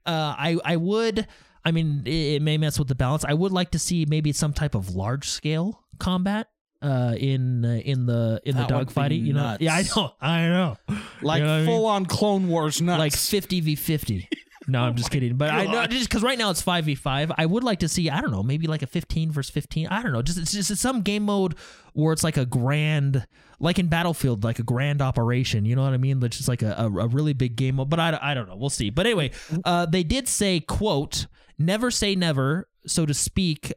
Uh, 0.06 0.36
I 0.38 0.58
I 0.64 0.76
would. 0.78 1.28
I 1.66 1.72
mean, 1.72 2.04
it, 2.06 2.12
it 2.36 2.42
may 2.42 2.58
mess 2.58 2.78
with 2.78 2.90
the 2.90 2.96
balance. 2.96 3.24
I 3.24 3.34
would 3.34 3.52
like 3.54 3.72
to 3.72 3.80
see 3.80 4.06
maybe 4.06 4.34
some 4.34 4.52
type 4.52 4.76
of 4.76 4.96
large 4.96 5.30
scale 5.30 5.82
combat. 5.98 6.48
Uh, 6.84 7.16
in 7.18 7.64
uh, 7.64 7.70
in 7.86 8.06
the 8.06 8.42
in 8.44 8.58
That 8.58 8.68
the 8.68 8.74
dogfighting, 8.76 9.24
you 9.24 9.32
know, 9.34 9.56
yeah, 9.60 9.74
I 9.76 9.84
know, 9.96 10.12
I 10.22 10.48
know, 10.50 10.78
Like 11.22 11.40
You 11.40 11.46
know 11.46 11.52
what 11.52 11.56
I 11.56 11.58
mean? 11.60 11.66
full 11.66 11.86
on 11.86 12.06
Clone 12.06 12.48
Wars 12.50 12.82
nuts. 12.82 13.00
like 13.00 13.14
50 13.14 13.62
v 13.62 13.76
50 13.76 14.28
no 14.68 14.82
i'm 14.82 14.96
just 14.96 15.12
kidding 15.12 15.36
but 15.36 15.50
i 15.50 15.66
know 15.66 15.86
just 15.88 16.08
because 16.08 16.24
right 16.24 16.38
now 16.38 16.50
it's 16.50 16.62
5 16.62 16.86
v 16.86 16.96
5 16.96 17.34
i 17.38 17.46
would 17.46 17.66
like 17.66 17.80
to 17.80 17.90
see 17.90 18.10
i 18.10 18.22
don't 18.22 18.32
know 18.32 18.42
maybe 18.44 18.66
like 18.66 18.82
a 18.82 18.88
15 18.88 19.30
versus 19.30 19.50
15 19.52 19.88
i 19.88 20.02
don't 20.02 20.14
know 20.14 20.22
just 20.22 20.38
it's 20.38 20.54
just 20.54 20.72
it's 20.72 20.80
some 20.80 21.02
game 21.02 21.24
mode 21.24 21.56
where 21.92 22.14
it's 22.14 22.24
like 22.24 22.38
a 22.38 22.46
grand 22.46 23.28
like 23.60 23.78
in 23.78 23.88
battlefield 23.88 24.46
like 24.46 24.60
a 24.60 24.64
grand 24.64 25.02
operation 25.02 25.66
you 25.66 25.76
know 25.76 25.84
what 25.84 25.92
i 25.94 25.98
mean? 25.98 26.24
It's 26.24 26.38
just 26.38 26.48
like 26.48 26.62
a, 26.62 26.76
a, 26.78 26.86
a 26.86 27.08
really 27.08 27.34
big 27.34 27.58
game 27.58 27.76
mode 27.76 27.90
but 27.90 28.00
I, 28.00 28.18
I 28.22 28.34
don't 28.34 28.48
know 28.48 28.56
we'll 28.56 28.70
see. 28.70 28.90
But 28.90 29.06
anyway 29.06 29.32
uh, 29.66 29.86
they 29.86 30.04
did 30.04 30.30
say 30.30 30.62
quote 30.62 31.28
never 31.60 31.92
say 31.92 32.16
never 32.16 32.70
so 32.88 33.06
to 33.06 33.14
speak 33.14 33.74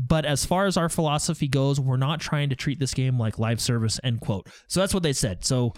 but 0.00 0.24
as 0.24 0.44
far 0.46 0.66
as 0.66 0.76
our 0.76 0.88
philosophy 0.88 1.48
goes 1.48 1.80
we're 1.80 1.96
not 1.96 2.20
trying 2.20 2.48
to 2.48 2.54
treat 2.56 2.78
this 2.78 2.94
game 2.94 3.18
like 3.18 3.38
live 3.38 3.60
service 3.60 3.98
end 4.04 4.20
quote 4.20 4.46
so 4.68 4.78
that's 4.80 4.94
what 4.94 5.02
they 5.02 5.12
said 5.12 5.44
so 5.44 5.72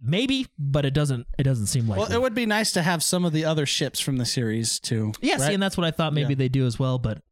maybe, 0.00 0.46
but 0.58 0.84
it 0.84 0.92
doesn't. 0.92 1.26
It 1.38 1.44
doesn't 1.44 1.66
seem 1.66 1.88
like. 1.88 1.98
Well, 1.98 2.12
it 2.12 2.20
would 2.20 2.34
be 2.34 2.44
nice 2.46 2.72
to 2.72 2.82
have 2.82 3.02
some 3.02 3.24
of 3.24 3.32
the 3.32 3.44
other 3.46 3.64
ships 3.64 4.00
from 4.00 4.18
the 4.18 4.26
series 4.26 4.78
too. 4.78 5.12
yeah, 5.22 5.38
see, 5.38 5.54
and 5.54 5.62
that's 5.62 5.76
what 5.76 5.86
I 5.86 5.90
thought 5.90 6.12
maybe 6.12 6.34
Yeah. 6.34 6.38
they 6.38 6.48
do 6.48 6.66
as 6.66 6.78
well, 6.78 6.98
but 6.98 7.22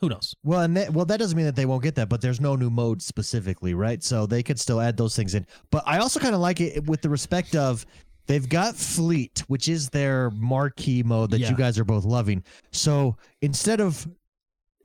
who 0.00 0.08
knows? 0.08 0.34
Well, 0.44 0.60
and 0.60 0.76
that, 0.76 0.92
well, 0.92 1.04
that 1.06 1.18
doesn't 1.18 1.36
mean 1.36 1.46
that 1.46 1.56
they 1.56 1.66
won't 1.66 1.82
get 1.82 1.94
that, 1.96 2.08
but 2.08 2.20
there's 2.20 2.40
no 2.40 2.54
new 2.56 2.70
mode 2.70 3.02
specifically, 3.02 3.74
right? 3.74 4.02
So 4.02 4.26
they 4.26 4.42
could 4.42 4.60
still 4.60 4.80
add 4.80 4.96
those 4.96 5.16
things 5.16 5.34
in. 5.34 5.46
But 5.70 5.84
I 5.86 5.98
also 5.98 6.20
kind 6.20 6.34
of 6.34 6.40
like 6.40 6.60
it 6.60 6.84
with 6.86 7.02
the 7.02 7.08
respect 7.08 7.56
of 7.56 7.86
they've 8.26 8.48
got 8.48 8.76
Fleet, 8.76 9.42
which 9.48 9.68
is 9.68 9.88
their 9.90 10.30
marquee 10.30 11.02
mode 11.02 11.30
that 11.30 11.40
Yeah. 11.40 11.50
you 11.50 11.56
guys 11.56 11.78
are 11.78 11.84
both 11.84 12.04
loving. 12.04 12.44
So 12.72 13.16
instead 13.40 13.80
of 13.80 14.06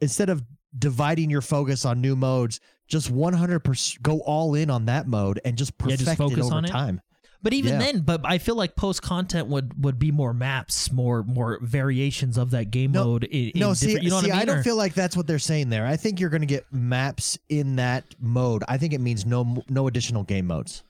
instead 0.02 0.30
of 0.30 0.44
dividing 0.78 1.30
your 1.30 1.42
focus 1.42 1.86
on 1.86 2.02
new 2.02 2.16
modes, 2.16 2.60
just 2.88 3.12
100% 3.12 4.02
go 4.02 4.20
all 4.22 4.54
in 4.56 4.70
on 4.70 4.86
that 4.86 5.08
mode 5.08 5.40
and 5.46 5.58
just 5.58 5.72
Yeah, 5.80 5.84
perfect 5.98 6.00
just 6.06 6.20
it 6.20 6.40
over 6.40 6.54
on 6.54 6.66
it. 6.66 6.70
time. 6.70 7.02
But 7.44 7.54
even 7.54 7.74
Yeah. 7.74 7.80
then, 7.80 8.00
but 8.02 8.22
I 8.26 8.40
feel 8.40 8.56
like 8.56 8.76
post 8.76 9.02
content 9.04 9.48
would 9.48 9.84
would 9.84 10.00
be 10.00 10.12
more 10.12 10.34
maps, 10.34 10.92
more 10.92 11.24
more 11.24 11.60
variations 11.62 12.36
of 12.38 12.50
that 12.52 12.72
game 12.72 12.92
No, 12.92 13.06
mode. 13.06 13.24
In, 13.26 13.52
No, 13.56 13.70
in 13.70 13.76
see, 13.76 13.92
you 13.92 14.10
know 14.10 14.22
see, 14.22 14.30
what 14.30 14.38
I 14.38 14.42
I, 14.42 14.46
don't 14.46 14.58
Or- 14.60 14.64
feel 14.64 14.76
like 14.76 14.96
that's 14.96 15.16
what 15.16 15.28
they're 15.28 15.38
saying 15.38 15.70
there. 15.70 15.86
I 15.86 15.98
think 15.98 16.20
you're 16.20 16.32
going 16.32 16.42
to 16.42 16.48
get 16.48 16.66
maps 16.74 17.38
in 17.48 17.76
that 17.76 18.16
mode. 18.20 18.64
I 18.68 18.78
think 18.80 18.94
it 18.94 19.02
means 19.02 19.26
no 19.26 19.64
no 19.70 19.88
additional 19.88 20.24
game 20.24 20.48
modes. 20.48 20.84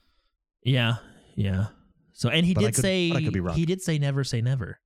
Yeah, 0.64 0.96
yeah. 1.36 1.68
So 2.14 2.30
and 2.30 2.46
he 2.46 2.54
But 2.54 2.62
did 2.62 2.76
could- 2.76 2.82
say 2.82 3.12
I 3.12 3.22
could 3.22 3.34
be 3.34 3.42
wrong. 3.42 3.56
he 3.58 3.66
did 3.66 3.82
say 3.82 4.00
never 4.00 4.24
say 4.24 4.42
never. 4.42 4.80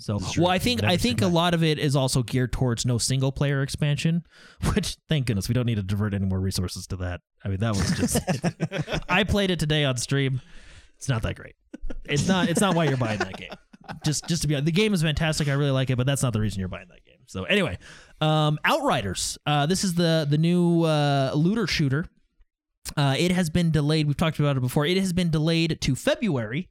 So 0.00 0.16
This 0.18 0.28
is 0.28 0.32
true. 0.34 0.44
well, 0.44 0.52
I 0.52 0.58
think 0.58 0.82
Never 0.82 0.92
I 0.92 0.96
think 0.96 1.22
a 1.22 1.26
lot 1.26 1.54
of 1.54 1.64
it 1.64 1.78
is 1.78 1.96
also 1.96 2.22
geared 2.22 2.52
towards 2.52 2.86
no 2.86 2.98
single 2.98 3.32
player 3.32 3.62
expansion, 3.62 4.22
which 4.74 4.96
thank 5.08 5.26
goodness 5.26 5.48
we 5.48 5.54
don't 5.54 5.66
need 5.66 5.74
to 5.74 5.82
divert 5.82 6.14
any 6.14 6.24
more 6.24 6.40
resources 6.40 6.86
to 6.88 6.96
that. 6.96 7.20
I 7.44 7.48
mean 7.48 7.58
that 7.58 7.76
was 7.76 7.90
just 7.96 8.20
I 9.08 9.24
played 9.24 9.50
it 9.50 9.58
today 9.58 9.84
on 9.84 9.96
stream. 9.96 10.40
It's 10.96 11.08
not 11.08 11.22
that 11.22 11.34
great. 11.34 11.56
It's 12.04 12.26
not 12.28 12.48
it's 12.48 12.60
not 12.60 12.74
why 12.76 12.84
you're 12.84 12.96
buying 12.96 13.18
that 13.18 13.36
game. 13.36 13.50
Just 14.04 14.28
just 14.28 14.42
to 14.42 14.48
be 14.48 14.60
the 14.60 14.70
game 14.72 14.94
is 14.94 15.02
fantastic. 15.02 15.48
I 15.48 15.52
really 15.54 15.70
like 15.72 15.90
it, 15.90 15.96
but 15.96 16.06
that's 16.06 16.22
not 16.22 16.32
the 16.32 16.40
reason 16.40 16.60
you're 16.60 16.68
buying 16.68 16.88
that 16.88 17.04
game. 17.04 17.18
So 17.26 17.44
anyway, 17.44 17.78
um, 18.20 18.58
Outriders. 18.64 19.36
Uh, 19.46 19.66
this 19.66 19.82
is 19.82 19.94
the 19.94 20.26
the 20.28 20.38
new 20.38 20.84
uh, 20.84 21.32
looter 21.34 21.66
shooter. 21.66 22.06
Uh, 22.96 23.16
it 23.18 23.30
has 23.32 23.50
been 23.50 23.70
delayed. 23.70 24.06
We've 24.06 24.16
talked 24.16 24.38
about 24.38 24.56
it 24.56 24.60
before. 24.60 24.86
It 24.86 24.96
has 24.96 25.12
been 25.12 25.30
delayed 25.30 25.78
to 25.82 25.94
February 25.94 26.68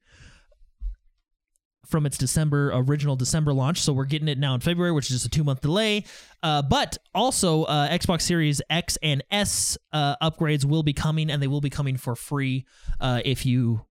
from 1.88 2.06
its 2.06 2.18
December 2.18 2.72
original 2.74 3.16
December 3.16 3.54
launch. 3.54 3.82
So 3.82 3.94
we're 3.94 4.06
getting 4.06 4.28
it 4.28 4.38
now 4.38 4.54
in 4.54 4.60
February, 4.62 4.92
which 4.92 5.06
is 5.06 5.18
just 5.18 5.26
a 5.26 5.30
two 5.30 5.44
month 5.44 5.62
delay. 5.62 6.04
Uh, 6.44 6.62
but 6.62 6.98
also, 7.16 7.64
uh, 7.64 7.90
Xbox 7.90 8.22
Series 8.22 8.62
X 8.70 8.98
and 9.02 9.24
S 9.32 9.78
uh, 9.94 10.16
upgrades 10.22 10.66
will 10.66 10.84
be 10.84 10.94
coming, 10.94 11.30
and 11.30 11.42
they 11.42 11.48
will 11.48 11.62
be 11.62 11.70
coming 11.70 11.98
for 11.98 12.16
free 12.16 12.66
uh, 13.00 13.22
if 13.26 13.46
you, 13.46 13.86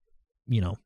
you 0.47 0.61
know, 0.61 0.77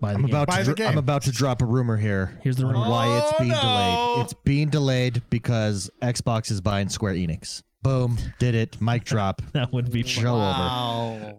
buy 0.00 0.12
the 0.12 0.14
I'm 0.18 0.22
game. 0.22 0.30
about 0.30 0.48
Buy 0.48 0.58
to 0.62 0.70
the 0.70 0.74
dr- 0.74 0.90
I'm 0.90 0.98
about 0.98 1.22
to 1.22 1.32
drop 1.32 1.62
a 1.62 1.66
rumor 1.66 1.96
here. 1.96 2.38
Here's 2.42 2.56
the 2.56 2.64
on 2.66 2.72
rumor. 2.74 2.88
why 2.90 3.18
it's 3.18 3.32
Oh, 3.34 3.38
being 3.38 3.50
no. 3.50 3.60
delayed. 3.60 4.24
It's 4.24 4.34
being 4.44 4.68
delayed 4.68 5.22
because 5.30 5.90
Xbox 6.02 6.50
is 6.50 6.60
buying 6.60 6.88
Square 6.88 7.14
Enix. 7.14 7.62
Boom, 7.82 8.18
did 8.38 8.54
it. 8.54 8.80
Mic 8.80 9.04
drop. 9.04 9.42
that 9.52 9.72
would 9.72 9.90
be 9.92 10.02
Show 10.02 10.34
over. 10.34 11.34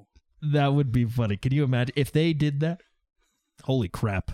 That 0.54 0.68
would 0.74 0.92
be 0.92 1.06
funny. 1.06 1.38
Can 1.38 1.52
you 1.54 1.64
imagine 1.64 1.94
if 1.96 2.12
they 2.12 2.32
did 2.34 2.60
that? 2.60 2.82
Holy 3.66 3.88
crap! 3.90 4.32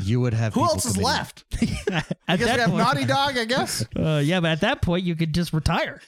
You 0.00 0.20
would 0.20 0.34
have 0.34 0.52
Who 0.54 0.60
people 0.60 0.74
else 0.74 0.84
is 0.86 0.92
come 0.92 1.00
in- 1.00 1.06
left? 1.06 1.44
At 1.90 2.16
I 2.28 2.36
guess 2.36 2.46
that 2.48 2.54
we 2.56 2.60
have 2.60 2.70
point- 2.70 2.78
Naughty 2.82 3.04
Dog. 3.06 3.38
I 3.38 3.44
guess. 3.44 3.84
Uh, 3.96 4.20
yeah, 4.24 4.40
but 4.40 4.50
at 4.50 4.60
that 4.60 4.82
point, 4.82 5.04
you 5.04 5.14
could 5.16 5.32
just 5.34 5.52
retire. 5.52 6.00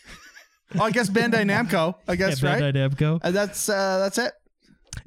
Oh, 0.79 0.83
I 0.85 0.91
guess 0.91 1.09
Bandai 1.11 1.45
Namco. 1.45 1.95
I 2.09 2.17
guess 2.17 2.43
yeah, 2.43 2.53
right. 2.55 2.63
Bandai 2.63 2.91
Namco. 2.91 3.21
And 3.23 3.35
that's 3.35 3.69
uh, 3.69 3.99
that's 3.99 4.19
it. 4.19 4.33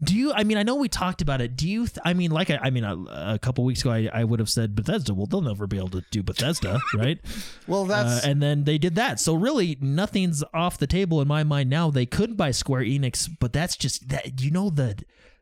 Do 0.03 0.15
you? 0.15 0.33
I 0.33 0.43
mean, 0.43 0.57
I 0.57 0.63
know 0.63 0.75
we 0.75 0.89
talked 0.89 1.21
about 1.21 1.41
it. 1.41 1.55
Do 1.55 1.67
you? 1.69 1.85
Th- 1.87 1.99
I 2.03 2.13
mean, 2.13 2.31
like, 2.31 2.49
I, 2.49 2.57
I 2.63 2.69
mean, 2.71 2.83
a, 2.83 2.95
a 3.33 3.39
couple 3.39 3.63
weeks 3.63 3.81
ago, 3.81 3.91
I, 3.91 4.09
I 4.13 4.23
would 4.23 4.39
have 4.39 4.49
said 4.49 4.75
Bethesda. 4.75 5.13
Well, 5.13 5.25
they'll 5.27 5.41
never 5.41 5.67
be 5.67 5.77
able 5.77 5.89
to 5.89 6.03
do 6.11 6.23
Bethesda, 6.23 6.79
right? 6.95 7.19
Well, 7.67 7.83
Uh, 7.83 8.03
that's 8.03 8.25
and 8.25 8.41
then 8.41 8.63
they 8.63 8.77
did 8.77 8.95
that. 8.95 9.19
So 9.19 9.35
really, 9.35 9.77
nothing's 9.81 10.43
off 10.53 10.77
the 10.79 10.87
table 10.87 11.21
in 11.21 11.27
my 11.27 11.43
mind 11.43 11.69
now. 11.69 11.89
They 11.91 12.05
could 12.07 12.35
buy 12.35 12.51
Square 12.51 12.81
Enix, 12.83 13.29
but 13.39 13.53
that's 13.53 13.75
just 13.77 14.09
that. 14.09 14.41
You 14.41 14.51
know 14.51 14.69
the 14.69 14.97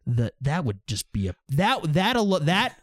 the 0.05 0.33
that 0.41 0.65
would 0.65 0.79
just 0.87 1.11
be 1.13 1.27
a 1.27 1.35
that 1.49 1.93
that 1.93 2.15
alo- 2.15 2.39
that 2.39 2.79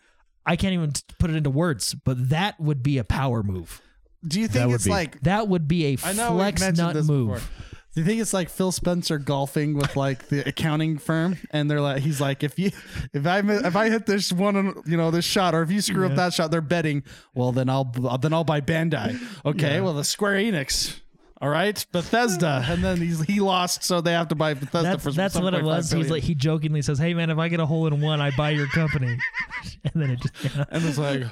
I 0.46 0.56
can't 0.56 0.72
even 0.74 0.92
put 1.18 1.30
it 1.30 1.36
into 1.36 1.50
words, 1.50 1.94
but 1.94 2.30
that 2.30 2.58
would 2.60 2.82
be 2.82 2.98
a 2.98 3.04
power 3.04 3.42
move. 3.42 3.80
Do 4.26 4.40
you 4.40 4.48
That 4.48 4.52
think 4.52 4.66
would 4.68 4.74
it's 4.76 4.84
be- 4.84 4.90
like? 4.90 5.20
That 5.22 5.48
would 5.48 5.66
be 5.68 5.86
a 5.86 5.96
I 6.04 6.12
know 6.12 6.32
flex 6.34 6.60
we've 6.60 6.68
mentioned 6.68 6.76
nut 6.78 6.94
this 6.94 7.06
move. 7.08 7.28
before. 7.34 7.48
Do 7.94 8.00
you 8.02 8.06
think 8.06 8.20
it's 8.20 8.32
like 8.32 8.48
Phil 8.48 8.70
Spencer 8.70 9.18
golfing 9.18 9.74
with 9.74 9.96
like 9.96 10.28
the 10.28 10.46
accounting 10.48 10.96
firm, 10.98 11.36
and 11.50 11.68
they're 11.70 11.80
like, 11.80 12.02
he's 12.02 12.20
like, 12.20 12.44
if 12.44 12.56
you, 12.58 12.70
if 13.12 13.26
I, 13.26 13.42
mi- 13.42 13.54
if 13.54 13.74
I 13.74 13.90
hit 13.90 14.06
this 14.06 14.32
one, 14.32 14.80
you 14.86 14.96
know, 14.96 15.10
this 15.10 15.24
shot, 15.24 15.54
or 15.56 15.62
if 15.62 15.72
you 15.72 15.80
screw 15.80 16.06
up 16.06 16.14
that 16.14 16.32
shot, 16.32 16.50
they're 16.52 16.60
betting. 16.60 17.02
Well, 17.34 17.50
then 17.50 17.68
I'll, 17.68 17.84
then 18.20 18.32
I'll 18.32 18.44
buy 18.44 18.60
Bandai. 18.60 19.18
Okay, 19.44 19.80
well, 19.80 19.94
the 19.94 20.04
Square 20.04 20.36
Enix. 20.36 21.00
All 21.42 21.48
right, 21.48 21.84
Bethesda, 21.90 22.64
and 22.68 22.84
then 22.84 22.98
he's 22.98 23.22
he 23.22 23.40
lost, 23.40 23.82
so 23.82 24.02
they 24.02 24.12
have 24.12 24.28
to 24.28 24.34
buy 24.34 24.52
Bethesda 24.52 24.82
That's, 24.82 25.02
for 25.02 25.10
that's 25.10 25.34
what 25.34 25.54
it 25.54 25.62
7.5 25.62 25.64
was. 25.64 25.90
He's 25.90 26.10
like 26.10 26.22
he 26.22 26.34
jokingly 26.34 26.82
says, 26.82 26.98
"Hey 26.98 27.14
man, 27.14 27.30
if 27.30 27.38
I 27.38 27.48
get 27.48 27.60
a 27.60 27.66
hole 27.66 27.86
in 27.86 28.00
one, 28.02 28.20
I 28.20 28.30
buy 28.36 28.50
your 28.50 28.66
company," 28.68 29.16
and 29.84 29.92
then 29.94 30.10
it 30.10 30.20
just. 30.20 30.34
Yeah. 30.56 30.64
and 30.70 30.84
it's 30.84 30.98
like, 30.98 31.22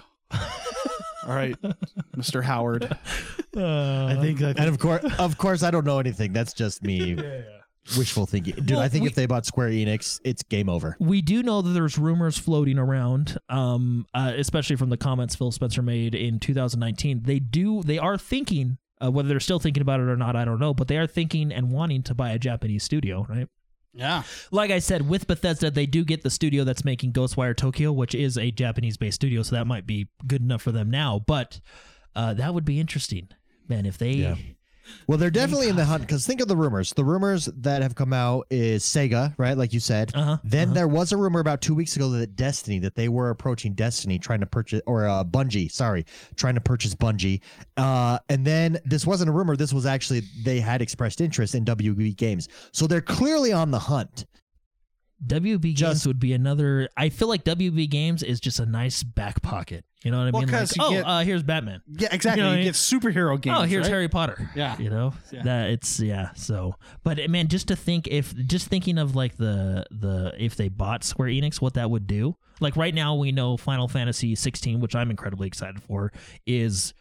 all 1.26 1.34
right, 1.34 1.56
Mr. 2.16 2.42
Howard. 2.42 2.96
Uh, 3.56 4.06
I 4.06 4.20
think 4.20 4.40
I 4.40 4.50
And 4.50 4.68
of 4.68 4.78
course, 4.78 5.02
of 5.18 5.36
course, 5.36 5.64
I 5.64 5.72
don't 5.72 5.84
know 5.84 5.98
anything. 5.98 6.32
That's 6.32 6.52
just 6.52 6.84
me 6.84 7.16
wishful 7.96 8.24
thinking, 8.26 8.54
dude. 8.54 8.72
Well, 8.72 8.80
I 8.80 8.88
think 8.88 9.02
we- 9.02 9.08
if 9.08 9.16
they 9.16 9.26
bought 9.26 9.46
Square 9.46 9.70
Enix, 9.70 10.20
it's 10.22 10.44
game 10.44 10.68
over. 10.68 10.96
we 11.00 11.22
do 11.22 11.42
know 11.42 11.60
that 11.62 11.70
there's 11.70 11.98
rumors 11.98 12.38
floating 12.38 12.78
around, 12.78 13.38
um, 13.48 14.06
uh, 14.14 14.32
especially 14.36 14.76
from 14.76 14.90
the 14.90 14.96
comments 14.96 15.34
Phil 15.34 15.50
Spencer 15.50 15.82
made 15.82 16.14
in 16.14 16.38
2019. 16.38 17.22
They 17.24 17.40
do, 17.40 17.82
they 17.82 17.98
are 17.98 18.16
thinking, 18.18 18.78
uh, 19.02 19.10
whether 19.10 19.28
they're 19.28 19.40
still 19.40 19.58
thinking 19.58 19.80
about 19.80 20.00
it 20.00 20.08
or 20.08 20.16
not, 20.16 20.36
I 20.36 20.44
don't 20.44 20.58
know, 20.58 20.74
but 20.74 20.88
they 20.88 20.98
are 20.98 21.06
thinking 21.06 21.52
and 21.52 21.70
wanting 21.70 22.02
to 22.04 22.14
buy 22.14 22.30
a 22.30 22.38
Japanese 22.38 22.84
studio, 22.84 23.26
right? 23.28 23.48
Yeah, 23.94 24.22
Like 24.52 24.70
I 24.70 24.78
said, 24.78 25.08
with 25.08 25.26
Bethesda, 25.26 25.70
they 25.70 25.86
do 25.86 26.04
get 26.04 26.22
the 26.22 26.30
studio 26.30 26.62
that's 26.62 26.84
making 26.84 27.14
Ghostwire 27.14 27.56
Tokyo, 27.56 27.90
which 27.90 28.14
is 28.14 28.38
a 28.38 28.50
Japanese-based 28.50 29.14
studio, 29.16 29.42
so 29.42 29.56
that 29.56 29.66
might 29.66 29.86
be 29.86 30.08
good 30.26 30.42
enough 30.42 30.62
for 30.62 30.72
them 30.72 30.90
now. 30.90 31.24
But 31.26 31.60
uh, 32.14 32.34
that 32.34 32.54
would 32.54 32.64
be 32.64 32.78
interesting, 32.78 33.28
man. 33.66 33.86
If 33.86 33.98
they, 33.98 34.12
Yeah. 34.12 34.36
Well, 35.06 35.18
they're 35.18 35.30
definitely 35.30 35.68
in 35.68 35.76
the 35.76 35.84
hunt 35.84 36.02
because 36.02 36.26
think 36.26 36.40
of 36.40 36.48
the 36.48 36.56
rumors. 36.56 36.92
The 36.92 37.04
rumors 37.04 37.46
that 37.46 37.82
have 37.82 37.94
come 37.94 38.12
out 38.12 38.46
is 38.50 38.84
Sega, 38.84 39.34
right? 39.38 39.56
Like 39.56 39.72
you 39.72 39.80
said. 39.80 40.12
Uh-huh, 40.14 40.38
Then 40.44 40.74
there 40.74 40.88
was 40.88 41.12
a 41.12 41.16
rumor 41.16 41.40
about 41.40 41.60
two 41.60 41.74
weeks 41.74 41.96
ago 41.96 42.08
that 42.10 42.36
Destiny, 42.36 42.78
that 42.80 42.94
they 42.94 43.08
were 43.08 43.30
approaching 43.30 43.74
Destiny, 43.74 44.18
trying 44.18 44.40
to 44.40 44.46
purchase, 44.46 44.82
or 44.86 45.06
uh, 45.08 45.24
Bungie, 45.24 45.70
sorry, 45.70 46.04
trying 46.36 46.54
to 46.54 46.60
purchase 46.60 46.94
Bungie. 46.94 47.40
Uh, 47.76 48.18
and 48.28 48.44
then 48.44 48.78
this 48.84 49.06
wasn't 49.06 49.28
a 49.30 49.32
rumor. 49.32 49.56
This 49.56 49.72
was 49.72 49.86
actually, 49.86 50.22
they 50.44 50.60
had 50.60 50.82
expressed 50.82 51.20
interest 51.20 51.54
in 51.54 51.64
WB 51.64 52.16
Games. 52.16 52.48
So 52.72 52.86
they're 52.86 53.00
clearly 53.00 53.52
on 53.52 53.70
the 53.70 53.78
hunt. 53.78 54.26
WB 55.26 55.74
Games 55.74 56.06
would 56.06 56.20
be 56.20 56.32
another. 56.32 56.88
I 56.96 57.08
feel 57.08 57.26
like 57.28 57.42
WB 57.44 57.90
Games 57.90 58.22
is 58.22 58.38
just 58.40 58.60
a 58.60 58.66
nice 58.66 59.02
back 59.02 59.42
pocket. 59.42 59.84
You 60.04 60.12
know 60.12 60.18
what 60.18 60.28
I 60.28 60.30
Well, 60.30 60.42
mean? 60.42 60.52
Like, 60.52 60.68
oh, 60.78 60.90
get- 60.90 61.04
uh, 61.04 61.18
here's 61.20 61.42
Batman. 61.42 61.82
yeah, 61.88 62.08
exactly. 62.12 62.40
You 62.40 62.44
know 62.46 62.50
I 62.50 62.54
you 62.54 62.58
mean? 62.58 62.66
get 62.68 62.74
superhero 62.74 63.40
games. 63.40 63.56
oh, 63.58 63.62
here's 63.62 63.82
right? 63.86 63.90
Harry 63.94 64.08
Potter. 64.08 64.48
Yeah. 64.54 64.78
you 64.78 64.90
know 64.90 65.12
Yeah. 65.32 65.42
that 65.42 65.70
it's 65.70 65.98
yeah. 65.98 66.30
So, 66.34 66.76
but 67.02 67.18
man, 67.28 67.48
just 67.48 67.66
to 67.68 67.76
think 67.76 68.06
if 68.06 68.32
just 68.46 68.68
thinking 68.68 68.96
of 68.96 69.16
like 69.16 69.36
the 69.38 69.84
the 69.90 70.32
if 70.38 70.54
they 70.54 70.68
bought 70.68 71.02
Square 71.02 71.30
Enix, 71.30 71.60
what 71.60 71.74
that 71.74 71.90
would 71.90 72.06
do. 72.06 72.36
Like 72.60 72.76
right 72.76 72.94
now, 72.94 73.16
we 73.16 73.32
know 73.32 73.56
Final 73.56 73.88
Fantasy 73.88 74.34
16, 74.36 74.78
which 74.80 74.94
I'm 74.94 75.10
incredibly 75.10 75.48
excited 75.48 75.82
for, 75.82 76.12
is 76.46 76.94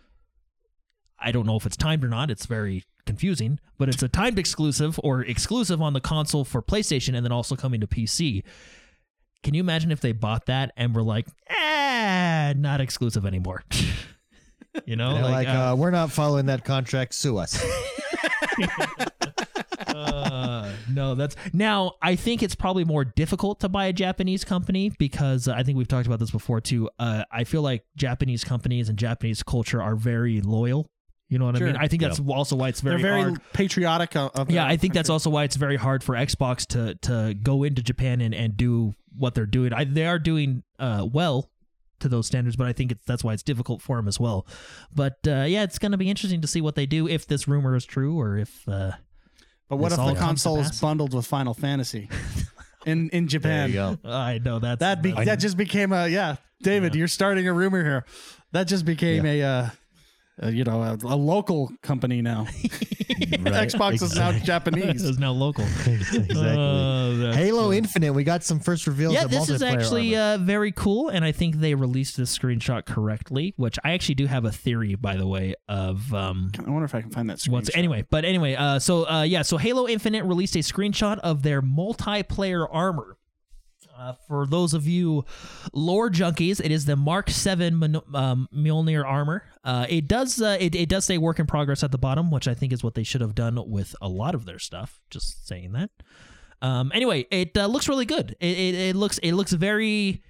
I 1.20 1.32
don't 1.32 1.46
know 1.46 1.56
if 1.56 1.66
it's 1.68 1.78
timed 1.78 2.04
or 2.04 2.08
not. 2.10 2.32
It's 2.32 2.46
very 2.48 2.84
confusing, 3.08 3.60
but 3.78 3.90
it's 3.90 4.04
a 4.04 4.08
timed 4.08 4.38
exclusive 4.38 5.00
or 5.04 5.22
exclusive 5.22 5.82
on 5.82 5.94
the 5.94 6.02
console 6.02 6.46
for 6.46 6.62
PlayStation 6.62 7.16
and 7.16 7.26
then 7.26 7.32
also 7.32 7.56
coming 7.56 7.82
to 7.82 7.88
PC. 7.88 8.44
Can 9.44 9.54
you 9.54 9.62
imagine 9.62 9.92
if 9.92 10.02
they 10.02 10.12
bought 10.12 10.46
that 10.48 10.72
and 10.78 10.94
were 10.94 11.04
like, 11.04 11.28
eh, 11.50 12.54
not 12.56 12.82
exclusive 12.82 13.26
anymore? 13.26 13.64
you 14.86 14.96
know, 14.96 15.14
They're 15.14 15.24
like, 15.24 15.48
uh, 15.48 15.72
uh, 15.72 15.76
we're 15.76 15.92
not 15.92 16.12
following 16.12 16.48
that 16.48 16.66
contract. 16.66 17.14
Sue 17.14 17.38
us. 17.38 17.64
uh, 19.88 20.72
no, 20.92 21.16
that's 21.16 21.36
now. 21.54 21.94
I 22.02 22.16
think 22.16 22.44
it's 22.44 22.56
probably 22.56 22.84
more 22.84 23.06
difficult 23.06 23.60
to 23.62 23.70
buy 23.70 23.86
a 23.88 23.94
Japanese 23.94 24.44
company 24.44 24.92
because 24.98 25.48
uh, 25.48 25.54
I 25.54 25.64
think 25.64 25.78
we've 25.78 25.88
talked 25.88 26.08
about 26.08 26.20
this 26.20 26.32
before 26.32 26.62
too. 26.62 26.90
Uh, 27.00 27.24
I 27.32 27.44
feel 27.44 27.62
like 27.62 27.86
Japanese 27.96 28.44
companies 28.44 28.90
and 28.90 28.98
Japanese 28.98 29.44
culture 29.44 29.82
are 29.82 29.96
very 29.96 30.42
loyal. 30.42 30.88
You 31.30 31.40
know 31.40 31.46
what 31.46 31.58
Sure. 31.58 31.68
I 31.68 31.72
mean? 31.74 31.82
I 31.82 31.88
think 31.90 32.02
that's 32.02 32.20
also 32.22 32.56
why 32.56 32.70
it's 32.70 32.80
very, 32.82 33.02
They're 33.02 33.12
very 33.12 33.22
hard. 33.24 33.42
patriotic 33.54 34.16
of, 34.16 34.32
of 34.34 34.50
Yeah, 34.50 34.66
I 34.66 34.78
think 34.78 34.94
that's 34.94 35.10
also 35.10 35.30
why 35.30 35.44
it's 35.44 35.58
very 35.58 35.76
hard 35.76 36.04
for 36.04 36.16
Xbox 36.16 36.66
to 36.68 36.96
to 37.10 37.34
go 37.34 37.64
into 37.64 37.84
Japan 37.84 38.22
and, 38.22 38.34
and 38.34 38.56
do 38.56 38.94
what 39.18 39.36
they're 39.36 39.46
doing. 39.46 39.74
I, 39.74 39.84
they 39.84 40.06
are 40.08 40.20
doing 40.20 40.64
uh, 40.80 41.06
well 41.12 41.50
to 42.00 42.08
those 42.08 42.28
standards, 42.28 42.56
but 42.56 42.68
I 42.68 42.74
think 42.74 42.92
it's 42.94 43.04
that's 43.06 43.24
why 43.26 43.34
it's 43.34 43.44
difficult 43.44 43.82
for 43.82 43.98
them 43.98 44.08
as 44.08 44.20
well. 44.20 44.48
But 44.96 45.18
uh, 45.28 45.46
yeah, 45.48 45.64
it's 45.64 45.80
going 45.80 45.92
to 45.92 45.98
be 45.98 46.10
interesting 46.10 46.40
to 46.42 46.48
see 46.48 46.62
what 46.62 46.76
they 46.76 46.86
do 46.86 47.08
if 47.10 47.28
this 47.28 47.46
rumor 47.48 47.76
is 47.76 47.84
true 47.86 48.18
or 48.20 48.38
if. 48.38 48.68
Uh, 48.70 48.92
But 49.68 49.78
what 49.78 49.92
if 49.92 49.98
the 49.98 50.14
console 50.16 50.60
is 50.60 50.80
bundled 50.80 51.14
with 51.14 51.26
Final 51.28 51.54
Fantasy? 51.54 52.10
in 52.86 53.10
in 53.10 53.24
There 53.26 53.28
Japan. 53.40 53.70
you 53.70 53.76
go. 53.76 53.98
I 54.06 54.38
know 54.38 54.60
that's 54.60 54.80
That 54.80 55.02
be, 55.02 55.12
that 55.12 55.40
just 55.40 55.58
became 55.58 55.92
a 55.92 56.08
yeah, 56.08 56.38
David. 56.62 56.96
You're 56.96 57.10
starting 57.10 57.48
a 57.50 57.54
rumor 57.54 57.84
here. 57.84 58.06
That 58.54 58.68
just 58.70 58.86
became 58.86 59.26
a, 59.26 59.42
uh, 59.44 59.70
uh, 60.42 60.48
you 60.48 60.64
know, 60.64 60.82
a, 60.84 60.94
a 61.04 61.16
local 61.16 61.72
company 61.82 62.22
now. 62.22 62.48
Right. 63.20 63.68
Xbox 63.70 64.02
is 64.02 64.16
now 64.16 64.32
Japanese. 64.32 65.04
is 65.04 65.18
now 65.18 65.32
local. 65.32 65.64
exactly. 65.86 66.36
Uh, 66.36 67.16
that's- 67.18 67.36
Halo 67.36 67.72
Infinite. 67.74 68.14
We 68.14 68.24
got 68.24 68.44
some 68.44 68.60
first 68.60 68.86
reveals. 68.88 69.14
yeah, 69.16 69.24
of 69.26 69.32
this 69.32 69.50
is 69.50 69.62
actually 69.64 70.16
uh, 70.16 70.38
very 70.38 70.72
cool, 70.72 71.10
and 71.10 71.26
I 71.26 71.32
think 71.32 71.56
they 71.56 71.74
released 71.74 72.16
this 72.18 72.36
screenshot 72.38 72.86
correctly. 72.86 73.54
Which 73.58 73.78
I 73.84 73.92
actually 73.94 74.16
do 74.16 74.28
have 74.28 74.46
a 74.46 74.52
theory, 74.52 74.96
by 74.96 75.16
the 75.16 75.28
way, 75.28 75.56
of 75.68 76.14
um, 76.14 76.52
I 76.66 76.70
wonder 76.70 76.86
if 76.86 76.94
I 76.96 77.02
can 77.02 77.10
find 77.10 77.30
that. 77.30 77.42
What's 77.48 77.70
screenshot. 77.70 77.78
anyway, 77.78 78.06
but 78.10 78.24
anyway, 78.24 78.56
uh, 78.56 78.80
so 78.80 79.08
uh, 79.10 79.24
yeah, 79.24 79.42
so 79.42 79.58
Halo 79.58 79.88
Infinite 79.88 80.24
released 80.26 80.56
a 80.56 80.60
screenshot 80.60 81.18
of 81.20 81.44
their 81.44 81.62
multiplayer 81.62 82.68
armor. 82.70 83.17
Uh, 83.98 84.14
for 84.28 84.46
those 84.46 84.76
of 84.76 84.86
you 84.86 85.26
lore 85.74 86.10
junkies, 86.10 86.64
it 86.64 86.72
is 86.72 86.86
the 86.86 86.96
Mark 86.96 87.30
Seven 87.32 87.76
Mon- 87.76 88.02
um, 88.14 88.48
Mjolnir 88.56 89.04
armor. 89.04 89.44
Uh, 89.64 89.88
it 89.90 90.08
does 90.08 90.40
uh, 90.40 90.58
it, 90.60 90.76
it 90.76 90.88
does 90.88 91.04
say 91.06 91.18
work 91.18 91.40
in 91.40 91.48
progress 91.48 91.84
at 91.84 91.92
the 91.92 91.98
bottom, 91.98 92.30
which 92.30 92.48
I 92.48 92.54
think 92.54 92.72
is 92.72 92.84
what 92.84 92.94
they 92.94 93.04
should 93.04 93.22
have 93.22 93.34
done 93.34 93.60
with 93.70 93.96
a 94.02 94.08
lot 94.08 94.36
of 94.36 94.46
their 94.46 94.60
stuff. 94.60 95.02
Just 95.10 95.48
saying 95.48 95.72
that. 95.72 95.90
Um, 96.62 96.92
anyway, 96.94 97.26
it 97.32 97.58
uh, 97.58 97.66
looks 97.66 97.90
really 97.90 98.06
good. 98.06 98.36
It, 98.40 98.58
it, 98.58 98.76
it 98.76 98.96
looks 98.96 99.18
it 99.20 99.34
looks 99.34 99.54
very 99.54 100.24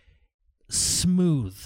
smooth. 0.70 1.58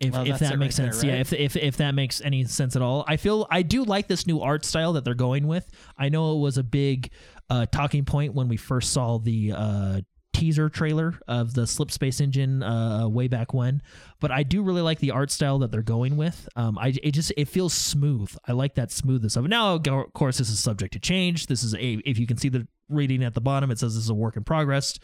If, 0.00 0.12
Well, 0.12 0.26
if 0.26 0.38
that 0.40 0.58
makes 0.58 0.78
right 0.78 0.86
there, 0.86 0.92
sense, 0.92 1.04
yeah. 1.04 1.14
If, 1.14 1.32
if 1.32 1.56
if 1.56 1.76
that 1.78 1.94
makes 1.94 2.20
any 2.20 2.44
sense 2.44 2.76
at 2.76 2.82
all, 2.82 3.04
I 3.08 3.16
feel 3.16 3.46
I 3.50 3.62
do 3.62 3.84
like 3.84 4.06
this 4.06 4.26
new 4.26 4.40
art 4.40 4.64
style 4.64 4.92
that 4.92 5.04
they're 5.04 5.14
going 5.14 5.46
with. 5.46 5.68
I 5.98 6.10
know 6.10 6.36
it 6.36 6.40
was 6.40 6.58
a 6.58 6.64
big 6.64 7.10
uh, 7.50 7.66
talking 7.66 8.04
point 8.04 8.34
when 8.34 8.48
we 8.48 8.56
first 8.56 8.92
saw 8.92 9.18
the 9.18 9.52
uh, 9.52 10.00
teaser 10.34 10.68
trailer 10.68 11.18
of 11.26 11.54
the 11.54 11.66
Slip 11.66 11.90
Space 11.90 12.20
Engine 12.20 12.62
uh, 12.62 13.08
way 13.08 13.28
back 13.28 13.54
when, 13.54 13.80
but 14.20 14.30
I 14.30 14.42
do 14.42 14.62
really 14.62 14.82
like 14.82 14.98
the 14.98 15.12
art 15.12 15.30
style 15.30 15.58
that 15.60 15.70
they're 15.70 15.82
going 15.82 16.16
with. 16.16 16.48
Um, 16.56 16.76
I 16.78 16.94
it 17.02 17.12
just 17.12 17.32
it 17.36 17.48
feels 17.48 17.72
smooth. 17.72 18.36
I 18.46 18.52
like 18.52 18.74
that 18.74 18.90
smoothness 18.90 19.36
of 19.36 19.46
it. 19.46 19.48
Now, 19.48 19.74
of 19.74 20.12
course, 20.12 20.38
this 20.38 20.50
is 20.50 20.58
subject 20.58 20.92
to 20.92 20.98
change. 20.98 21.46
This 21.46 21.62
is 21.62 21.74
a 21.74 22.02
if 22.04 22.18
you 22.18 22.26
can 22.26 22.36
see 22.36 22.50
the 22.50 22.66
reading 22.88 23.24
at 23.24 23.34
the 23.34 23.40
bottom, 23.40 23.70
it 23.70 23.78
says 23.78 23.94
this 23.94 24.04
is 24.04 24.10
a 24.10 24.14
work 24.14 24.36
in 24.36 24.44
progress, 24.44 24.98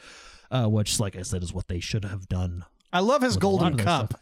uh, 0.51 0.67
which, 0.67 1.01
like 1.01 1.17
I 1.17 1.23
said, 1.23 1.43
is 1.43 1.55
what 1.55 1.69
they 1.69 1.81
should 1.81 2.05
have 2.05 2.29
done. 2.29 2.65
I 2.93 3.01
love 3.01 3.23
his 3.23 3.37
with 3.37 3.45
a 3.45 3.47
lot 3.49 3.61
golden 3.61 3.79
cup. 3.79 4.21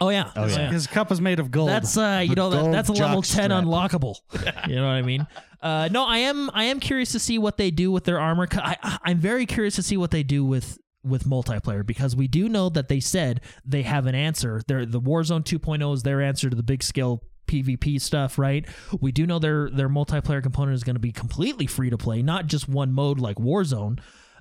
Stuff. 0.00 0.06
Oh 0.06 0.10
yeah, 0.10 0.30
Oh, 0.36 0.46
yeah. 0.46 0.70
His 0.70 0.86
cup 0.86 1.12
is 1.12 1.20
made 1.20 1.38
of 1.40 1.50
gold. 1.50 1.68
that's 1.68 1.96
uh, 1.96 2.20
you 2.22 2.30
The 2.30 2.34
know 2.36 2.50
that, 2.50 2.60
gold 2.62 2.74
that's 2.74 2.88
a 2.88 2.92
level 2.92 3.22
ten 3.22 3.50
strap. 3.50 3.64
unlockable. 3.64 4.16
you 4.68 4.76
know 4.76 4.84
what 4.84 4.92
I 4.92 5.02
mean? 5.02 5.26
Uh, 5.62 5.88
no, 5.92 6.04
I 6.06 6.18
am 6.18 6.50
I 6.54 6.64
am 6.64 6.80
curious 6.80 7.12
to 7.12 7.18
see 7.18 7.38
what 7.38 7.56
they 7.58 7.70
do 7.70 7.92
with 7.92 8.04
their 8.04 8.18
armor. 8.20 8.48
I, 8.52 8.76
I- 8.82 8.98
I'm 9.04 9.18
very 9.18 9.46
curious 9.46 9.74
to 9.76 9.82
see 9.82 9.96
what 9.96 10.10
they 10.10 10.22
do 10.22 10.44
with 10.44 10.78
with 11.02 11.24
multiplayer 11.24 11.84
because 11.84 12.14
we 12.14 12.28
do 12.28 12.48
know 12.48 12.68
that 12.68 12.88
they 12.88 13.00
said 13.00 13.40
they 13.64 13.82
have 13.82 14.06
an 14.06 14.14
answer. 14.14 14.60
They're, 14.66 14.84
the 14.84 15.00
Warzone 15.00 15.44
2.0 15.44 15.94
is 15.94 16.02
their 16.02 16.20
answer 16.20 16.50
to 16.50 16.54
the 16.56 16.62
big 16.62 16.82
scale 16.82 17.22
PvP 17.46 17.98
stuff, 18.00 18.38
right? 18.38 18.66
We 19.00 19.10
do 19.10 19.26
know 19.26 19.38
their 19.38 19.68
their 19.70 19.88
multiplayer 19.88 20.42
component 20.42 20.74
is 20.76 20.84
going 20.84 20.96
to 20.96 21.00
be 21.00 21.10
completely 21.12 21.66
free 21.66 21.90
to 21.90 21.98
play, 21.98 22.22
not 22.22 22.46
just 22.46 22.68
one 22.68 22.92
mode 22.92 23.18
like 23.18 23.36
Warzone 23.36 23.98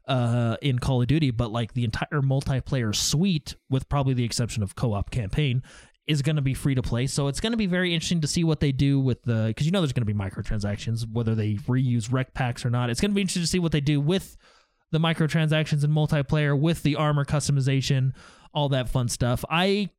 uh, 0.10 0.58
in 0.62 0.80
Call 0.80 1.02
of 1.02 1.08
Duty, 1.08 1.32
but 1.32 1.52
like 1.52 1.74
the 1.74 1.86
entire 1.86 2.22
multiplayer 2.22 2.94
suite, 2.94 3.56
with 3.70 3.88
probably 3.88 4.16
the 4.16 4.26
exception 4.26 4.64
of 4.64 4.76
co-op 4.76 5.12
campaign, 5.12 5.62
is 6.08 6.24
going 6.24 6.36
to 6.36 6.42
be 6.42 6.56
free 6.56 6.74
to 6.74 6.82
play. 6.82 7.06
So 7.06 7.28
it's 7.28 7.40
going 7.40 7.52
to 7.52 7.58
be 7.58 7.68
very 7.68 7.94
interesting 7.94 8.20
to 8.22 8.28
see 8.28 8.44
what 8.44 8.60
they 8.60 8.72
do 8.72 9.00
with 9.00 9.22
the 9.24 9.46
because 9.48 9.68
you 9.68 9.72
know 9.72 9.80
there's 9.80 9.94
going 9.94 10.06
to 10.06 10.12
be 10.12 10.20
microtransactions, 10.20 11.06
whether 11.10 11.36
they 11.36 11.54
reuse 11.68 12.10
REQ 12.10 12.34
packs 12.34 12.66
or 12.66 12.72
not. 12.72 12.90
It's 12.90 13.00
going 13.00 13.12
to 13.12 13.16
be 13.16 13.22
interesting 13.22 13.44
to 13.44 13.48
see 13.48 13.60
what 13.60 13.72
they 13.72 13.82
do 13.82 14.02
with 14.02 14.36
the 14.92 15.00
microtransactions 15.00 15.84
and 15.84 15.94
multiplayer, 15.94 16.60
with 16.60 16.82
the 16.82 16.96
armor 16.96 17.24
customization, 17.24 18.14
all 18.52 18.70
that 18.70 18.90
fun 18.90 19.08
stuff. 19.08 19.46
I 19.48 19.92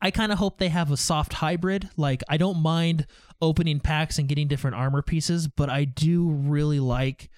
I 0.00 0.12
kind 0.12 0.30
of 0.30 0.38
hope 0.38 0.58
they 0.58 0.68
have 0.68 0.92
a 0.92 0.96
soft 0.96 1.32
hybrid. 1.32 1.90
Like 1.96 2.22
I 2.28 2.36
don't 2.36 2.62
mind 2.62 3.08
opening 3.42 3.80
packs 3.80 4.18
and 4.20 4.28
getting 4.28 4.46
different 4.46 4.76
armor 4.76 5.02
pieces, 5.02 5.48
but 5.48 5.68
I 5.68 5.84
do 5.84 6.30
really 6.30 6.78
like 6.78 7.28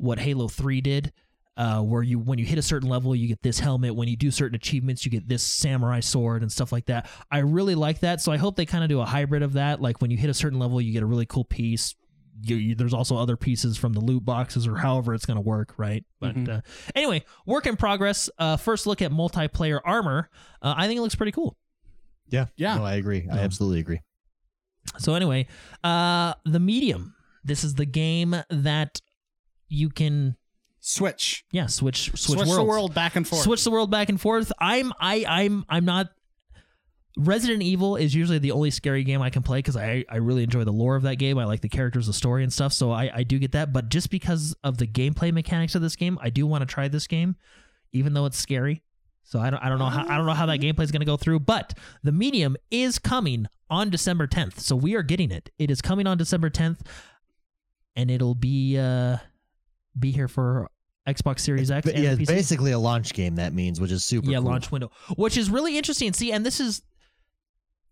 what 0.00 0.18
Halo 0.18 0.48
3 0.48 0.80
did. 0.80 1.12
Uh, 1.56 1.82
where 1.82 2.02
you 2.02 2.18
when 2.18 2.38
you 2.38 2.46
hit 2.46 2.56
a 2.58 2.62
certain 2.62 2.88
level 2.88 3.14
you 3.14 3.28
get 3.28 3.42
this 3.42 3.58
helmet 3.58 3.94
when 3.94 4.08
you 4.08 4.16
do 4.16 4.30
certain 4.30 4.54
achievements 4.54 5.04
you 5.04 5.10
get 5.10 5.28
this 5.28 5.42
samurai 5.42 6.00
sword 6.00 6.40
and 6.42 6.50
stuff 6.50 6.72
like 6.72 6.86
that 6.86 7.10
i 7.30 7.38
really 7.40 7.74
like 7.74 7.98
that 8.00 8.18
so 8.20 8.32
i 8.32 8.38
hope 8.38 8.56
they 8.56 8.64
kind 8.64 8.82
of 8.82 8.88
do 8.88 8.98
a 9.00 9.04
hybrid 9.04 9.42
of 9.42 9.54
that 9.54 9.78
like 9.82 10.00
when 10.00 10.10
you 10.10 10.16
hit 10.16 10.30
a 10.30 10.32
certain 10.32 10.58
level 10.58 10.80
you 10.80 10.90
get 10.90 11.02
a 11.02 11.06
really 11.06 11.26
cool 11.26 11.44
piece 11.44 11.94
you, 12.40 12.56
you- 12.56 12.74
there's 12.74 12.94
also 12.94 13.14
other 13.16 13.36
pieces 13.36 13.76
from 13.76 13.92
the 13.92 14.00
loot 14.00 14.24
boxes 14.24 14.66
or 14.66 14.76
however 14.76 15.12
it's 15.12 15.26
going 15.26 15.36
to 15.36 15.42
work 15.42 15.74
right 15.76 16.02
but 16.18 16.34
Mhm. 16.34 16.48
uh, 16.48 16.60
anyway 16.94 17.22
work 17.44 17.66
in 17.66 17.76
progress 17.76 18.30
uh, 18.38 18.56
first 18.56 18.86
look 18.86 19.02
at 19.02 19.10
multiplayer 19.10 19.80
armor 19.84 20.30
uh, 20.62 20.72
i 20.78 20.86
think 20.86 20.96
it 20.98 21.02
looks 21.02 21.16
pretty 21.16 21.32
cool 21.32 21.58
yeah, 22.30 22.46
Yeah. 22.56 22.76
No, 22.76 22.84
I 22.86 22.94
agree. 22.94 23.28
I 23.30 23.38
absolutely 23.40 23.80
agree. 23.80 24.00
So 24.98 25.14
anyway, 25.14 25.46
uh 25.84 26.34
the 26.46 26.60
medium. 26.60 27.14
This 27.44 27.64
is 27.64 27.74
the 27.74 27.86
game 27.86 28.36
that 28.48 29.00
you 29.70 29.88
can 29.88 30.36
switch. 30.80 31.44
yeah, 31.52 31.66
switch 31.66 32.06
switch, 32.10 32.20
Switch, 32.22 32.38
worlds. 32.38 32.56
the 32.56 32.64
world 32.64 32.94
back 32.94 33.16
and 33.16 33.26
forth. 33.26 33.42
Switch 33.42 33.64
the 33.64 33.70
world 33.70 33.90
back 33.90 34.08
and 34.10 34.20
forth. 34.20 34.52
I'm 34.60 34.92
I 35.00 35.24
I'm 35.26 35.64
I'm 35.68 35.84
not 35.86 36.08
Resident 37.16 37.62
Evil 37.62 37.96
is 37.96 38.14
usually 38.14 38.38
the 38.38 38.52
only 38.52 38.70
scary 38.70 39.02
game 39.04 39.20
I 39.20 39.30
can 39.30 39.42
play 39.42 39.58
because 39.58 39.76
I, 39.76 40.04
I 40.08 40.16
really 40.16 40.42
enjoy 40.44 40.64
the 40.64 40.72
lore 40.72 40.94
of 40.96 41.02
that 41.02 41.16
game. 41.16 41.38
I 41.38 41.44
like 41.44 41.60
the 41.60 41.68
characters, 41.68 42.06
the 42.06 42.12
story, 42.12 42.44
and 42.44 42.52
stuff. 42.52 42.72
So 42.72 42.92
I, 42.92 43.10
I 43.12 43.22
do 43.24 43.38
get 43.38 43.52
that. 43.52 43.72
But 43.72 43.88
just 43.88 44.10
because 44.10 44.54
of 44.62 44.78
the 44.78 44.86
gameplay 44.86 45.32
mechanics 45.32 45.74
of 45.74 45.82
this 45.82 45.96
game, 45.96 46.18
I 46.22 46.30
do 46.30 46.46
want 46.46 46.62
to 46.62 46.66
try 46.72 46.86
this 46.88 47.06
game, 47.06 47.36
even 47.92 48.14
though 48.14 48.26
it's 48.26 48.38
scary. 48.38 48.82
So 49.24 49.38
I 49.38 49.50
don't 49.50 49.62
I 49.62 49.68
don't 49.68 49.78
know 49.78 49.86
how 49.86 50.06
I 50.08 50.16
don't 50.16 50.26
know 50.26 50.32
how 50.34 50.46
that 50.46 50.60
gameplay 50.60 50.84
is 50.84 50.92
going 50.92 51.00
to 51.00 51.06
go 51.06 51.16
through. 51.16 51.40
But 51.40 51.74
the 52.02 52.12
medium 52.12 52.56
is 52.70 52.98
coming 52.98 53.46
on 53.68 53.90
December 53.90 54.26
10th, 54.26 54.60
so 54.60 54.74
we 54.74 54.94
are 54.94 55.02
getting 55.02 55.30
it. 55.30 55.50
It 55.58 55.70
is 55.70 55.82
coming 55.82 56.06
on 56.06 56.16
December 56.16 56.48
10th, 56.48 56.78
and 57.96 58.10
it'll 58.10 58.34
be 58.34 58.78
uh 58.78 59.18
be 59.98 60.10
here 60.10 60.28
for 60.28 60.70
Xbox 61.06 61.40
Series 61.40 61.70
X. 61.70 61.86
And 61.86 61.98
yeah, 61.98 62.12
it's 62.12 62.30
basically 62.30 62.72
a 62.72 62.78
launch 62.78 63.14
game. 63.14 63.36
That 63.36 63.52
means, 63.52 63.80
which 63.80 63.90
is 63.90 64.04
super. 64.04 64.30
yeah 64.30 64.38
cool. 64.38 64.46
launch 64.46 64.70
window 64.70 64.90
which 65.16 65.36
is 65.36 65.50
really 65.50 65.76
interesting 65.76 66.12
see 66.12 66.32
and 66.32 66.44
this 66.44 66.60
is 66.60 66.82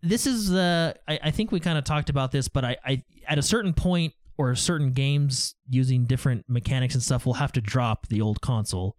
this 0.01 0.25
is 0.25 0.51
uh 0.53 0.93
i, 1.07 1.19
I 1.23 1.31
think 1.31 1.51
we 1.51 1.59
kind 1.59 1.77
of 1.77 1.83
talked 1.83 2.09
about 2.09 2.31
this 2.31 2.47
but 2.47 2.63
I, 2.63 2.77
I 2.85 3.03
at 3.27 3.37
a 3.37 3.41
certain 3.41 3.73
point 3.73 4.13
or 4.37 4.55
certain 4.55 4.93
games 4.93 5.55
using 5.69 6.05
different 6.05 6.45
mechanics 6.47 6.93
and 6.93 7.03
stuff 7.03 7.25
will 7.25 7.33
have 7.33 7.51
to 7.53 7.61
drop 7.61 8.07
the 8.07 8.21
old 8.21 8.39
console 8.41 8.95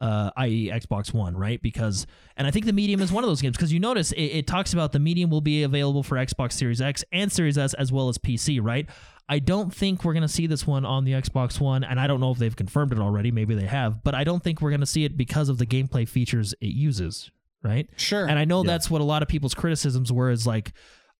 uh, 0.00 0.30
i.e. 0.38 0.70
Xbox 0.70 1.14
One, 1.14 1.36
right? 1.36 1.62
Because, 1.62 2.06
and 2.36 2.46
I 2.46 2.50
think 2.50 2.66
the 2.66 2.72
Medium 2.72 3.00
is 3.00 3.10
one 3.12 3.24
of 3.24 3.30
those 3.30 3.40
games 3.40 3.56
because 3.56 3.72
you 3.72 3.80
notice 3.80 4.12
it, 4.12 4.22
it 4.22 4.46
talks 4.46 4.72
about 4.72 4.92
the 4.92 4.98
Medium 4.98 5.30
will 5.30 5.40
be 5.40 5.62
available 5.62 6.02
for 6.02 6.16
Xbox 6.16 6.52
Series 6.52 6.80
X 6.80 7.04
and 7.12 7.32
Series 7.32 7.56
S 7.56 7.74
as 7.74 7.90
well 7.92 8.08
as 8.08 8.18
PC, 8.18 8.60
right? 8.62 8.88
I 9.28 9.38
don't 9.38 9.74
think 9.74 10.04
we're 10.04 10.12
going 10.12 10.22
to 10.22 10.28
see 10.28 10.46
this 10.46 10.66
one 10.66 10.84
on 10.84 11.04
the 11.04 11.12
Xbox 11.12 11.58
One, 11.60 11.82
and 11.82 11.98
I 11.98 12.06
don't 12.06 12.20
know 12.20 12.30
if 12.32 12.38
they've 12.38 12.54
confirmed 12.54 12.92
it 12.92 12.98
already. 12.98 13.30
Maybe 13.30 13.54
they 13.54 13.64
have, 13.66 14.04
but 14.04 14.14
I 14.14 14.22
don't 14.24 14.42
think 14.42 14.60
we're 14.60 14.70
going 14.70 14.80
to 14.80 14.86
see 14.86 15.04
it 15.04 15.16
because 15.16 15.48
of 15.48 15.56
the 15.58 15.66
gameplay 15.66 16.06
features 16.06 16.54
it 16.60 16.66
uses, 16.74 17.30
right? 17.62 17.88
Sure. 17.96 18.26
And 18.26 18.38
I 18.38 18.44
know 18.44 18.62
Yeah. 18.62 18.72
that's 18.72 18.90
what 18.90 19.00
a 19.00 19.04
lot 19.04 19.22
of 19.22 19.28
people's 19.28 19.54
criticisms 19.54 20.12
were 20.12 20.30
is 20.30 20.46
like, 20.46 20.72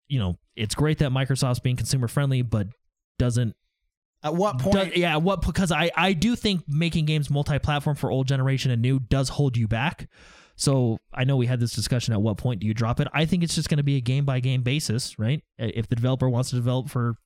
you 0.08 0.18
know, 0.18 0.36
it's 0.54 0.74
great 0.74 0.98
that 0.98 1.12
Microsoft's 1.12 1.60
being 1.60 1.76
consumer 1.76 2.06
friendly, 2.08 2.42
but 2.42 2.66
doesn't 3.18 3.56
At 4.22 4.34
what 4.34 4.58
point? 4.58 4.92
do- 4.94 5.00
yeah, 5.00 5.16
what 5.16 5.40
because 5.40 5.72
I 5.72 5.90
I 5.96 6.12
do 6.12 6.36
think 6.36 6.64
making 6.68 7.06
games 7.06 7.30
multi-platform 7.30 7.96
for 7.96 8.10
old 8.10 8.28
generation 8.28 8.70
and 8.70 8.82
new 8.82 9.00
does 9.00 9.30
hold 9.30 9.56
you 9.56 9.66
back. 9.66 10.08
So 10.56 10.98
I 11.12 11.24
know 11.24 11.36
we 11.36 11.46
had 11.46 11.58
this 11.58 11.72
discussion. 11.72 12.12
At 12.12 12.20
what 12.22 12.36
point 12.36 12.60
do 12.60 12.66
you 12.66 12.74
drop 12.74 13.00
it? 13.00 13.08
I 13.14 13.24
think 13.24 13.42
it's 13.42 13.54
just 13.54 13.68
going 13.70 13.78
to 13.78 13.82
be 13.82 13.96
a 13.96 14.00
game 14.00 14.24
by 14.26 14.40
game 14.40 14.62
basis, 14.62 15.18
right? 15.18 15.42
If 15.58 15.88
the 15.88 15.96
developer 15.96 16.28
wants 16.28 16.50
to 16.50 16.56
develop 16.56 16.90
for 16.90 17.16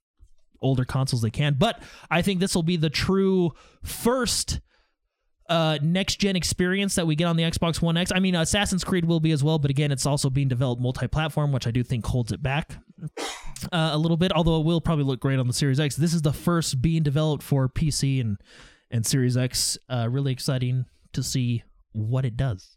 older 0.60 0.84
consoles, 0.84 1.22
they 1.22 1.30
can. 1.30 1.54
But 1.58 1.82
I 2.10 2.22
think 2.22 2.40
this 2.40 2.54
will 2.54 2.62
be 2.62 2.76
the 2.76 2.90
true 2.90 3.52
first 3.82 4.60
uh, 5.48 5.78
next 5.82 6.16
gen 6.16 6.36
experience 6.36 6.94
that 6.96 7.06
we 7.06 7.14
get 7.16 7.24
on 7.24 7.36
the 7.36 7.42
Xbox 7.42 7.80
One 7.80 7.96
X. 7.96 8.12
I 8.14 8.18
mean, 8.20 8.34
Assassin's 8.34 8.84
Creed 8.84 9.06
will 9.06 9.20
be 9.20 9.30
as 9.32 9.42
well, 9.42 9.58
but 9.58 9.70
again, 9.70 9.90
it's 9.90 10.04
also 10.04 10.28
being 10.28 10.48
developed 10.48 10.82
multi-platform, 10.82 11.52
which 11.52 11.66
I 11.66 11.70
do 11.70 11.82
think 11.82 12.04
holds 12.04 12.32
it 12.32 12.42
back 12.42 12.76
uh, 13.72 13.90
a 13.92 13.96
little 13.98 14.18
bit. 14.18 14.30
Although 14.32 14.60
it 14.60 14.64
will 14.66 14.80
probably 14.80 15.04
look 15.04 15.20
great 15.20 15.38
on 15.38 15.46
the 15.46 15.54
Series 15.54 15.80
X. 15.80 15.96
This 15.96 16.12
is 16.12 16.20
the 16.22 16.32
first 16.34 16.82
being 16.82 17.02
developed 17.02 17.42
for 17.42 17.68
PC 17.68 18.20
and 18.20 18.36
and 18.90 19.06
Series 19.06 19.36
X. 19.36 19.78
Uh, 19.88 20.06
really 20.10 20.32
exciting 20.32 20.84
to 21.14 21.22
see 21.22 21.62
what 21.92 22.24
it 22.26 22.36
does. 22.36 22.76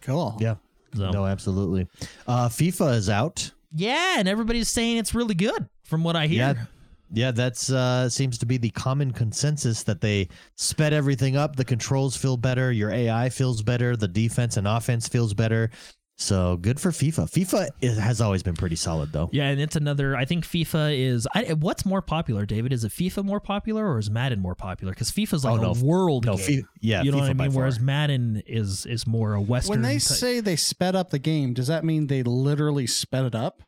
cool. 0.00 0.36
Yeah. 0.40 0.56
So 0.94 1.10
No, 1.10 1.24
absolutely. 1.24 1.86
Uh, 2.26 2.48
FIFA 2.48 2.96
is 2.96 3.08
out. 3.08 3.52
yeah, 3.74 4.16
and 4.18 4.28
everybody's 4.28 4.68
saying 4.68 4.98
it's 4.98 5.14
really 5.14 5.34
good 5.34 5.68
from 5.84 6.04
what 6.04 6.16
I 6.16 6.26
hear. 6.26 6.38
Yeah. 6.56 6.64
Yeah, 7.12 7.30
that's 7.30 7.70
uh 7.70 8.08
seems 8.08 8.38
to 8.38 8.46
be 8.46 8.56
the 8.56 8.70
common 8.70 9.12
consensus 9.12 9.82
that 9.84 10.00
they 10.00 10.28
sped 10.56 10.92
everything 10.92 11.36
up. 11.36 11.56
The 11.56 11.64
controls 11.64 12.16
feel 12.16 12.36
better, 12.36 12.72
your 12.72 12.90
AI 12.90 13.28
feels 13.28 13.62
better, 13.62 13.96
the 13.96 14.08
defense 14.08 14.56
and 14.56 14.66
offense 14.66 15.08
feels 15.08 15.34
better. 15.34 15.70
So 16.18 16.56
good 16.58 16.78
for 16.78 16.90
FIFA. 16.90 17.28
FIFA 17.32 17.68
is, 17.80 17.98
has 17.98 18.20
always 18.20 18.42
been 18.44 18.54
pretty 18.54 18.76
solid, 18.76 19.12
though. 19.12 19.28
Yeah, 19.32 19.48
and 19.48 19.60
it's 19.60 19.74
another. 19.76 20.14
I 20.14 20.24
think 20.24 20.44
FIFA 20.44 20.96
is. 20.96 21.26
I, 21.34 21.54
what's 21.54 21.84
more 21.84 22.02
popular, 22.02 22.46
David? 22.46 22.72
Is 22.72 22.84
it 22.84 22.92
FIFA 22.92 23.24
more 23.24 23.40
popular 23.40 23.90
or 23.90 23.98
is 23.98 24.08
Madden 24.10 24.38
more 24.38 24.54
popular? 24.54 24.92
Because 24.92 25.10
FIFA's 25.10 25.44
like 25.44 25.58
Oh, 25.58 25.72
no. 25.72 25.80
a 25.80 25.84
world 25.84 26.24
No, 26.26 26.36
game. 26.36 26.44
Fi- 26.46 26.62
yeah, 26.80 27.02
you 27.02 27.10
know 27.10 27.16
FIFA 27.16 27.20
what 27.20 27.30
I 27.30 27.32
by 27.32 27.44
mean. 27.44 27.52
far. 27.52 27.58
Whereas 27.62 27.80
Madden 27.80 28.42
is 28.46 28.86
is 28.86 29.06
more 29.06 29.32
a 29.34 29.40
Western. 29.40 29.70
When 29.70 29.82
they 29.82 29.94
type- 29.94 30.02
say 30.02 30.40
they 30.40 30.54
sped 30.54 30.94
up 30.94 31.10
the 31.10 31.18
game, 31.18 31.54
does 31.54 31.66
that 31.66 31.82
mean 31.82 32.06
they 32.06 32.22
literally 32.22 32.86
sped 32.86 33.24
it 33.24 33.34
up? 33.34 33.62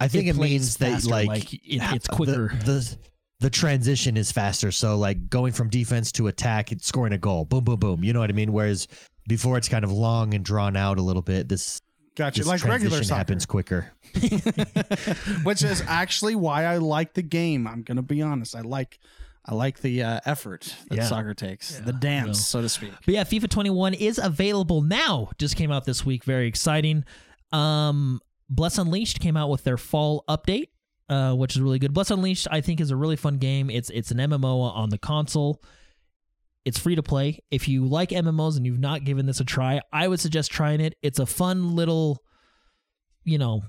I 0.00 0.08
think 0.08 0.26
it, 0.26 0.36
plays 0.36 0.50
means 0.50 0.76
that 0.78 0.92
faster, 0.92 1.10
like, 1.10 1.52
it, 1.54 1.60
it's 1.64 2.06
quicker. 2.08 2.52
The, 2.64 2.96
the 3.40 3.50
transition 3.50 4.16
is 4.16 4.32
faster. 4.32 4.70
So 4.70 4.96
like 4.96 5.28
going 5.28 5.52
from 5.52 5.68
defense 5.68 6.12
to 6.12 6.26
attack, 6.26 6.72
it's 6.72 6.86
scoring 6.86 7.12
a 7.12 7.18
goal. 7.18 7.44
Boom, 7.44 7.64
boom, 7.64 7.78
boom. 7.78 8.04
You 8.04 8.12
know 8.12 8.20
what 8.20 8.30
I 8.30 8.32
mean? 8.34 8.52
Whereas 8.52 8.88
before 9.28 9.58
it's 9.58 9.68
kind 9.68 9.84
of 9.84 9.92
long 9.92 10.34
and 10.34 10.44
drawn 10.44 10.76
out 10.76 10.98
a 10.98 11.02
little 11.02 11.22
bit. 11.22 11.48
This, 11.48 11.80
Gotcha. 12.14 12.40
this 12.40 12.46
like 12.46 12.64
regular 12.64 13.02
soccer, 13.02 13.18
happens 13.18 13.44
quicker. 13.46 13.92
which 15.42 15.62
is 15.62 15.82
actually 15.86 16.34
why 16.34 16.64
I 16.64 16.78
like 16.78 17.14
the 17.14 17.22
game. 17.22 17.66
I'm 17.66 17.82
gonna 17.82 18.02
be 18.02 18.22
honest. 18.22 18.56
I 18.56 18.62
like, 18.62 18.98
I 19.44 19.54
like 19.54 19.80
the 19.80 20.02
uh, 20.02 20.20
effort 20.24 20.74
that 20.88 20.96
Yeah. 20.96 21.04
soccer 21.06 21.34
takes, 21.34 21.74
Yeah, 21.78 21.84
the 21.84 21.92
dance, 21.92 22.26
no. 22.26 22.32
so 22.32 22.62
to 22.62 22.68
speak. 22.68 22.92
But 23.04 23.14
yeah, 23.14 23.24
FIFA 23.24 23.50
21 23.50 23.94
is 23.94 24.18
available 24.18 24.80
now. 24.80 25.30
Just 25.38 25.56
came 25.56 25.70
out 25.70 25.84
this 25.84 26.04
week. 26.06 26.24
Very 26.24 26.48
exciting. 26.48 27.04
Um, 27.52 28.20
Bless 28.48 28.78
Unleashed 28.78 29.20
came 29.20 29.36
out 29.36 29.50
with 29.50 29.64
their 29.64 29.76
fall 29.76 30.24
update, 30.28 30.68
uh, 31.08 31.34
which 31.34 31.56
is 31.56 31.62
really 31.62 31.78
good. 31.78 31.92
Bless 31.92 32.10
Unleashed, 32.10 32.46
I 32.50 32.60
think, 32.60 32.80
is 32.80 32.90
a 32.90 32.96
really 32.96 33.16
fun 33.16 33.38
game. 33.38 33.70
It's 33.70 33.90
it's 33.90 34.10
an 34.10 34.18
MMO 34.18 34.60
on 34.74 34.90
the 34.90 34.98
console. 34.98 35.62
It's 36.64 36.78
free 36.78 36.96
to 36.96 37.02
play. 37.02 37.40
If 37.50 37.68
you 37.68 37.86
like 37.86 38.10
MMOs 38.10 38.56
and 38.56 38.66
you've 38.66 38.80
not 38.80 39.04
given 39.04 39.26
this 39.26 39.38
a 39.38 39.44
try, 39.44 39.80
I 39.92 40.08
would 40.08 40.18
suggest 40.18 40.50
trying 40.50 40.80
it. 40.80 40.96
It's 41.00 41.20
a 41.20 41.26
fun 41.26 41.76
little, 41.76 42.24
you 43.22 43.38
know, 43.38 43.62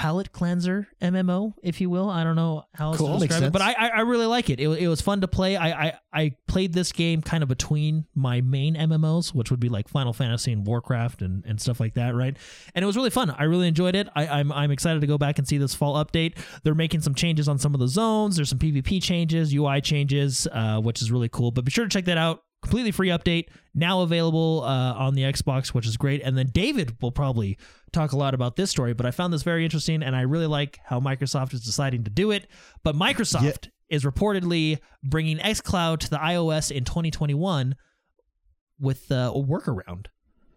palette 0.00 0.32
cleanser 0.32 0.88
MMO, 1.02 1.52
if 1.62 1.78
you 1.78 1.90
will. 1.90 2.08
I 2.08 2.24
don't 2.24 2.34
know 2.34 2.64
how 2.72 2.86
else 2.86 2.96
Cool, 2.96 3.18
to 3.18 3.26
describe 3.26 3.42
it, 3.42 3.52
but 3.52 3.60
I. 3.60 3.72
I 3.72 3.88
I 3.88 4.00
really 4.00 4.24
like 4.24 4.48
it. 4.48 4.58
it. 4.58 4.66
It 4.66 4.88
was 4.88 5.02
fun 5.02 5.20
to 5.20 5.28
play. 5.28 5.58
I, 5.58 5.88
I 5.88 5.92
I 6.10 6.32
played 6.48 6.72
this 6.72 6.90
game 6.90 7.20
kind 7.20 7.42
of 7.42 7.50
between 7.50 8.06
my 8.14 8.40
main 8.40 8.76
MMOs, 8.76 9.34
which 9.34 9.50
would 9.50 9.60
be 9.60 9.68
like 9.68 9.88
Final 9.88 10.14
Fantasy 10.14 10.52
and 10.52 10.66
Warcraft 10.66 11.20
and, 11.20 11.44
and 11.44 11.60
stuff 11.60 11.80
like 11.80 11.94
that, 11.94 12.14
right? 12.14 12.34
And 12.74 12.82
it 12.82 12.86
was 12.86 12.96
really 12.96 13.10
fun. 13.10 13.28
I 13.30 13.42
really 13.42 13.68
enjoyed 13.68 13.94
it. 13.94 14.08
I, 14.16 14.26
I'm 14.26 14.50
I'm 14.52 14.70
excited 14.70 15.02
to 15.02 15.06
go 15.06 15.18
back 15.18 15.38
and 15.38 15.46
see 15.46 15.58
this 15.58 15.74
fall 15.74 16.02
update. 16.02 16.38
They're 16.62 16.74
making 16.74 17.02
some 17.02 17.14
changes 17.14 17.46
on 17.46 17.58
some 17.58 17.74
of 17.74 17.80
the 17.80 17.88
zones. 17.88 18.36
There's 18.36 18.48
some 18.48 18.58
PvP 18.58 19.02
changes, 19.02 19.52
UI 19.54 19.82
changes, 19.82 20.48
uh, 20.50 20.80
which 20.80 21.02
is 21.02 21.12
really 21.12 21.28
cool. 21.28 21.50
But 21.50 21.66
be 21.66 21.70
sure 21.70 21.84
to 21.84 21.90
check 21.90 22.06
that 22.06 22.16
out. 22.16 22.42
Completely 22.62 22.90
free 22.90 23.08
update 23.08 23.46
now 23.74 24.02
available 24.02 24.62
uh, 24.64 24.92
on 24.94 25.14
the 25.14 25.22
Xbox, 25.22 25.68
which 25.68 25.86
is 25.86 25.96
great. 25.96 26.20
And 26.22 26.36
then 26.36 26.48
David 26.52 27.00
will 27.00 27.12
probably 27.12 27.58
talk 27.92 28.12
a 28.12 28.16
lot 28.16 28.34
about 28.34 28.56
this 28.56 28.70
story, 28.70 28.92
but 28.92 29.06
I 29.06 29.10
found 29.10 29.32
this 29.32 29.42
very 29.42 29.64
interesting, 29.64 30.02
and 30.02 30.14
I 30.14 30.22
really 30.22 30.46
like 30.46 30.78
how 30.84 31.00
Microsoft 31.00 31.54
is 31.54 31.64
deciding 31.64 32.04
to 32.04 32.10
do 32.10 32.30
it. 32.30 32.46
But 32.82 32.94
Microsoft 32.94 33.70
is 33.88 34.04
reportedly 34.04 34.78
bringing 35.02 35.38
XCloud 35.38 36.00
to 36.00 36.10
the 36.10 36.18
iOS 36.18 36.70
in 36.70 36.84
2021 36.84 37.74
with 38.78 39.10
uh, 39.10 39.32
a 39.34 39.42
workaround. 39.42 40.06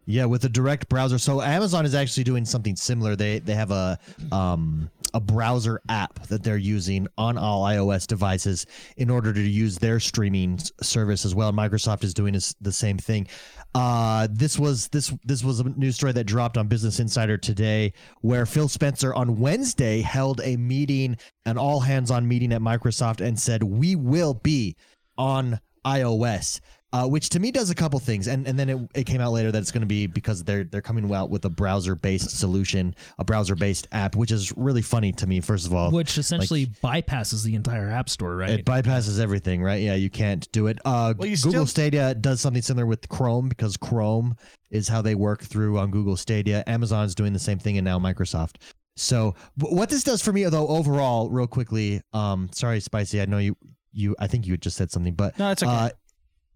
Yeah, 0.05 0.25
with 0.25 0.43
a 0.43 0.49
direct 0.49 0.89
browser. 0.89 1.17
So 1.17 1.41
Amazon 1.41 1.85
is 1.85 1.95
actually 1.95 2.25
doing 2.25 2.45
something 2.45 2.75
similar. 2.75 3.15
They 3.15 3.39
they 3.39 3.55
have 3.55 3.71
a 3.71 3.97
um 4.31 4.89
a 5.13 5.19
browser 5.19 5.81
app 5.89 6.27
that 6.27 6.43
they're 6.43 6.57
using 6.57 7.07
on 7.17 7.37
all 7.37 7.63
iOS 7.63 8.07
devices 8.07 8.65
in 8.97 9.09
order 9.09 9.33
to 9.33 9.41
use 9.41 9.77
their 9.77 9.99
streaming 9.99 10.59
service 10.81 11.25
as 11.25 11.35
well. 11.35 11.51
Microsoft 11.51 12.03
is 12.03 12.13
doing 12.13 12.35
the 12.61 12.71
same 12.71 12.97
thing. 12.97 13.27
Uh, 13.75 14.27
this 14.31 14.57
was 14.57 14.87
this 14.89 15.13
this 15.23 15.43
was 15.43 15.59
a 15.59 15.63
news 15.63 15.95
story 15.95 16.11
that 16.11 16.25
dropped 16.25 16.57
on 16.57 16.67
Business 16.67 16.99
Insider 16.99 17.37
today, 17.37 17.93
where 18.21 18.45
Phil 18.45 18.67
Spencer 18.67 19.13
on 19.13 19.39
Wednesday 19.39 20.01
held 20.01 20.41
a 20.43 20.57
meeting, 20.57 21.17
an 21.45 21.57
all 21.57 21.79
hands 21.79 22.11
on 22.11 22.27
meeting 22.27 22.53
at 22.53 22.61
Microsoft, 22.61 23.25
and 23.25 23.39
said 23.39 23.63
we 23.63 23.95
will 23.95 24.33
be 24.33 24.75
on 25.17 25.59
iOS. 25.85 26.59
Uh, 26.93 27.07
which 27.07 27.29
to 27.29 27.39
me 27.39 27.49
does 27.51 27.71
a 27.71 27.75
couple 27.75 27.99
things, 27.99 28.27
and 28.27 28.47
and 28.47 28.57
then 28.57 28.69
it, 28.69 28.77
it 28.93 29.03
came 29.05 29.19
out 29.19 29.31
later 29.31 29.51
that 29.51 29.57
it's 29.59 29.71
going 29.71 29.81
to 29.81 29.87
be 29.87 30.05
because 30.05 30.43
they're 30.43 30.63
they're 30.63 30.79
coming 30.79 31.11
out 31.11 31.31
with 31.31 31.43
a 31.43 31.49
browser 31.49 31.95
based 31.95 32.29
solution, 32.29 32.93
a 33.17 33.23
browser 33.23 33.55
based 33.55 33.87
app, 33.91 34.15
which 34.15 34.31
is 34.31 34.55
really 34.55 34.83
funny 34.83 35.11
to 35.11 35.25
me. 35.25 35.41
First 35.41 35.65
of 35.65 35.73
all, 35.73 35.89
which 35.89 36.19
essentially 36.19 36.67
bypasses 36.83 37.43
the 37.43 37.55
entire 37.55 37.89
app 37.89 38.09
store, 38.09 38.35
right? 38.37 38.51
it 38.51 38.65
bypasses 38.65 39.19
everything, 39.19 39.63
right? 39.63 39.81
Yeah, 39.81 39.95
you 39.95 40.11
can't 40.11 40.49
do 40.51 40.67
it. 40.67 40.77
Uh, 40.85 41.15
Well, 41.17 41.27
Google 41.29 41.35
still- 41.51 41.65
Stadia 41.65 42.13
does 42.13 42.39
something 42.41 42.61
similar 42.61 42.85
with 42.85 43.09
Chrome 43.09 43.49
because 43.49 43.75
Chrome 43.75 44.35
is 44.69 44.87
how 44.87 45.01
they 45.01 45.15
work 45.15 45.41
through 45.41 45.79
on 45.79 45.89
Google 45.89 46.15
Stadia. 46.15 46.63
Amazon's 46.67 47.15
doing 47.15 47.33
the 47.33 47.39
same 47.39 47.57
thing, 47.57 47.79
and 47.79 47.85
now 47.85 47.97
Microsoft. 47.97 48.57
So, 48.97 49.33
what 49.57 49.89
this 49.89 50.03
does 50.03 50.21
for 50.21 50.31
me, 50.31 50.43
though, 50.43 50.67
overall, 50.67 51.31
real 51.31 51.47
quickly, 51.47 52.01
um, 52.13 52.49
sorry, 52.53 52.79
Spicy, 52.79 53.19
I 53.19 53.25
know 53.25 53.39
you, 53.39 53.57
you, 53.91 54.15
I 54.19 54.27
think 54.27 54.45
you 54.45 54.53
had 54.53 54.61
just 54.61 54.77
said 54.77 54.91
something, 54.91 55.15
but 55.15 55.37
No, 55.39 55.49
it's 55.49 55.63
okay. 55.63 55.71
uh, 55.71 55.89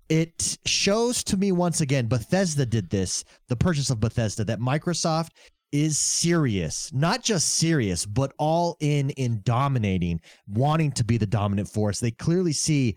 it 0.09 0.57
shows 0.65 1.23
to 1.25 1.37
me 1.37 1.51
once 1.51 1.81
again, 1.81 2.07
Bethesda 2.07 2.65
did 2.65 2.89
this, 2.89 3.23
the 3.47 3.55
purchase 3.55 3.89
of 3.89 3.99
Bethesda, 3.99 4.43
that 4.45 4.59
Microsoft 4.59 5.29
is 5.71 5.97
serious, 5.97 6.91
not 6.93 7.23
just 7.23 7.55
serious, 7.55 8.05
but 8.05 8.33
all 8.37 8.77
in 8.79 9.09
in 9.11 9.41
dominating, 9.43 10.21
wanting 10.47 10.91
to 10.93 11.03
be 11.03 11.17
the 11.17 11.25
dominant 11.25 11.67
force. 11.67 11.99
They 11.99 12.11
clearly 12.11 12.53
see 12.53 12.95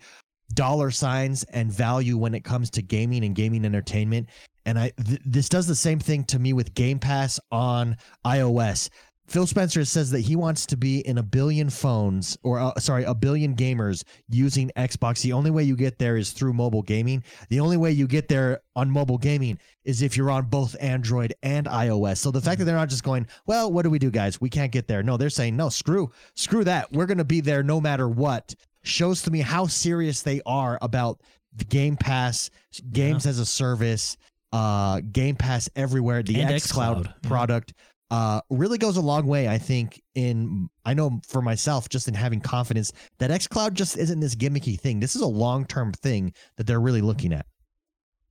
dollar 0.53 0.91
signs 0.91 1.43
and 1.45 1.71
value 1.71 2.17
when 2.17 2.33
it 2.33 2.43
comes 2.43 2.69
to 2.71 2.81
gaming 2.81 3.23
and 3.23 3.35
gaming 3.35 3.65
entertainment. 3.65 4.29
And 4.65 4.77
I 4.79 4.91
th- 5.05 5.21
this 5.25 5.49
does 5.49 5.67
the 5.67 5.75
same 5.75 5.99
thing 5.99 6.23
to 6.25 6.39
me 6.39 6.53
with 6.53 6.73
Game 6.73 6.99
Pass 6.99 7.39
on 7.51 7.97
iOS. 8.25 8.89
Phil 9.27 9.47
Spencer 9.47 9.85
says 9.85 10.11
that 10.11 10.19
he 10.19 10.35
wants 10.35 10.65
to 10.65 10.75
be 10.75 10.99
in 11.07 11.17
a 11.17 11.23
billion 11.23 11.69
phones, 11.69 12.37
or 12.43 12.59
uh, 12.59 12.73
sorry, 12.79 13.05
a 13.05 13.13
billion 13.13 13.55
gamers 13.55 14.03
using 14.27 14.69
Xbox. 14.75 15.21
The 15.21 15.31
only 15.31 15.51
way 15.51 15.63
you 15.63 15.77
get 15.77 15.97
there 15.99 16.17
is 16.17 16.31
through 16.31 16.51
mobile 16.53 16.81
gaming. 16.81 17.23
The 17.49 17.61
only 17.61 17.77
way 17.77 17.91
you 17.93 18.07
get 18.07 18.27
there 18.27 18.59
on 18.75 18.91
mobile 18.91 19.17
gaming 19.17 19.57
is 19.85 20.01
if 20.01 20.17
you're 20.17 20.31
on 20.31 20.45
both 20.45 20.75
Android 20.81 21.33
and 21.43 21.65
iOS. 21.67 22.17
So 22.17 22.29
the 22.31 22.41
fact 22.41 22.59
that 22.59 22.65
they're 22.65 22.75
not 22.75 22.89
just 22.89 23.03
going, 23.03 23.25
well, 23.45 23.71
what 23.71 23.83
do 23.83 23.89
we 23.89 23.99
do, 23.99 24.11
guys? 24.11 24.41
We 24.41 24.49
can't 24.49 24.71
get 24.71 24.87
there. 24.87 25.01
No, 25.01 25.15
they're 25.15 25.29
saying, 25.29 25.55
no, 25.55 25.69
screw, 25.69 26.11
screw 26.35 26.65
that. 26.65 26.91
We're 26.91 27.05
going 27.05 27.17
to 27.19 27.23
be 27.23 27.39
there 27.39 27.63
no 27.63 27.79
matter 27.79 28.09
what. 28.09 28.53
Shows 28.83 29.21
to 29.23 29.31
me 29.31 29.39
how 29.39 29.67
serious 29.67 30.23
they 30.23 30.41
are 30.45 30.77
about 30.81 31.21
the 31.55 31.65
Game 31.65 31.95
Pass, 31.95 32.49
games 32.91 33.25
as 33.25 33.39
a 33.39 33.45
service, 33.45 34.17
uh, 34.51 35.01
Game 35.11 35.35
Pass 35.35 35.69
everywhere, 35.75 36.23
the 36.23 36.41
xCloud 36.41 37.13
product. 37.21 37.73
yeah. 37.77 37.83
Product 38.11 38.45
uh, 38.51 38.55
really 38.55 38.77
goes 38.77 38.97
a 38.97 39.01
long 39.01 39.25
way, 39.25 39.47
I 39.47 39.57
think, 39.57 40.01
in 40.15 40.69
I 40.85 40.93
know 40.93 41.21
for 41.27 41.41
myself, 41.41 41.87
just 41.89 42.07
in 42.07 42.13
having 42.13 42.41
confidence 42.41 42.91
that 43.19 43.31
xCloud 43.31 43.73
just 43.73 43.97
isn't 43.97 44.19
this 44.19 44.35
gimmicky 44.35 44.79
thing. 44.79 44.99
This 44.99 45.15
is 45.15 45.21
a 45.21 45.27
long 45.27 45.65
term 45.65 45.93
thing 45.93 46.33
that 46.57 46.67
they're 46.67 46.81
really 46.81 47.01
looking 47.01 47.33
at. 47.33 47.45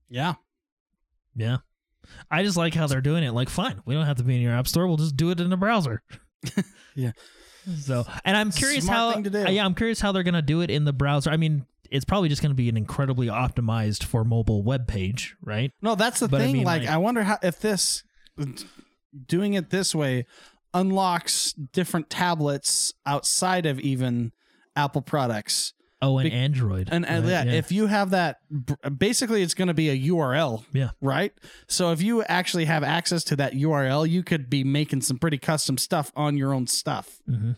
yeah. 0.08 0.34
Yeah. 1.36 1.58
I 2.30 2.42
just 2.42 2.56
like 2.56 2.74
how 2.74 2.86
they're 2.88 3.00
doing 3.00 3.22
it. 3.22 3.30
Like, 3.32 3.48
fine, 3.48 3.80
we 3.86 3.94
don't 3.94 4.04
have 4.06 4.16
to 4.16 4.24
be 4.24 4.34
in 4.34 4.42
your 4.42 4.52
app 4.52 4.66
store. 4.66 4.86
We'll 4.88 4.96
just 4.96 5.16
do 5.16 5.30
it 5.30 5.40
in 5.40 5.48
the 5.50 5.56
browser. 5.56 6.02
Yeah. 6.96 7.12
So, 7.78 8.04
and 8.24 8.36
I'm 8.36 8.50
curious 8.50 8.84
Smart 8.84 8.98
how. 8.98 9.12
thing 9.12 9.24
to 9.24 9.30
do. 9.30 9.44
yeah, 9.52 9.64
I'm 9.64 9.74
curious 9.76 10.00
how 10.00 10.10
they're 10.12 10.24
gonna 10.24 10.42
do 10.42 10.60
it 10.60 10.70
in 10.70 10.84
the 10.84 10.92
browser. 10.92 11.30
I 11.30 11.36
mean, 11.36 11.66
it's 11.90 12.04
probably 12.04 12.28
just 12.28 12.42
gonna 12.42 12.54
be 12.54 12.68
an 12.68 12.76
incredibly 12.76 13.28
optimized 13.28 14.02
for 14.02 14.24
mobile 14.24 14.62
web 14.64 14.88
page, 14.88 15.36
right? 15.40 15.70
No, 15.80 15.94
that's 15.94 16.18
the 16.20 16.26
But 16.28 16.40
I 16.40 16.44
thing. 16.46 16.52
mean, 16.54 16.64
like, 16.64 16.82
like- 16.82 16.90
I 16.90 16.96
wonder 16.96 17.22
how 17.22 17.38
if 17.42 17.60
this 17.60 18.02
doing 19.26 19.54
it 19.54 19.70
this 19.70 19.94
way 19.94 20.26
unlocks 20.72 21.52
different 21.52 22.10
tablets 22.10 22.94
outside 23.04 23.66
of 23.66 23.80
even 23.80 24.32
Apple 24.76 25.02
products. 25.02 25.72
Oh, 26.02 26.16
and 26.18 26.30
Be- 26.30 26.34
Android. 26.36 26.88
And, 26.90 27.04
and 27.04 27.24
right? 27.24 27.30
yeah, 27.30 27.52
if 27.52 27.70
you 27.70 27.86
have 27.86 28.10
that, 28.10 28.38
basically, 28.96 29.42
it's 29.42 29.52
going 29.52 29.68
to 29.68 29.74
be 29.74 29.90
a 29.90 29.98
URL. 30.10 30.64
Yeah. 30.72 30.90
Right. 31.02 31.32
So 31.68 31.92
if 31.92 32.00
you 32.00 32.22
actually 32.22 32.64
have 32.66 32.82
access 32.82 33.22
to 33.24 33.36
that 33.36 33.52
URL, 33.52 34.08
you 34.08 34.22
could 34.22 34.48
be 34.48 34.64
making 34.64 35.02
some 35.02 35.18
pretty 35.18 35.36
custom 35.38 35.76
stuff 35.76 36.10
on 36.16 36.38
your 36.38 36.54
own 36.54 36.66
stuff. 36.66 37.20
Mhm. 37.28 37.56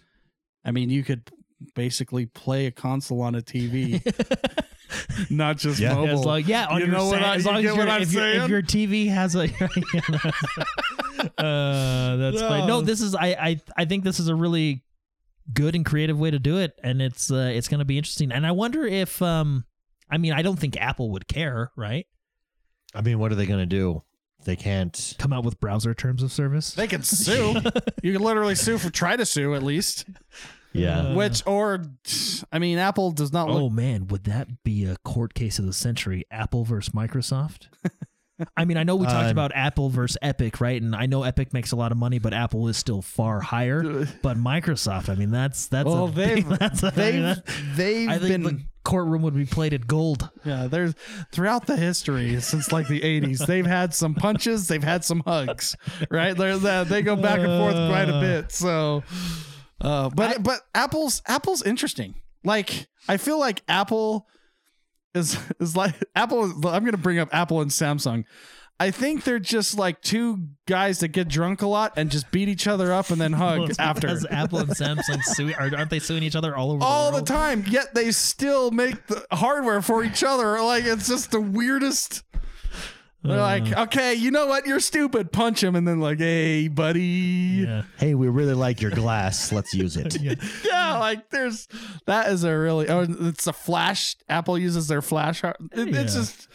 I 0.64 0.72
mean, 0.72 0.90
you 0.90 1.04
could 1.04 1.30
basically 1.76 2.26
play 2.26 2.66
a 2.66 2.72
console 2.72 3.20
on 3.20 3.36
a 3.36 3.42
TV, 3.42 4.02
not 5.30 5.58
just 5.58 5.78
Yeah. 5.80 5.94
mobile. 5.94 6.06
Yeah, 6.06 6.12
as 6.12 6.24
long, 6.26 6.42
yeah, 6.46 6.66
on 6.66 6.78
You 6.80 6.86
your 6.86 6.94
know 6.96 7.06
what 7.06 7.20
sa- 7.20 7.26
I- 7.30 7.34
as 7.36 7.44
you 7.44 7.50
long 7.50 7.56
as 7.58 7.62
get 7.64 7.76
what 7.76 7.86
your- 7.86 7.90
I'm 7.90 8.02
if, 8.02 8.12
your, 8.12 8.28
if 8.28 8.48
your 8.48 8.62
TV 8.62 9.08
has 9.08 9.34
a, 9.34 9.44
uh, 11.38 12.16
that's 12.16 12.40
fine. 12.40 12.60
No, 12.66 12.80
No. 12.80 12.82
this 12.82 13.00
is 13.00 13.14
I, 13.14 13.26
I 13.28 13.60
I 13.76 13.84
think 13.84 14.04
this 14.04 14.18
is 14.20 14.28
a 14.28 14.34
really 14.34 14.82
good 15.52 15.74
and 15.74 15.84
creative 15.84 16.18
way 16.18 16.30
to 16.30 16.38
do 16.38 16.58
it, 16.58 16.72
and 16.82 17.00
it's 17.02 17.30
uh, 17.30 17.50
it's 17.54 17.68
going 17.68 17.80
to 17.80 17.84
be 17.84 17.98
interesting. 17.98 18.32
And 18.32 18.46
I 18.46 18.52
wonder 18.52 18.86
if 18.86 19.20
um, 19.22 19.64
I 20.10 20.18
mean, 20.18 20.32
I 20.32 20.42
don't 20.42 20.58
think 20.58 20.76
Apple 20.80 21.10
would 21.12 21.26
care, 21.28 21.70
right? 21.76 22.06
I 22.94 23.00
mean, 23.00 23.18
what 23.18 23.32
are 23.32 23.36
they 23.36 23.46
going 23.46 23.60
to 23.60 23.66
do? 23.66 24.02
They 24.44 24.56
can't. 24.56 25.14
Come 25.18 25.32
out 25.32 25.44
with 25.44 25.60
browser 25.60 25.94
terms 25.94 26.22
of 26.22 26.32
service. 26.32 26.74
They 26.74 26.88
could 26.88 27.06
sue. 27.06 27.54
you 28.02 28.12
could 28.12 28.20
literally 28.20 28.54
sue 28.56 28.76
for 28.78 28.90
try 28.90 29.16
to 29.16 29.24
sue 29.24 29.54
at 29.54 29.62
least. 29.62 30.04
Yeah. 30.72 31.00
Uh, 31.00 31.14
Which 31.14 31.42
or 31.46 31.84
I 32.52 32.58
mean, 32.58 32.78
Apple 32.78 33.10
does 33.12 33.32
not 33.32 33.48
Oh 33.50 33.68
man, 33.70 34.06
would 34.08 34.24
that 34.24 34.62
be 34.64 34.84
a 34.84 34.96
court 35.04 35.34
case 35.34 35.58
of 35.58 35.66
the 35.66 35.72
century? 35.72 36.24
Apple 36.30 36.64
versus 36.64 36.92
Microsoft. 36.94 37.68
I 38.56 38.64
mean, 38.64 38.76
I 38.76 38.82
know 38.82 38.96
we 38.96 39.06
talked 39.06 39.28
Uh, 39.28 39.30
about 39.30 39.52
Apple 39.54 39.88
versus 39.88 40.16
Epic, 40.20 40.60
right? 40.60 40.80
And 40.80 40.96
I 40.96 41.06
know 41.06 41.22
Epic 41.22 41.52
makes 41.52 41.70
a 41.70 41.76
lot 41.76 41.92
of 41.92 41.98
money, 41.98 42.18
but 42.18 42.32
Apple 42.34 42.66
is 42.66 42.76
still 42.76 43.00
far 43.02 43.40
higher. 43.40 43.82
But 44.22 44.36
Microsoft, 44.36 45.08
I 45.08 45.14
mean, 45.14 45.30
that's 45.30 45.66
that's 45.68 45.86
Well, 45.86 46.06
a 46.06 46.10
they've 46.10 46.48
big, 46.48 46.58
that's 46.58 46.82
a, 46.82 46.86
I 46.88 46.90
mean, 46.90 46.96
they've 46.96 47.22
that- 47.36 47.44
they've 47.76 48.08
I 48.08 48.18
think 48.18 48.28
been 48.30 48.42
the 48.42 48.60
courtroom 48.84 49.22
would 49.22 49.36
be 49.36 49.44
plated 49.44 49.86
gold. 49.86 50.28
yeah. 50.44 50.66
There's 50.66 50.94
throughout 51.30 51.66
the 51.66 51.76
history 51.76 52.40
since 52.40 52.72
like 52.72 52.88
the 52.88 53.00
'80s, 53.00 53.46
they've 53.46 53.66
had 53.66 53.94
some 53.94 54.14
punches, 54.14 54.66
they've 54.66 54.82
had 54.82 55.04
some 55.04 55.20
hugs, 55.24 55.76
right? 56.10 56.36
They're, 56.36 56.56
they 56.58 56.82
they 56.84 57.02
go 57.02 57.14
back 57.14 57.38
and 57.38 57.46
forth 57.60 57.74
quite 57.74 58.08
a 58.08 58.18
bit. 58.20 58.50
So, 58.50 59.04
uh, 59.82 60.08
but 60.10 60.42
but 60.42 60.60
Apple's 60.74 61.20
Apple's 61.26 61.62
interesting. 61.62 62.14
Like 62.44 62.86
I 63.08 63.16
feel 63.18 63.38
like 63.38 63.62
Apple 63.68 64.26
is 65.14 65.38
is 65.60 65.76
like 65.76 65.94
Apple. 66.14 66.44
I'm 66.44 66.82
going 66.82 66.92
to 66.92 66.96
bring 66.96 67.18
up 67.18 67.28
Apple 67.32 67.60
and 67.60 67.70
Samsung. 67.70 68.24
I 68.80 68.90
think 68.90 69.22
they're 69.22 69.38
just 69.38 69.78
like 69.78 70.00
two 70.00 70.48
guys 70.66 71.00
that 71.00 71.08
get 71.08 71.28
drunk 71.28 71.62
a 71.62 71.68
lot 71.68 71.92
and 71.96 72.10
just 72.10 72.32
beat 72.32 72.48
each 72.48 72.66
other 72.66 72.92
up 72.92 73.10
and 73.10 73.20
then 73.20 73.32
hug 73.32 73.70
after. 73.78 74.08
Because 74.08 74.26
Apple 74.28 74.58
and 74.58 74.70
Samsung 74.70 75.22
sue, 75.22 75.52
are- 75.54 75.70
aren't 75.76 75.90
they 75.90 76.00
suing 76.00 76.24
each 76.24 76.34
other 76.34 76.56
all 76.56 76.72
over 76.72 76.82
all 76.82 77.12
the 77.12 77.20
the 77.20 77.26
time, 77.26 77.64
yet 77.68 77.94
they 77.94 78.10
still 78.10 78.72
make 78.72 79.06
the 79.06 79.24
hardware 79.30 79.82
for 79.82 80.02
each 80.02 80.24
other. 80.24 80.60
Like 80.62 80.84
it's 80.84 81.06
just 81.06 81.30
the 81.30 81.40
weirdest. 81.40 82.24
They're 83.24 83.40
like, 83.40 83.72
okay, 83.72 84.14
you 84.14 84.30
know 84.32 84.46
what? 84.46 84.66
You're 84.66 84.80
stupid. 84.80 85.30
Punch 85.30 85.62
him, 85.62 85.76
and 85.76 85.86
then 85.86 86.00
like, 86.00 86.18
hey, 86.18 86.66
buddy. 86.68 87.00
Yeah. 87.66 87.82
Hey, 87.96 88.14
we 88.14 88.28
really 88.28 88.54
like 88.54 88.80
your 88.80 88.90
glass. 88.90 89.52
Let's 89.52 89.72
use 89.74 89.96
it. 89.96 90.16
Yeah, 90.64 90.98
like 90.98 91.30
there's 91.30 91.68
that 92.06 92.30
is 92.32 92.44
a 92.44 92.56
really. 92.56 92.88
Oh, 92.88 93.06
it's 93.08 93.46
a 93.46 93.52
flash. 93.52 94.16
Apple 94.28 94.58
uses 94.58 94.88
their 94.88 95.02
flash. 95.02 95.44
It, 95.44 95.56
It's 95.72 96.14
just. 96.14 96.48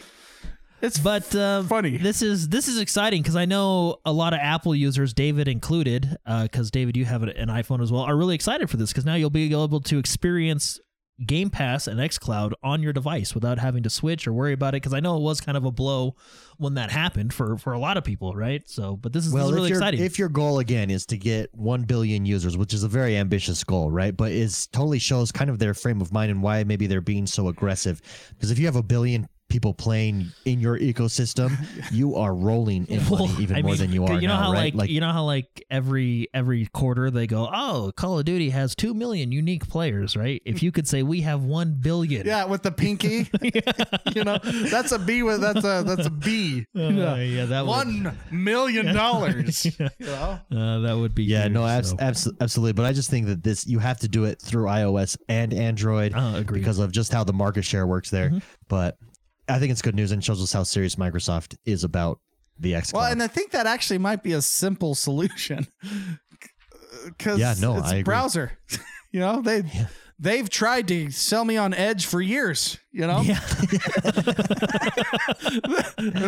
It's 0.81 0.99
But 0.99 1.33
uh, 1.33 1.63
Funny. 1.63 1.97
This 1.97 2.21
is 2.21 2.49
this 2.49 2.67
is 2.67 2.79
exciting 2.79 3.21
because 3.21 3.35
I 3.35 3.45
know 3.45 3.97
a 4.05 4.11
lot 4.11 4.33
of 4.33 4.39
Apple 4.41 4.75
users, 4.75 5.13
David 5.13 5.47
included, 5.47 6.17
because 6.43 6.69
David, 6.69 6.95
you 6.97 7.05
have 7.05 7.23
an 7.23 7.47
iPhone 7.47 7.81
as 7.81 7.91
well, 7.91 8.03
are 8.03 8.15
really 8.15 8.35
excited 8.35 8.69
for 8.69 8.77
this 8.77 8.91
because 8.91 9.05
now 9.05 9.15
you'll 9.15 9.29
be 9.29 9.51
able 9.51 9.79
to 9.81 9.97
experience 9.97 10.79
Game 11.25 11.49
Pass 11.49 11.87
and 11.87 11.99
XCloud 11.99 12.53
on 12.61 12.83
your 12.83 12.93
device 12.93 13.33
without 13.33 13.57
having 13.57 13.81
to 13.83 13.89
switch 13.89 14.27
or 14.27 14.33
worry 14.33 14.53
about 14.53 14.75
it. 14.75 14.77
Because 14.83 14.93
I 14.93 14.99
know 14.99 15.17
it 15.17 15.21
was 15.21 15.41
kind 15.41 15.57
of 15.57 15.65
a 15.65 15.71
blow 15.71 16.15
when 16.57 16.75
that 16.75 16.91
happened 16.91 17.33
for 17.33 17.57
for 17.57 17.73
a 17.73 17.79
lot 17.79 17.97
of 17.97 18.03
people, 18.03 18.35
right? 18.35 18.67
So, 18.69 18.95
but 18.97 19.13
this 19.13 19.25
is, 19.25 19.33
Well, 19.33 19.47
this 19.47 19.53
is 19.53 19.55
really 19.55 19.71
exciting. 19.71 20.01
if 20.03 20.19
your 20.19 20.29
goal 20.29 20.59
again 20.59 20.89
is 20.91 21.05
to 21.07 21.17
get 21.17 21.53
1 21.55 21.83
billion 21.83 22.25
users, 22.25 22.55
which 22.55 22.73
is 22.73 22.83
a 22.83 22.87
very 22.87 23.17
ambitious 23.17 23.63
goal, 23.63 23.89
right? 23.89 24.15
But 24.15 24.31
it 24.31 24.67
totally 24.71 24.99
shows 24.99 25.31
kind 25.31 25.49
of 25.49 25.57
their 25.59 25.73
frame 25.73 26.01
of 26.01 26.11
mind 26.11 26.29
and 26.31 26.43
why 26.43 26.63
maybe 26.63 26.85
they're 26.85 27.01
being 27.01 27.25
so 27.25 27.47
aggressive. 27.47 28.01
Because 28.29 28.51
if 28.51 28.59
you 28.59 28.65
have 28.65 28.75
a 28.75 28.83
billion 28.83 29.27
people 29.49 29.73
playing 29.73 30.27
in 30.45 30.59
your 30.59 30.77
ecosystem, 30.77 31.57
you 31.91 32.15
are 32.15 32.33
rolling 32.35 32.85
in 32.87 33.01
money 33.09 33.29
even 33.39 33.55
I 33.57 33.61
more 33.61 33.71
mean, 33.71 33.79
than 33.79 33.91
you 33.93 34.05
are 34.05 34.19
You 34.19 34.27
know 34.27 34.35
now, 34.35 34.43
how 34.43 34.51
right? 34.53 34.75
like, 34.75 34.89
you 34.89 34.99
know 34.99 35.11
how 35.11 35.23
like 35.23 35.63
every 35.69 36.27
every 36.33 36.65
quarter 36.67 37.09
they 37.11 37.27
go, 37.27 37.49
oh, 37.51 37.91
Call 37.95 38.19
of 38.19 38.25
Duty 38.25 38.49
has 38.49 38.75
two 38.75 38.93
million 38.93 39.31
unique 39.31 39.67
players, 39.69 40.15
right? 40.17 40.41
If 40.45 40.61
you 40.61 40.71
could 40.71 40.87
say 40.87 41.03
we 41.03 41.21
have 41.21 41.43
one 41.43 41.75
billion, 41.79 42.25
yeah, 42.27 42.45
with 42.45 42.63
the 42.63 42.71
pinky. 42.71 43.29
you 44.15 44.23
know, 44.23 44.37
that's 44.69 44.91
a 44.91 44.99
B 44.99 45.23
with 45.23 45.41
that's 45.41 45.63
a 45.63 45.83
that's 45.85 46.05
a 46.07 46.09
B. 46.11 46.65
Uh, 46.75 46.81
yeah, 47.15 47.45
that 47.45 47.61
would, 47.61 47.69
One 47.69 48.17
million 48.31 48.93
dollars. 48.93 49.65
You 49.65 49.89
know. 49.99 50.39
uh, 50.51 50.79
that 50.79 50.97
would 50.97 51.15
be 51.15 51.23
yeah, 51.23 51.43
huge, 51.43 51.53
no, 51.53 51.65
abs- 51.65 51.89
so. 51.91 51.95
abs- 51.99 52.31
absolutely. 52.41 52.73
But 52.73 52.85
I 52.85 52.93
just 52.93 53.09
think 53.09 53.27
that 53.27 53.43
this 53.43 53.65
you 53.67 53.79
have 53.79 53.99
to 53.99 54.07
do 54.07 54.25
it 54.25 54.41
through 54.41 54.65
iOS 54.65 55.17
and 55.29 55.53
Android 55.53 56.13
Uh, 56.13 56.41
because 56.43 56.79
of 56.79 56.91
just 56.91 57.11
how 57.13 57.23
the 57.23 57.33
market 57.33 57.63
share 57.63 57.87
works 57.87 58.09
there. 58.09 58.29
Mm-hmm. 58.29 58.39
But 58.67 58.97
I 59.49 59.59
think 59.59 59.71
it's 59.71 59.81
good 59.81 59.95
news 59.95 60.11
and 60.11 60.23
shows 60.23 60.41
us 60.41 60.51
how 60.51 60.63
serious 60.63 60.95
Microsoft 60.95 61.55
is 61.65 61.83
about 61.83 62.19
the 62.59 62.75
X. 62.75 62.93
Well, 62.93 63.05
and 63.05 63.21
I 63.21 63.27
think 63.27 63.51
that 63.51 63.65
actually 63.65 63.99
might 63.99 64.23
be 64.23 64.33
a 64.33 64.41
simple 64.41 64.95
solution. 64.95 65.67
Because 67.05 67.39
Yeah, 67.39 67.53
no, 67.59 67.77
it's 67.77 67.87
I 67.87 68.01
browser. 68.03 68.57
you 69.11 69.19
know, 69.19 69.41
they 69.41 69.63
they've 70.19 70.49
tried 70.49 70.87
to 70.89 71.11
sell 71.11 71.45
me 71.45 71.57
on 71.57 71.73
Edge 71.73 72.05
for 72.05 72.21
years. 72.21 72.77
You 72.91 73.05
know, 73.05 73.21
yeah. 73.21 73.39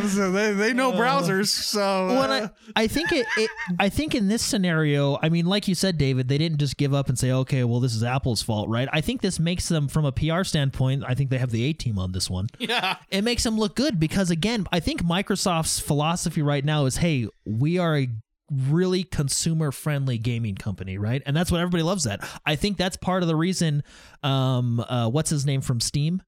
So 0.09 0.31
they 0.31 0.53
they 0.53 0.73
know 0.73 0.91
browsers. 0.91 1.47
So 1.47 2.07
When 2.07 2.29
uh, 2.29 2.49
I, 2.75 2.83
I 2.83 2.87
think 2.87 3.11
it, 3.11 3.25
it, 3.37 3.49
I 3.79 3.89
think 3.89 4.15
in 4.15 4.27
this 4.27 4.41
scenario, 4.43 5.17
I 5.21 5.29
mean, 5.29 5.45
like 5.45 5.67
you 5.67 5.75
said, 5.75 5.97
David, 5.97 6.27
they 6.27 6.37
didn't 6.37 6.57
just 6.59 6.77
give 6.77 6.93
up 6.93 7.09
and 7.09 7.17
say, 7.17 7.31
okay, 7.31 7.63
well, 7.63 7.79
this 7.79 7.95
is 7.95 8.03
Apple's 8.03 8.41
fault, 8.41 8.69
right? 8.69 8.87
I 8.91 9.01
think 9.01 9.21
this 9.21 9.39
makes 9.39 9.67
them, 9.67 9.87
from 9.87 10.05
a 10.05 10.11
PR 10.11 10.43
standpoint, 10.43 11.03
I 11.07 11.13
think 11.15 11.29
they 11.29 11.37
have 11.37 11.51
the 11.51 11.63
A 11.63 11.73
team 11.73 11.97
on 11.99 12.11
this 12.11 12.29
one. 12.29 12.47
yeah, 12.59 12.97
It 13.09 13.23
makes 13.23 13.43
them 13.43 13.57
look 13.57 13.75
good 13.75 13.99
because, 13.99 14.29
again, 14.29 14.67
I 14.71 14.79
think 14.79 15.03
Microsoft's 15.03 15.79
philosophy 15.79 16.41
right 16.41 16.63
now 16.65 16.85
is, 16.85 16.97
hey, 16.97 17.27
we 17.45 17.77
are 17.77 17.97
a 17.97 18.09
really 18.51 19.03
consumer 19.03 19.71
friendly 19.71 20.17
gaming 20.17 20.55
company, 20.55 20.97
right? 20.97 21.21
And 21.25 21.35
that's 21.35 21.51
what 21.51 21.61
everybody 21.61 21.83
loves. 21.83 22.03
That 22.05 22.27
I 22.45 22.55
think 22.55 22.77
that's 22.77 22.97
part 22.97 23.21
of 23.23 23.27
the 23.27 23.35
reason. 23.35 23.83
Um, 24.23 24.79
uh, 24.79 25.09
what's 25.09 25.29
his 25.29 25.45
name 25.45 25.61
from 25.61 25.79
Steam? 25.79 26.21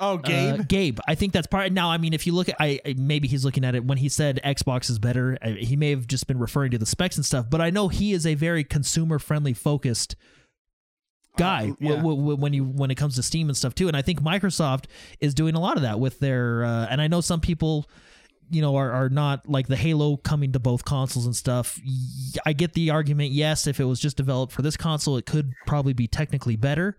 oh 0.00 0.16
Gabe. 0.16 0.60
Uh, 0.60 0.62
Gabe. 0.68 0.98
I 1.08 1.14
think 1.16 1.32
that's 1.32 1.48
part. 1.48 1.72
Now, 1.72 1.90
I 1.90 1.98
mean, 1.98 2.14
if 2.14 2.24
you 2.26 2.32
look 2.32 2.48
at, 2.48 2.54
I 2.60 2.78
I- 2.86 2.94
maybe 2.96 3.26
he's 3.28 3.44
looking 3.44 3.64
at 3.64 3.74
it 3.74 3.84
when 3.84 3.98
he 3.98 4.08
said 4.08 4.40
Xbox 4.44 4.88
is 4.90 4.98
better. 4.98 5.36
I- 5.42 5.50
He 5.60 5.74
may 5.76 5.90
have 5.90 6.06
just 6.06 6.26
been 6.28 6.38
referring 6.38 6.70
to 6.70 6.78
the 6.78 6.86
specs 6.86 7.16
and 7.16 7.26
stuff, 7.26 7.46
but 7.50 7.60
I 7.60 7.70
know 7.70 7.88
he 7.88 8.12
is 8.12 8.24
a 8.26 8.34
very 8.34 8.62
consumer 8.62 9.18
friendly 9.18 9.54
focused 9.54 10.14
guy 11.36 11.70
Uh, 11.70 11.74
yeah. 11.80 11.96
w- 11.96 12.16
w- 12.16 12.36
when 12.36 12.52
you 12.52 12.64
when 12.64 12.90
it 12.90 12.96
comes 12.96 13.14
to 13.16 13.22
Steam 13.22 13.48
and 13.48 13.56
stuff 13.56 13.74
too. 13.74 13.88
And 13.88 13.96
I 13.96 14.02
think 14.02 14.20
Microsoft 14.22 14.84
is 15.20 15.34
doing 15.34 15.54
a 15.54 15.60
lot 15.60 15.76
of 15.76 15.82
that 15.82 15.98
with 16.00 16.18
their. 16.20 16.64
Uh, 16.64 16.86
and 16.90 17.00
I 17.00 17.06
know 17.08 17.20
some 17.20 17.40
people. 17.40 17.88
You 18.50 18.62
know, 18.62 18.76
are, 18.76 18.90
are 18.90 19.08
not 19.08 19.48
like 19.48 19.66
the 19.66 19.76
Halo 19.76 20.16
coming 20.16 20.52
to 20.52 20.58
both 20.58 20.84
consoles 20.84 21.26
and 21.26 21.36
stuff. 21.36 21.80
i 22.46 22.52
get 22.52 22.74
the 22.74 22.90
argument. 22.90 23.32
Yes, 23.32 23.66
if 23.66 23.80
it 23.80 23.84
was 23.84 24.00
just 24.00 24.16
developed 24.16 24.52
for 24.52 24.62
this 24.62 24.76
console, 24.76 25.16
it 25.16 25.26
could 25.26 25.52
probably 25.66 25.92
be 25.92 26.06
technically 26.06 26.56
better 26.56 26.96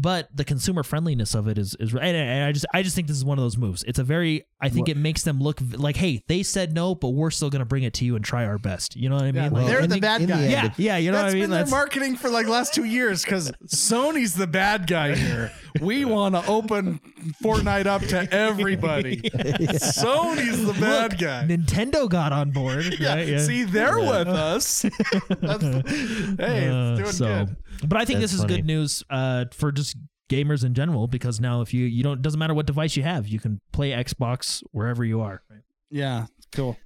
but 0.00 0.28
the 0.34 0.44
consumer 0.44 0.82
friendliness 0.84 1.34
of 1.34 1.48
it 1.48 1.58
is 1.58 1.76
is 1.80 1.92
and, 1.92 2.02
and 2.16 2.44
I 2.44 2.52
just 2.52 2.64
I 2.72 2.82
just 2.82 2.94
think 2.94 3.08
this 3.08 3.16
is 3.16 3.24
one 3.24 3.36
of 3.36 3.42
those 3.44 3.58
moves. 3.58 3.82
It's 3.82 3.98
a 3.98 4.04
very 4.04 4.46
I 4.60 4.68
think 4.68 4.88
it 4.88 4.96
makes 4.96 5.24
them 5.24 5.40
look 5.40 5.60
like 5.76 5.96
hey 5.96 6.22
they 6.28 6.42
said 6.44 6.72
no, 6.72 6.94
but 6.94 7.10
we're 7.10 7.30
still 7.32 7.50
gonna 7.50 7.64
bring 7.64 7.82
it 7.82 7.94
to 7.94 8.04
you 8.04 8.14
and 8.16 8.24
try 8.24 8.44
our 8.46 8.58
best. 8.58 8.94
You 8.96 9.08
know 9.08 9.16
what 9.16 9.24
I 9.24 9.32
mean? 9.32 9.42
Yeah, 9.44 9.48
Like, 9.50 9.66
they're 9.66 9.82
the, 9.82 9.94
the- 9.94 10.00
bad 10.00 10.20
in 10.22 10.28
the 10.28 10.32
guy. 10.34 10.42
end, 10.42 10.50
yeah, 10.52 10.70
yeah, 10.76 10.96
you 10.98 11.10
know 11.10 11.18
That's 11.18 11.24
what 11.24 11.30
I 11.30 11.34
mean? 11.34 11.42
been 11.42 11.50
their 11.50 11.66
marketing 11.66 12.16
for 12.16 12.30
like 12.30 12.46
last 12.46 12.72
two 12.74 12.84
years 12.84 13.24
because 13.24 13.50
Sony's 13.66 14.34
the 14.34 14.46
bad 14.46 14.86
guy 14.86 15.14
here. 15.16 15.50
We 15.80 16.04
want 16.06 16.34
to 16.36 16.46
open 16.46 17.00
Fortnite 17.42 17.86
up 17.86 18.02
to 18.02 18.32
everybody. 18.32 19.16
Sony's 19.20 20.64
the 20.64 20.72
bad 20.80 21.18
guy. 21.18 21.44
Nintendo 21.46 22.08
got 22.08 22.32
on 22.32 22.50
board. 22.52 22.86
Yeah, 22.98 23.14
right? 23.14 23.28
Yeah. 23.28 23.38
see, 23.38 23.64
they're 23.64 23.98
with 23.98 24.28
us. 24.28 24.82
That's, 25.28 25.62
hey, 25.62 26.68
Uh, 26.68 26.92
it's 26.92 27.00
doing 27.00 27.12
so, 27.12 27.26
good. 27.26 27.56
But 27.86 27.98
I 27.98 28.04
think 28.04 28.20
That's 28.20 28.32
this 28.32 28.34
is 28.34 28.40
funny. 28.42 28.56
good 28.56 28.66
news 28.66 29.02
uh, 29.10 29.46
for 29.52 29.72
just 29.72 29.96
gamers 30.28 30.64
in 30.64 30.74
general 30.74 31.06
because 31.06 31.40
now 31.40 31.62
if 31.62 31.72
you 31.72 31.86
you 31.86 32.02
don't 32.02 32.20
doesn't 32.22 32.38
matter 32.38 32.54
what 32.54 32.66
device 32.66 32.96
you 32.96 33.02
have, 33.02 33.26
you 33.28 33.40
can 33.40 33.60
play 33.72 33.90
Xbox 33.90 34.62
wherever 34.72 35.04
you 35.04 35.20
are. 35.20 35.42
Yeah, 35.90 36.26
cool. 36.52 36.76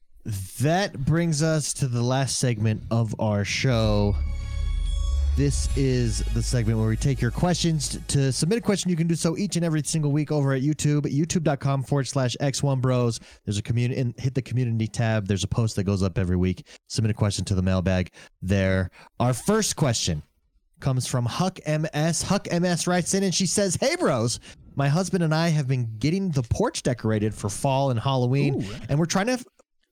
That 0.60 0.98
brings 1.04 1.42
us 1.42 1.72
to 1.74 1.88
the 1.88 2.02
last 2.02 2.38
segment 2.38 2.84
of 2.90 3.14
our 3.18 3.44
show. 3.44 4.14
This 5.34 5.74
is 5.78 6.18
the 6.34 6.42
segment 6.42 6.78
where 6.78 6.88
we 6.88 6.96
take 6.96 7.20
your 7.20 7.30
questions. 7.30 7.98
To 8.08 8.30
submit 8.30 8.58
a 8.58 8.60
question, 8.60 8.90
you 8.90 8.96
can 8.96 9.06
do 9.06 9.14
so 9.14 9.36
each 9.38 9.56
and 9.56 9.64
every 9.64 9.82
single 9.82 10.12
week 10.12 10.30
over 10.30 10.52
at 10.52 10.60
YouTube, 10.60 11.06
youtube.com 11.06 11.84
forward 11.84 12.06
slash 12.06 12.36
X1 12.38 12.82
Bros. 12.82 13.18
There's 13.46 13.56
a 13.56 13.62
community, 13.62 13.98
and 13.98 14.14
hit 14.18 14.34
the 14.34 14.42
community 14.42 14.86
tab. 14.86 15.26
There's 15.26 15.42
a 15.42 15.48
post 15.48 15.74
that 15.76 15.84
goes 15.84 16.02
up 16.02 16.18
every 16.18 16.36
week. 16.36 16.66
Submit 16.88 17.12
a 17.12 17.14
question 17.14 17.46
to 17.46 17.54
the 17.54 17.62
mailbag 17.62 18.12
there. 18.42 18.90
Our 19.20 19.32
first 19.32 19.74
question 19.74 20.22
comes 20.82 21.06
from 21.06 21.24
Huck 21.24 21.58
MS. 21.66 22.20
Huck 22.22 22.46
MS 22.52 22.86
writes 22.86 23.14
in 23.14 23.22
and 23.22 23.34
she 23.34 23.46
says, 23.46 23.76
Hey, 23.80 23.96
bros. 23.96 24.38
My 24.74 24.88
husband 24.88 25.22
and 25.22 25.34
I 25.34 25.48
have 25.48 25.68
been 25.68 25.86
getting 25.98 26.30
the 26.30 26.42
porch 26.42 26.82
decorated 26.82 27.34
for 27.34 27.50
fall 27.50 27.90
and 27.90 28.00
Halloween, 28.00 28.66
and 28.88 28.98
we're 28.98 29.04
trying 29.04 29.26
to 29.26 29.44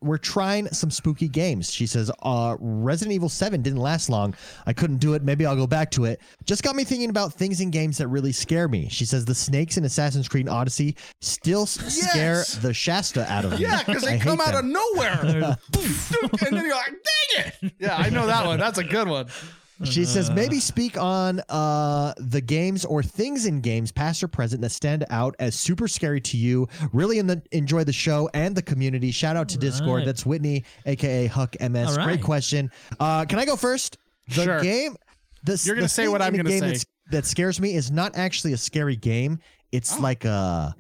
we're 0.03 0.17
trying 0.17 0.67
some 0.69 0.91
spooky 0.91 1.29
games. 1.29 1.71
She 1.71 1.87
says, 1.87 2.11
uh, 2.23 2.57
Resident 2.59 3.15
Evil 3.15 3.29
7 3.29 3.61
didn't 3.61 3.81
last 3.81 4.09
long. 4.09 4.35
I 4.67 4.73
couldn't 4.73 4.97
do 4.97 5.13
it. 5.13 5.23
Maybe 5.23 5.45
I'll 5.45 5.57
go 5.57 5.67
back 5.67 5.91
to 5.91 6.07
it. 6.07 6.23
Just 6.47 6.63
got 6.63 6.75
me 6.75 6.85
thinking 6.85 7.11
about 7.11 7.35
things 7.35 7.61
in 7.61 7.71
games 7.71 7.99
that 7.99 8.09
really 8.09 8.33
scare 8.33 8.67
me. 8.67 8.89
She 8.89 9.05
says, 9.05 9.27
the 9.27 9.35
snakes 9.35 9.77
in 9.77 9.85
Assassin's 9.85 10.27
Creed 10.27 10.49
Odyssey 10.49 10.97
still 11.21 11.65
s- 11.65 11.79
scare 11.95 12.45
the 12.63 12.73
Shasta 12.73 13.31
out 13.31 13.45
of 13.45 13.53
me. 13.53 13.59
Yeah, 13.59 13.83
because 13.85 14.03
they 14.03 14.13
hate 14.13 14.23
come 14.23 14.41
out 14.41 14.55
them. 14.55 14.75
of 14.75 14.83
nowhere. 14.95 15.21
and 16.47 16.57
then 16.57 16.65
you're 16.65 16.75
like, 16.75 16.87
dang 16.87 17.45
it. 17.63 17.73
Yeah, 17.79 17.97
I 17.97 18.09
know 18.09 18.27
that 18.27 18.47
one. 18.47 18.59
That's 18.59 18.79
a 18.79 18.85
good 18.85 19.07
one. 19.07 19.27
She 19.85 20.05
says, 20.05 20.31
maybe 20.31 20.61
speak 20.61 20.99
on 21.01 21.41
uh, 21.49 22.13
the 22.19 22.41
games 22.41 22.85
or 22.85 23.03
things 23.03 23.47
in 23.47 23.61
games, 23.61 23.91
past 23.93 24.23
or 24.23 24.29
present, 24.29 24.61
that 24.63 24.71
stand 24.71 25.07
out 25.11 25.35
as 25.39 25.55
super 25.55 25.89
scary 25.89 26.21
to 26.23 26.37
you. 26.37 26.69
Really 26.93 27.19
in 27.19 27.27
the, 27.27 27.43
enjoy 27.53 27.85
the 27.85 27.93
show 27.93 28.29
and 28.35 28.55
the 28.55 28.63
community. 28.63 29.11
Shout 29.11 29.37
out 29.37 29.49
to 29.51 29.59
Discord. 29.59 29.99
right. 30.01 30.07
That's 30.07 30.27
Whitney, 30.27 30.65
aka 30.87 31.27
Huck 31.27 31.57
MS. 31.61 31.97
All 31.97 32.05
Great 32.05 32.23
question. 32.23 32.71
Uh, 32.99 33.25
can 33.25 33.39
I 33.39 33.47
go 33.47 33.57
first? 33.57 33.97
The 34.29 34.43
Sure. 34.45 34.61
game. 34.63 34.97
The, 35.45 35.61
You're 35.65 35.77
gonna 35.77 35.85
the 35.87 35.89
say 35.89 36.03
thing 36.05 36.13
what 36.13 36.21
I'm 36.23 36.35
a 36.35 36.37
gonna 36.37 36.51
game 36.51 36.61
say. 36.61 36.67
that's- 36.67 36.85
That 37.11 37.25
scares 37.27 37.59
me 37.61 37.75
is 37.75 37.91
not 37.91 38.17
actually 38.17 38.53
a 38.53 38.59
scary 38.59 38.97
game. 38.97 39.39
It's 39.73 39.97
Oh. 39.97 40.01
like 40.01 40.25
a 40.27 40.75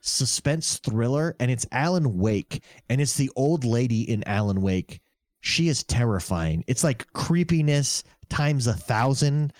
suspense 0.00 0.78
thriller, 0.78 1.34
and 1.40 1.50
it's 1.50 1.66
Alan 1.72 2.18
Wake, 2.18 2.62
and 2.88 3.00
it's 3.00 3.16
the 3.16 3.30
old 3.36 3.64
lady 3.64 4.08
in 4.08 4.22
Alan 4.26 4.62
Wake. 4.62 5.00
She 5.40 5.68
is 5.68 5.84
terrifying. 5.84 6.64
It's 6.66 6.82
like 6.82 7.12
creepiness 7.12 8.02
times 8.28 8.66
a 8.66 8.74
thousand. 8.74 9.52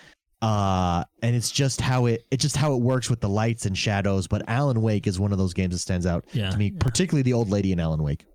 Uh, 0.42 1.02
and 1.22 1.34
it's 1.34 1.50
just 1.50 1.80
how 1.80 2.06
it 2.06 2.26
it's 2.30 2.42
just 2.42 2.56
how 2.56 2.74
it 2.74 2.82
works 2.82 3.08
with 3.08 3.20
the 3.20 3.28
lights 3.28 3.64
and 3.66 3.76
shadows. 3.76 4.26
But 4.26 4.42
Alan 4.48 4.82
Wake 4.82 5.06
is 5.06 5.18
one 5.18 5.32
of 5.32 5.38
those 5.38 5.54
games 5.54 5.74
that 5.74 5.78
stands 5.78 6.06
out 6.06 6.24
Yeah. 6.32 6.50
to 6.50 6.56
me, 6.58 6.70
particularly 6.72 7.22
the 7.22 7.32
old 7.32 7.48
lady 7.48 7.72
in 7.72 7.80
Alan 7.80 8.02
Wake. 8.02 8.26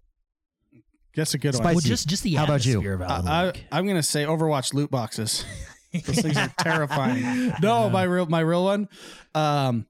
That's 1.16 1.34
a 1.34 1.38
good 1.38 1.54
one. 1.56 1.64
Well, 1.64 1.80
just 1.80 2.08
just 2.08 2.24
the 2.24 2.34
How 2.36 2.46
about 2.46 2.66
you? 2.66 2.74
atmosphere 2.74 2.94
of 2.94 3.02
Alan 3.02 3.28
I, 3.28 3.46
Wake. 3.46 3.66
I, 3.72 3.80
am 3.80 3.88
gonna 3.88 4.02
say 4.04 4.24
Overwatch 4.24 4.74
loot 4.74 4.90
boxes. 4.90 5.46
Those 5.94 6.22
things 6.22 6.38
are 6.38 6.52
terrifying. 6.58 7.54
No, 7.62 7.90
my 7.90 8.04
real 8.04 8.26
my 8.26 8.40
real 8.40 8.64
one. 8.64 8.88
Um, 9.36 9.86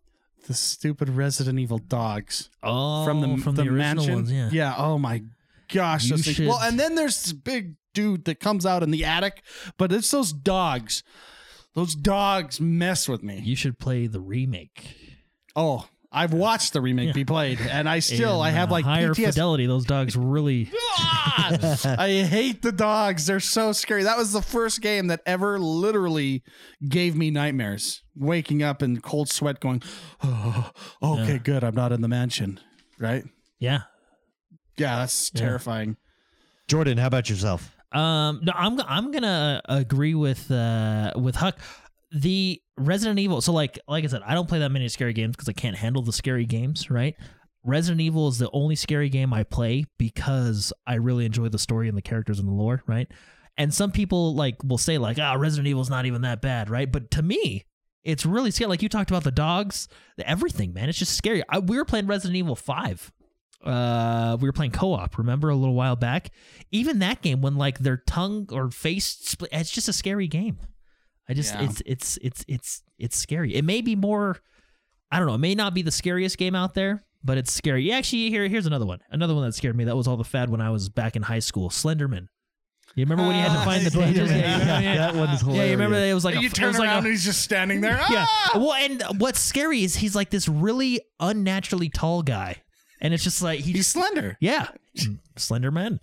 the 0.48 0.54
stupid 0.54 1.10
Resident 1.10 1.60
Evil 1.60 1.78
dogs 1.78 2.50
oh, 2.64 3.06
from 3.06 3.22
the 3.22 3.38
from 3.42 3.56
the, 3.56 3.64
the, 3.64 3.70
original 3.70 4.06
mansion. 4.06 4.16
ones, 4.16 4.54
yeah. 4.54 4.74
Oh 4.78 4.98
my 4.98 5.24
gosh. 5.72 6.10
Those 6.10 6.26
should- 6.26 6.48
Well, 6.48 6.60
and 6.60 6.80
then 6.80 6.96
there's 6.96 7.32
big 7.34 7.76
dude 7.94 8.26
that 8.26 8.40
comes 8.40 8.66
out 8.66 8.84
in 8.84 8.92
the 8.92 9.04
attic, 9.06 9.42
but 9.78 9.92
it's 9.92 10.12
those 10.12 10.32
dogs. 10.34 11.04
Those 11.74 11.96
dogs 11.96 12.60
mess 12.60 13.08
with 13.08 13.24
me. 13.24 13.40
You 13.44 13.56
should 13.56 13.80
play 13.80 14.08
the 14.08 14.20
remake. 14.20 14.98
Oh, 15.56 15.88
I've 16.12 16.34
watched 16.34 16.74
the 16.74 16.82
remake 16.82 17.08
Yeah. 17.08 17.14
be 17.14 17.24
played, 17.24 17.62
and 17.62 17.88
I 17.88 18.00
still 18.00 18.42
In, 18.44 18.48
I 18.48 18.50
have 18.52 18.70
uh, 18.70 18.74
like 18.74 18.84
higher 18.86 19.14
PTSD. 19.14 19.26
fidelity. 19.28 19.66
Those 19.66 19.86
dogs 19.86 20.18
really. 20.18 20.70
Ah! 21.00 21.96
I 22.00 22.24
hate 22.24 22.62
the 22.62 22.74
dogs. 22.74 23.26
They're 23.26 23.40
so 23.40 23.72
scary. 23.72 24.04
That 24.04 24.18
was 24.18 24.34
the 24.34 24.42
first 24.42 24.82
game 24.82 25.08
that 25.08 25.22
ever 25.26 25.58
literally 25.58 26.44
gave 26.90 27.16
me 27.16 27.32
nightmares. 27.32 28.04
Waking 28.18 28.62
up 28.62 28.84
in 28.84 29.00
cold 29.00 29.30
sweat, 29.30 29.62
going, 29.62 29.82
"Oh, 30.22 30.72
okay, 31.02 31.34
Yeah. 31.34 31.38
good. 31.38 31.64
I'm 31.64 31.76
not 31.76 31.94
in 31.94 32.02
the 32.02 32.10
mansion." 32.10 32.60
Right? 33.00 33.24
Yeah. 33.60 33.84
Yeah, 34.78 34.98
that's 34.98 35.32
Yeah. 35.34 35.40
terrifying. 35.42 35.96
Jordan, 36.68 36.98
how 36.98 37.08
about 37.08 37.30
yourself? 37.30 37.72
Um, 37.92 38.42
no, 38.44 38.54
I'm 38.56 38.80
I'm 38.82 39.12
gonna 39.12 39.62
agree 39.66 40.16
with 40.16 40.50
uh 40.52 41.14
with 41.16 41.36
Huck. 41.36 41.60
The 42.14 42.62
Resident 42.78 43.20
Evil. 43.20 43.42
So 43.42 43.54
like 43.54 43.80
like 43.88 44.04
I 44.04 44.08
said, 44.08 44.22
I 44.26 44.34
don't 44.34 44.48
play 44.48 44.60
that 44.60 44.70
many 44.72 44.88
scary 44.90 45.14
games 45.14 45.36
because 45.36 45.50
I 45.50 45.54
can't 45.54 45.78
handle 45.78 46.02
the 46.02 46.14
scary 46.14 46.46
games. 46.46 46.90
Right. 46.90 47.16
Resident 47.64 48.02
Evil 48.02 48.28
is 48.28 48.40
the 48.40 48.50
only 48.52 48.76
scary 48.76 49.10
game 49.10 49.34
I 49.34 49.44
play 49.44 49.86
because 49.98 50.74
I 50.88 50.96
really 50.96 51.26
enjoy 51.26 51.50
the 51.50 51.60
story 51.60 51.88
and 51.88 51.98
the 51.98 52.02
characters 52.02 52.40
and 52.40 52.48
the 52.48 52.54
lore. 52.54 52.84
Right. 52.88 53.08
And 53.58 53.74
some 53.74 53.92
people 53.92 54.36
like 54.36 54.64
will 54.64 54.78
say 54.78 54.98
like, 54.98 55.20
ah, 55.20 55.34
Resident 55.34 55.68
Evil's 55.68 55.90
not 55.90 56.06
even 56.06 56.22
that 56.22 56.42
bad, 56.42 56.70
right? 56.70 56.92
But 56.92 57.12
to 57.12 57.22
me, 57.22 57.66
it's 58.04 58.26
really 58.26 58.52
scary. 58.52 58.70
Like 58.70 58.82
you 58.82 58.90
talked 58.90 59.12
about 59.12 59.24
the 59.24 59.32
dogs, 59.32 59.88
everything, 60.18 60.74
man. 60.74 60.90
It's 60.90 60.98
just 60.98 61.16
scary. 61.16 61.44
I, 61.50 61.60
we 61.60 61.78
were 61.78 61.86
playing 61.86 62.08
Resident 62.08 62.38
Evil 62.38 62.56
Five. 62.56 63.12
Uh, 63.64 64.38
we 64.42 64.48
were 64.48 64.54
playing 64.54 64.72
co-op. 64.72 65.18
Remember 65.18 65.50
a 65.50 65.56
little 65.56 65.76
while 65.76 65.96
back? 65.96 66.32
Even 66.72 67.00
that 67.00 67.22
game, 67.22 67.42
when 67.42 67.56
like 67.56 67.80
their 67.80 67.98
tongue 67.98 68.48
or 68.52 68.70
face 68.72 69.06
split, 69.06 69.52
it's 69.54 69.70
just 69.70 69.88
a 69.88 69.94
scary 69.94 70.28
game. 70.28 70.58
I 71.30 71.34
just 71.34 71.54
Yeah. 71.54 71.64
it's 71.64 71.82
it's 71.86 72.18
it's 72.22 72.46
it's 72.48 72.84
it's 72.98 73.18
scary. 73.18 73.56
It 73.56 73.64
may 73.64 73.82
be 73.82 73.96
more. 73.96 74.38
I 75.12 75.20
don't 75.20 75.28
know. 75.28 75.36
It 75.36 75.40
may 75.40 75.56
not 75.56 75.74
be 75.74 75.82
the 75.82 75.92
scariest 75.92 76.38
game 76.38 76.56
out 76.56 76.74
there, 76.74 77.04
but 77.24 77.38
it's 77.38 77.52
scary. 77.52 77.84
Yeah, 77.84 77.98
actually, 77.98 78.30
here 78.30 78.48
here's 78.48 78.66
another 78.66 78.86
one. 78.86 79.00
Another 79.12 79.36
one 79.36 79.44
that 79.46 79.54
scared 79.54 79.76
me. 79.76 79.84
That 79.84 79.96
was 79.96 80.08
all 80.08 80.18
the 80.18 80.24
fad 80.24 80.50
when 80.50 80.62
I 80.62 80.70
was 80.72 80.90
back 80.90 81.16
in 81.16 81.22
high 81.22 81.40
school. 81.40 81.70
Slenderman. 81.70 82.28
You 82.96 83.06
remember 83.06 83.24
when 83.26 83.36
you 83.38 83.42
had 83.42 83.54
to 83.54 83.60
Ah, 83.60 83.64
find 83.64 83.86
the 83.86 83.92
pages? 83.92 84.30
Yeah, 84.32 84.36
you 84.36 84.60
remember, 84.60 84.84
yeah. 84.84 84.96
that 84.98 85.16
one's 85.16 85.40
hilarious. 85.40 85.58
Yeah, 85.60 85.66
you 85.66 85.72
remember 85.72 85.96
that 85.98 86.08
it 86.08 86.14
was 86.14 86.26
like 86.26 86.36
a, 86.36 86.42
you 86.42 86.48
it 86.48 86.54
turn 86.54 86.68
was 86.70 86.78
like 86.80 86.88
around 86.90 86.96
a- 86.96 87.00
and 87.00 87.08
he's 87.08 87.24
just 87.24 87.42
standing 87.42 87.80
there. 87.80 88.02
yeah. 88.10 88.26
Ah! 88.28 88.52
Well, 88.56 88.74
and 88.74 89.02
what's 89.22 89.40
scary 89.40 89.84
is 89.84 89.96
he's 89.96 90.14
like 90.14 90.30
this 90.30 90.50
really 90.50 91.00
unnaturally 91.22 91.88
tall 91.88 92.22
guy, 92.22 92.62
and 93.02 93.14
it's 93.14 93.24
just 93.24 93.42
like 93.42 93.60
he 93.60 93.72
He's 93.74 93.82
just 93.82 93.92
slender. 93.92 94.38
yeah, 94.40 94.68
Slender 95.38 95.72
Man. 95.72 96.00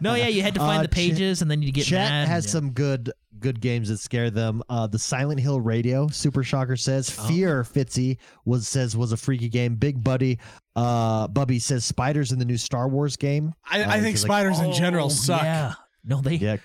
no, 0.00 0.14
yeah, 0.14 0.26
you 0.28 0.42
had 0.42 0.54
to 0.54 0.60
find 0.60 0.80
Uh, 0.80 0.82
the 0.82 0.88
pages, 0.88 1.42
and 1.42 1.50
then 1.50 1.62
you 1.62 1.70
get 1.72 1.84
Chat 1.86 2.10
mad. 2.10 2.28
has 2.28 2.44
yeah. 2.46 2.50
some 2.50 2.70
good 2.72 3.12
good 3.38 3.60
games 3.60 3.88
that 3.88 3.98
scare 3.98 4.30
them. 4.30 4.62
Uh, 4.68 4.86
the 4.86 4.98
Silent 4.98 5.40
Hill 5.40 5.60
Radio, 5.60 6.06
Super 6.08 6.42
Shocker 6.44 6.76
says. 6.76 7.14
Oh. 7.18 7.26
Fear 7.28 7.62
Fitzy 7.64 8.18
was 8.44 8.66
says 8.68 8.96
was 8.96 9.12
a 9.12 9.16
freaky 9.16 9.48
game. 9.48 9.76
Big 9.76 10.02
Buddy, 10.02 10.38
uh, 10.76 11.28
Bubby 11.28 11.58
says 11.58 11.84
spiders 11.84 12.32
in 12.32 12.38
the 12.38 12.44
new 12.44 12.56
Star 12.56 12.88
Wars 12.88 13.16
game. 13.16 13.52
I, 13.70 13.82
Uh, 13.82 13.90
I 13.90 13.92
think 14.00 14.06
he's 14.16 14.22
like, 14.24 14.28
spiders 14.30 14.58
in 14.60 14.72
general 14.72 15.06
Oh, 15.06 15.10
suck. 15.10 15.42
Yeah, 15.42 15.74
no, 16.04 16.20
they. 16.20 16.34
Yeah. 16.36 16.56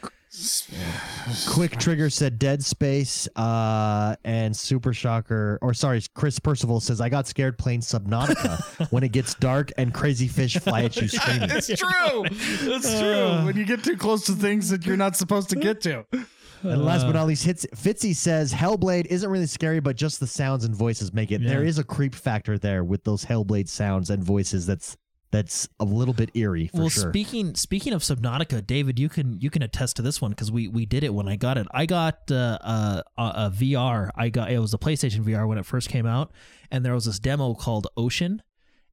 Quick 1.48 1.78
Trigger 1.78 2.10
said 2.10 2.40
Dead 2.40 2.64
Space, 2.64 3.28
uh, 3.36 4.16
and 4.24 4.56
Super 4.56 4.94
Shocker, 4.94 5.58
or 5.62 5.74
sorry, 5.74 6.02
Chris 6.14 6.40
Percival 6.40 6.80
says 6.80 7.02
I 7.02 7.10
got 7.10 7.28
scared 7.28 7.58
playing 7.58 7.82
Subnautica 7.82 8.88
when 8.92 9.04
it 9.04 9.12
gets 9.12 9.34
dark 9.36 9.72
and 9.78 9.94
crazy 9.94 10.28
fish 10.28 10.58
fly 10.58 10.84
at 10.84 10.96
you 10.98 11.08
screaming. 11.08 11.50
it's 11.52 11.68
true. 11.68 12.24
It's 12.26 13.00
true. 13.00 13.46
When 13.46 13.56
you 13.58 13.66
get 13.66 13.84
too 13.84 13.98
close 13.98 14.26
to 14.26 14.34
things 14.34 14.70
that 14.70 14.86
you're 14.86 14.98
not 14.98 15.16
supposed 15.16 15.50
to 15.50 15.56
get 15.56 15.82
to. 15.82 16.06
And 16.64 16.84
last 16.84 17.06
but 17.06 17.14
not 17.14 17.28
least, 17.28 17.46
Hits, 17.46 17.66
Fitzy 17.76 18.16
says 18.16 18.52
Hellblade 18.52 19.06
isn't 19.08 19.30
really 19.30 19.46
scary, 19.46 19.80
but 19.80 19.96
just 19.96 20.20
the 20.20 20.28
sounds 20.28 20.66
and 20.66 20.76
voices 20.76 21.14
make 21.14 21.32
it. 21.32 21.42
Yeah. 21.42 21.50
There 21.50 21.64
is 21.64 21.78
a 21.78 21.84
creep 21.84 22.16
factor 22.16 22.58
there 22.58 22.84
with 22.84 23.04
those 23.04 23.24
Hellblade 23.26 23.70
sounds 23.70 24.10
and 24.10 24.24
voices. 24.24 24.66
That's 24.66 24.98
that's 25.32 25.68
a 25.80 25.84
little 25.84 26.14
bit 26.14 26.32
eerie 26.36 26.68
for 26.68 26.78
well, 26.78 26.90
sure. 26.90 27.10
speaking 27.10 27.56
speaking 27.56 27.94
of 27.94 28.02
Subnautica, 28.02 28.66
David, 28.66 28.98
you 28.98 29.10
can 29.10 29.40
you 29.40 29.50
can 29.50 29.62
attest 29.62 29.98
to 29.98 30.02
this 30.02 30.22
one 30.22 30.32
because 30.32 30.52
we 30.52 30.68
we 30.68 30.86
did 30.86 31.04
it 31.04 31.14
when 31.14 31.28
I 31.28 31.36
got 31.36 31.58
it. 31.58 31.68
I 31.72 31.86
got 31.86 32.32
uh, 32.32 32.58
uh, 32.62 33.02
a, 33.18 33.22
a 33.22 33.52
VR. 33.54 34.10
I 34.16 34.30
got 34.30 34.52
it 34.52 34.60
was 34.60 34.74
a 34.74 34.78
PlayStation 34.78 35.24
VR 35.24 35.48
when 35.48 35.58
it 35.58 35.66
first 35.66 35.90
came 35.90 36.06
out, 36.06 36.32
and 36.72 36.86
there 36.86 36.94
was 36.94 37.06
this 37.06 37.20
demo 37.20 37.54
called 37.56 37.88
Ocean, 37.98 38.42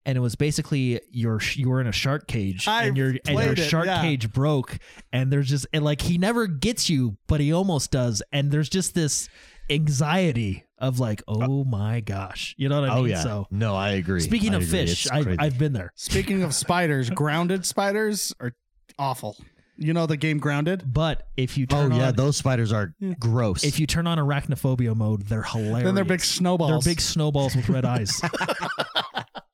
and 0.04 0.18
it 0.18 0.20
was 0.20 0.34
basically 0.34 1.00
you're 1.10 1.40
you 1.54 1.68
were 1.68 1.80
in 1.80 1.86
a 1.86 1.92
shark 1.92 2.26
cage 2.26 2.66
I 2.66 2.84
and 2.84 2.96
your 2.96 3.08
and 3.08 3.20
your 3.26 3.34
played 3.34 3.58
it, 3.58 3.68
shark 3.68 3.86
yeah. 3.86 4.02
cage 4.02 4.32
broke, 4.32 4.78
and 5.12 5.32
there's 5.32 5.48
just 5.48 5.66
and 5.72 5.84
like 5.84 6.02
he 6.02 6.18
never 6.18 6.46
gets 6.46 6.90
you, 6.90 7.16
but 7.28 7.40
he 7.40 7.52
almost 7.52 7.92
does, 7.92 8.22
and 8.32 8.50
there's 8.50 8.68
just 8.68 8.94
this 8.94 9.28
anxiety 9.70 10.63
of 10.78 10.98
like, 11.00 11.22
uh, 11.28 11.38
oh 11.40 11.64
my 11.64 12.00
gosh, 12.00 12.54
you 12.58 12.68
know 12.68 12.80
what 12.80 12.90
I 12.90 12.94
mean? 12.94 12.98
oh 12.98 13.02
mean? 13.02 13.10
yeah, 13.12 13.22
So 13.22 13.46
no, 13.50 13.74
I 13.74 13.90
agree. 13.90 14.20
speaking 14.20 14.54
I 14.54 14.56
of 14.56 14.62
agree. 14.62 14.86
fish, 14.86 15.06
I, 15.10 15.36
I've 15.38 15.58
been 15.58 15.72
there. 15.72 15.92
Speaking 15.94 16.42
of 16.42 16.54
spiders, 16.64 17.10
grounded 17.10 17.64
spiders 17.64 18.34
are 18.40 18.52
awful. 18.98 19.36
You 19.76 19.92
know 19.92 20.06
the 20.06 20.16
game 20.16 20.38
Grounded? 20.38 20.84
But 20.86 21.26
if 21.36 21.58
you 21.58 21.66
oh 21.72 21.88
yeah, 21.90 22.08
on 22.08 22.14
those 22.14 22.36
spiders 22.36 22.72
are 22.72 22.94
gross. 23.18 23.64
if 23.64 23.80
you 23.80 23.88
turn 23.88 24.06
on 24.06 24.18
arachnophobia 24.18 24.94
mode, 24.94 25.22
they're 25.22 25.42
hilarious. 25.42 25.82
Then 25.82 25.96
they're 25.96 26.04
big 26.04 26.20
snowballs. 26.20 26.84
They're 26.84 26.92
big 26.92 27.00
snowballs 27.00 27.56
with 27.56 27.68
red 27.68 27.84
eyes. 27.84 28.20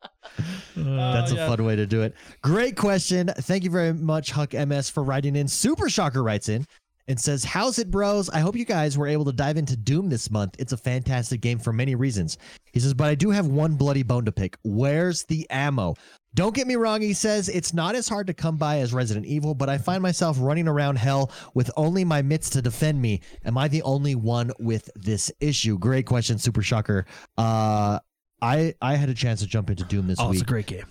Oh, 0.77 1.13
That's 1.13 1.33
a 1.33 1.37
fun 1.37 1.65
way 1.65 1.77
to 1.77 1.87
do 1.87 2.03
it. 2.03 2.15
Great 2.43 2.77
question. 2.77 3.29
Thank 3.29 3.65
you 3.65 3.71
very 3.71 3.93
much, 3.93 4.31
Huck 4.31 4.55
MS, 4.55 4.89
for 4.89 5.03
writing 5.03 5.37
in. 5.37 5.47
Super 5.47 5.91
Shocker 5.91 6.23
writes 6.23 6.49
in 6.49 6.65
and 7.11 7.21
says, 7.21 7.45
How's 7.45 7.79
it, 7.79 7.91
bros? 7.91 8.31
I 8.31 8.39
hope 8.39 8.57
you 8.57 8.65
guys 8.65 8.97
were 8.97 9.09
able 9.09 9.25
to 9.27 9.33
dive 9.33 9.57
into 9.57 9.77
Doom 9.77 10.09
this 10.09 10.31
month. 10.31 10.55
It's 10.59 10.73
a 10.73 10.77
fantastic 10.77 11.41
game 11.41 11.59
for 11.59 11.73
many 11.73 11.97
reasons. 11.97 12.39
He 12.73 12.81
says, 12.81 12.95
But 12.95 13.09
I 13.09 13.17
do 13.17 13.31
have 13.31 13.49
one 13.49 13.75
bloody 13.75 14.05
bone 14.05 14.25
to 14.25 14.33
pick. 14.33 14.57
Where's 14.63 15.25
the 15.25 15.49
ammo? 15.51 15.97
Don't 16.35 16.55
get 16.55 16.69
me 16.69 16.77
wrong, 16.77 17.01
he 17.01 17.13
says, 17.13 17.49
it's 17.49 17.75
not 17.75 17.97
as 17.97 18.09
hard 18.09 18.29
to 18.29 18.35
come 18.35 18.57
by 18.57 18.79
as 18.79 18.93
Resident 18.93 19.27
Evil, 19.27 19.53
but 19.53 19.69
I 19.69 19.79
find 19.79 20.01
myself 20.01 20.37
running 20.41 20.69
around 20.69 20.97
hell 20.97 21.33
with 21.55 21.73
only 21.77 22.05
my 22.05 22.23
mitts 22.23 22.51
to 22.51 22.63
defend 22.63 23.03
me. 23.03 23.21
Am 23.45 23.59
I 23.59 23.67
the 23.67 23.83
only 23.83 24.15
one 24.15 24.53
with 24.61 24.89
this 24.95 25.33
issue? 25.41 25.77
Great 25.77 26.07
question, 26.07 26.39
Super 26.39 26.63
Shocker. 26.63 27.05
Uh, 27.37 27.99
I 28.41 28.75
I 28.81 28.95
had 28.95 29.09
a 29.09 29.15
chance 29.15 29.41
to 29.41 29.47
jump 29.49 29.71
into 29.71 29.83
Doom 29.85 30.07
this 30.07 30.21
oh, 30.21 30.29
week 30.29 30.35
it's 30.35 30.43
a 30.43 30.47
great 30.47 30.67
game. 30.67 30.87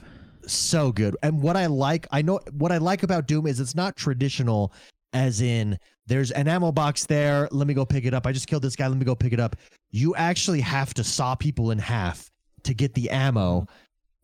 so 0.45 0.91
good. 0.91 1.15
And 1.23 1.41
what 1.41 1.55
I 1.55 1.67
like, 1.67 2.05
I 2.11 2.21
know 2.21 2.41
what 2.51 2.73
I 2.73 2.77
like 2.77 3.03
about 3.03 3.25
Doom 3.25 3.47
is 3.47 3.61
it's 3.61 3.75
not 3.75 3.95
traditional, 3.95 4.73
as 5.13 5.41
in 5.41 5.77
there's 6.07 6.31
an 6.31 6.47
ammo 6.47 6.71
box 6.71 7.05
there. 7.05 7.47
Let 7.51 7.67
me 7.67 7.73
go 7.73 7.85
pick 7.85 8.05
it 8.05 8.13
up. 8.13 8.25
I 8.25 8.31
just 8.31 8.47
killed 8.47 8.63
this 8.63 8.75
guy. 8.75 8.87
Let 8.87 8.97
me 8.97 9.05
go 9.05 9.15
pick 9.15 9.33
it 9.33 9.39
up. 9.39 9.55
You 9.91 10.15
actually 10.15 10.61
have 10.61 10.93
to 10.95 11.03
saw 11.03 11.35
people 11.35 11.71
in 11.71 11.79
half 11.79 12.29
to 12.63 12.73
get 12.73 12.93
the 12.93 13.09
ammo. 13.09 13.67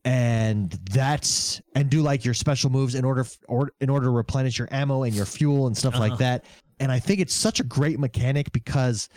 And 0.04 0.72
that's 0.92 1.62
and 1.74 1.90
do 1.90 2.02
like 2.04 2.24
your 2.24 2.36
special 2.36 2.70
moves 2.70 2.94
in 2.94 3.04
order 3.06 3.26
or 3.48 3.72
in 3.82 3.90
order 3.90 4.06
to 4.06 4.12
replenish 4.12 4.60
your 4.60 4.68
ammo 4.72 5.04
and 5.04 5.16
your 5.16 5.26
fuel 5.26 5.66
and 5.68 5.76
stuff 5.76 5.96
Uh-huh. 5.96 6.10
like 6.10 6.18
that. 6.20 6.46
And 6.80 6.92
I 6.92 7.00
think 7.00 7.20
it's 7.20 7.34
such 7.34 7.60
a 7.60 7.64
great 7.64 8.00
mechanic 8.00 8.52
because 8.52 9.10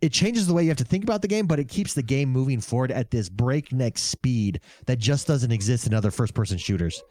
it 0.00 0.12
changes 0.12 0.46
the 0.46 0.54
way 0.54 0.62
you 0.62 0.68
have 0.68 0.78
to 0.78 0.84
think 0.84 1.02
about 1.02 1.22
the 1.22 1.28
game, 1.28 1.46
but 1.48 1.58
it 1.58 1.68
keeps 1.68 1.94
the 1.94 2.02
game 2.02 2.28
moving 2.28 2.60
forward 2.60 2.92
at 2.92 3.10
this 3.10 3.28
breakneck 3.28 3.98
speed 3.98 4.60
that 4.86 4.98
just 5.00 5.26
doesn't 5.26 5.50
exist 5.50 5.86
in 5.88 5.94
other 5.94 6.12
first 6.12 6.34
person 6.34 6.56
shooters. 6.56 7.02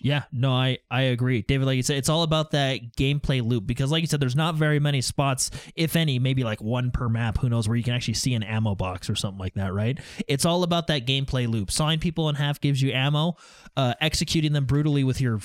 Yeah, 0.00 0.24
no, 0.32 0.52
I 0.52 0.78
I 0.90 1.02
agree, 1.02 1.42
David. 1.42 1.66
Like 1.66 1.76
you 1.76 1.82
said, 1.82 1.96
it's 1.96 2.08
all 2.08 2.24
about 2.24 2.50
that 2.50 2.96
gameplay 2.96 3.42
loop 3.46 3.66
because, 3.66 3.90
like 3.90 4.02
you 4.02 4.06
said, 4.06 4.20
there's 4.20 4.36
not 4.36 4.56
very 4.56 4.78
many 4.80 5.00
spots, 5.00 5.50
if 5.76 5.96
any, 5.96 6.18
maybe 6.18 6.44
like 6.44 6.60
one 6.60 6.90
per 6.90 7.08
map. 7.08 7.38
Who 7.38 7.48
knows 7.48 7.68
where 7.68 7.76
you 7.76 7.84
can 7.84 7.94
actually 7.94 8.14
see 8.14 8.34
an 8.34 8.42
ammo 8.42 8.74
box 8.74 9.08
or 9.08 9.14
something 9.14 9.38
like 9.38 9.54
that, 9.54 9.72
right? 9.72 9.98
It's 10.26 10.44
all 10.44 10.62
about 10.62 10.88
that 10.88 11.06
gameplay 11.06 11.48
loop. 11.48 11.70
Sawing 11.70 12.00
people 12.00 12.28
in 12.28 12.34
half 12.34 12.60
gives 12.60 12.82
you 12.82 12.92
ammo. 12.92 13.36
Uh, 13.76 13.94
executing 14.00 14.52
them 14.52 14.66
brutally 14.66 15.04
with 15.04 15.20
your 15.20 15.40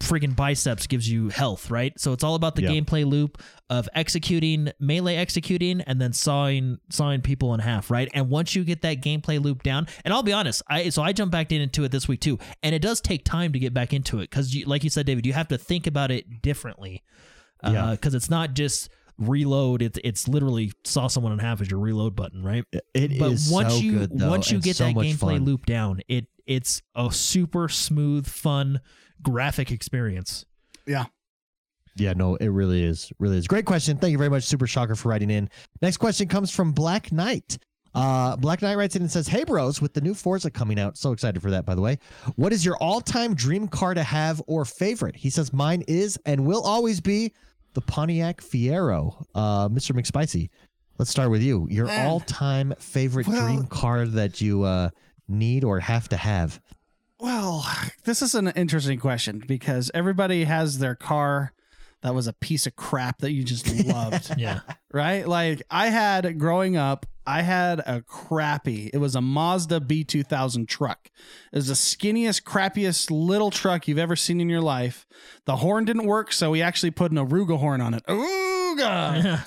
friggin' 0.00 0.36
biceps 0.36 0.86
gives 0.86 1.08
you 1.10 1.28
health, 1.28 1.70
right? 1.70 1.98
So 1.98 2.12
it's 2.12 2.22
all 2.22 2.34
about 2.34 2.56
the 2.56 2.62
Yeah. 2.62 2.70
gameplay 2.70 3.06
loop 3.06 3.40
of 3.70 3.88
executing 3.94 4.70
melee 4.78 5.16
executing 5.16 5.80
and 5.82 6.00
then 6.00 6.12
sawing 6.12 6.78
sawing 6.90 7.22
people 7.22 7.54
in 7.54 7.60
half, 7.60 7.90
right? 7.90 8.08
And 8.12 8.28
once 8.28 8.54
you 8.54 8.64
get 8.64 8.82
that 8.82 9.00
gameplay 9.02 9.42
loop 9.42 9.62
down, 9.62 9.86
and 10.04 10.12
I'll 10.12 10.22
be 10.22 10.32
honest, 10.32 10.62
I 10.68 10.88
so 10.90 11.02
I 11.02 11.12
jumped 11.12 11.32
back 11.32 11.52
into 11.52 11.84
it 11.84 11.90
this 11.92 12.06
week 12.08 12.20
too, 12.20 12.38
and 12.62 12.74
it 12.74 12.82
does 12.82 13.00
take 13.00 13.24
time 13.24 13.52
to 13.52 13.58
get 13.58 13.72
back 13.72 13.92
into 13.92 14.18
it 14.18 14.30
because, 14.30 14.54
you, 14.54 14.66
like 14.66 14.84
you 14.84 14.90
said, 14.90 15.06
David, 15.06 15.24
you 15.26 15.32
have 15.32 15.48
to 15.48 15.58
think 15.58 15.86
about 15.86 16.10
it 16.10 16.42
differently 16.42 17.02
uh, 17.62 17.70
Yeah. 17.72 17.90
because 17.92 18.14
it's 18.14 18.28
not 18.30 18.54
just 18.54 18.90
reload; 19.16 19.80
it's 19.80 19.98
it's 20.04 20.26
literally 20.28 20.72
saw 20.84 21.06
someone 21.06 21.32
in 21.32 21.38
half 21.38 21.60
as 21.60 21.70
your 21.70 21.80
reload 21.80 22.16
button, 22.16 22.42
right? 22.42 22.64
It 22.94 23.12
is 23.12 23.18
but 23.48 23.54
once 23.54 23.74
so 23.74 23.80
you 23.80 23.92
good, 23.92 24.18
though, 24.18 24.28
once 24.28 24.50
you 24.50 24.60
get 24.60 24.76
so 24.76 24.84
that 24.86 24.94
gameplay 24.96 25.18
fun. 25.36 25.44
loop 25.44 25.66
down, 25.66 26.00
it 26.08 26.26
it's 26.46 26.82
a 26.94 27.10
super 27.10 27.68
smooth, 27.70 28.26
fun 28.26 28.80
graphic 29.24 29.72
experience. 29.72 30.44
Yeah. 30.86 31.06
Yeah, 31.96 32.12
no, 32.12 32.36
it 32.36 32.48
really 32.48 32.84
is. 32.84 33.12
Really 33.18 33.38
is. 33.38 33.46
Great 33.46 33.64
question. 33.66 33.96
Thank 33.98 34.12
you 34.12 34.18
very 34.18 34.30
much, 34.30 34.44
Super 34.44 34.66
Shocker, 34.66 34.94
for 34.96 35.08
writing 35.08 35.30
in. 35.30 35.48
Next 35.80 35.96
question 35.98 36.28
comes 36.28 36.50
from 36.50 36.72
Black 36.72 37.10
Knight. 37.12 37.58
Uh, 37.94 38.34
Black 38.34 38.60
Knight 38.62 38.74
writes 38.76 38.96
in 38.96 39.02
and 39.02 39.10
says, 39.10 39.28
Hey, 39.28 39.44
bros, 39.44 39.80
with 39.80 39.94
the 39.94 40.00
new 40.00 40.14
Forza 40.14 40.50
coming 40.50 40.80
out, 40.80 40.96
so 40.98 41.12
excited 41.12 41.40
for 41.40 41.50
that, 41.52 41.64
by 41.64 41.76
the 41.76 41.80
way. 41.80 41.98
What 42.34 42.52
is 42.52 42.64
your 42.64 42.76
all 42.78 43.00
time 43.00 43.34
dream 43.34 43.68
car 43.68 43.94
to 43.94 44.02
have 44.02 44.42
or 44.48 44.64
favorite? 44.64 45.14
He 45.14 45.30
says, 45.30 45.52
Mine 45.52 45.84
is 45.86 46.18
and 46.26 46.44
will 46.44 46.62
always 46.62 47.00
be 47.00 47.32
the 47.74 47.80
Pontiac 47.80 48.40
Fiero. 48.40 49.24
Uh, 49.36 49.68
Mr. 49.68 49.92
McSpicy, 49.92 50.50
let's 50.98 51.12
start 51.12 51.30
with 51.30 51.42
you. 51.42 51.68
Your 51.70 51.88
all 51.88 52.18
time 52.18 52.74
favorite 52.80 53.28
Well- 53.28 53.46
dream 53.46 53.66
car 53.68 54.04
that 54.06 54.40
you 54.40 54.64
uh, 54.64 54.90
need 55.28 55.62
or 55.62 55.78
have 55.78 56.08
to 56.08 56.16
have? 56.16 56.60
Well, 57.24 57.66
this 58.04 58.20
is 58.20 58.34
an 58.34 58.48
interesting 58.48 58.98
question 59.00 59.42
because 59.48 59.90
everybody 59.94 60.44
has 60.44 60.78
their 60.78 60.94
car 60.94 61.54
that 62.02 62.14
was 62.14 62.26
a 62.26 62.34
piece 62.34 62.66
of 62.66 62.76
crap 62.76 63.20
that 63.20 63.32
you 63.32 63.42
just 63.44 63.86
loved, 63.86 64.34
Yeah, 64.36 64.60
right? 64.92 65.26
Like 65.26 65.62
I 65.70 65.86
had 65.86 66.38
growing 66.38 66.76
up, 66.76 67.06
I 67.26 67.40
had 67.40 67.78
a 67.80 68.02
crappy. 68.02 68.90
It 68.92 68.98
was 68.98 69.14
a 69.14 69.22
Mazda 69.22 69.80
B2000 69.80 70.68
truck. 70.68 71.08
It 71.50 71.56
was 71.56 71.68
the 71.68 71.72
skinniest, 71.72 72.42
crappiest 72.42 73.10
little 73.10 73.50
truck 73.50 73.88
you've 73.88 73.96
ever 73.96 74.16
seen 74.16 74.38
in 74.38 74.50
your 74.50 74.60
life. 74.60 75.06
The 75.46 75.56
horn 75.56 75.86
didn't 75.86 76.04
work, 76.04 76.30
so 76.30 76.50
we 76.50 76.60
actually 76.60 76.90
put 76.90 77.10
an 77.10 77.16
Aruga 77.16 77.58
horn 77.58 77.80
on 77.80 77.94
it. 77.94 78.02
Aruga. 78.06 79.46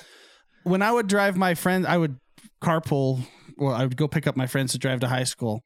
when 0.64 0.82
I 0.82 0.90
would 0.90 1.06
drive 1.06 1.36
my 1.36 1.54
friends, 1.54 1.86
I 1.86 1.96
would 1.96 2.18
carpool. 2.60 3.20
Well, 3.56 3.72
I 3.72 3.84
would 3.84 3.96
go 3.96 4.08
pick 4.08 4.26
up 4.26 4.36
my 4.36 4.48
friends 4.48 4.72
to 4.72 4.78
drive 4.78 4.98
to 5.00 5.06
high 5.06 5.22
school. 5.22 5.62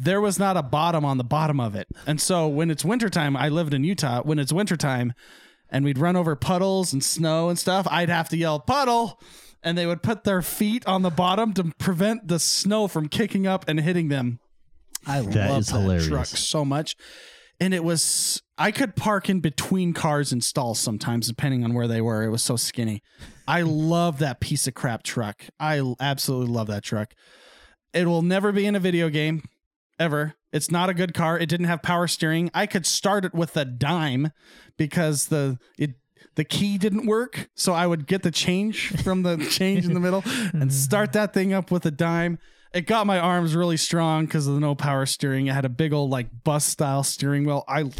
There 0.00 0.20
was 0.20 0.38
not 0.38 0.56
a 0.56 0.62
bottom 0.62 1.04
on 1.04 1.18
the 1.18 1.24
bottom 1.24 1.58
of 1.58 1.74
it. 1.74 1.88
And 2.06 2.20
so 2.20 2.46
when 2.46 2.70
it's 2.70 2.84
wintertime, 2.84 3.36
I 3.36 3.48
lived 3.48 3.74
in 3.74 3.82
Utah. 3.82 4.22
When 4.22 4.38
it's 4.38 4.52
wintertime 4.52 5.12
and 5.68 5.84
we'd 5.84 5.98
run 5.98 6.14
over 6.14 6.36
puddles 6.36 6.92
and 6.92 7.02
snow 7.02 7.48
and 7.48 7.58
stuff, 7.58 7.84
I'd 7.90 8.08
have 8.08 8.28
to 8.28 8.36
yell, 8.36 8.60
puddle. 8.60 9.20
And 9.60 9.76
they 9.76 9.86
would 9.86 10.04
put 10.04 10.22
their 10.22 10.40
feet 10.40 10.86
on 10.86 11.02
the 11.02 11.10
bottom 11.10 11.52
to 11.54 11.64
prevent 11.78 12.28
the 12.28 12.38
snow 12.38 12.86
from 12.86 13.08
kicking 13.08 13.44
up 13.48 13.64
and 13.68 13.80
hitting 13.80 14.06
them. 14.06 14.38
I 15.04 15.20
That 15.20 15.50
love 15.50 15.66
that 15.66 15.80
hilarious. 15.80 16.06
truck 16.06 16.26
so 16.26 16.64
much. 16.64 16.94
And 17.58 17.74
it 17.74 17.82
was, 17.82 18.40
I 18.56 18.70
could 18.70 18.94
park 18.94 19.28
in 19.28 19.40
between 19.40 19.94
cars 19.94 20.30
and 20.30 20.44
stalls 20.44 20.78
sometimes, 20.78 21.26
depending 21.26 21.64
on 21.64 21.74
where 21.74 21.88
they 21.88 22.00
were. 22.00 22.22
It 22.22 22.30
was 22.30 22.42
so 22.42 22.54
skinny. 22.54 23.02
I 23.48 23.62
love 23.62 24.20
that 24.20 24.38
piece 24.38 24.68
of 24.68 24.74
crap 24.74 25.02
truck. 25.02 25.42
I 25.58 25.82
absolutely 25.98 26.54
love 26.54 26.68
that 26.68 26.84
truck. 26.84 27.14
It 27.92 28.06
will 28.06 28.22
never 28.22 28.52
be 28.52 28.64
in 28.64 28.76
a 28.76 28.80
video 28.80 29.08
game 29.08 29.42
ever. 29.98 30.34
It's 30.52 30.70
not 30.70 30.88
a 30.88 30.94
good 30.94 31.14
car. 31.14 31.38
It 31.38 31.48
didn't 31.48 31.66
have 31.66 31.82
power 31.82 32.06
steering. 32.06 32.50
I 32.54 32.66
could 32.66 32.86
start 32.86 33.24
it 33.24 33.34
with 33.34 33.56
a 33.56 33.64
dime 33.64 34.32
because 34.76 35.26
the 35.26 35.58
it 35.78 35.94
the 36.36 36.44
key 36.44 36.78
didn't 36.78 37.06
work. 37.06 37.50
So 37.54 37.72
I 37.72 37.86
would 37.86 38.06
get 38.06 38.22
the 38.22 38.30
change 38.30 39.02
from 39.02 39.22
the 39.22 39.36
change 39.50 39.84
in 39.84 39.94
the 39.94 40.00
middle 40.00 40.22
and 40.24 40.52
mm-hmm. 40.54 40.68
start 40.70 41.12
that 41.12 41.34
thing 41.34 41.52
up 41.52 41.70
with 41.70 41.84
a 41.84 41.90
dime. 41.90 42.38
It 42.72 42.82
got 42.82 43.06
my 43.06 43.18
arms 43.18 43.56
really 43.56 43.76
strong 43.76 44.26
because 44.26 44.46
of 44.46 44.54
the 44.54 44.60
no 44.60 44.74
power 44.74 45.06
steering. 45.06 45.46
It 45.46 45.54
had 45.54 45.64
a 45.64 45.70
big 45.70 45.92
old 45.92 46.10
like 46.10 46.44
bus 46.44 46.64
style 46.64 47.02
steering 47.02 47.44
wheel. 47.44 47.64
I 47.66 47.90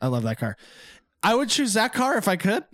I 0.00 0.08
love 0.08 0.22
that 0.22 0.38
car. 0.38 0.56
I 1.24 1.34
would 1.34 1.48
choose 1.48 1.72
that 1.72 1.94
car 1.94 2.18
if 2.18 2.28
I 2.28 2.36
could, 2.36 2.64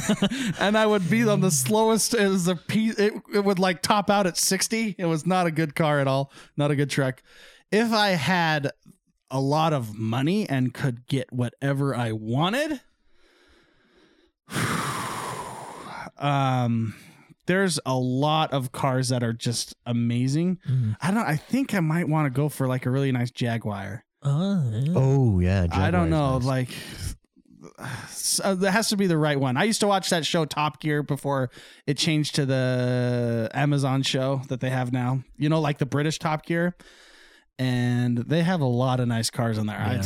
and 0.60 0.76
I 0.76 0.84
would 0.84 1.08
be 1.08 1.26
on 1.26 1.40
the 1.40 1.50
slowest. 1.50 2.12
It 2.12 2.28
was 2.28 2.48
a 2.48 2.54
piece. 2.54 2.98
It, 2.98 3.14
it 3.32 3.42
would 3.42 3.58
like 3.58 3.80
top 3.80 4.10
out 4.10 4.26
at 4.26 4.36
sixty. 4.36 4.94
It 4.98 5.06
was 5.06 5.24
not 5.24 5.46
a 5.46 5.50
good 5.50 5.74
car 5.74 6.00
at 6.00 6.06
all. 6.06 6.30
Not 6.54 6.70
a 6.70 6.76
good 6.76 6.90
truck. 6.90 7.22
If 7.70 7.92
I 7.92 8.10
had 8.10 8.70
a 9.30 9.40
lot 9.40 9.72
of 9.72 9.98
money 9.98 10.48
and 10.48 10.72
could 10.72 11.06
get 11.06 11.32
whatever 11.32 11.94
I 11.94 12.12
wanted, 12.12 12.80
um, 16.18 16.94
there's 17.46 17.78
a 17.84 17.96
lot 17.98 18.52
of 18.52 18.72
cars 18.72 19.08
that 19.10 19.22
are 19.22 19.32
just 19.32 19.74
amazing. 19.86 20.58
Mhm. 20.68 20.96
I 21.00 21.10
don't. 21.10 21.26
I 21.26 21.36
think 21.36 21.74
I 21.74 21.80
might 21.80 22.08
want 22.08 22.26
to 22.26 22.30
go 22.30 22.48
for 22.48 22.66
like 22.66 22.86
a 22.86 22.90
really 22.90 23.12
nice 23.12 23.30
Jaguar. 23.30 24.04
Uh, 24.22 24.62
yeah. 24.72 24.92
Oh, 24.96 25.38
yeah. 25.40 25.66
I 25.70 25.90
don't 25.90 26.08
know. 26.08 26.38
nice. 26.38 26.46
Like, 26.46 26.70
so 28.08 28.54
there 28.54 28.70
has 28.72 28.88
to 28.88 28.96
be 28.96 29.06
the 29.06 29.18
right 29.18 29.38
one. 29.38 29.58
I 29.58 29.64
used 29.64 29.80
to 29.80 29.86
watch 29.86 30.08
that 30.10 30.24
show 30.24 30.46
Top 30.46 30.80
Gear 30.80 31.02
before 31.02 31.50
it 31.86 31.98
changed 31.98 32.36
to 32.36 32.46
the 32.46 33.50
Amazon 33.52 34.02
show 34.02 34.40
that 34.48 34.60
they 34.60 34.70
have 34.70 34.92
now. 34.92 35.22
You 35.36 35.50
know, 35.50 35.60
like 35.60 35.76
the 35.76 35.84
British 35.86 36.18
Top 36.18 36.46
Gear, 36.46 36.74
and 37.58 38.18
they 38.18 38.42
have 38.42 38.60
a 38.60 38.64
lot 38.66 39.00
of 39.00 39.08
nice 39.08 39.30
cars 39.30 39.58
on 39.58 39.66
there. 39.66 39.78
I- 39.78 39.94
Yeah. 39.94 40.02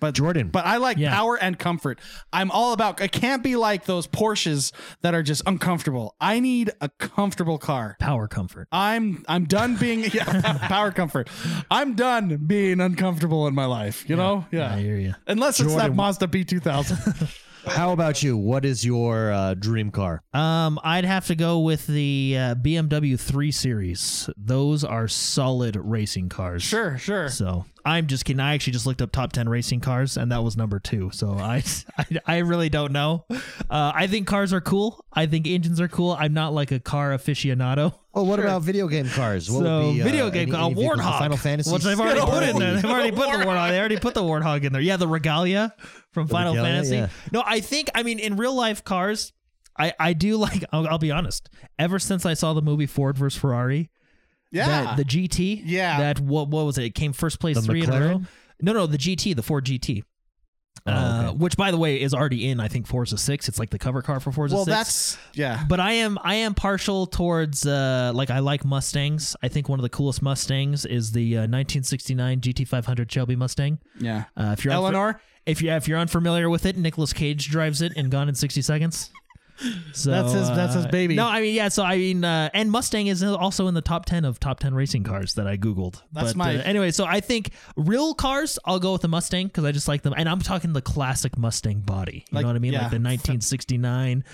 but 0.00 0.14
Jordan. 0.14 0.48
but 0.48 0.66
I 0.66 0.76
like 0.76 0.98
Yeah. 0.98 1.14
power 1.14 1.36
and 1.40 1.58
comfort. 1.58 1.98
I'm 2.30 2.50
all 2.50 2.74
about. 2.74 3.00
It 3.00 3.10
can't 3.10 3.42
be 3.42 3.56
like 3.56 3.86
those 3.86 4.06
Porsches 4.06 4.70
that 5.00 5.14
are 5.14 5.22
just 5.22 5.40
uncomfortable. 5.46 6.14
I 6.20 6.40
need 6.40 6.70
a 6.82 6.90
comfortable 6.98 7.56
car. 7.56 7.96
power 8.00 8.28
comfort. 8.28 8.68
I'm 8.70 9.24
I'm 9.28 9.44
done 9.46 9.76
being 9.76 10.00
yeah, 10.12 10.58
power 10.68 10.90
comfort. 10.92 11.28
I'm 11.70 11.94
done 11.94 12.44
being 12.46 12.80
uncomfortable 12.80 13.46
in 13.46 13.54
my 13.54 13.64
life. 13.64 14.04
You 14.08 14.16
know, 14.16 14.44
yeah. 14.50 14.74
I 14.74 14.80
hear 14.80 14.98
you. 14.98 15.14
Unless 15.26 15.60
it's 15.60 15.72
that 15.74 15.78
Jordan- 15.80 15.96
Mazda 15.96 16.26
B2000. 16.26 17.40
How 17.66 17.92
about 17.92 18.22
you? 18.22 18.36
What 18.36 18.64
is 18.64 18.84
your 18.84 19.32
uh, 19.32 19.54
dream 19.54 19.90
car? 19.90 20.22
Um, 20.32 20.78
I'd 20.84 21.04
have 21.04 21.26
to 21.28 21.34
go 21.34 21.60
with 21.60 21.86
the 21.86 22.36
uh, 22.38 22.54
BMW 22.56 23.18
3 23.18 23.50
Series. 23.50 24.28
Those 24.36 24.84
are 24.84 25.08
solid 25.08 25.76
racing 25.76 26.28
cars. 26.28 26.62
sure, 26.62 26.98
sure. 26.98 27.28
So 27.28 27.64
I'm 27.86 28.06
just 28.06 28.24
kidding. 28.24 28.40
I 28.40 28.54
actually 28.54 28.72
just 28.72 28.86
looked 28.86 29.02
up 29.02 29.12
top 29.12 29.32
10 29.32 29.48
racing 29.48 29.80
cars, 29.80 30.16
and 30.16 30.32
that 30.32 30.42
was 30.42 30.56
number 30.56 30.78
two. 30.78 31.10
So 31.12 31.32
I, 31.38 31.62
I, 31.98 32.04
I 32.26 32.38
really 32.38 32.70
don't 32.70 32.92
know. 32.92 33.26
Uh, 33.30 33.92
I 33.94 34.06
think 34.06 34.26
cars 34.26 34.52
are 34.54 34.60
cool. 34.62 35.04
I 35.12 35.26
think 35.26 35.46
engines 35.46 35.80
are 35.80 35.88
cool. 35.88 36.16
I'm 36.18 36.32
not 36.32 36.54
like 36.54 36.72
a 36.72 36.80
car 36.80 37.10
aficionado. 37.10 37.94
Well, 38.14 38.24
what 38.26 38.38
about 38.40 38.62
video 38.62 38.88
game 38.88 39.08
cars? 39.08 39.50
What 39.50 39.64
so 39.64 39.86
would 39.88 39.94
be, 39.94 40.00
uh, 40.00 40.04
video 40.04 40.30
game 40.30 40.42
any- 40.42 40.52
car, 40.52 40.70
any 40.70 40.74
Warthog, 40.82 41.18
Final 41.18 41.36
Fantasy, 41.36 41.72
which 41.72 41.82
they've 41.82 41.98
already 42.00 42.20
put 42.20 42.42
in 42.44 42.58
there. 42.58 42.74
They've 42.76 42.84
already 42.84 43.10
put 43.12 43.30
the 43.30 43.38
Warthog. 43.44 43.68
They 43.70 43.78
already 43.78 43.98
put 43.98 44.14
the 44.14 44.22
Warthog 44.22 44.64
in 44.64 44.72
there. 44.72 44.80
Yeah, 44.82 44.96
the 44.96 45.08
Regalia 45.08 45.74
from 46.12 46.28
Final 46.28 46.52
Regalia, 46.54 46.72
Fantasy. 46.72 46.94
yeah. 46.96 47.08
No, 47.32 47.42
I 47.44 47.60
think 47.60 47.90
I 47.94 48.02
mean 48.02 48.18
in 48.18 48.36
real 48.36 48.54
life 48.54 48.82
cars. 48.84 49.32
I, 49.76 49.92
I 49.98 50.12
do 50.12 50.36
like 50.36 50.64
I'll, 50.72 50.86
I'll 50.86 50.98
be 50.98 51.10
honest. 51.10 51.50
Ever 51.78 51.98
since 51.98 52.24
I 52.24 52.34
saw 52.34 52.54
the 52.54 52.62
movie 52.62 52.86
Ford 52.86 53.18
versus 53.18 53.38
Ferrari, 53.40 53.90
Yeah. 54.54 54.66
that 54.84 54.96
the 54.96 55.04
GT, 55.04 55.62
Yeah. 55.64 55.98
that 55.98 56.20
what 56.20 56.48
what 56.48 56.64
was 56.64 56.78
it? 56.78 56.84
It 56.84 56.94
came 56.94 57.12
first 57.12 57.38
place 57.40 57.56
The 57.56 57.62
three 57.62 57.82
in 57.82 57.90
a 57.92 58.00
row. 58.00 58.22
No, 58.62 58.72
no, 58.72 58.86
the 58.86 58.96
GT, 58.98 59.34
the 59.34 59.42
Ford 59.42 59.64
GT. 59.66 60.02
Oh, 60.86 60.90
Uh, 60.92 61.22
okay. 61.28 61.36
which 61.38 61.56
by 61.56 61.70
the 61.70 61.78
way 61.78 62.00
is 62.00 62.12
already 62.12 62.48
in 62.48 62.58
I 62.60 62.68
think 62.68 62.86
Forza 62.86 63.16
6 63.16 63.48
it's 63.48 63.58
like 63.60 63.70
the 63.70 63.78
cover 63.78 64.02
car 64.02 64.18
for 64.20 64.32
Forza 64.32 64.54
well, 64.56 64.64
6 64.64 64.76
that's 64.76 65.18
yeah. 65.32 65.64
but 65.68 65.78
I 65.80 65.92
am 65.92 66.18
I 66.22 66.34
am 66.34 66.52
partial 66.52 67.06
towards 67.06 67.64
uh 67.64 68.10
like 68.14 68.28
I 68.28 68.40
like 68.40 68.64
Mustangs. 68.64 69.34
I 69.42 69.48
think 69.48 69.68
one 69.68 69.78
of 69.78 69.82
the 69.84 69.88
coolest 69.88 70.20
Mustangs 70.20 70.84
is 70.84 71.12
the 71.12 71.36
uh, 71.36 71.40
1969 71.46 72.40
GT500 72.40 73.10
Shelby 73.10 73.36
Mustang. 73.36 73.78
Yeah. 73.98 74.24
Uh, 74.36 74.54
if 74.58 74.64
you're 74.64 74.74
unfa- 74.74 74.76
Eleanor. 74.76 75.20
if 75.46 75.62
you 75.62 75.70
if 75.70 75.86
you're 75.88 75.98
unfamiliar 75.98 76.50
with 76.50 76.66
it, 76.66 76.76
Nicolas 76.76 77.12
Cage 77.12 77.48
drives 77.48 77.80
it 77.80 77.92
in 77.96 78.10
Gone 78.10 78.28
in 78.28 78.34
60 78.34 78.60
Seconds. 78.60 79.10
So 79.92 80.10
That's 80.10 80.32
his- 80.32 80.48
that's 80.48 80.74
his 80.74 80.84
uh, 80.86 80.88
baby. 80.88 81.14
No, 81.14 81.26
I 81.28 81.40
mean 81.40 81.54
yeah. 81.54 81.68
So 81.68 81.84
I 81.84 81.96
mean, 81.96 82.24
uh, 82.24 82.50
and 82.52 82.70
Mustang 82.70 83.06
is 83.06 83.22
also 83.22 83.68
in 83.68 83.74
the 83.74 83.80
top 83.80 84.04
ten 84.04 84.24
of 84.24 84.40
top 84.40 84.58
ten 84.58 84.74
racing 84.74 85.04
cars 85.04 85.34
that 85.34 85.46
I 85.46 85.56
googled. 85.56 86.02
That's 86.12 86.30
but, 86.32 86.36
my- 86.36 86.56
uh, 86.56 86.62
anyway. 86.62 86.90
So 86.90 87.04
I 87.04 87.20
think 87.20 87.50
real 87.76 88.14
cars, 88.14 88.58
I'll 88.64 88.80
go 88.80 88.92
with 88.92 89.02
the 89.02 89.08
Mustang 89.08 89.46
because 89.46 89.64
I 89.64 89.70
just 89.72 89.86
like 89.86 90.02
them, 90.02 90.12
and 90.16 90.28
I'm 90.28 90.40
talking 90.40 90.72
the 90.72 90.82
classic 90.82 91.38
Mustang 91.38 91.80
body. 91.80 92.24
You 92.30 92.36
Like- 92.36 92.42
know 92.42 92.48
what 92.48 92.56
I 92.56 92.58
mean? 92.58 92.72
yeah. 92.72 92.82
Like 92.82 92.90
the 92.90 92.98
1969. 92.98 94.24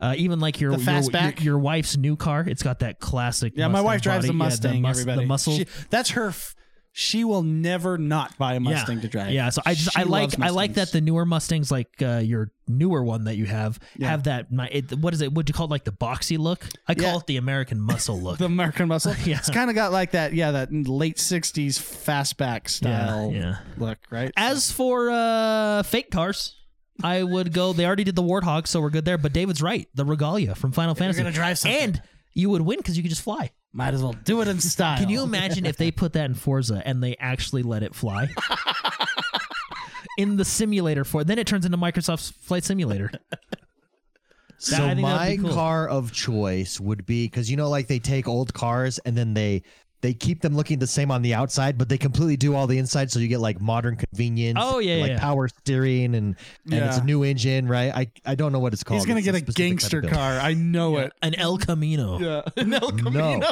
Uh, 0.00 0.14
even 0.16 0.40
like 0.40 0.60
your 0.62 0.70
your, 0.72 0.80
fastback? 0.80 1.36
your 1.44 1.44
your 1.56 1.58
wife's 1.58 1.96
new 1.98 2.16
car, 2.16 2.42
it's 2.46 2.62
got 2.62 2.78
that 2.78 3.00
classic. 3.00 3.52
Yeah, 3.56 3.68
my 3.68 3.82
wife 3.82 4.00
drives 4.00 4.24
body. 4.26 4.28
the 4.28 4.32
Yeah, 4.32 4.48
Mustang. 4.48 4.82
mus- 4.82 5.00
everybody. 5.00 5.20
the 5.20 5.26
muscle. 5.28 5.56
She- 5.58 5.66
that's 5.90 6.10
her. 6.10 6.28
f- 6.28 6.54
she 6.92 7.22
will 7.24 7.42
never 7.42 7.96
not 7.98 8.36
buy 8.36 8.54
a 8.54 8.60
Mustang 8.60 8.96
yeah. 8.96 9.02
to 9.02 9.08
drive. 9.08 9.30
Yeah, 9.30 9.48
so 9.50 9.62
I 9.64 9.74
just 9.74 9.96
I 9.96 10.02
like 10.02 10.40
I 10.40 10.48
like 10.50 10.74
that 10.74 10.90
the 10.90 11.00
newer 11.00 11.24
Mustangs, 11.24 11.70
like 11.70 11.88
uh, 12.02 12.18
your 12.18 12.50
newer 12.66 13.02
one 13.04 13.24
that 13.24 13.36
you 13.36 13.46
have, 13.46 13.78
Yeah. 13.96 14.08
have 14.10 14.24
that. 14.24 14.50
My, 14.52 14.68
it, 14.68 14.92
what 14.98 15.14
is 15.14 15.20
it? 15.20 15.32
What 15.32 15.46
do 15.46 15.50
you 15.50 15.54
call 15.54 15.66
it? 15.66 15.70
Like 15.70 15.84
the 15.84 15.92
boxy 15.92 16.36
look? 16.38 16.66
I 16.88 16.94
call 16.94 17.12
Yeah. 17.12 17.16
it 17.18 17.26
the 17.26 17.36
American 17.36 17.80
muscle 17.80 18.20
look. 18.22 18.38
the 18.38 18.44
American 18.46 18.88
muscle. 18.88 19.14
Yeah. 19.24 19.38
It's 19.38 19.50
kind 19.50 19.70
of 19.70 19.76
got 19.76 19.92
like 19.92 20.12
that, 20.12 20.34
yeah, 20.34 20.50
that 20.52 20.72
late 20.72 21.16
'60s 21.18 21.78
fastback 21.78 22.68
style 22.68 23.30
yeah. 23.32 23.58
look, 23.76 23.98
right? 24.10 24.32
As 24.36 24.72
for 24.72 25.10
uh, 25.10 25.82
fake 25.84 26.10
cars, 26.10 26.56
I 27.02 27.22
would 27.22 27.52
go. 27.52 27.72
They 27.72 27.86
already 27.86 28.04
did 28.04 28.16
the 28.16 28.22
Warthog, 28.22 28.66
so 28.66 28.80
we're 28.80 28.90
good 28.90 29.04
there. 29.04 29.16
But 29.18 29.32
David's 29.32 29.62
right. 29.62 29.88
The 29.94 30.04
Regalia 30.04 30.54
from 30.54 30.72
Final 30.72 30.94
Fantasy. 30.94 31.22
gonna 31.22 31.32
drive 31.32 31.58
something. 31.58 31.80
and 31.80 32.02
you 32.34 32.50
would 32.50 32.62
win 32.62 32.78
because 32.78 32.96
you 32.96 33.02
could 33.02 33.10
just 33.10 33.22
fly. 33.22 33.50
Might 33.72 33.94
as 33.94 34.02
well 34.02 34.14
do 34.24 34.40
it 34.40 34.48
in 34.48 34.60
style. 34.60 34.98
Can 34.98 35.08
you 35.08 35.22
imagine 35.22 35.64
if 35.64 35.76
they 35.76 35.90
put 35.90 36.12
that 36.14 36.24
in 36.24 36.34
Forza 36.34 36.82
and 36.84 37.02
they 37.02 37.16
actually 37.18 37.62
let 37.62 37.82
it 37.82 37.94
fly? 37.94 38.28
in 40.18 40.36
the 40.36 40.44
simulator 40.44 41.04
for 41.04 41.24
then 41.24 41.38
it 41.38 41.46
turns 41.46 41.64
into 41.64 41.78
Microsoft's 41.78 42.30
flight 42.30 42.64
simulator. 42.64 43.10
So 44.62 44.76
that'd 44.76 44.98
my 44.98 45.38
cool. 45.40 45.54
car 45.54 45.88
of 45.88 46.12
choice 46.12 46.78
would 46.78 47.06
be 47.06 47.24
because 47.24 47.50
you 47.50 47.56
know, 47.56 47.70
like 47.70 47.86
they 47.86 47.98
take 47.98 48.28
old 48.28 48.52
cars 48.52 48.98
and 48.98 49.16
then 49.16 49.32
they 49.32 49.62
they 50.02 50.14
keep 50.14 50.40
them 50.40 50.56
looking 50.56 50.78
the 50.78 50.86
same 50.86 51.10
on 51.10 51.22
the 51.22 51.34
outside, 51.34 51.76
but 51.76 51.88
they 51.88 51.98
completely 51.98 52.36
do 52.36 52.54
all 52.54 52.66
the 52.66 52.78
inside, 52.78 53.10
so 53.10 53.18
you 53.18 53.28
get 53.28 53.40
like 53.40 53.60
modern 53.60 53.96
convenience. 53.96 54.58
Oh, 54.60 54.78
yeah, 54.78 54.96
like 55.02 55.10
yeah. 55.12 55.18
power 55.20 55.48
steering 55.48 56.14
and 56.14 56.36
and 56.70 56.84
it's 56.84 56.98
a 56.98 57.04
new 57.04 57.22
engine, 57.22 57.68
right? 57.68 57.94
I 57.94 58.10
I 58.24 58.34
don't 58.34 58.52
know 58.52 58.58
what 58.60 58.72
it's 58.72 58.82
called. 58.82 59.00
He's 59.00 59.06
gonna 59.06 59.18
It's 59.18 59.26
get 59.26 59.34
a 59.34 59.38
specific 59.38 59.78
type 59.80 59.84
of 59.84 60.00
gangster 60.00 60.02
car. 60.02 60.38
I 60.40 60.54
know 60.54 60.96
it. 60.98 61.12
An 61.22 61.34
El 61.34 61.58
Camino. 61.58 62.18
Yeah, 62.18 62.42
an 62.56 62.72
El 62.72 62.92
Camino. 62.92 63.38
No. 63.40 63.44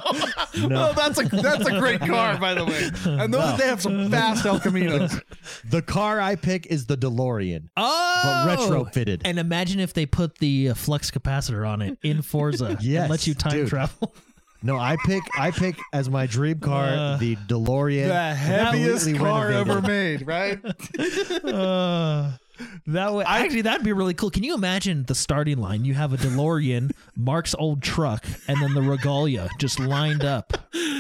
oh, 0.91 0.93
that's 0.97 1.19
a 1.21 1.25
that's 1.25 1.67
a 1.67 1.79
great 1.79 2.01
car, 2.13 2.39
by 2.39 2.55
the 2.55 2.65
way. 2.65 2.91
I 3.19 3.27
know 3.27 3.39
that 3.39 3.59
they 3.59 3.67
have 3.67 3.83
some 3.83 4.11
fast 4.11 4.47
El 4.47 4.59
Caminos. 4.61 5.21
The 5.65 5.83
car 5.83 6.21
I 6.21 6.37
pick 6.37 6.67
is 6.67 6.87
the 6.87 6.97
DeLorean, 6.97 7.69
Oh, 7.77 8.45
but 8.47 8.59
retrofitted. 8.59 9.23
And 9.25 9.39
imagine 9.39 9.81
if 9.81 9.93
they 9.93 10.07
put 10.07 10.39
the 10.39 10.71
uh, 10.71 10.75
flux 10.75 11.11
capacitor 11.11 11.69
on 11.69 11.83
it 11.83 11.99
in 12.03 12.23
Forza 12.23 12.77
Yes, 12.81 13.03
and 13.03 13.11
let 13.11 13.27
you 13.27 13.35
time 13.35 13.53
dude. 13.53 13.69
travel. 13.69 14.15
No, 14.63 14.77
I 14.77 14.97
pick 15.07 15.23
I 15.39 15.51
pick 15.53 15.77
as 15.93 16.11
my 16.11 16.27
dream 16.27 16.59
car 16.59 16.87
Uh, 16.89 17.17
the 17.17 17.37
DeLorean. 17.37 18.09
The 18.09 18.35
heaviest 18.35 19.15
car 19.17 19.49
renovated. 19.49 19.69
ever 19.71 19.83
made, 19.83 20.27
right? 20.27 20.61
Uh, 21.55 22.33
that 22.89 23.13
would 23.13 23.25
actually 23.29 23.63
that'd 23.63 23.85
be 23.85 23.93
really 23.93 24.15
cool. 24.15 24.31
Can 24.31 24.43
you 24.43 24.53
imagine 24.55 25.05
the 25.05 25.15
starting 25.15 25.59
line? 25.59 25.85
You 25.85 25.95
have 25.95 26.13
a 26.13 26.17
DeLorean, 26.17 26.91
Mark's 27.17 27.55
old 27.57 27.83
truck, 27.83 28.27
and 28.49 28.61
then 28.61 28.75
the 28.75 28.83
Regalia 28.83 29.49
just 29.61 29.79
lined 29.79 30.25
up 30.25 30.53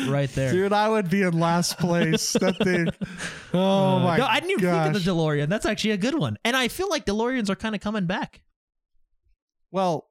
right 0.07 0.31
there. 0.35 0.53
Dude, 0.53 0.73
I 0.73 0.89
would 0.89 1.11
be 1.11 1.23
in 1.23 1.39
last 1.41 1.77
place. 1.79 2.33
That 2.35 2.59
thing. 2.59 2.89
Oh 3.53 3.97
Uh, 3.97 3.99
my 4.01 4.17
no, 4.19 4.27
I 4.27 4.39
didn't 4.41 4.51
even 4.53 4.63
gosh. 4.65 4.85
think 4.85 4.97
of 4.99 5.05
the 5.05 5.11
DeLorean. 5.11 5.49
That's 5.49 5.67
actually 5.67 5.91
a 5.93 5.97
good 5.97 6.15
one. 6.17 6.39
And 6.45 6.55
I 6.57 6.69
feel 6.69 6.89
like 6.91 7.07
DeLoreans 7.07 7.51
are 7.51 7.57
kind 7.57 7.75
of 7.75 7.81
coming 7.81 8.07
back. 8.07 8.43
Well, 9.73 10.08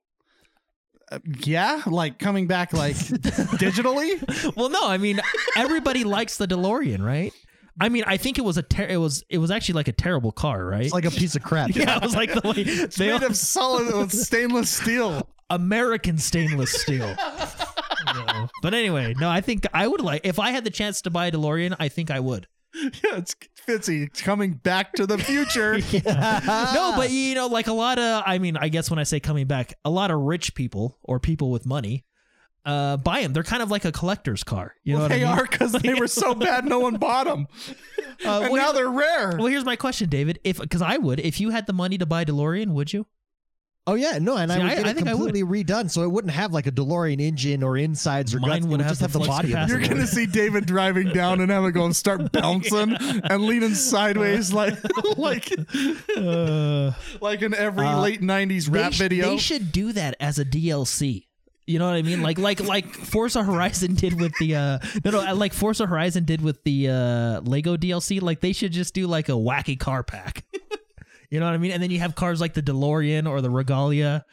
uh, 1.12 1.20
yeah, 1.44 1.82
like 1.86 2.20
coming 2.20 2.48
back 2.48 2.74
like 2.74 2.96
digitally. 2.96 4.24
Well, 4.56 4.70
no, 4.70 4.88
I 4.88 4.98
mean 4.98 5.20
everybody 5.56 6.04
likes 6.04 6.38
the 6.38 6.48
DeLorean, 6.48 7.02
right? 7.04 7.34
I 7.80 7.90
mean, 7.90 8.04
I 8.08 8.18
think 8.18 8.40
it 8.40 8.44
was 8.44 8.58
a 8.58 8.64
ter- 8.64 8.88
it 8.88 8.98
was 8.98 9.24
it 9.30 9.38
was 9.38 9.52
actually 9.52 9.76
like 9.76 9.88
a 9.88 9.94
terrible 9.94 10.32
car, 10.32 10.66
right? 10.66 10.86
It's 10.86 10.94
like 10.94 11.06
a 11.06 11.12
piece 11.12 11.36
of 11.36 11.44
crap. 11.44 11.70
yeah, 11.76 11.98
it 11.98 12.02
was 12.02 12.16
like 12.16 12.34
the 12.34 12.42
way 12.48 12.64
they 12.64 13.12
Made 13.12 13.24
of 13.24 13.36
solid 13.38 13.94
with 13.96 14.12
stainless 14.28 14.70
steel. 14.70 15.28
American 15.50 16.18
stainless 16.18 16.72
steel. 16.82 17.16
No. 18.14 18.50
But 18.62 18.74
anyway, 18.74 19.14
no, 19.20 19.30
I 19.30 19.42
think 19.42 19.66
I 19.74 19.88
would 19.88 20.02
like 20.02 20.22
if 20.24 20.40
I 20.40 20.52
had 20.52 20.64
the 20.64 20.70
chance 20.70 21.02
to 21.04 21.10
buy 21.10 21.28
a 21.28 21.32
DeLorean, 21.32 21.76
I 21.80 21.88
think 21.90 22.12
I 22.12 22.20
would. 22.20 22.48
Yeah, 22.76 23.18
it's 23.18 23.36
Fitzy 23.68 24.08
it's 24.08 24.22
coming 24.22 24.54
back 24.54 24.94
to 24.94 25.06
the 25.06 25.18
future. 25.18 25.74
no, 26.06 26.94
but 26.96 27.12
you 27.12 27.36
know, 27.36 27.48
like 27.48 27.68
a 27.68 27.74
lot 27.74 28.00
of 28.00 28.24
I 28.26 28.38
mean, 28.40 28.56
I 28.58 28.70
guess 28.70 28.90
when 28.90 29.00
I 29.00 29.04
say 29.04 29.20
coming 29.20 29.48
back, 29.48 29.74
a 29.84 29.90
lot 29.90 30.12
of 30.12 30.20
rich 30.22 30.56
people 30.56 30.98
or 31.04 31.20
people 31.20 31.52
with 31.52 31.66
money 31.66 32.06
uh 32.66 32.98
buy 32.98 33.22
them. 33.22 33.32
They're 33.34 33.44
kind 33.44 33.62
of 33.64 33.72
like 33.72 33.86
a 33.86 33.92
collector's 33.92 34.44
car. 34.44 34.76
You 34.84 34.96
know 34.96 35.02
what 35.04 35.08
they 35.10 35.24
I 35.24 35.30
mean? 35.30 35.40
are 35.40 35.44
because 35.50 35.72
they 35.74 35.94
were 35.94 36.08
so 36.08 36.34
bad, 36.46 36.66
no 36.66 36.80
one 36.80 36.96
bought 36.98 37.26
them, 37.28 37.48
Uh, 38.26 38.42
and 38.44 38.52
well, 38.52 38.56
now 38.68 38.72
they're 38.74 38.90
rare. 38.90 39.36
well, 39.38 39.48
here's 39.48 39.64
my 39.66 39.76
question, 39.76 40.10
David. 40.10 40.40
If 40.44 40.60
because 40.60 40.82
I 40.82 40.98
would, 40.98 41.20
if 41.20 41.40
you 41.40 41.52
had 41.52 41.66
the 41.68 41.74
money 41.74 41.98
to 41.98 42.06
buy 42.06 42.26
DeLorean, 42.26 42.70
would 42.70 42.92
you? 42.94 43.06
Oh 43.90 43.94
yeah, 43.96 44.20
no, 44.20 44.36
and 44.36 44.52
See, 44.52 44.58
I 44.58 44.64
would 44.64 44.72
I- 44.72 44.76
get 44.76 44.86
I 44.86 44.90
it 44.90 44.96
think 44.96 45.08
I 45.08 45.14
would. 45.14 45.34
completely 45.34 45.64
redone, 45.64 45.90
so 45.90 46.04
it 46.04 46.12
wouldn't 46.12 46.34
have 46.34 46.52
like 46.52 46.68
a 46.68 46.72
DeLorean 46.72 47.22
engine 47.22 47.64
or 47.64 47.78
insides 47.78 48.36
or 48.36 48.40
Mine 48.42 48.50
guts. 48.50 48.58
It 48.58 48.64
would 48.64 48.72
would 48.72 48.82
have 48.82 48.90
just 48.90 49.00
the 49.00 49.06
have 49.06 49.14
the 49.14 49.28
body. 49.28 49.54
of. 49.56 49.70
You're 49.70 49.80
gonna 49.80 50.06
see 50.06 50.26
David 50.26 50.66
driving 50.66 51.10
down 51.14 51.40
and 51.40 51.50
having 51.50 51.72
go 51.72 51.86
and 51.86 51.96
start 51.96 52.32
bouncing 52.34 52.94
and 52.96 53.44
leaning 53.46 53.74
sideways 53.76 54.52
like 54.52 54.76
like 55.18 55.50
Uh, 56.16 56.92
like 57.22 57.42
in 57.42 57.54
every 57.54 57.86
Uh, 57.86 58.02
late 58.02 58.22
'90s 58.22 58.70
they 58.70 58.80
rap 58.80 58.94
sh- 58.94 58.98
video. 59.00 59.30
They 59.30 59.38
should 59.38 59.72
do 59.72 59.94
that 59.94 60.16
as 60.20 60.38
a 60.40 60.46
DLC. 60.46 61.24
You 61.66 61.80
know 61.80 61.86
what 61.88 61.96
I 61.98 62.02
mean? 62.02 62.22
Like 62.22 62.40
like 62.40 62.62
like 62.62 62.94
Forza 62.94 63.44
Horizon 63.44 63.96
did 63.96 64.18
with 64.20 64.32
the 64.40 64.56
uh 64.56 64.80
no 65.04 65.12
no 65.12 65.34
like 65.34 65.52
Forza 65.54 65.86
Horizon 65.86 66.24
did 66.24 66.40
with 66.42 66.64
the 66.64 66.88
uh 66.90 67.42
Lego 67.42 67.76
DLC. 67.76 68.22
Like 68.22 68.40
they 68.40 68.54
should 68.54 68.72
just 68.72 68.94
do 68.94 69.06
like 69.06 69.28
a 69.28 69.34
wacky 69.34 69.78
car 69.78 70.02
pack. 70.02 70.46
You 71.30 71.40
know 71.40 71.46
what 71.46 71.54
I 71.54 71.58
mean? 71.58 71.72
And 71.72 71.82
then 71.82 71.92
you 71.92 72.00
have 72.00 72.16
cars 72.16 72.40
like 72.42 72.54
the 72.54 72.62
DeLorean 72.62 73.30
or 73.30 73.42
the 73.42 73.50
Regalia. 73.50 74.26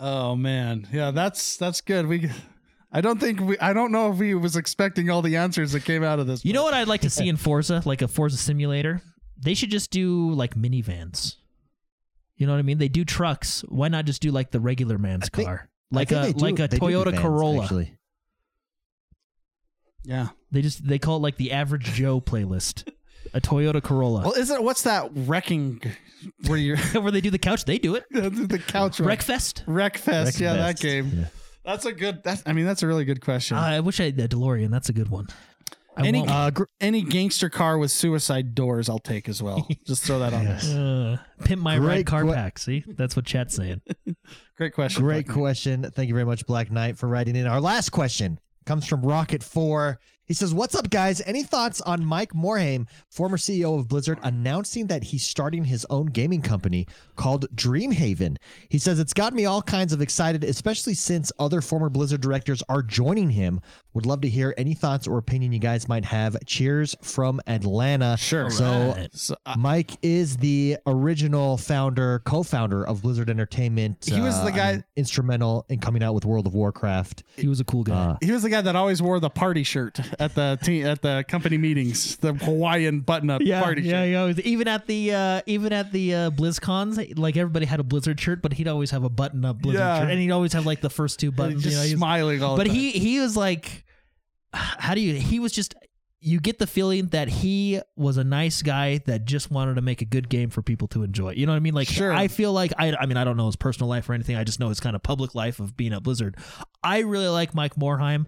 Oh 0.00 0.34
man, 0.34 0.88
yeah, 0.92 1.10
that's 1.12 1.56
that's 1.56 1.80
good. 1.80 2.06
We, 2.06 2.30
I 2.92 3.00
don't 3.00 3.20
think 3.20 3.40
we, 3.40 3.58
I 3.58 3.72
don't 3.72 3.92
know 3.92 4.12
if 4.12 4.18
we 4.18 4.34
was 4.34 4.56
expecting 4.56 5.08
all 5.10 5.22
the 5.22 5.36
answers 5.36 5.72
that 5.72 5.84
came 5.84 6.02
out 6.02 6.18
of 6.18 6.26
this. 6.26 6.44
You 6.44 6.52
know 6.52 6.64
what 6.64 6.74
I'd 6.74 6.88
like 6.88 7.02
to 7.02 7.10
see 7.10 7.28
in 7.28 7.36
Forza, 7.36 7.82
like 7.84 8.02
a 8.02 8.08
Forza 8.08 8.36
simulator? 8.36 9.02
They 9.40 9.54
should 9.54 9.70
just 9.70 9.90
do 9.90 10.32
like 10.32 10.54
minivans. 10.54 11.36
You 12.36 12.46
know 12.46 12.52
what 12.52 12.58
I 12.58 12.62
mean? 12.62 12.78
They 12.78 12.88
do 12.88 13.04
trucks. 13.04 13.64
Why 13.68 13.88
not 13.88 14.04
just 14.04 14.20
do 14.20 14.30
like 14.32 14.50
the 14.50 14.60
regular 14.60 14.98
man's 14.98 15.28
think- 15.28 15.46
car? 15.46 15.68
Like 15.90 16.10
a 16.10 16.32
do- 16.32 16.38
like 16.40 16.58
a 16.58 16.66
they 16.66 16.78
do 16.78 16.88
do 16.88 16.94
Toyota 16.96 17.10
vans, 17.12 17.20
Corolla. 17.20 17.62
Actually. 17.62 17.96
Yeah. 20.02 20.28
They 20.50 20.62
just 20.62 20.86
they 20.86 20.98
call 20.98 21.18
it 21.18 21.20
like 21.22 21.36
the 21.36 21.52
average 21.52 21.84
Joe 21.84 22.20
playlist. 22.20 22.88
A 23.32 23.40
Toyota 23.40 23.82
Corolla. 23.82 24.22
Well, 24.22 24.32
is 24.32 24.50
it 24.50 24.62
what's 24.62 24.82
that 24.82 25.10
wrecking 25.14 25.80
where 26.46 26.58
you're 26.58 26.76
Where 26.92 27.10
they 27.10 27.20
do 27.20 27.30
the 27.30 27.38
couch, 27.38 27.64
they 27.64 27.78
do 27.78 27.94
it. 27.94 28.04
the 28.10 28.60
couch 28.66 29.00
wreck 29.00 29.20
Wreckfest. 29.20 29.64
Wreckfest? 29.66 30.40
Yeah, 30.40 30.54
that 30.54 30.78
game. 30.78 31.10
Yeah. 31.14 31.24
That's 31.64 31.86
a 31.86 31.92
good. 31.92 32.22
That's 32.22 32.42
I 32.46 32.52
mean 32.52 32.66
that's 32.66 32.82
a 32.82 32.86
really 32.86 33.04
good 33.04 33.20
question. 33.22 33.56
Uh, 33.56 33.60
I 33.62 33.80
wish 33.80 33.98
I 34.00 34.04
had 34.04 34.16
the 34.16 34.28
DeLorean. 34.28 34.70
That's 34.70 34.88
a 34.90 34.92
good 34.92 35.08
one. 35.08 35.28
I 35.96 36.06
Any- 36.08 36.26
Uh, 36.26 36.50
gr- 36.50 36.64
Any 36.80 37.02
gangster 37.02 37.48
car 37.48 37.78
with 37.78 37.90
suicide 37.92 38.54
doors, 38.54 38.88
I'll 38.88 38.98
take 38.98 39.28
as 39.28 39.40
well. 39.42 39.66
Just 39.86 40.02
throw 40.02 40.18
that 40.18 40.34
on 40.34 40.42
Yes. 40.42 40.68
Uh, 40.68 41.18
pimp 41.44 41.62
my 41.62 41.78
Great 41.78 41.88
red 41.98 42.06
car 42.06 42.24
que- 42.24 42.32
pack. 42.34 42.58
See, 42.58 42.84
that's 42.86 43.14
what 43.14 43.24
chat's 43.24 43.54
saying. 43.54 43.80
Great 44.56 44.74
question. 44.74 45.02
Great 45.04 45.26
Bucky. 45.28 45.38
question. 45.38 45.90
Thank 45.94 46.08
you 46.08 46.14
very 46.14 46.26
much, 46.26 46.46
Black 46.46 46.70
Knight, 46.72 46.98
for 46.98 47.08
writing 47.08 47.36
in. 47.36 47.46
Our 47.46 47.60
last 47.60 47.90
question 47.90 48.40
comes 48.66 48.86
from 48.86 49.02
Rocket 49.02 49.42
Four. 49.44 50.00
He 50.26 50.32
says, 50.32 50.54
"What's 50.54 50.74
up, 50.74 50.88
guys? 50.88 51.20
Any 51.26 51.42
thoughts 51.42 51.80
on 51.82 52.04
Mike 52.04 52.32
Morhaime, 52.32 52.86
former 53.10 53.36
CEO 53.36 53.78
of 53.78 53.88
Blizzard, 53.88 54.18
announcing 54.22 54.86
that 54.86 55.04
he's 55.04 55.26
starting 55.26 55.64
his 55.64 55.84
own 55.90 56.06
gaming 56.06 56.40
company 56.40 56.86
called 57.14 57.46
Dreamhaven? 57.54 58.36
He 58.70 58.78
says 58.78 58.98
it's 58.98 59.12
got 59.12 59.34
me 59.34 59.44
all 59.44 59.60
kinds 59.60 59.92
of 59.92 60.00
excited, 60.00 60.42
especially 60.42 60.94
since 60.94 61.30
other 61.38 61.60
former 61.60 61.90
Blizzard 61.90 62.22
directors 62.22 62.62
are 62.68 62.82
joining 62.82 63.30
him. 63.30 63.60
Would 63.94 64.06
love 64.06 64.20
to 64.22 64.28
hear 64.28 64.52
any 64.58 64.74
thoughts 64.74 65.06
or 65.06 65.18
opinion 65.18 65.52
you 65.52 65.58
guys 65.60 65.88
might 65.88 66.04
have. 66.04 66.36
Cheers 66.46 66.96
from 67.02 67.40
Atlanta. 67.46 68.16
Sure. 68.16 68.50
So." 68.50 68.64
Alright. 68.64 69.14
So, 69.14 69.36
uh, 69.46 69.54
Mike 69.56 69.92
is 70.02 70.36
the 70.38 70.76
original 70.86 71.56
founder, 71.56 72.20
co-founder 72.24 72.84
of 72.86 73.02
Blizzard 73.02 73.30
Entertainment. 73.30 74.04
He 74.06 74.20
was 74.20 74.38
the 74.40 74.46
uh, 74.48 74.50
guy- 74.50 74.70
and 74.72 74.84
instrumental 74.96 75.64
in 75.68 75.78
coming 75.78 76.02
out 76.02 76.14
with 76.14 76.24
World 76.24 76.46
of 76.46 76.54
Warcraft. 76.54 77.22
He 77.36 77.46
was 77.46 77.60
a 77.60 77.64
cool 77.64 77.84
guy. 77.84 77.94
Uh, 77.94 78.16
he 78.20 78.32
was 78.32 78.42
the 78.42 78.50
guy 78.50 78.60
that 78.60 78.74
always 78.76 79.00
wore 79.00 79.20
the 79.20 79.30
party 79.30 79.62
shirt 79.62 80.00
at 80.20 80.34
the 80.34 80.58
team 80.62 80.86
at 80.86 81.00
the 81.02 81.24
company 81.28 81.56
meetings, 81.58 82.16
the 82.16 82.34
Hawaiian 82.34 83.00
button-up 83.00 83.42
yeah, 83.44 83.62
party 83.62 83.82
yeah, 83.82 83.90
shirt. 84.02 84.08
he 84.08 84.14
always 84.16 84.40
even 84.40 84.66
at 84.68 84.86
the 84.86 85.12
uh, 85.14 85.40
even 85.46 85.72
at 85.72 85.92
the 85.92 86.14
uh, 86.14 86.30
BlizzCons, 86.30 87.16
like 87.18 87.36
everybody 87.36 87.66
had 87.66 87.78
a 87.80 87.84
Blizzard 87.84 88.20
shirt, 88.20 88.42
but 88.42 88.54
he'd 88.54 88.68
always 88.68 88.90
have 88.90 89.04
a 89.04 89.08
button-up 89.08 89.58
Blizzard 89.62 89.78
Yeah. 89.80 90.00
shirt, 90.00 90.10
and 90.10 90.18
he'd 90.20 90.30
always 90.32 90.52
have 90.52 90.66
like 90.66 90.80
the 90.80 90.90
first 90.90 91.20
two 91.20 91.30
buttons. 91.30 91.62
just 91.62 91.72
you 91.72 91.78
know, 91.78 91.84
he 91.86 91.92
was- 91.94 91.98
smiling 91.98 92.42
all 92.42 92.56
but 92.56 92.64
the 92.64 92.70
time. 92.70 92.76
he 92.78 92.90
he 92.90 93.20
was 93.20 93.36
like, 93.36 93.83
how 94.54 94.94
do 94.94 95.00
you? 95.00 95.14
He 95.14 95.38
was 95.40 95.52
just. 95.52 95.74
You 96.26 96.40
get 96.40 96.58
the 96.58 96.66
feeling 96.66 97.08
that 97.08 97.28
he 97.28 97.82
was 97.96 98.16
a 98.16 98.24
nice 98.24 98.62
guy 98.62 98.96
that 99.04 99.26
just 99.26 99.50
wanted 99.50 99.74
to 99.74 99.82
make 99.82 100.00
a 100.00 100.06
good 100.06 100.30
game 100.30 100.48
for 100.48 100.62
people 100.62 100.88
to 100.88 101.02
enjoy. 101.02 101.32
You 101.32 101.44
know 101.44 101.52
what 101.52 101.56
I 101.56 101.60
mean? 101.60 101.74
Like, 101.74 101.86
Sure. 101.86 102.10
I 102.10 102.28
feel 102.28 102.50
like 102.50 102.72
I. 102.78 102.94
I 102.98 103.04
mean, 103.04 103.18
I 103.18 103.24
don't 103.24 103.36
know 103.36 103.44
his 103.44 103.56
personal 103.56 103.90
life 103.90 104.08
or 104.08 104.14
anything. 104.14 104.34
I 104.34 104.42
just 104.44 104.58
know 104.58 104.70
his 104.70 104.80
kind 104.80 104.96
of 104.96 105.02
public 105.02 105.34
life 105.34 105.60
of 105.60 105.76
being 105.76 105.92
at 105.92 106.02
Blizzard. 106.02 106.38
I 106.82 107.00
really 107.00 107.28
like 107.28 107.54
Mike 107.54 107.74
Morhaime 107.74 108.24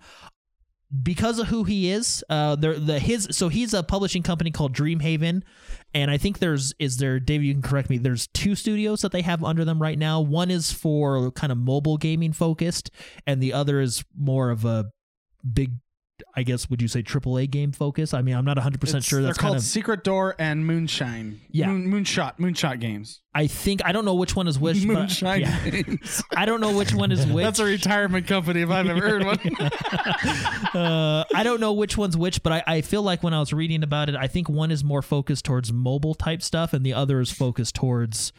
because 1.03 1.39
of 1.39 1.49
who 1.49 1.65
he 1.65 1.91
is. 1.91 2.23
Uh, 2.29 2.55
there 2.57 2.79
the 2.79 2.99
his 2.99 3.29
so 3.31 3.49
he's 3.49 3.73
a 3.73 3.83
publishing 3.83 4.23
company 4.23 4.51
called 4.51 4.75
Dreamhaven, 4.75 5.43
and 5.95 6.11
I 6.11 6.19
think 6.19 6.39
there's 6.39 6.75
is 6.79 6.99
there 6.99 7.19
David 7.19 7.47
you 7.47 7.55
can 7.55 7.63
correct 7.63 7.89
me. 7.91 7.99
There's 7.99 8.27
two 8.29 8.55
studios 8.55 9.01
that 9.01 9.13
they 9.13 9.23
have 9.23 9.43
under 9.43 9.65
them 9.65 9.81
right 9.81 9.99
now. 9.99 10.21
One 10.21 10.51
is 10.51 10.71
for 10.71 11.31
kind 11.33 11.51
of 11.51 11.57
mobile 11.59 11.97
gaming 11.97 12.33
focused, 12.33 12.91
and 13.27 13.43
the 13.43 13.53
other 13.55 13.81
is 13.81 14.05
more 14.15 14.51
of 14.51 14.65
a 14.67 14.91
big 15.51 15.73
I 16.35 16.43
guess 16.43 16.71
would 16.71 16.81
you 16.83 16.89
say 16.89 17.03
AAA 17.03 17.51
game 17.51 17.73
focus? 17.73 18.15
I 18.15 18.23
mean, 18.23 18.35
I'm 18.35 18.45
not 18.45 18.57
100 18.57 18.81
percent 18.81 19.05
sure. 19.05 19.21
They're 19.21 19.29
That's 19.29 19.39
called 19.39 19.53
kind 19.53 19.59
of. 19.59 19.65
Secret 19.65 20.05
Door 20.05 20.37
and 20.39 20.67
Moonshine. 20.67 21.41
Yeah. 21.51 21.69
Moon, 21.69 21.89
Moonshot. 21.89 22.39
Moonshot 22.39 22.81
games. 22.81 23.21
I 23.35 23.47
think 23.47 23.83
I 23.85 23.93
don't 23.93 24.05
know 24.05 24.15
which 24.15 24.35
one 24.35 24.49
is 24.49 24.59
which. 24.59 24.87
but- 24.87 24.95
Moonshine 24.95 25.41
yeah. 25.41 25.69
games. 25.69 26.23
I 26.37 26.47
don't 26.47 26.61
know 26.61 26.77
which 26.77 26.95
one 26.95 27.13
is 27.13 27.27
which. 27.27 27.45
That's 27.45 27.59
a 27.59 27.65
retirement 27.65 28.27
company 28.27 28.63
if 28.63 28.71
I've 28.71 28.87
ever 28.87 29.01
heard 29.01 29.25
one. 29.25 29.39
uh, 30.75 31.25
I 31.35 31.43
don't 31.43 31.61
know 31.61 31.73
which 31.73 31.97
one's 31.97 32.17
which, 32.17 32.43
but 32.43 32.53
I, 32.53 32.63
I 32.67 32.81
feel 32.81 33.03
like 33.03 33.23
when 33.23 33.35
I 33.35 33.41
was 33.41 33.53
reading 33.53 33.83
about 33.83 34.09
it, 34.09 34.17
I 34.17 34.27
think 34.27 34.49
one 34.49 34.71
is 34.71 34.83
more 34.85 35.03
focused 35.03 35.45
towards 35.45 35.73
mobile 35.73 36.15
type 36.15 36.43
stuff, 36.43 36.73
and 36.73 36.85
the 36.85 36.95
other 36.95 37.21
is 37.21 37.31
focused 37.31 37.75
towards 37.75 38.33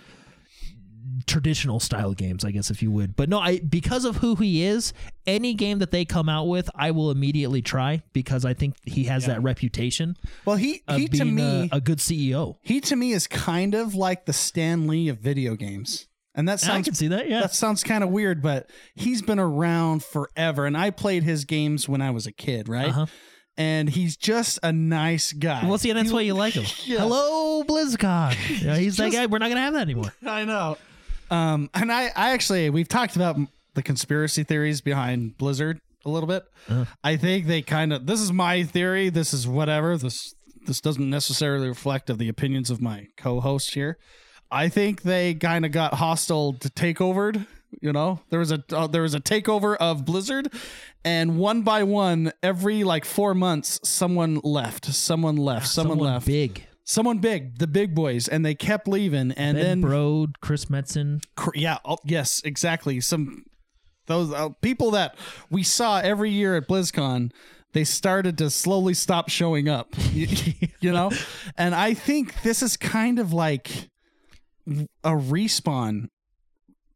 traditional 1.28 1.80
style 1.80 2.14
games, 2.14 2.44
I 2.46 2.52
guess, 2.52 2.72
if 2.72 2.82
you 2.82 2.90
would. 2.92 3.16
But 3.16 3.30
no, 3.30 3.40
I 3.40 3.60
because 3.60 4.06
of 4.06 4.18
who 4.18 4.36
he 4.36 4.64
is, 4.64 4.94
any 5.26 5.54
game 5.54 5.80
that 5.80 5.92
they 5.92 6.06
come 6.06 6.30
out 6.30 6.46
with, 6.48 6.70
I 6.74 6.92
will 6.92 7.12
immediately 7.12 7.62
try 7.62 8.02
because 8.14 8.46
I 8.46 8.54
think 8.54 8.76
he 8.86 9.04
has 9.06 9.26
that 9.28 9.44
reputation 9.44 10.16
well, 10.46 10.56
he 10.56 10.82
he 10.90 11.08
to 11.10 11.26
me 11.26 11.70
a, 11.72 11.78
a 11.78 11.82
good 11.82 11.98
CEO. 12.00 12.56
he 12.64 12.80
to 12.82 12.96
me 12.96 13.12
is 13.12 13.28
kind 13.28 13.76
of 13.76 13.94
like 13.94 14.26
the 14.26 14.34
Stan 14.34 14.88
Lee 14.88 15.10
of 15.10 15.20
video 15.20 15.56
games, 15.56 16.08
and 16.34 16.48
that 16.48 16.60
sounds 16.60 16.80
I 16.80 16.82
can 16.84 16.94
see 16.96 17.10
that. 17.10 17.30
Yeah, 17.30 17.42
that 17.42 17.54
sounds 17.54 17.84
kind 17.84 18.04
of 18.04 18.10
weird, 18.10 18.42
but 18.42 18.70
he's 18.96 19.22
been 19.22 19.40
around 19.40 20.04
forever, 20.04 20.66
and 20.66 20.78
I 20.78 20.90
played 20.92 21.24
his 21.24 21.46
games 21.46 21.88
when 21.90 22.02
I 22.02 22.12
was 22.12 22.26
a 22.26 22.32
kid, 22.32 22.68
right? 22.70 22.90
Uh-huh. 22.90 23.06
And 23.60 23.90
he's 23.90 24.16
just 24.16 24.60
a 24.62 24.72
nice 24.72 25.34
guy. 25.34 25.68
well, 25.68 25.80
see, 25.80 25.90
and 25.90 25.98
that's 25.98 26.12
why 26.12 26.22
you 26.22 26.36
like 26.36 26.54
him. 26.54 26.66
Yeah. 26.86 27.00
Hello, 27.00 27.64
BlizzCon. 27.64 28.62
Yeah, 28.64 28.78
he's 28.78 28.98
that 28.98 29.06
Just- 29.06 29.18
guy. 29.18 29.26
We're 29.26 29.40
not 29.40 29.50
gonna 29.50 29.62
have 29.62 29.74
that 29.74 29.82
anymore. 29.82 30.14
I 30.26 30.46
know. 30.46 30.78
Um, 31.30 31.70
and 31.74 31.92
I, 31.92 32.06
I 32.16 32.32
actually, 32.32 32.70
we've 32.70 32.88
talked 32.88 33.16
about 33.16 33.38
the 33.74 33.84
conspiracy 33.84 34.44
theories 34.44 34.82
behind 34.82 35.38
Blizzard 35.38 35.80
a 36.06 36.10
little 36.10 36.28
bit. 36.28 36.44
Uh. 36.70 36.86
I 37.04 37.18
think 37.18 37.48
they 37.48 37.62
kind 37.62 37.92
of. 37.94 38.06
This 38.06 38.22
is 38.22 38.32
my 38.32 38.64
theory. 38.64 39.10
This 39.10 39.34
is 39.34 39.48
whatever. 39.48 39.98
This 39.98 40.34
this 40.66 40.82
doesn't 40.82 41.10
necessarily 41.10 41.68
reflect 41.68 42.10
of 42.10 42.18
the 42.18 42.30
opinions 42.30 42.70
of 42.70 42.82
my 42.82 43.08
co-host 43.18 43.74
here. 43.74 43.98
I 44.52 44.70
think 44.70 45.02
they 45.04 45.34
kind 45.34 45.66
of 45.66 45.72
got 45.72 45.96
hostile 45.96 46.54
to 46.54 46.70
takeovered. 46.70 47.46
You 47.82 47.92
know, 47.92 48.22
there 48.30 48.40
was 48.40 48.52
a 48.54 48.64
uh, 48.72 48.88
there 48.88 49.02
was 49.02 49.14
a 49.14 49.20
takeover 49.20 49.76
of 49.78 50.06
Blizzard, 50.06 50.52
and 51.04 51.38
one 51.38 51.64
by 51.64 51.84
one, 51.84 52.32
every 52.42 52.86
like 52.86 53.04
four 53.04 53.34
months, 53.34 53.80
someone 53.84 54.40
left. 54.44 54.86
Someone 54.86 55.36
left. 55.36 55.68
Someone, 55.68 55.98
Someone 55.98 56.14
left. 56.14 56.26
big. 56.26 56.67
Someone 56.90 57.18
big, 57.20 57.60
the 57.60 57.68
big 57.68 57.94
boys, 57.94 58.30
and 58.30 58.46
they 58.46 58.56
kept 58.56 58.88
leaving. 58.88 59.34
And 59.34 59.58
Ben 59.58 59.82
then 59.82 59.82
Brode, 59.82 60.36
Chris 60.40 60.66
Metzen. 60.66 61.22
Yeah 61.54 61.80
oh, 61.84 61.98
yes 62.06 62.42
exactly 62.46 63.02
some 63.02 63.44
those 64.06 64.32
uh, 64.32 64.50
people 64.62 64.92
that 64.92 65.18
we 65.52 65.64
saw 65.64 66.00
every 66.00 66.32
year 66.32 66.56
at 66.56 66.66
blizzcon 66.68 67.30
they 67.74 67.84
started 67.84 68.38
to 68.38 68.50
slowly 68.50 68.94
stop 68.94 69.28
showing 69.28 69.68
up 69.68 69.90
you, 70.14 70.28
you 70.80 70.92
know 70.94 71.12
and 71.58 71.76
i 71.76 71.94
think 71.94 72.42
this 72.42 72.64
is 72.64 72.78
kind 72.78 73.20
of 73.20 73.34
like 73.34 73.90
a 75.04 75.12
respawn 75.12 76.08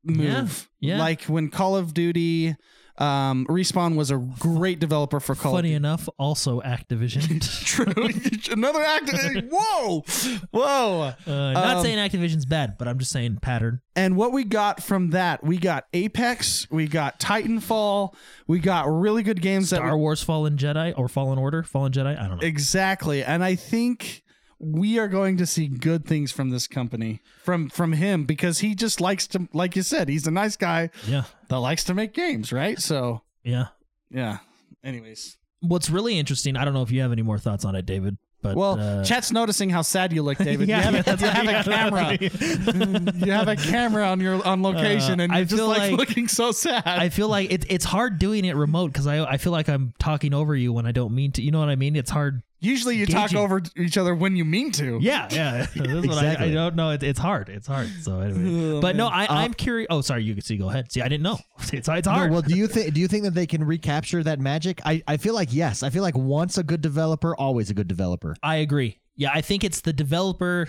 move 0.06 0.70
Yeah, 0.80 0.96
yeah. 0.96 1.00
like 1.00 1.24
when 1.24 1.50
call 1.50 1.76
of 1.76 1.94
duty 1.94 2.56
um 2.98 3.46
respawn 3.50 3.96
was 3.96 4.12
a 4.12 4.18
great 4.18 4.80
developer 4.80 5.20
for 5.20 5.34
call 5.36 5.54
Funny 5.54 5.70
duty 5.70 5.76
enough, 5.76 6.08
also 6.18 6.62
Activision. 6.62 7.40
true 7.66 7.86
another 8.52 8.82
act 8.84 9.10
whoa 9.52 10.04
whoa 10.52 11.14
Uh, 11.26 11.52
not 11.54 11.78
Um, 11.78 11.84
saying 11.84 11.98
Activision's 11.98 12.46
bad, 12.46 12.78
but 12.78 12.88
I'm 12.88 13.00
just 13.00 13.12
saying 13.12 13.38
pattern. 13.42 13.82
And 13.96 14.16
what 14.16 14.32
we 14.32 14.44
got 14.44 14.82
from 14.84 15.12
that, 15.12 15.44
we 15.44 15.58
got 15.58 15.86
Apex, 15.94 16.68
we 16.70 16.88
got 16.88 17.20
Titanfall, 17.20 18.14
we 18.48 18.60
got 18.60 18.90
really 18.92 19.24
good 19.24 19.42
games 19.42 19.70
that 19.72 19.78
Star 19.78 19.98
Wars 19.98 20.22
Fallen 20.24 20.58
Jedi 20.58 20.94
or 20.98 21.08
Fallen 21.08 21.38
Order, 21.38 21.64
Fallen 21.64 21.92
Jedi. 21.92 22.18
I 22.18 22.28
don't 22.28 22.42
know. 22.42 22.48
exactly. 22.48 23.24
And 23.24 23.44
I 23.44 23.56
think 23.56 24.24
we 24.64 25.00
are 25.00 25.08
going 25.08 25.38
to 25.38 25.46
see 25.48 25.68
good 25.68 26.06
things 26.06 26.32
from 26.32 26.52
this 26.52 26.68
company, 26.68 27.22
from 27.44 27.68
from 27.70 27.94
him, 27.94 28.26
because 28.26 28.60
he 28.60 28.76
just 28.76 29.02
likes 29.02 29.26
to, 29.28 29.48
like 29.54 29.76
you 29.76 29.82
said, 29.82 30.08
he's 30.08 30.28
a 30.28 30.32
nice 30.32 30.56
guy 30.56 30.92
yeah, 31.08 31.24
that 31.50 31.58
likes 31.58 31.84
to 31.86 31.96
make 31.96 32.14
games, 32.14 32.54
right? 32.54 32.80
So 32.80 33.24
yeah. 33.44 33.68
yeah. 34.12 34.38
Anyways, 34.84 35.38
What's 35.62 35.90
really 35.90 36.18
interesting, 36.18 36.58
I 36.58 36.66
don't 36.66 36.74
know 36.74 36.82
if 36.84 36.92
you 36.92 37.02
have 37.02 37.12
any 37.12 37.22
more 37.24 37.38
thoughts 37.40 37.66
on 37.66 37.76
it, 37.76 37.86
David. 37.86 38.18
But 38.44 38.56
well, 38.56 38.80
uh, 38.80 39.04
chat's 39.04 39.32
noticing 39.32 39.70
how 39.70 39.84
sad 39.84 40.12
you 40.12 40.24
look, 40.24 40.40
David. 40.40 40.68
Yeah, 40.68 40.90
you 40.90 40.96
have, 41.04 41.08
yeah, 41.08 41.14
a, 41.14 41.44
you 41.44 41.48
have 41.52 41.68
a 41.68 41.72
camera. 41.72 42.18
you 43.26 43.32
have 43.32 43.48
a 43.48 43.56
camera 43.56 44.06
on 44.08 44.20
your 44.20 44.44
on 44.46 44.64
location, 44.64 45.20
Uh, 45.20 45.24
and 45.24 45.32
I 45.32 45.38
you're 45.38 45.46
just 45.46 45.56
feel 45.58 45.68
like, 45.68 45.92
like- 45.92 46.00
looking 46.00 46.28
so 46.28 46.52
sad. 46.52 46.84
I 46.86 47.10
feel 47.10 47.28
like 47.28 47.52
it, 47.52 47.66
it's 47.70 47.86
hard 47.86 48.18
doing 48.18 48.46
it 48.46 48.56
remote 48.56 48.88
because 48.88 49.06
I 49.06 49.24
I 49.24 49.38
feel 49.38 49.52
like 49.52 49.70
I'm 49.70 49.94
talking 50.00 50.34
over 50.34 50.56
you 50.56 50.74
when 50.74 50.86
I 50.88 50.92
don't 50.92 51.14
mean 51.14 51.32
to. 51.34 51.42
You 51.44 51.52
know 51.52 51.60
what 51.60 51.70
I 51.70 51.76
mean? 51.76 51.96
It's 51.96 52.10
hard. 52.10 52.42
Usually, 52.62 52.96
you 52.96 53.08
talk 53.08 53.34
over 53.34 53.62
each 53.76 53.98
other 53.98 54.14
when 54.14 54.36
you 54.36 54.46
mean 54.46 54.72
to. 54.74 55.00
Yeah, 55.02 55.28
yeah. 55.32 55.66
This 55.76 55.88
is 56.04 56.08
what 56.08 56.24
I, 56.24 56.36
I 56.46 56.52
don't 56.52 56.76
know. 56.76 56.92
It, 56.92 57.02
it's 57.02 57.20
hard. 57.20 57.50
It's 57.50 57.66
hard. 57.66 57.90
So 58.02 58.20
anyway, 58.20 58.72
Oh, 58.78 58.82
but 58.82 58.96
no, 58.96 59.10
man. 59.10 59.28
I, 59.30 59.44
I'm 59.44 59.52
uh, 59.52 59.56
curious. 59.56 59.88
Oh, 59.90 60.02
sorry. 60.02 60.24
You 60.24 60.36
can 60.36 60.44
see. 60.44 60.58
Go 60.58 60.70
ahead. 60.70 60.92
See, 60.92 61.02
I 61.02 61.08
didn't 61.08 61.24
know. 61.24 61.40
It's 61.60 61.90
it's 61.90 62.06
No, 62.06 62.12
hard. 62.14 62.32
well, 62.32 62.44
do 62.44 62.56
you 62.56 62.68
think 62.68 62.94
do 62.94 63.02
you 63.02 63.08
think 63.08 63.24
that 63.24 63.34
they 63.34 63.48
can 63.48 63.64
recapture 63.64 64.24
that 64.24 64.40
magic? 64.40 64.80
I, 64.86 65.02
I 65.08 65.18
feel 65.18 65.34
like 65.34 65.52
yes. 65.52 65.82
I 65.82 65.90
feel 65.90 66.04
like 66.04 66.16
once 66.16 66.58
a 66.58 66.64
good 66.64 66.82
developer, 66.82 67.36
always 67.36 67.70
a 67.72 67.74
good 67.74 67.88
developer. 67.88 68.36
I 68.44 68.58
agree. 68.58 69.00
Yeah, 69.16 69.32
I 69.34 69.42
think 69.42 69.64
it's 69.64 69.82
the 69.82 69.94
developer. 69.94 70.68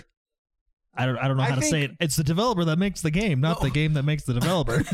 I 0.95 1.05
don't. 1.07 1.17
I 1.17 1.27
don't 1.27 1.37
know 1.37 1.43
I 1.43 1.49
how 1.49 1.55
to 1.55 1.61
say 1.63 1.83
it. 1.83 1.91
It's 1.99 2.15
the 2.15 2.23
developer 2.23 2.63
that 2.65 2.77
makes 2.77 3.01
the 3.01 3.09
game, 3.09 3.41
not 3.41 3.61
the 3.61 3.71
game 3.71 3.93
that 3.93 4.03
makes 4.03 4.23
the 4.23 4.33
developer. 4.33 4.83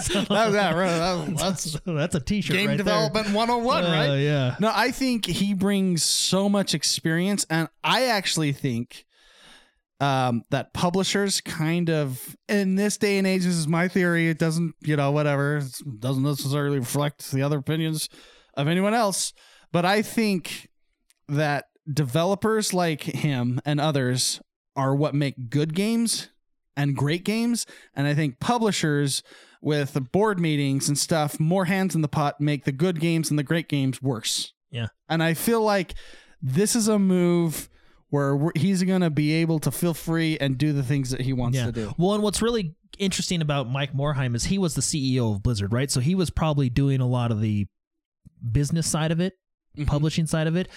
So- 0.00 0.20
That- 0.22 0.52
that- 0.52 0.74
that- 0.74 1.36
that's 1.38 1.78
that's 1.86 2.14
a 2.14 2.20
T-shirt. 2.20 2.56
game 2.56 2.68
right 2.70 2.76
development 2.76 3.28
101, 3.32 3.82
there. 3.84 3.92
right? 3.92 4.10
Uh, 4.10 4.14
yeah. 4.14 4.56
No, 4.60 4.70
I 4.74 4.90
think 4.90 5.24
he 5.24 5.54
brings 5.54 6.02
so 6.02 6.48
much 6.48 6.74
experience, 6.74 7.46
and 7.48 7.68
I 7.82 8.06
actually 8.06 8.52
think 8.52 9.06
um, 10.00 10.42
that 10.50 10.74
publishers 10.74 11.40
kind 11.40 11.88
of 11.88 12.36
in 12.48 12.74
this 12.74 12.98
day 12.98 13.16
and 13.18 13.26
age. 13.26 13.44
This 13.44 13.54
is 13.54 13.68
my 13.68 13.88
theory. 13.88 14.28
It 14.28 14.38
doesn't, 14.38 14.74
you 14.82 14.96
know, 14.96 15.12
whatever. 15.12 15.58
It 15.58 16.00
doesn't 16.00 16.22
necessarily 16.24 16.78
reflect 16.80 17.30
the 17.30 17.42
other 17.42 17.58
opinions 17.58 18.08
of 18.54 18.68
anyone 18.68 18.92
else. 18.94 19.32
But 19.72 19.84
I 19.84 20.02
think 20.02 20.68
that 21.28 21.66
developers 21.90 22.74
like 22.74 23.02
him 23.02 23.60
and 23.64 23.80
others 23.80 24.40
are 24.76 24.94
what 24.94 25.14
make 25.14 25.50
good 25.50 25.74
games 25.74 26.30
and 26.76 26.96
great 26.96 27.24
games, 27.24 27.66
and 27.94 28.06
I 28.06 28.14
think 28.14 28.40
publishers 28.40 29.22
with 29.62 29.94
the 29.94 30.00
board 30.00 30.38
meetings 30.40 30.88
and 30.88 30.98
stuff, 30.98 31.38
more 31.40 31.64
hands 31.66 31.94
in 31.94 32.02
the 32.02 32.08
pot 32.08 32.40
make 32.40 32.64
the 32.64 32.72
good 32.72 33.00
games 33.00 33.30
and 33.30 33.38
the 33.38 33.42
great 33.44 33.68
games 33.68 34.02
worse. 34.02 34.52
Yeah. 34.70 34.88
And 35.08 35.22
I 35.22 35.34
feel 35.34 35.62
like 35.62 35.94
this 36.42 36.76
is 36.76 36.88
a 36.88 36.98
move 36.98 37.70
where 38.10 38.50
he's 38.56 38.82
going 38.82 39.00
to 39.00 39.10
be 39.10 39.32
able 39.32 39.58
to 39.60 39.70
feel 39.70 39.94
free 39.94 40.36
and 40.38 40.58
do 40.58 40.72
the 40.72 40.82
things 40.82 41.10
that 41.10 41.22
he 41.22 41.32
wants 41.32 41.56
Yeah. 41.56 41.66
to 41.66 41.72
do. 41.72 41.94
Well, 41.96 42.14
and 42.14 42.22
what's 42.22 42.42
really 42.42 42.74
interesting 42.98 43.40
about 43.40 43.70
Mike 43.70 43.92
Morhaime 43.94 44.34
is 44.36 44.44
he 44.44 44.58
was 44.58 44.74
the 44.74 44.82
CEO 44.82 45.32
of 45.34 45.42
Blizzard, 45.42 45.72
right? 45.72 45.90
So 45.90 46.00
he 46.00 46.14
was 46.14 46.30
probably 46.30 46.68
doing 46.68 47.00
a 47.00 47.08
lot 47.08 47.30
of 47.32 47.40
the 47.40 47.66
business 48.52 48.86
side 48.86 49.10
of 49.10 49.20
it, 49.20 49.34
Mhm. 49.78 49.86
publishing 49.86 50.26
side 50.26 50.46
of 50.46 50.54
it. 50.56 50.68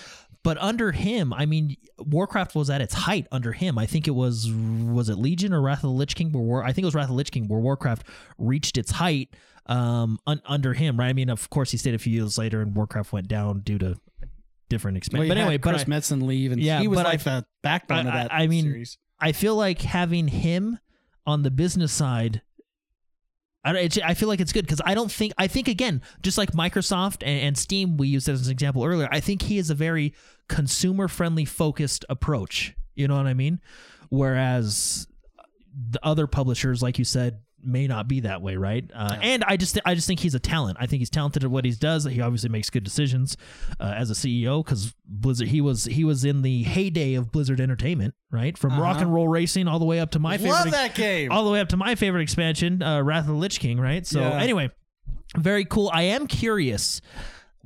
But 0.47 0.57
under 0.59 0.93
him, 0.93 1.33
I 1.33 1.45
mean, 1.45 1.75
Warcraft 1.99 2.55
was 2.55 2.69
at 2.69 2.79
its 2.79 2.93
height 2.93 3.27
under 3.33 3.51
him. 3.51 3.77
I 3.77 3.85
think 3.85 4.07
it 4.07 4.11
was 4.15 4.49
was 4.49 5.09
it 5.09 5.17
Legion 5.17 5.51
or 5.51 5.61
Wrath 5.61 5.79
of 5.79 5.89
the 5.89 5.97
Lich 5.97 6.15
King 6.15 6.31
where 6.31 6.41
War, 6.41 6.63
I 6.63 6.67
think 6.71 6.83
it 6.83 6.85
was 6.85 6.95
Wrath 6.95 7.03
of 7.03 7.09
the 7.09 7.15
Lich 7.15 7.31
King 7.31 7.49
where 7.49 7.59
Warcraft 7.59 8.07
reached 8.37 8.77
its 8.77 8.91
height 8.91 9.35
um 9.65 10.17
un, 10.25 10.41
under 10.45 10.73
him, 10.73 10.97
right? 10.97 11.09
I 11.09 11.11
mean, 11.11 11.29
of 11.29 11.49
course 11.49 11.71
he 11.71 11.77
stayed 11.77 11.95
a 11.95 11.99
few 11.99 12.13
years 12.13 12.37
later 12.37 12.61
and 12.61 12.73
Warcraft 12.73 13.11
went 13.11 13.27
down 13.27 13.59
due 13.59 13.77
to 13.79 13.99
different 14.69 15.05
Well, 15.11 15.27
but 15.27 15.35
anyway, 15.35 15.57
but 15.57 15.71
Chris 15.71 15.81
I- 15.81 15.85
Metzen 15.85 16.25
leave, 16.25 16.53
and 16.53 16.61
Yeah, 16.61 16.79
he 16.79 16.87
was 16.87 16.95
but 16.95 17.07
I- 17.07 17.09
like 17.09 17.23
the 17.25 17.45
backbone 17.61 18.07
of 18.07 18.13
that. 18.13 18.33
I 18.33 18.47
mean, 18.47 18.63
series. 18.63 18.97
I 19.19 19.33
feel 19.33 19.57
like 19.57 19.81
having 19.81 20.29
him 20.29 20.79
on 21.25 21.43
the 21.43 21.51
business 21.51 21.91
side. 21.91 22.41
I, 23.65 23.73
don't- 23.73 23.99
I 24.05 24.13
feel 24.13 24.29
like 24.29 24.39
it's 24.39 24.53
good 24.53 24.65
because 24.65 24.79
I 24.85 24.93
don't 24.95 25.11
think 25.11 25.33
I 25.37 25.47
think 25.47 25.67
again 25.67 26.01
just 26.21 26.37
like 26.37 26.53
Microsoft 26.53 27.17
and, 27.21 27.41
and 27.47 27.57
Steam 27.57 27.97
we 27.97 28.07
used 28.07 28.29
as 28.29 28.45
an 28.47 28.51
example 28.53 28.85
earlier. 28.85 29.09
I 29.11 29.19
think 29.19 29.41
he 29.41 29.57
is 29.57 29.69
a 29.69 29.75
very 29.75 30.13
consumer 30.47 31.07
friendly 31.07 31.45
focused 31.45 32.05
approach. 32.09 32.75
You 32.95 33.07
know 33.07 33.17
what 33.17 33.27
I 33.27 33.33
mean? 33.33 33.59
Whereas 34.09 35.07
the 35.91 35.99
other 36.03 36.27
publishers, 36.27 36.81
like 36.81 36.97
you 36.97 37.05
said, 37.05 37.39
may 37.63 37.87
not 37.87 38.07
be 38.07 38.21
that 38.21 38.41
way, 38.41 38.55
right? 38.55 38.89
Uh, 38.93 39.09
Yeah. 39.13 39.19
And 39.27 39.43
I 39.43 39.57
just 39.57 39.77
I 39.85 39.93
just 39.95 40.07
think 40.07 40.19
he's 40.19 40.35
a 40.35 40.39
talent. 40.39 40.77
I 40.79 40.85
think 40.85 40.99
he's 40.99 41.09
talented 41.09 41.43
at 41.43 41.49
what 41.51 41.65
he 41.65 41.71
does. 41.71 42.05
He 42.05 42.21
obviously 42.21 42.49
makes 42.49 42.69
good 42.69 42.83
decisions 42.83 43.35
uh, 43.79 43.93
as 43.97 44.09
a 44.09 44.13
CEO 44.13 44.63
because 44.63 44.93
Blizzard 45.05 45.47
he 45.49 45.59
was 45.61 45.85
he 45.85 46.03
was 46.03 46.23
in 46.23 46.41
the 46.43 46.63
heyday 46.63 47.15
of 47.15 47.31
Blizzard 47.31 47.59
Entertainment, 47.59 48.13
right? 48.31 48.57
From 48.57 48.79
rock 48.79 48.95
Uh-huh. 48.97 49.05
and 49.05 49.13
roll 49.13 49.27
racing 49.27 49.67
all 49.67 49.79
the 49.79 49.85
way 49.85 49.99
up 49.99 50.11
to 50.11 50.19
my 50.19 50.37
favorite 50.37 50.51
Love 50.51 50.71
that 50.71 50.95
game. 50.95 51.31
all 51.31 51.43
the 51.45 51.51
way 51.51 51.59
up 51.59 51.69
to 51.69 51.77
my 51.77 51.95
favorite 51.95 52.21
expansion, 52.21 52.81
uh, 52.81 53.01
Wrath 53.01 53.21
of 53.25 53.27
the 53.27 53.33
Lich 53.33 53.59
King, 53.59 53.79
right? 53.79 54.05
So 54.05 54.21
Yeah. 54.21 54.39
anyway, 54.39 54.69
very 55.35 55.65
cool. 55.65 55.89
I 55.93 56.03
am 56.03 56.27
curious 56.27 57.01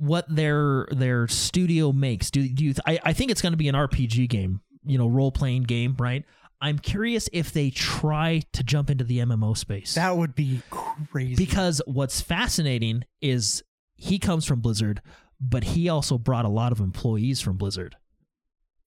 what 0.02 0.26
their 0.28 0.86
their 0.90 1.28
studio 1.28 1.92
makes. 1.92 2.30
Do 2.30 2.46
do 2.48 2.64
you? 2.64 2.74
Th- 2.74 2.80
I 2.86 3.10
I 3.10 3.12
think 3.12 3.30
it's 3.30 3.40
going 3.40 3.52
to 3.52 3.56
be 3.56 3.68
an 3.68 3.74
RPG 3.76 4.28
game, 4.28 4.60
you 4.84 4.98
know, 4.98 5.06
role 5.08 5.30
playing 5.30 5.62
game, 5.62 5.94
right? 5.98 6.24
I'm 6.60 6.78
curious 6.78 7.28
if 7.32 7.52
they 7.52 7.70
try 7.70 8.42
to 8.52 8.62
jump 8.62 8.90
into 8.90 9.04
the 9.04 9.18
MMO 9.18 9.56
space 9.56 9.94
that 9.96 10.16
would 10.16 10.34
be 10.36 10.62
crazy. 10.70 11.34
because 11.34 11.82
what's 11.86 12.20
fascinating 12.20 13.04
is 13.20 13.62
he 13.96 14.18
comes 14.18 14.44
from 14.44 14.60
Blizzard, 14.60 15.02
but 15.40 15.64
he 15.64 15.88
also 15.88 16.18
brought 16.18 16.44
a 16.44 16.48
lot 16.48 16.70
of 16.72 16.78
employees 16.80 17.40
from 17.40 17.56
Blizzard 17.56 17.96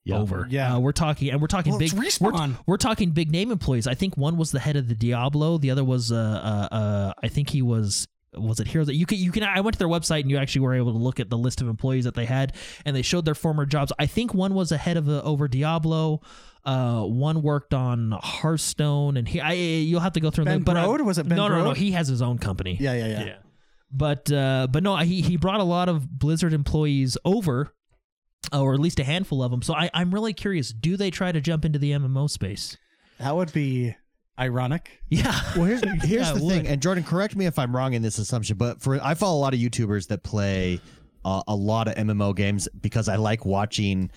Yeah. 0.06 0.20
over. 0.20 0.48
Yeah. 0.50 0.76
Uh, 0.76 0.80
we're 0.80 0.94
talking, 0.94 1.30
and 1.32 1.42
we're 1.42 1.48
talking 1.48 1.72
Well, 1.72 1.80
big. 1.80 1.92
We're, 2.22 2.56
we're 2.66 2.78
talking 2.78 3.12
big 3.12 3.30
name 3.32 3.52
employees. 3.52 3.88
I 3.88 3.94
think 3.94 4.16
one 4.16 4.38
was 4.38 4.52
the 4.52 4.60
head 4.60 4.78
of 4.78 4.88
the 4.88 4.96
Diablo. 4.96 5.58
The 5.58 5.72
other 5.72 5.84
was, 5.84 6.12
uh, 6.14 6.16
uh, 6.16 6.74
uh 6.76 7.14
I 7.24 7.28
think 7.28 7.50
he 7.50 7.62
was. 7.62 8.08
Was 8.38 8.60
it 8.60 8.68
Heroes? 8.68 8.88
That 8.88 8.96
you 8.96 9.06
can, 9.06 9.18
you 9.18 9.32
can. 9.32 9.44
I 9.44 9.62
went 9.62 9.74
to 9.76 9.80
their 9.80 9.88
website 9.88 10.22
and 10.22 10.32
you 10.32 10.38
actually 10.38 10.62
were 10.62 10.74
able 10.76 10.92
to 10.94 10.98
look 10.98 11.20
at 11.20 11.30
the 11.30 11.38
list 11.38 11.62
of 11.62 11.68
employees 11.68 12.04
that 12.06 12.16
they 12.16 12.26
had, 12.26 12.54
and 12.86 12.96
they 12.96 13.02
showed 13.02 13.26
their 13.26 13.36
former 13.36 13.66
jobs. 13.66 13.92
I 14.00 14.06
think 14.06 14.34
one 14.34 14.54
was 14.54 14.72
a 14.72 14.78
head 14.78 14.98
of 14.98 15.08
uh, 15.10 15.22
over 15.24 15.48
Diablo. 15.48 16.22
Uh, 16.64 17.04
one 17.04 17.42
worked 17.44 17.74
on 17.74 18.12
Hearthstone, 18.22 19.18
and 19.18 19.28
he. 19.28 19.40
I, 19.40 19.54
you'll 19.54 20.00
have 20.00 20.14
to 20.14 20.20
go 20.20 20.32
through. 20.32 20.46
Ben 20.46 20.56
them, 20.56 20.64
but 20.64 20.78
I- 20.78 20.86
Brode? 20.86 21.06
Was 21.06 21.18
it 21.18 21.28
Ben 21.28 21.38
no, 21.38 21.48
no, 21.48 21.64
no. 21.64 21.70
Brode? 21.72 21.78
He 21.78 21.92
has 21.92 22.08
his 22.08 22.22
own 22.22 22.38
company. 22.38 22.78
Yeah, 22.80 22.94
yeah, 22.94 23.08
yeah. 23.26 23.36
But 23.92 24.32
uh, 24.32 24.68
but 24.72 24.84
no, 24.84 24.98
he 24.98 25.22
he 25.22 25.38
brought 25.38 25.60
a 25.60 25.64
lot 25.66 25.90
of 25.90 26.10
Blizzard 26.20 26.54
employees 26.54 27.18
over, 27.24 27.74
uh, 28.52 28.62
or 28.62 28.74
at 28.74 28.80
least 28.80 29.00
a 29.00 29.04
handful 29.04 29.44
of 29.44 29.52
them. 29.52 29.62
So 29.62 29.74
I 29.74 29.90
I'm 29.94 30.14
really 30.14 30.34
curious. 30.34 30.74
Do 30.74 30.98
they 30.98 31.12
try 31.12 31.32
to 31.32 31.40
jump 31.40 31.66
into 31.66 31.80
the 31.80 31.92
MMO 31.92 32.30
space? 32.30 32.78
That 33.20 33.36
would 33.36 33.54
be 33.54 33.96
ironic. 34.40 35.02
Yeah. 35.10 35.40
Well, 35.56 35.66
here's 35.66 35.82
here's 36.04 36.28
Yeah, 36.28 36.34
the 36.34 36.40
thing, 36.40 36.68
and 36.68 36.82
Jordan, 36.82 37.04
correct 37.04 37.36
me 37.36 37.46
if 37.46 37.58
I'm 37.60 37.76
wrong 37.76 37.94
in 37.94 38.02
this 38.02 38.18
assumption, 38.18 38.58
but 38.58 38.82
for 38.82 39.00
I 39.02 39.14
follow 39.14 39.38
a 39.38 39.42
lot 39.42 39.54
of 39.54 39.60
YouTubers 39.60 40.08
that 40.08 40.24
play 40.24 40.80
uh, 41.24 41.42
a 41.48 41.56
lot 41.56 41.88
of 41.88 41.96
MMO 41.96 42.36
games 42.36 42.68
because 42.82 43.10
I 43.10 43.16
like 43.16 43.46
watching. 43.46 44.12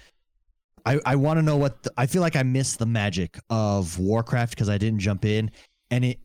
I 0.84 1.00
I 1.04 1.16
want 1.16 1.38
to 1.38 1.42
know 1.42 1.56
what 1.56 1.82
the, 1.82 1.92
I 1.96 2.06
feel 2.06 2.22
like 2.22 2.36
I 2.36 2.42
missed 2.42 2.78
the 2.78 2.86
magic 2.86 3.38
of 3.50 3.98
Warcraft 3.98 4.50
because 4.50 4.68
I 4.68 4.78
didn't 4.78 5.00
jump 5.00 5.24
in, 5.24 5.50
and 5.90 6.04
it 6.04 6.18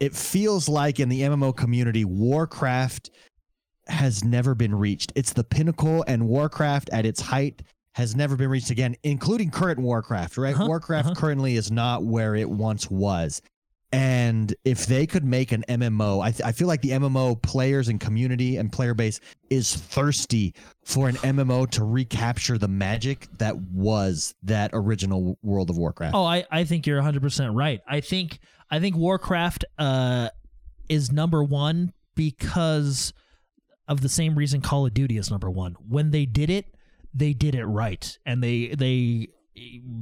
it 0.00 0.14
feels 0.14 0.68
like 0.68 1.00
in 1.00 1.08
the 1.08 1.22
MMO 1.22 1.56
community, 1.56 2.04
Warcraft 2.04 3.10
has 3.88 4.22
never 4.22 4.54
been 4.54 4.74
reached. 4.74 5.12
It's 5.16 5.32
the 5.32 5.44
pinnacle, 5.44 6.04
and 6.06 6.28
Warcraft 6.28 6.90
at 6.92 7.06
its 7.06 7.20
height 7.20 7.62
has 7.94 8.14
never 8.14 8.36
been 8.36 8.48
reached 8.50 8.70
again, 8.70 8.94
including 9.02 9.50
current 9.50 9.78
Warcraft. 9.78 10.36
Right, 10.38 10.54
Uh-huh, 10.54 10.66
Warcraft 10.66 11.06
uh-huh. 11.06 11.14
currently 11.20 11.56
is 11.56 11.70
not 11.70 12.04
where 12.04 12.34
it 12.36 12.48
once 12.48 12.90
was. 12.90 13.42
And 13.90 14.54
if 14.66 14.84
they 14.84 15.06
could 15.06 15.24
make 15.24 15.50
an 15.50 15.64
MMO, 15.66 16.22
I, 16.22 16.30
th- 16.30 16.42
I 16.42 16.52
feel 16.52 16.68
like 16.68 16.82
the 16.82 16.90
MMO 16.90 17.40
players 17.40 17.88
and 17.88 17.98
community 17.98 18.58
and 18.58 18.70
player 18.70 18.92
base 18.92 19.18
is 19.48 19.74
thirsty 19.74 20.54
for 20.84 21.08
an 21.08 21.16
MMO 21.16 21.68
to 21.70 21.84
recapture 21.84 22.58
the 22.58 22.68
magic 22.68 23.26
that 23.38 23.56
was 23.56 24.34
that 24.42 24.72
original 24.74 25.38
World 25.42 25.70
of 25.70 25.78
Warcraft. 25.78 26.14
Oh, 26.14 26.24
I, 26.24 26.44
I 26.50 26.64
think 26.64 26.86
you're 26.86 27.00
100% 27.00 27.56
right. 27.56 27.80
I 27.88 28.00
think 28.00 28.40
I 28.70 28.78
think 28.78 28.94
Warcraft 28.94 29.64
uh, 29.78 30.28
is 30.90 31.10
number 31.10 31.42
one 31.42 31.94
because 32.14 33.14
of 33.88 34.02
the 34.02 34.08
same 34.10 34.34
reason 34.34 34.60
Call 34.60 34.84
of 34.84 34.92
Duty 34.92 35.16
is 35.16 35.30
number 35.30 35.48
one. 35.48 35.76
When 35.88 36.10
they 36.10 36.26
did 36.26 36.50
it, 36.50 36.66
they 37.14 37.32
did 37.32 37.54
it 37.54 37.64
right, 37.64 38.18
and 38.24 38.42
they 38.42 38.68
they 38.68 39.28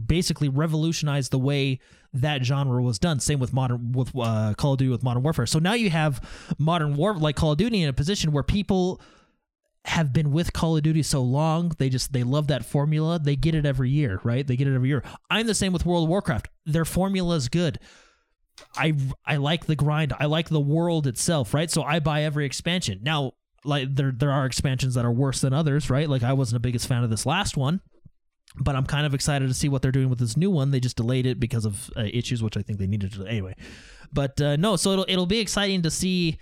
basically 0.06 0.48
revolutionized 0.48 1.30
the 1.30 1.38
way 1.38 1.80
that 2.12 2.44
genre 2.44 2.82
was 2.82 2.98
done. 2.98 3.20
Same 3.20 3.38
with 3.38 3.52
modern 3.52 3.92
with 3.92 4.12
uh, 4.16 4.54
Call 4.56 4.72
of 4.72 4.78
Duty 4.78 4.90
with 4.90 5.02
Modern 5.02 5.22
Warfare. 5.22 5.46
So 5.46 5.58
now 5.58 5.74
you 5.74 5.90
have 5.90 6.20
modern 6.58 6.96
war 6.96 7.14
like 7.14 7.36
Call 7.36 7.52
of 7.52 7.58
Duty 7.58 7.82
in 7.82 7.88
a 7.88 7.92
position 7.92 8.32
where 8.32 8.42
people 8.42 9.00
have 9.86 10.12
been 10.12 10.32
with 10.32 10.52
Call 10.52 10.76
of 10.76 10.82
Duty 10.82 11.02
so 11.02 11.22
long, 11.22 11.72
they 11.78 11.88
just 11.88 12.12
they 12.12 12.24
love 12.24 12.48
that 12.48 12.64
formula. 12.64 13.18
They 13.18 13.36
get 13.36 13.54
it 13.54 13.64
every 13.64 13.90
year, 13.90 14.20
right? 14.24 14.46
They 14.46 14.56
get 14.56 14.66
it 14.66 14.74
every 14.74 14.88
year. 14.88 15.02
I'm 15.30 15.46
the 15.46 15.54
same 15.54 15.72
with 15.72 15.86
World 15.86 16.04
of 16.04 16.08
Warcraft. 16.08 16.48
Their 16.64 16.84
formula 16.84 17.36
is 17.36 17.48
good. 17.48 17.78
I 18.74 18.94
I 19.24 19.36
like 19.36 19.66
the 19.66 19.76
grind. 19.76 20.12
I 20.18 20.26
like 20.26 20.48
the 20.48 20.60
world 20.60 21.06
itself, 21.06 21.54
right? 21.54 21.70
So 21.70 21.82
I 21.82 22.00
buy 22.00 22.22
every 22.22 22.46
expansion. 22.46 23.00
Now, 23.02 23.32
like 23.66 23.94
there 23.94 24.12
there 24.12 24.30
are 24.30 24.46
expansions 24.46 24.94
that 24.94 25.04
are 25.04 25.12
worse 25.12 25.40
than 25.40 25.52
others, 25.52 25.90
right? 25.90 26.08
Like 26.08 26.22
I 26.22 26.32
wasn't 26.32 26.62
the 26.62 26.66
biggest 26.66 26.86
fan 26.86 27.04
of 27.04 27.10
this 27.10 27.26
last 27.26 27.56
one, 27.56 27.80
but 28.58 28.76
I'm 28.76 28.86
kind 28.86 29.06
of 29.06 29.14
excited 29.14 29.48
to 29.48 29.54
see 29.54 29.68
what 29.68 29.82
they're 29.82 29.92
doing 29.92 30.08
with 30.08 30.18
this 30.18 30.36
new 30.36 30.50
one. 30.50 30.70
They 30.70 30.80
just 30.80 30.96
delayed 30.96 31.26
it 31.26 31.40
because 31.40 31.64
of 31.64 31.90
uh, 31.96 32.04
issues, 32.12 32.42
which 32.42 32.56
I 32.56 32.62
think 32.62 32.78
they 32.78 32.86
needed 32.86 33.12
to 33.14 33.26
anyway. 33.26 33.54
But 34.12 34.40
uh, 34.40 34.56
no, 34.56 34.76
so 34.76 34.92
it'll 34.92 35.06
it'll 35.08 35.26
be 35.26 35.40
exciting 35.40 35.82
to 35.82 35.90
see 35.90 36.38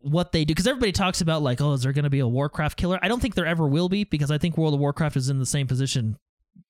what 0.00 0.32
they 0.32 0.44
do 0.44 0.52
because 0.52 0.66
everybody 0.66 0.92
talks 0.92 1.20
about 1.20 1.42
like, 1.42 1.60
oh, 1.60 1.72
is 1.72 1.82
there 1.82 1.92
going 1.92 2.04
to 2.04 2.10
be 2.10 2.20
a 2.20 2.28
Warcraft 2.28 2.76
killer? 2.76 2.98
I 3.02 3.08
don't 3.08 3.20
think 3.20 3.34
there 3.34 3.46
ever 3.46 3.66
will 3.66 3.88
be 3.88 4.04
because 4.04 4.30
I 4.30 4.38
think 4.38 4.56
World 4.56 4.74
of 4.74 4.80
Warcraft 4.80 5.16
is 5.16 5.28
in 5.28 5.38
the 5.38 5.46
same 5.46 5.66
position. 5.66 6.16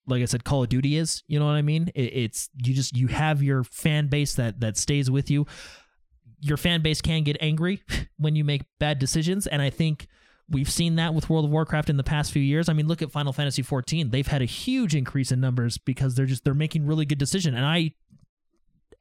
Like 0.07 0.23
I 0.23 0.25
said, 0.25 0.45
Call 0.45 0.63
of 0.63 0.69
Duty 0.69 0.97
is. 0.97 1.23
You 1.29 1.39
know 1.39 1.47
what 1.47 1.53
I 1.53 1.63
mean? 1.63 1.91
It, 1.95 2.13
it's 2.15 2.49
you 2.57 2.75
just 2.75 2.97
you 2.97 3.09
have 3.09 3.43
your 3.43 3.65
fan 3.65 4.09
base 4.09 4.35
that 4.35 4.61
that 4.61 4.77
stays 4.77 5.11
with 5.11 5.31
you. 5.31 5.47
Your 6.41 6.57
fan 6.57 6.83
base 6.83 7.01
can 7.01 7.23
get 7.23 7.37
angry 7.41 7.83
when 8.19 8.37
you 8.37 8.45
make 8.45 8.63
bad 8.79 8.99
decisions, 8.99 9.47
and 9.47 9.61
I 9.61 9.71
think 9.71 10.07
we've 10.49 10.71
seen 10.71 10.97
that 10.97 11.15
with 11.15 11.31
World 11.31 11.45
of 11.45 11.51
Warcraft 11.51 11.91
in 11.91 11.97
the 11.97 12.03
past 12.03 12.33
few 12.33 12.43
years. 12.43 12.69
I 12.69 12.73
mean, 12.73 12.89
look 12.89 13.03
at 13.03 13.13
Final 13.13 13.33
Fantasy 13.33 13.63
14. 13.63 14.11
They've 14.11 14.27
had 14.27 14.43
a 14.43 14.47
huge 14.47 14.95
increase 14.95 15.31
in 15.31 15.41
numbers 15.41 15.79
because 15.79 16.15
they're 16.15 16.27
just 16.27 16.45
they're 16.45 16.55
making 16.55 16.87
really 16.87 17.05
good 17.07 17.19
decisions. 17.19 17.57
And 17.57 17.65
I 17.65 17.93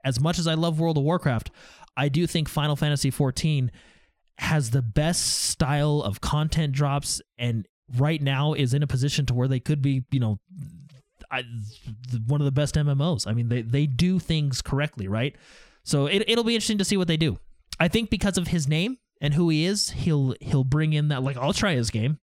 as 0.06 0.20
much 0.20 0.40
as 0.40 0.48
I 0.48 0.54
love 0.54 0.80
World 0.80 0.98
of 0.98 1.04
Warcraft, 1.04 1.52
I 1.98 2.08
do 2.10 2.26
think 2.28 2.48
Final 2.48 2.76
Fantasy 2.76 3.12
14 3.12 3.72
has 4.38 4.72
the 4.72 4.82
best 4.82 5.50
style 5.50 6.02
of 6.02 6.22
content 6.22 6.72
drops 6.72 7.22
and 7.38 7.68
right 7.98 8.22
now 8.22 8.54
is 8.54 8.74
in 8.74 8.84
a 8.84 8.88
position 8.88 9.26
to 9.26 9.34
where 9.34 9.48
they 9.48 9.60
could 9.60 9.82
be, 9.82 10.06
you 10.12 10.20
know, 10.20 10.40
I, 11.32 11.44
one 12.26 12.40
of 12.40 12.46
the 12.46 12.52
best 12.52 12.76
MMOs. 12.76 13.28
I 13.28 13.34
mean, 13.34 13.50
they 13.50 13.62
they 13.62 13.86
do 13.86 14.18
things 14.20 14.62
correctly, 14.62 15.08
right? 15.08 15.36
So 15.90 16.06
it 16.06 16.24
it'll 16.28 16.44
be 16.44 16.54
interesting 16.56 16.78
to 16.78 16.86
see 16.86 16.98
what 16.98 17.08
they 17.08 17.18
do. 17.18 17.38
I 17.80 17.88
think 17.88 18.10
because 18.10 18.38
of 18.38 18.48
his 18.48 18.68
name 18.68 18.98
and 19.22 19.34
who 19.34 19.50
he 19.50 19.66
is, 19.66 19.90
he'll 19.90 20.36
he'll 20.40 20.64
bring 20.64 20.94
in 20.94 21.08
that 21.08 21.24
like 21.24 21.36
I'll 21.38 21.54
try 21.54 21.74
his 21.74 21.90
game. 21.90 22.20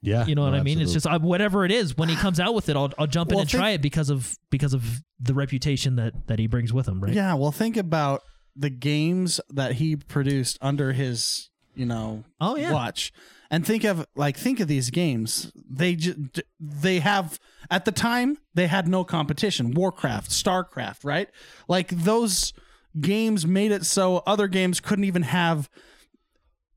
yeah, 0.00 0.24
You 0.26 0.34
know 0.34 0.42
what 0.44 0.50
no, 0.52 0.56
I 0.58 0.62
mean? 0.62 0.80
It's 0.80 0.92
just 0.92 1.06
uh, 1.06 1.18
whatever 1.18 1.64
it 1.64 1.70
is. 1.72 1.96
When 1.96 2.08
he 2.08 2.16
comes 2.16 2.40
out 2.40 2.54
with 2.54 2.68
it, 2.68 2.76
I'll 2.76 2.92
I'll 2.98 3.06
jump 3.06 3.30
in 3.30 3.36
Well, 3.36 3.42
and 3.42 3.50
think- 3.50 3.60
try 3.60 3.70
it 3.70 3.82
because 3.82 4.08
of 4.10 4.36
because 4.50 4.72
of 4.72 5.02
the 5.20 5.34
reputation 5.34 5.96
that 5.96 6.28
that 6.28 6.38
he 6.38 6.46
brings 6.46 6.72
with 6.72 6.88
him, 6.88 7.00
right? 7.02 7.12
Yeah, 7.12 7.34
well, 7.34 7.52
think 7.52 7.76
about 7.76 8.22
the 8.56 8.70
games 8.70 9.40
that 9.50 9.72
he 9.74 9.94
produced 9.96 10.58
under 10.60 10.92
his, 10.92 11.50
you 11.74 11.86
know, 11.86 12.24
Oh, 12.40 12.56
yeah. 12.56 12.72
watch, 12.72 13.12
and 13.50 13.64
think 13.66 13.84
of 13.84 14.06
like 14.16 14.36
think 14.36 14.60
of 14.60 14.66
these 14.68 14.90
games. 14.90 15.52
They 15.54 15.94
ju- 15.94 16.14
d- 16.32 16.42
they 16.58 17.00
have 17.00 17.38
at 17.70 17.84
the 17.84 17.92
time 17.92 18.38
they 18.54 18.66
had 18.66 18.88
no 18.88 19.04
competition. 19.04 19.72
Warcraft, 19.72 20.30
Starcraft, 20.30 21.04
right? 21.04 21.28
Like 21.68 21.88
those 21.90 22.52
games 23.00 23.46
made 23.46 23.72
it 23.72 23.84
so 23.84 24.22
other 24.26 24.48
games 24.48 24.80
couldn't 24.80 25.04
even 25.04 25.22
have 25.22 25.68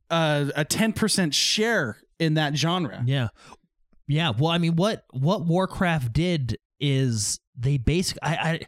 a 0.10 0.66
ten 0.68 0.94
percent 0.94 1.34
share 1.34 1.98
in 2.20 2.36
that 2.36 2.56
genre. 2.56 3.02
Yeah. 3.06 3.30
Yeah. 4.08 4.32
Well, 4.38 4.52
I 4.52 4.58
mean, 4.58 4.76
what 4.76 5.06
what 5.12 5.46
Warcraft 5.46 6.14
did 6.14 6.58
is 6.80 7.40
they 7.58 7.78
basically 7.78 8.22
I, 8.24 8.34
I 8.34 8.60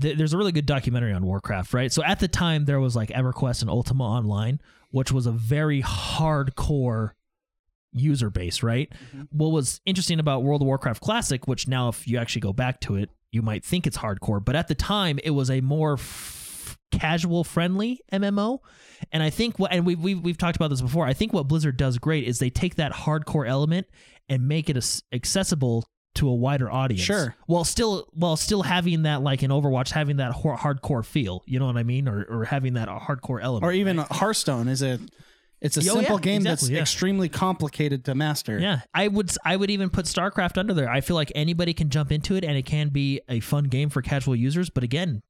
th- 0.00 0.16
there's 0.16 0.34
a 0.34 0.38
really 0.38 0.52
good 0.52 0.66
documentary 0.66 1.12
on 1.12 1.24
Warcraft, 1.24 1.74
right? 1.74 1.92
So 1.92 2.02
at 2.04 2.20
the 2.20 2.28
time 2.28 2.64
there 2.64 2.80
was 2.80 2.94
like 2.94 3.08
EverQuest 3.10 3.62
and 3.62 3.70
Ultima 3.70 4.04
Online, 4.04 4.60
which 4.90 5.10
was 5.10 5.26
a 5.26 5.32
very 5.32 5.82
hardcore 5.82 7.12
user 7.92 8.30
base, 8.30 8.62
right? 8.62 8.90
Mm-hmm. 8.90 9.22
What 9.30 9.48
was 9.48 9.80
interesting 9.84 10.20
about 10.20 10.42
World 10.42 10.62
of 10.62 10.66
Warcraft 10.66 11.00
Classic, 11.00 11.48
which 11.48 11.66
now 11.66 11.88
if 11.88 12.06
you 12.06 12.18
actually 12.18 12.42
go 12.42 12.52
back 12.52 12.80
to 12.82 12.96
it, 12.96 13.10
you 13.32 13.42
might 13.42 13.64
think 13.64 13.86
it's 13.86 13.98
hardcore, 13.98 14.44
but 14.44 14.56
at 14.56 14.68
the 14.68 14.74
time 14.74 15.18
it 15.24 15.30
was 15.30 15.50
a 15.50 15.60
more 15.60 15.94
f- 15.94 16.37
casual 16.90 17.44
friendly 17.44 18.00
MMO. 18.12 18.58
And 19.12 19.22
I 19.22 19.30
think 19.30 19.58
what 19.58 19.72
and 19.72 19.86
we've, 19.86 19.98
we've 20.00 20.20
we've 20.20 20.38
talked 20.38 20.56
about 20.56 20.70
this 20.70 20.80
before. 20.80 21.06
I 21.06 21.12
think 21.12 21.32
what 21.32 21.48
Blizzard 21.48 21.76
does 21.76 21.98
great 21.98 22.24
is 22.26 22.38
they 22.38 22.50
take 22.50 22.76
that 22.76 22.92
hardcore 22.92 23.48
element 23.48 23.86
and 24.28 24.48
make 24.48 24.68
it 24.68 25.02
accessible 25.12 25.86
to 26.14 26.28
a 26.28 26.34
wider 26.34 26.70
audience. 26.70 27.02
Sure. 27.04 27.36
While 27.46 27.64
still 27.64 28.08
while 28.12 28.36
still 28.36 28.62
having 28.62 29.02
that 29.02 29.22
like 29.22 29.42
in 29.42 29.50
Overwatch 29.50 29.90
having 29.92 30.16
that 30.16 30.32
hor- 30.32 30.56
hardcore 30.56 31.04
feel, 31.04 31.42
you 31.46 31.58
know 31.58 31.66
what 31.66 31.76
I 31.76 31.82
mean, 31.84 32.08
or 32.08 32.24
or 32.24 32.44
having 32.44 32.74
that 32.74 32.88
uh, 32.88 32.98
hardcore 32.98 33.40
element. 33.42 33.64
Or 33.64 33.72
even 33.72 33.98
Hearthstone 33.98 34.66
is 34.68 34.82
a 34.82 34.98
it's 35.60 35.76
a 35.76 35.80
Oh, 35.80 35.94
simple 35.94 36.16
yeah, 36.16 36.20
game 36.20 36.42
that's 36.42 36.68
yeah. 36.68 36.80
extremely 36.80 37.28
complicated 37.28 38.04
to 38.06 38.14
master. 38.14 38.58
Yeah, 38.58 38.80
I 38.94 39.08
would 39.08 39.30
I 39.44 39.56
would 39.56 39.70
even 39.70 39.90
put 39.90 40.06
StarCraft 40.06 40.56
under 40.58 40.74
there. 40.74 40.88
I 40.90 41.00
feel 41.00 41.16
like 41.16 41.30
anybody 41.34 41.72
can 41.74 41.90
jump 41.90 42.10
into 42.12 42.34
it 42.36 42.44
and 42.44 42.56
it 42.56 42.64
can 42.66 42.88
be 42.88 43.20
a 43.28 43.40
fun 43.40 43.64
game 43.64 43.88
for 43.90 44.02
casual 44.02 44.34
users, 44.36 44.70
but 44.70 44.82
again, 44.84 45.22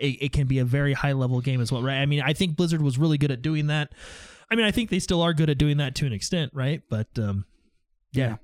it, 0.00 0.16
it 0.22 0.32
can 0.32 0.46
be 0.46 0.58
a 0.58 0.64
very 0.64 0.92
high 0.92 1.12
level 1.12 1.40
game 1.40 1.60
as 1.60 1.70
well, 1.72 1.82
right? 1.82 1.98
I 2.00 2.06
mean, 2.06 2.22
I 2.22 2.32
think 2.32 2.56
Blizzard 2.56 2.82
was 2.82 2.98
really 2.98 3.18
good 3.18 3.30
at 3.30 3.42
doing 3.42 3.66
that. 3.68 3.92
I 4.50 4.54
mean, 4.54 4.64
I 4.66 4.70
think 4.70 4.90
they 4.90 4.98
still 5.00 5.22
are 5.22 5.34
good 5.34 5.50
at 5.50 5.58
doing 5.58 5.78
that 5.78 5.94
to 5.96 6.06
an 6.06 6.12
extent, 6.12 6.52
right? 6.54 6.82
But 6.88 7.08
um 7.18 7.44
yeah. 8.12 8.36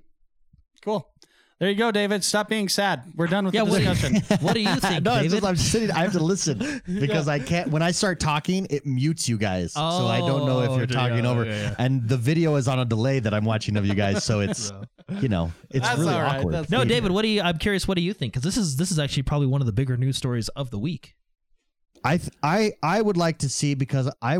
Cool. 0.85 1.09
There 1.61 1.71
you 1.71 1.77
go, 1.77 1.93
David. 1.93 2.25
Stop 2.25 2.49
being 2.49 2.69
sad. 2.69 3.05
We're 3.15 3.29
done 3.29 3.45
with 3.45 3.55
Yeah, 3.55 3.63
the 3.65 3.71
what, 3.71 3.79
discussion. 3.83 4.17
what 4.45 4.53
do 4.55 4.61
you 4.61 4.75
think, 4.81 5.05
no, 5.05 5.13
it's 5.15 5.23
David? 5.23 5.31
just, 5.31 5.45
I'm 5.45 5.57
sitting. 5.57 5.91
I 5.93 6.01
have 6.01 6.13
to 6.13 6.19
listen 6.23 6.83
because 6.87 7.29
I 7.29 7.39
can't. 7.39 7.71
When 7.71 7.83
I 7.83 7.93
start 7.93 8.19
talking, 8.19 8.67
it 8.69 8.85
mutes 8.85 9.29
you 9.29 9.39
guys, 9.39 9.75
so 9.75 9.81
I 9.81 10.19
don't 10.19 10.45
know 10.45 10.63
if 10.63 10.71
Oh, 10.71 10.77
you're 10.77 10.87
yeah, 10.87 10.87
talking 10.87 11.25
over. 11.25 11.45
yeah, 11.45 11.53
yeah. 11.71 11.75
And 11.79 12.09
the 12.09 12.17
video 12.17 12.57
is 12.57 12.67
on 12.67 12.81
a 12.81 12.85
delay 12.85 13.21
that 13.21 13.33
I'm 13.33 13.45
watching 13.45 13.77
of 13.77 13.87
you 13.87 13.95
guys, 13.95 14.25
so 14.25 14.41
it's 14.41 14.73
you 15.21 15.29
know 15.29 15.53
it's 15.71 15.87
That's 15.87 15.99
really 15.99 16.15
all 16.15 16.23
right. 16.23 16.39
awkward. 16.39 16.55
That's 16.55 16.71
no, 16.71 16.85
David, 16.85 17.11
what 17.13 17.23
do 17.23 17.29
you 17.29 17.43
I'm 17.43 17.59
curious 17.59 17.87
what 17.89 17.97
do 17.97 18.03
you 18.03 18.13
think? 18.13 18.35
Cuz 18.35 18.43
this 18.43 18.57
is 18.57 18.77
this 18.77 18.91
is 18.91 18.99
actually 18.99 19.23
probably 19.25 19.47
one 19.47 19.61
of 19.61 19.67
the 19.67 19.73
bigger 19.73 19.97
news 19.97 20.17
stories 20.17 20.49
of 20.51 20.71
the 20.71 20.79
week. 20.79 21.15
I 22.05 22.17
th- 22.19 22.31
I 22.43 22.73
I 22.83 23.01
would 23.01 23.17
like 23.17 23.39
to 23.39 23.49
see 23.49 23.75
because 23.75 24.11
I 24.21 24.39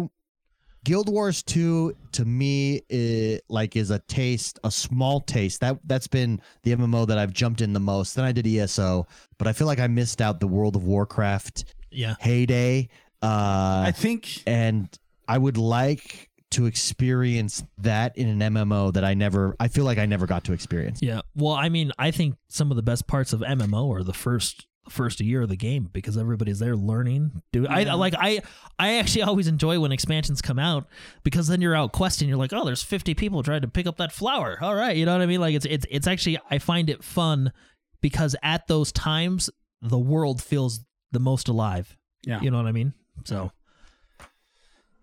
Guild 0.85 1.09
Wars 1.09 1.45
2 1.45 1.95
to 2.13 2.25
me 2.25 2.83
it, 2.89 3.45
like 3.49 3.77
is 3.77 3.91
a 3.93 4.01
taste, 4.01 4.59
a 4.65 4.71
small 4.71 5.21
taste. 5.21 5.61
That 5.61 5.79
that's 5.85 6.09
been 6.09 6.41
the 6.65 6.73
MMO 6.75 7.07
that 7.07 7.19
I've 7.19 7.33
jumped 7.33 7.61
in 7.61 7.73
the 7.73 7.79
most. 7.81 8.15
Then 8.17 8.25
I 8.25 8.33
did 8.33 8.47
ESO, 8.49 9.07
but 9.39 9.47
I 9.47 9.53
feel 9.53 9.69
like 9.69 9.79
I 9.79 9.87
missed 9.87 10.21
out 10.21 10.41
the 10.41 10.49
World 10.49 10.75
of 10.75 10.83
Warcraft 10.83 11.67
Yeah. 11.93 12.17
heyday. 12.19 12.89
Uh 13.23 13.85
I 13.87 13.93
think 13.95 14.43
and 14.45 14.89
I 15.29 15.39
would 15.39 15.57
like 15.57 16.31
to 16.53 16.67
experience 16.67 17.65
that 17.79 18.17
in 18.17 18.29
an 18.29 18.55
MMO 18.55 18.93
that 18.93 19.05
I 19.05 19.15
never 19.15 19.57
I 19.59 19.69
feel 19.69 19.85
like 19.85 19.99
I 19.99 20.07
never 20.07 20.27
got 20.27 20.45
to 20.45 20.53
experience. 20.53 21.01
Yeah. 21.03 21.23
Well, 21.35 21.55
I 21.55 21.69
mean, 21.69 21.93
I 21.99 22.11
think 22.11 22.37
some 22.49 22.71
of 22.71 22.77
the 22.77 22.83
best 22.83 23.07
parts 23.07 23.33
of 23.33 23.41
MMO 23.41 23.95
are 23.95 24.03
the 24.03 24.13
first 24.13 24.67
first 24.89 25.21
year 25.21 25.43
of 25.43 25.49
the 25.49 25.57
game 25.57 25.89
because 25.93 26.19
everybody's 26.19 26.59
there 26.59 26.77
learning. 26.77 27.43
Do 27.53 27.67
I 27.67 27.85
like 27.95 28.15
I 28.19 28.41
I 28.79 28.95
actually 28.95 29.23
always 29.23 29.47
enjoy 29.47 29.79
when 29.81 29.93
expansions 29.93 30.43
come 30.43 30.59
out 30.59 30.87
because 31.23 31.47
then 31.47 31.61
you're 31.61 31.75
out 31.75 31.93
questing. 31.93 32.29
You're 32.29 32.39
like, 32.39 32.53
oh, 32.53 32.65
there's 32.65 32.83
50 32.83 33.15
people 33.15 33.43
trying 33.43 33.63
to 33.63 33.69
pick 33.69 33.87
up 33.87 33.97
that 33.99 34.13
flower. 34.13 34.59
All 34.61 34.75
right, 34.75 34.97
you 34.97 35.07
know 35.07 35.13
what 35.13 35.23
I 35.23 35.27
mean? 35.27 35.41
Like 35.41 35.55
it's 35.55 35.67
it's 35.67 35.87
it's 35.91 36.07
actually 36.07 36.39
I 36.51 36.59
find 36.59 36.91
it 36.91 37.05
fun 37.05 37.53
because 38.01 38.37
at 38.43 38.67
those 38.67 38.93
times 38.93 39.51
the 39.81 39.99
world 39.99 40.43
feels 40.43 40.81
the 41.13 41.21
most 41.21 41.49
alive. 41.49 41.97
Yeah. 42.25 42.41
You 42.41 42.51
know 42.51 42.57
what 42.57 42.67
I 42.67 42.73
mean? 42.73 42.93
So 43.25 43.53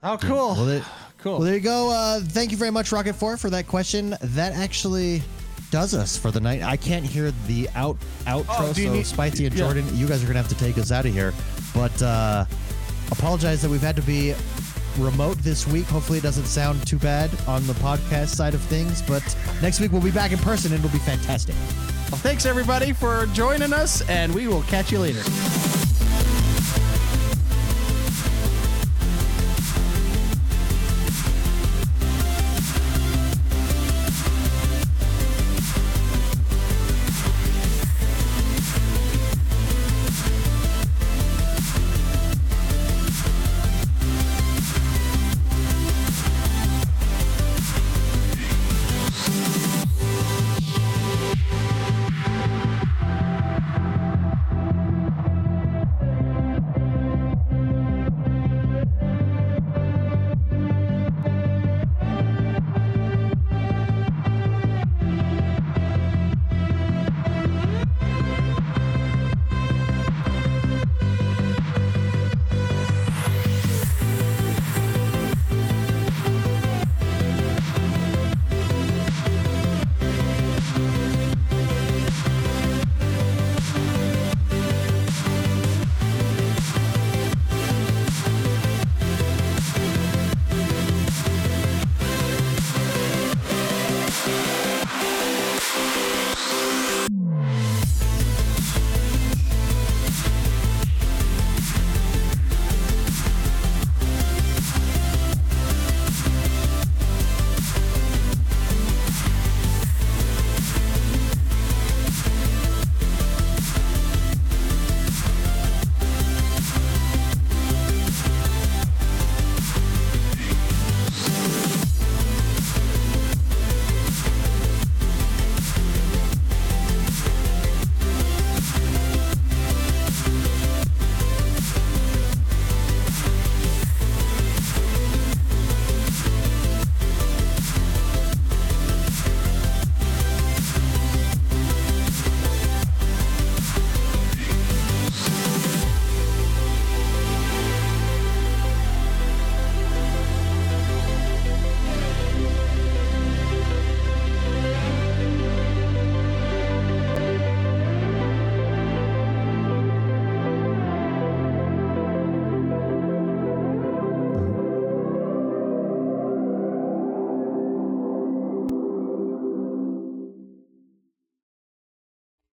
Oh, 0.02 0.18
cool. 0.18 0.54
Well, 0.56 0.66
there, 0.66 0.86
cool. 1.20 1.34
well, 1.34 1.42
there 1.42 1.56
you 1.56 1.60
go. 1.60 1.90
Uh, 1.92 2.20
thank 2.22 2.52
you 2.52 2.58
very 2.58 2.72
much, 2.72 2.92
Rocket 2.92 3.14
Four, 3.14 3.38
for 3.38 3.50
that 3.50 3.68
question. 3.68 4.16
That 4.22 4.54
actually 4.54 5.22
does 5.72 5.94
us 5.94 6.18
for 6.18 6.32
the 6.32 6.40
night. 6.40 6.62
I 6.64 6.78
can't 6.78 7.06
hear 7.06 7.32
the 7.48 7.70
out 7.76 7.98
outro, 8.26 8.46
Oh, 8.70 8.74
so 8.74 8.94
need- 8.94 9.06
Spicy 9.06 9.46
and 9.46 9.54
yeah. 9.54 9.60
Jordan, 9.66 9.86
you 9.98 10.08
guys 10.08 10.24
are 10.24 10.28
gonna 10.28 10.40
have 10.40 10.48
to 10.50 10.56
take 10.58 10.78
us 10.78 10.92
out 10.92 11.06
of 11.06 11.14
here. 11.14 11.34
But 11.74 12.02
uh, 12.02 12.46
apologize 13.12 13.62
that 13.62 13.70
we've 13.70 13.82
had 13.82 13.96
to 13.98 14.02
be 14.02 14.34
remote 14.98 15.38
this 15.40 15.68
week. 15.68 15.86
Hopefully, 15.86 16.18
it 16.20 16.24
doesn't 16.24 16.46
sound 16.46 16.86
too 16.88 16.98
bad 16.98 17.30
on 17.48 17.66
the 17.68 17.74
podcast 17.74 18.30
side 18.30 18.54
of 18.54 18.62
things. 18.62 19.02
But 19.02 19.24
next 19.62 19.80
week 19.82 19.92
we'll 19.92 20.02
be 20.02 20.12
back 20.12 20.32
in 20.32 20.40
person, 20.40 20.72
and 20.74 20.84
it'll 20.84 20.94
be 20.94 21.04
fantastic. 21.04 21.56
Well, 22.10 22.20
thanks 22.22 22.46
everybody 22.46 22.94
for 22.94 23.26
joining 23.34 23.74
us, 23.74 24.02
and 24.10 24.34
we 24.34 24.48
will 24.48 24.64
catch 24.64 24.92
you 24.94 25.00
later. 25.00 25.22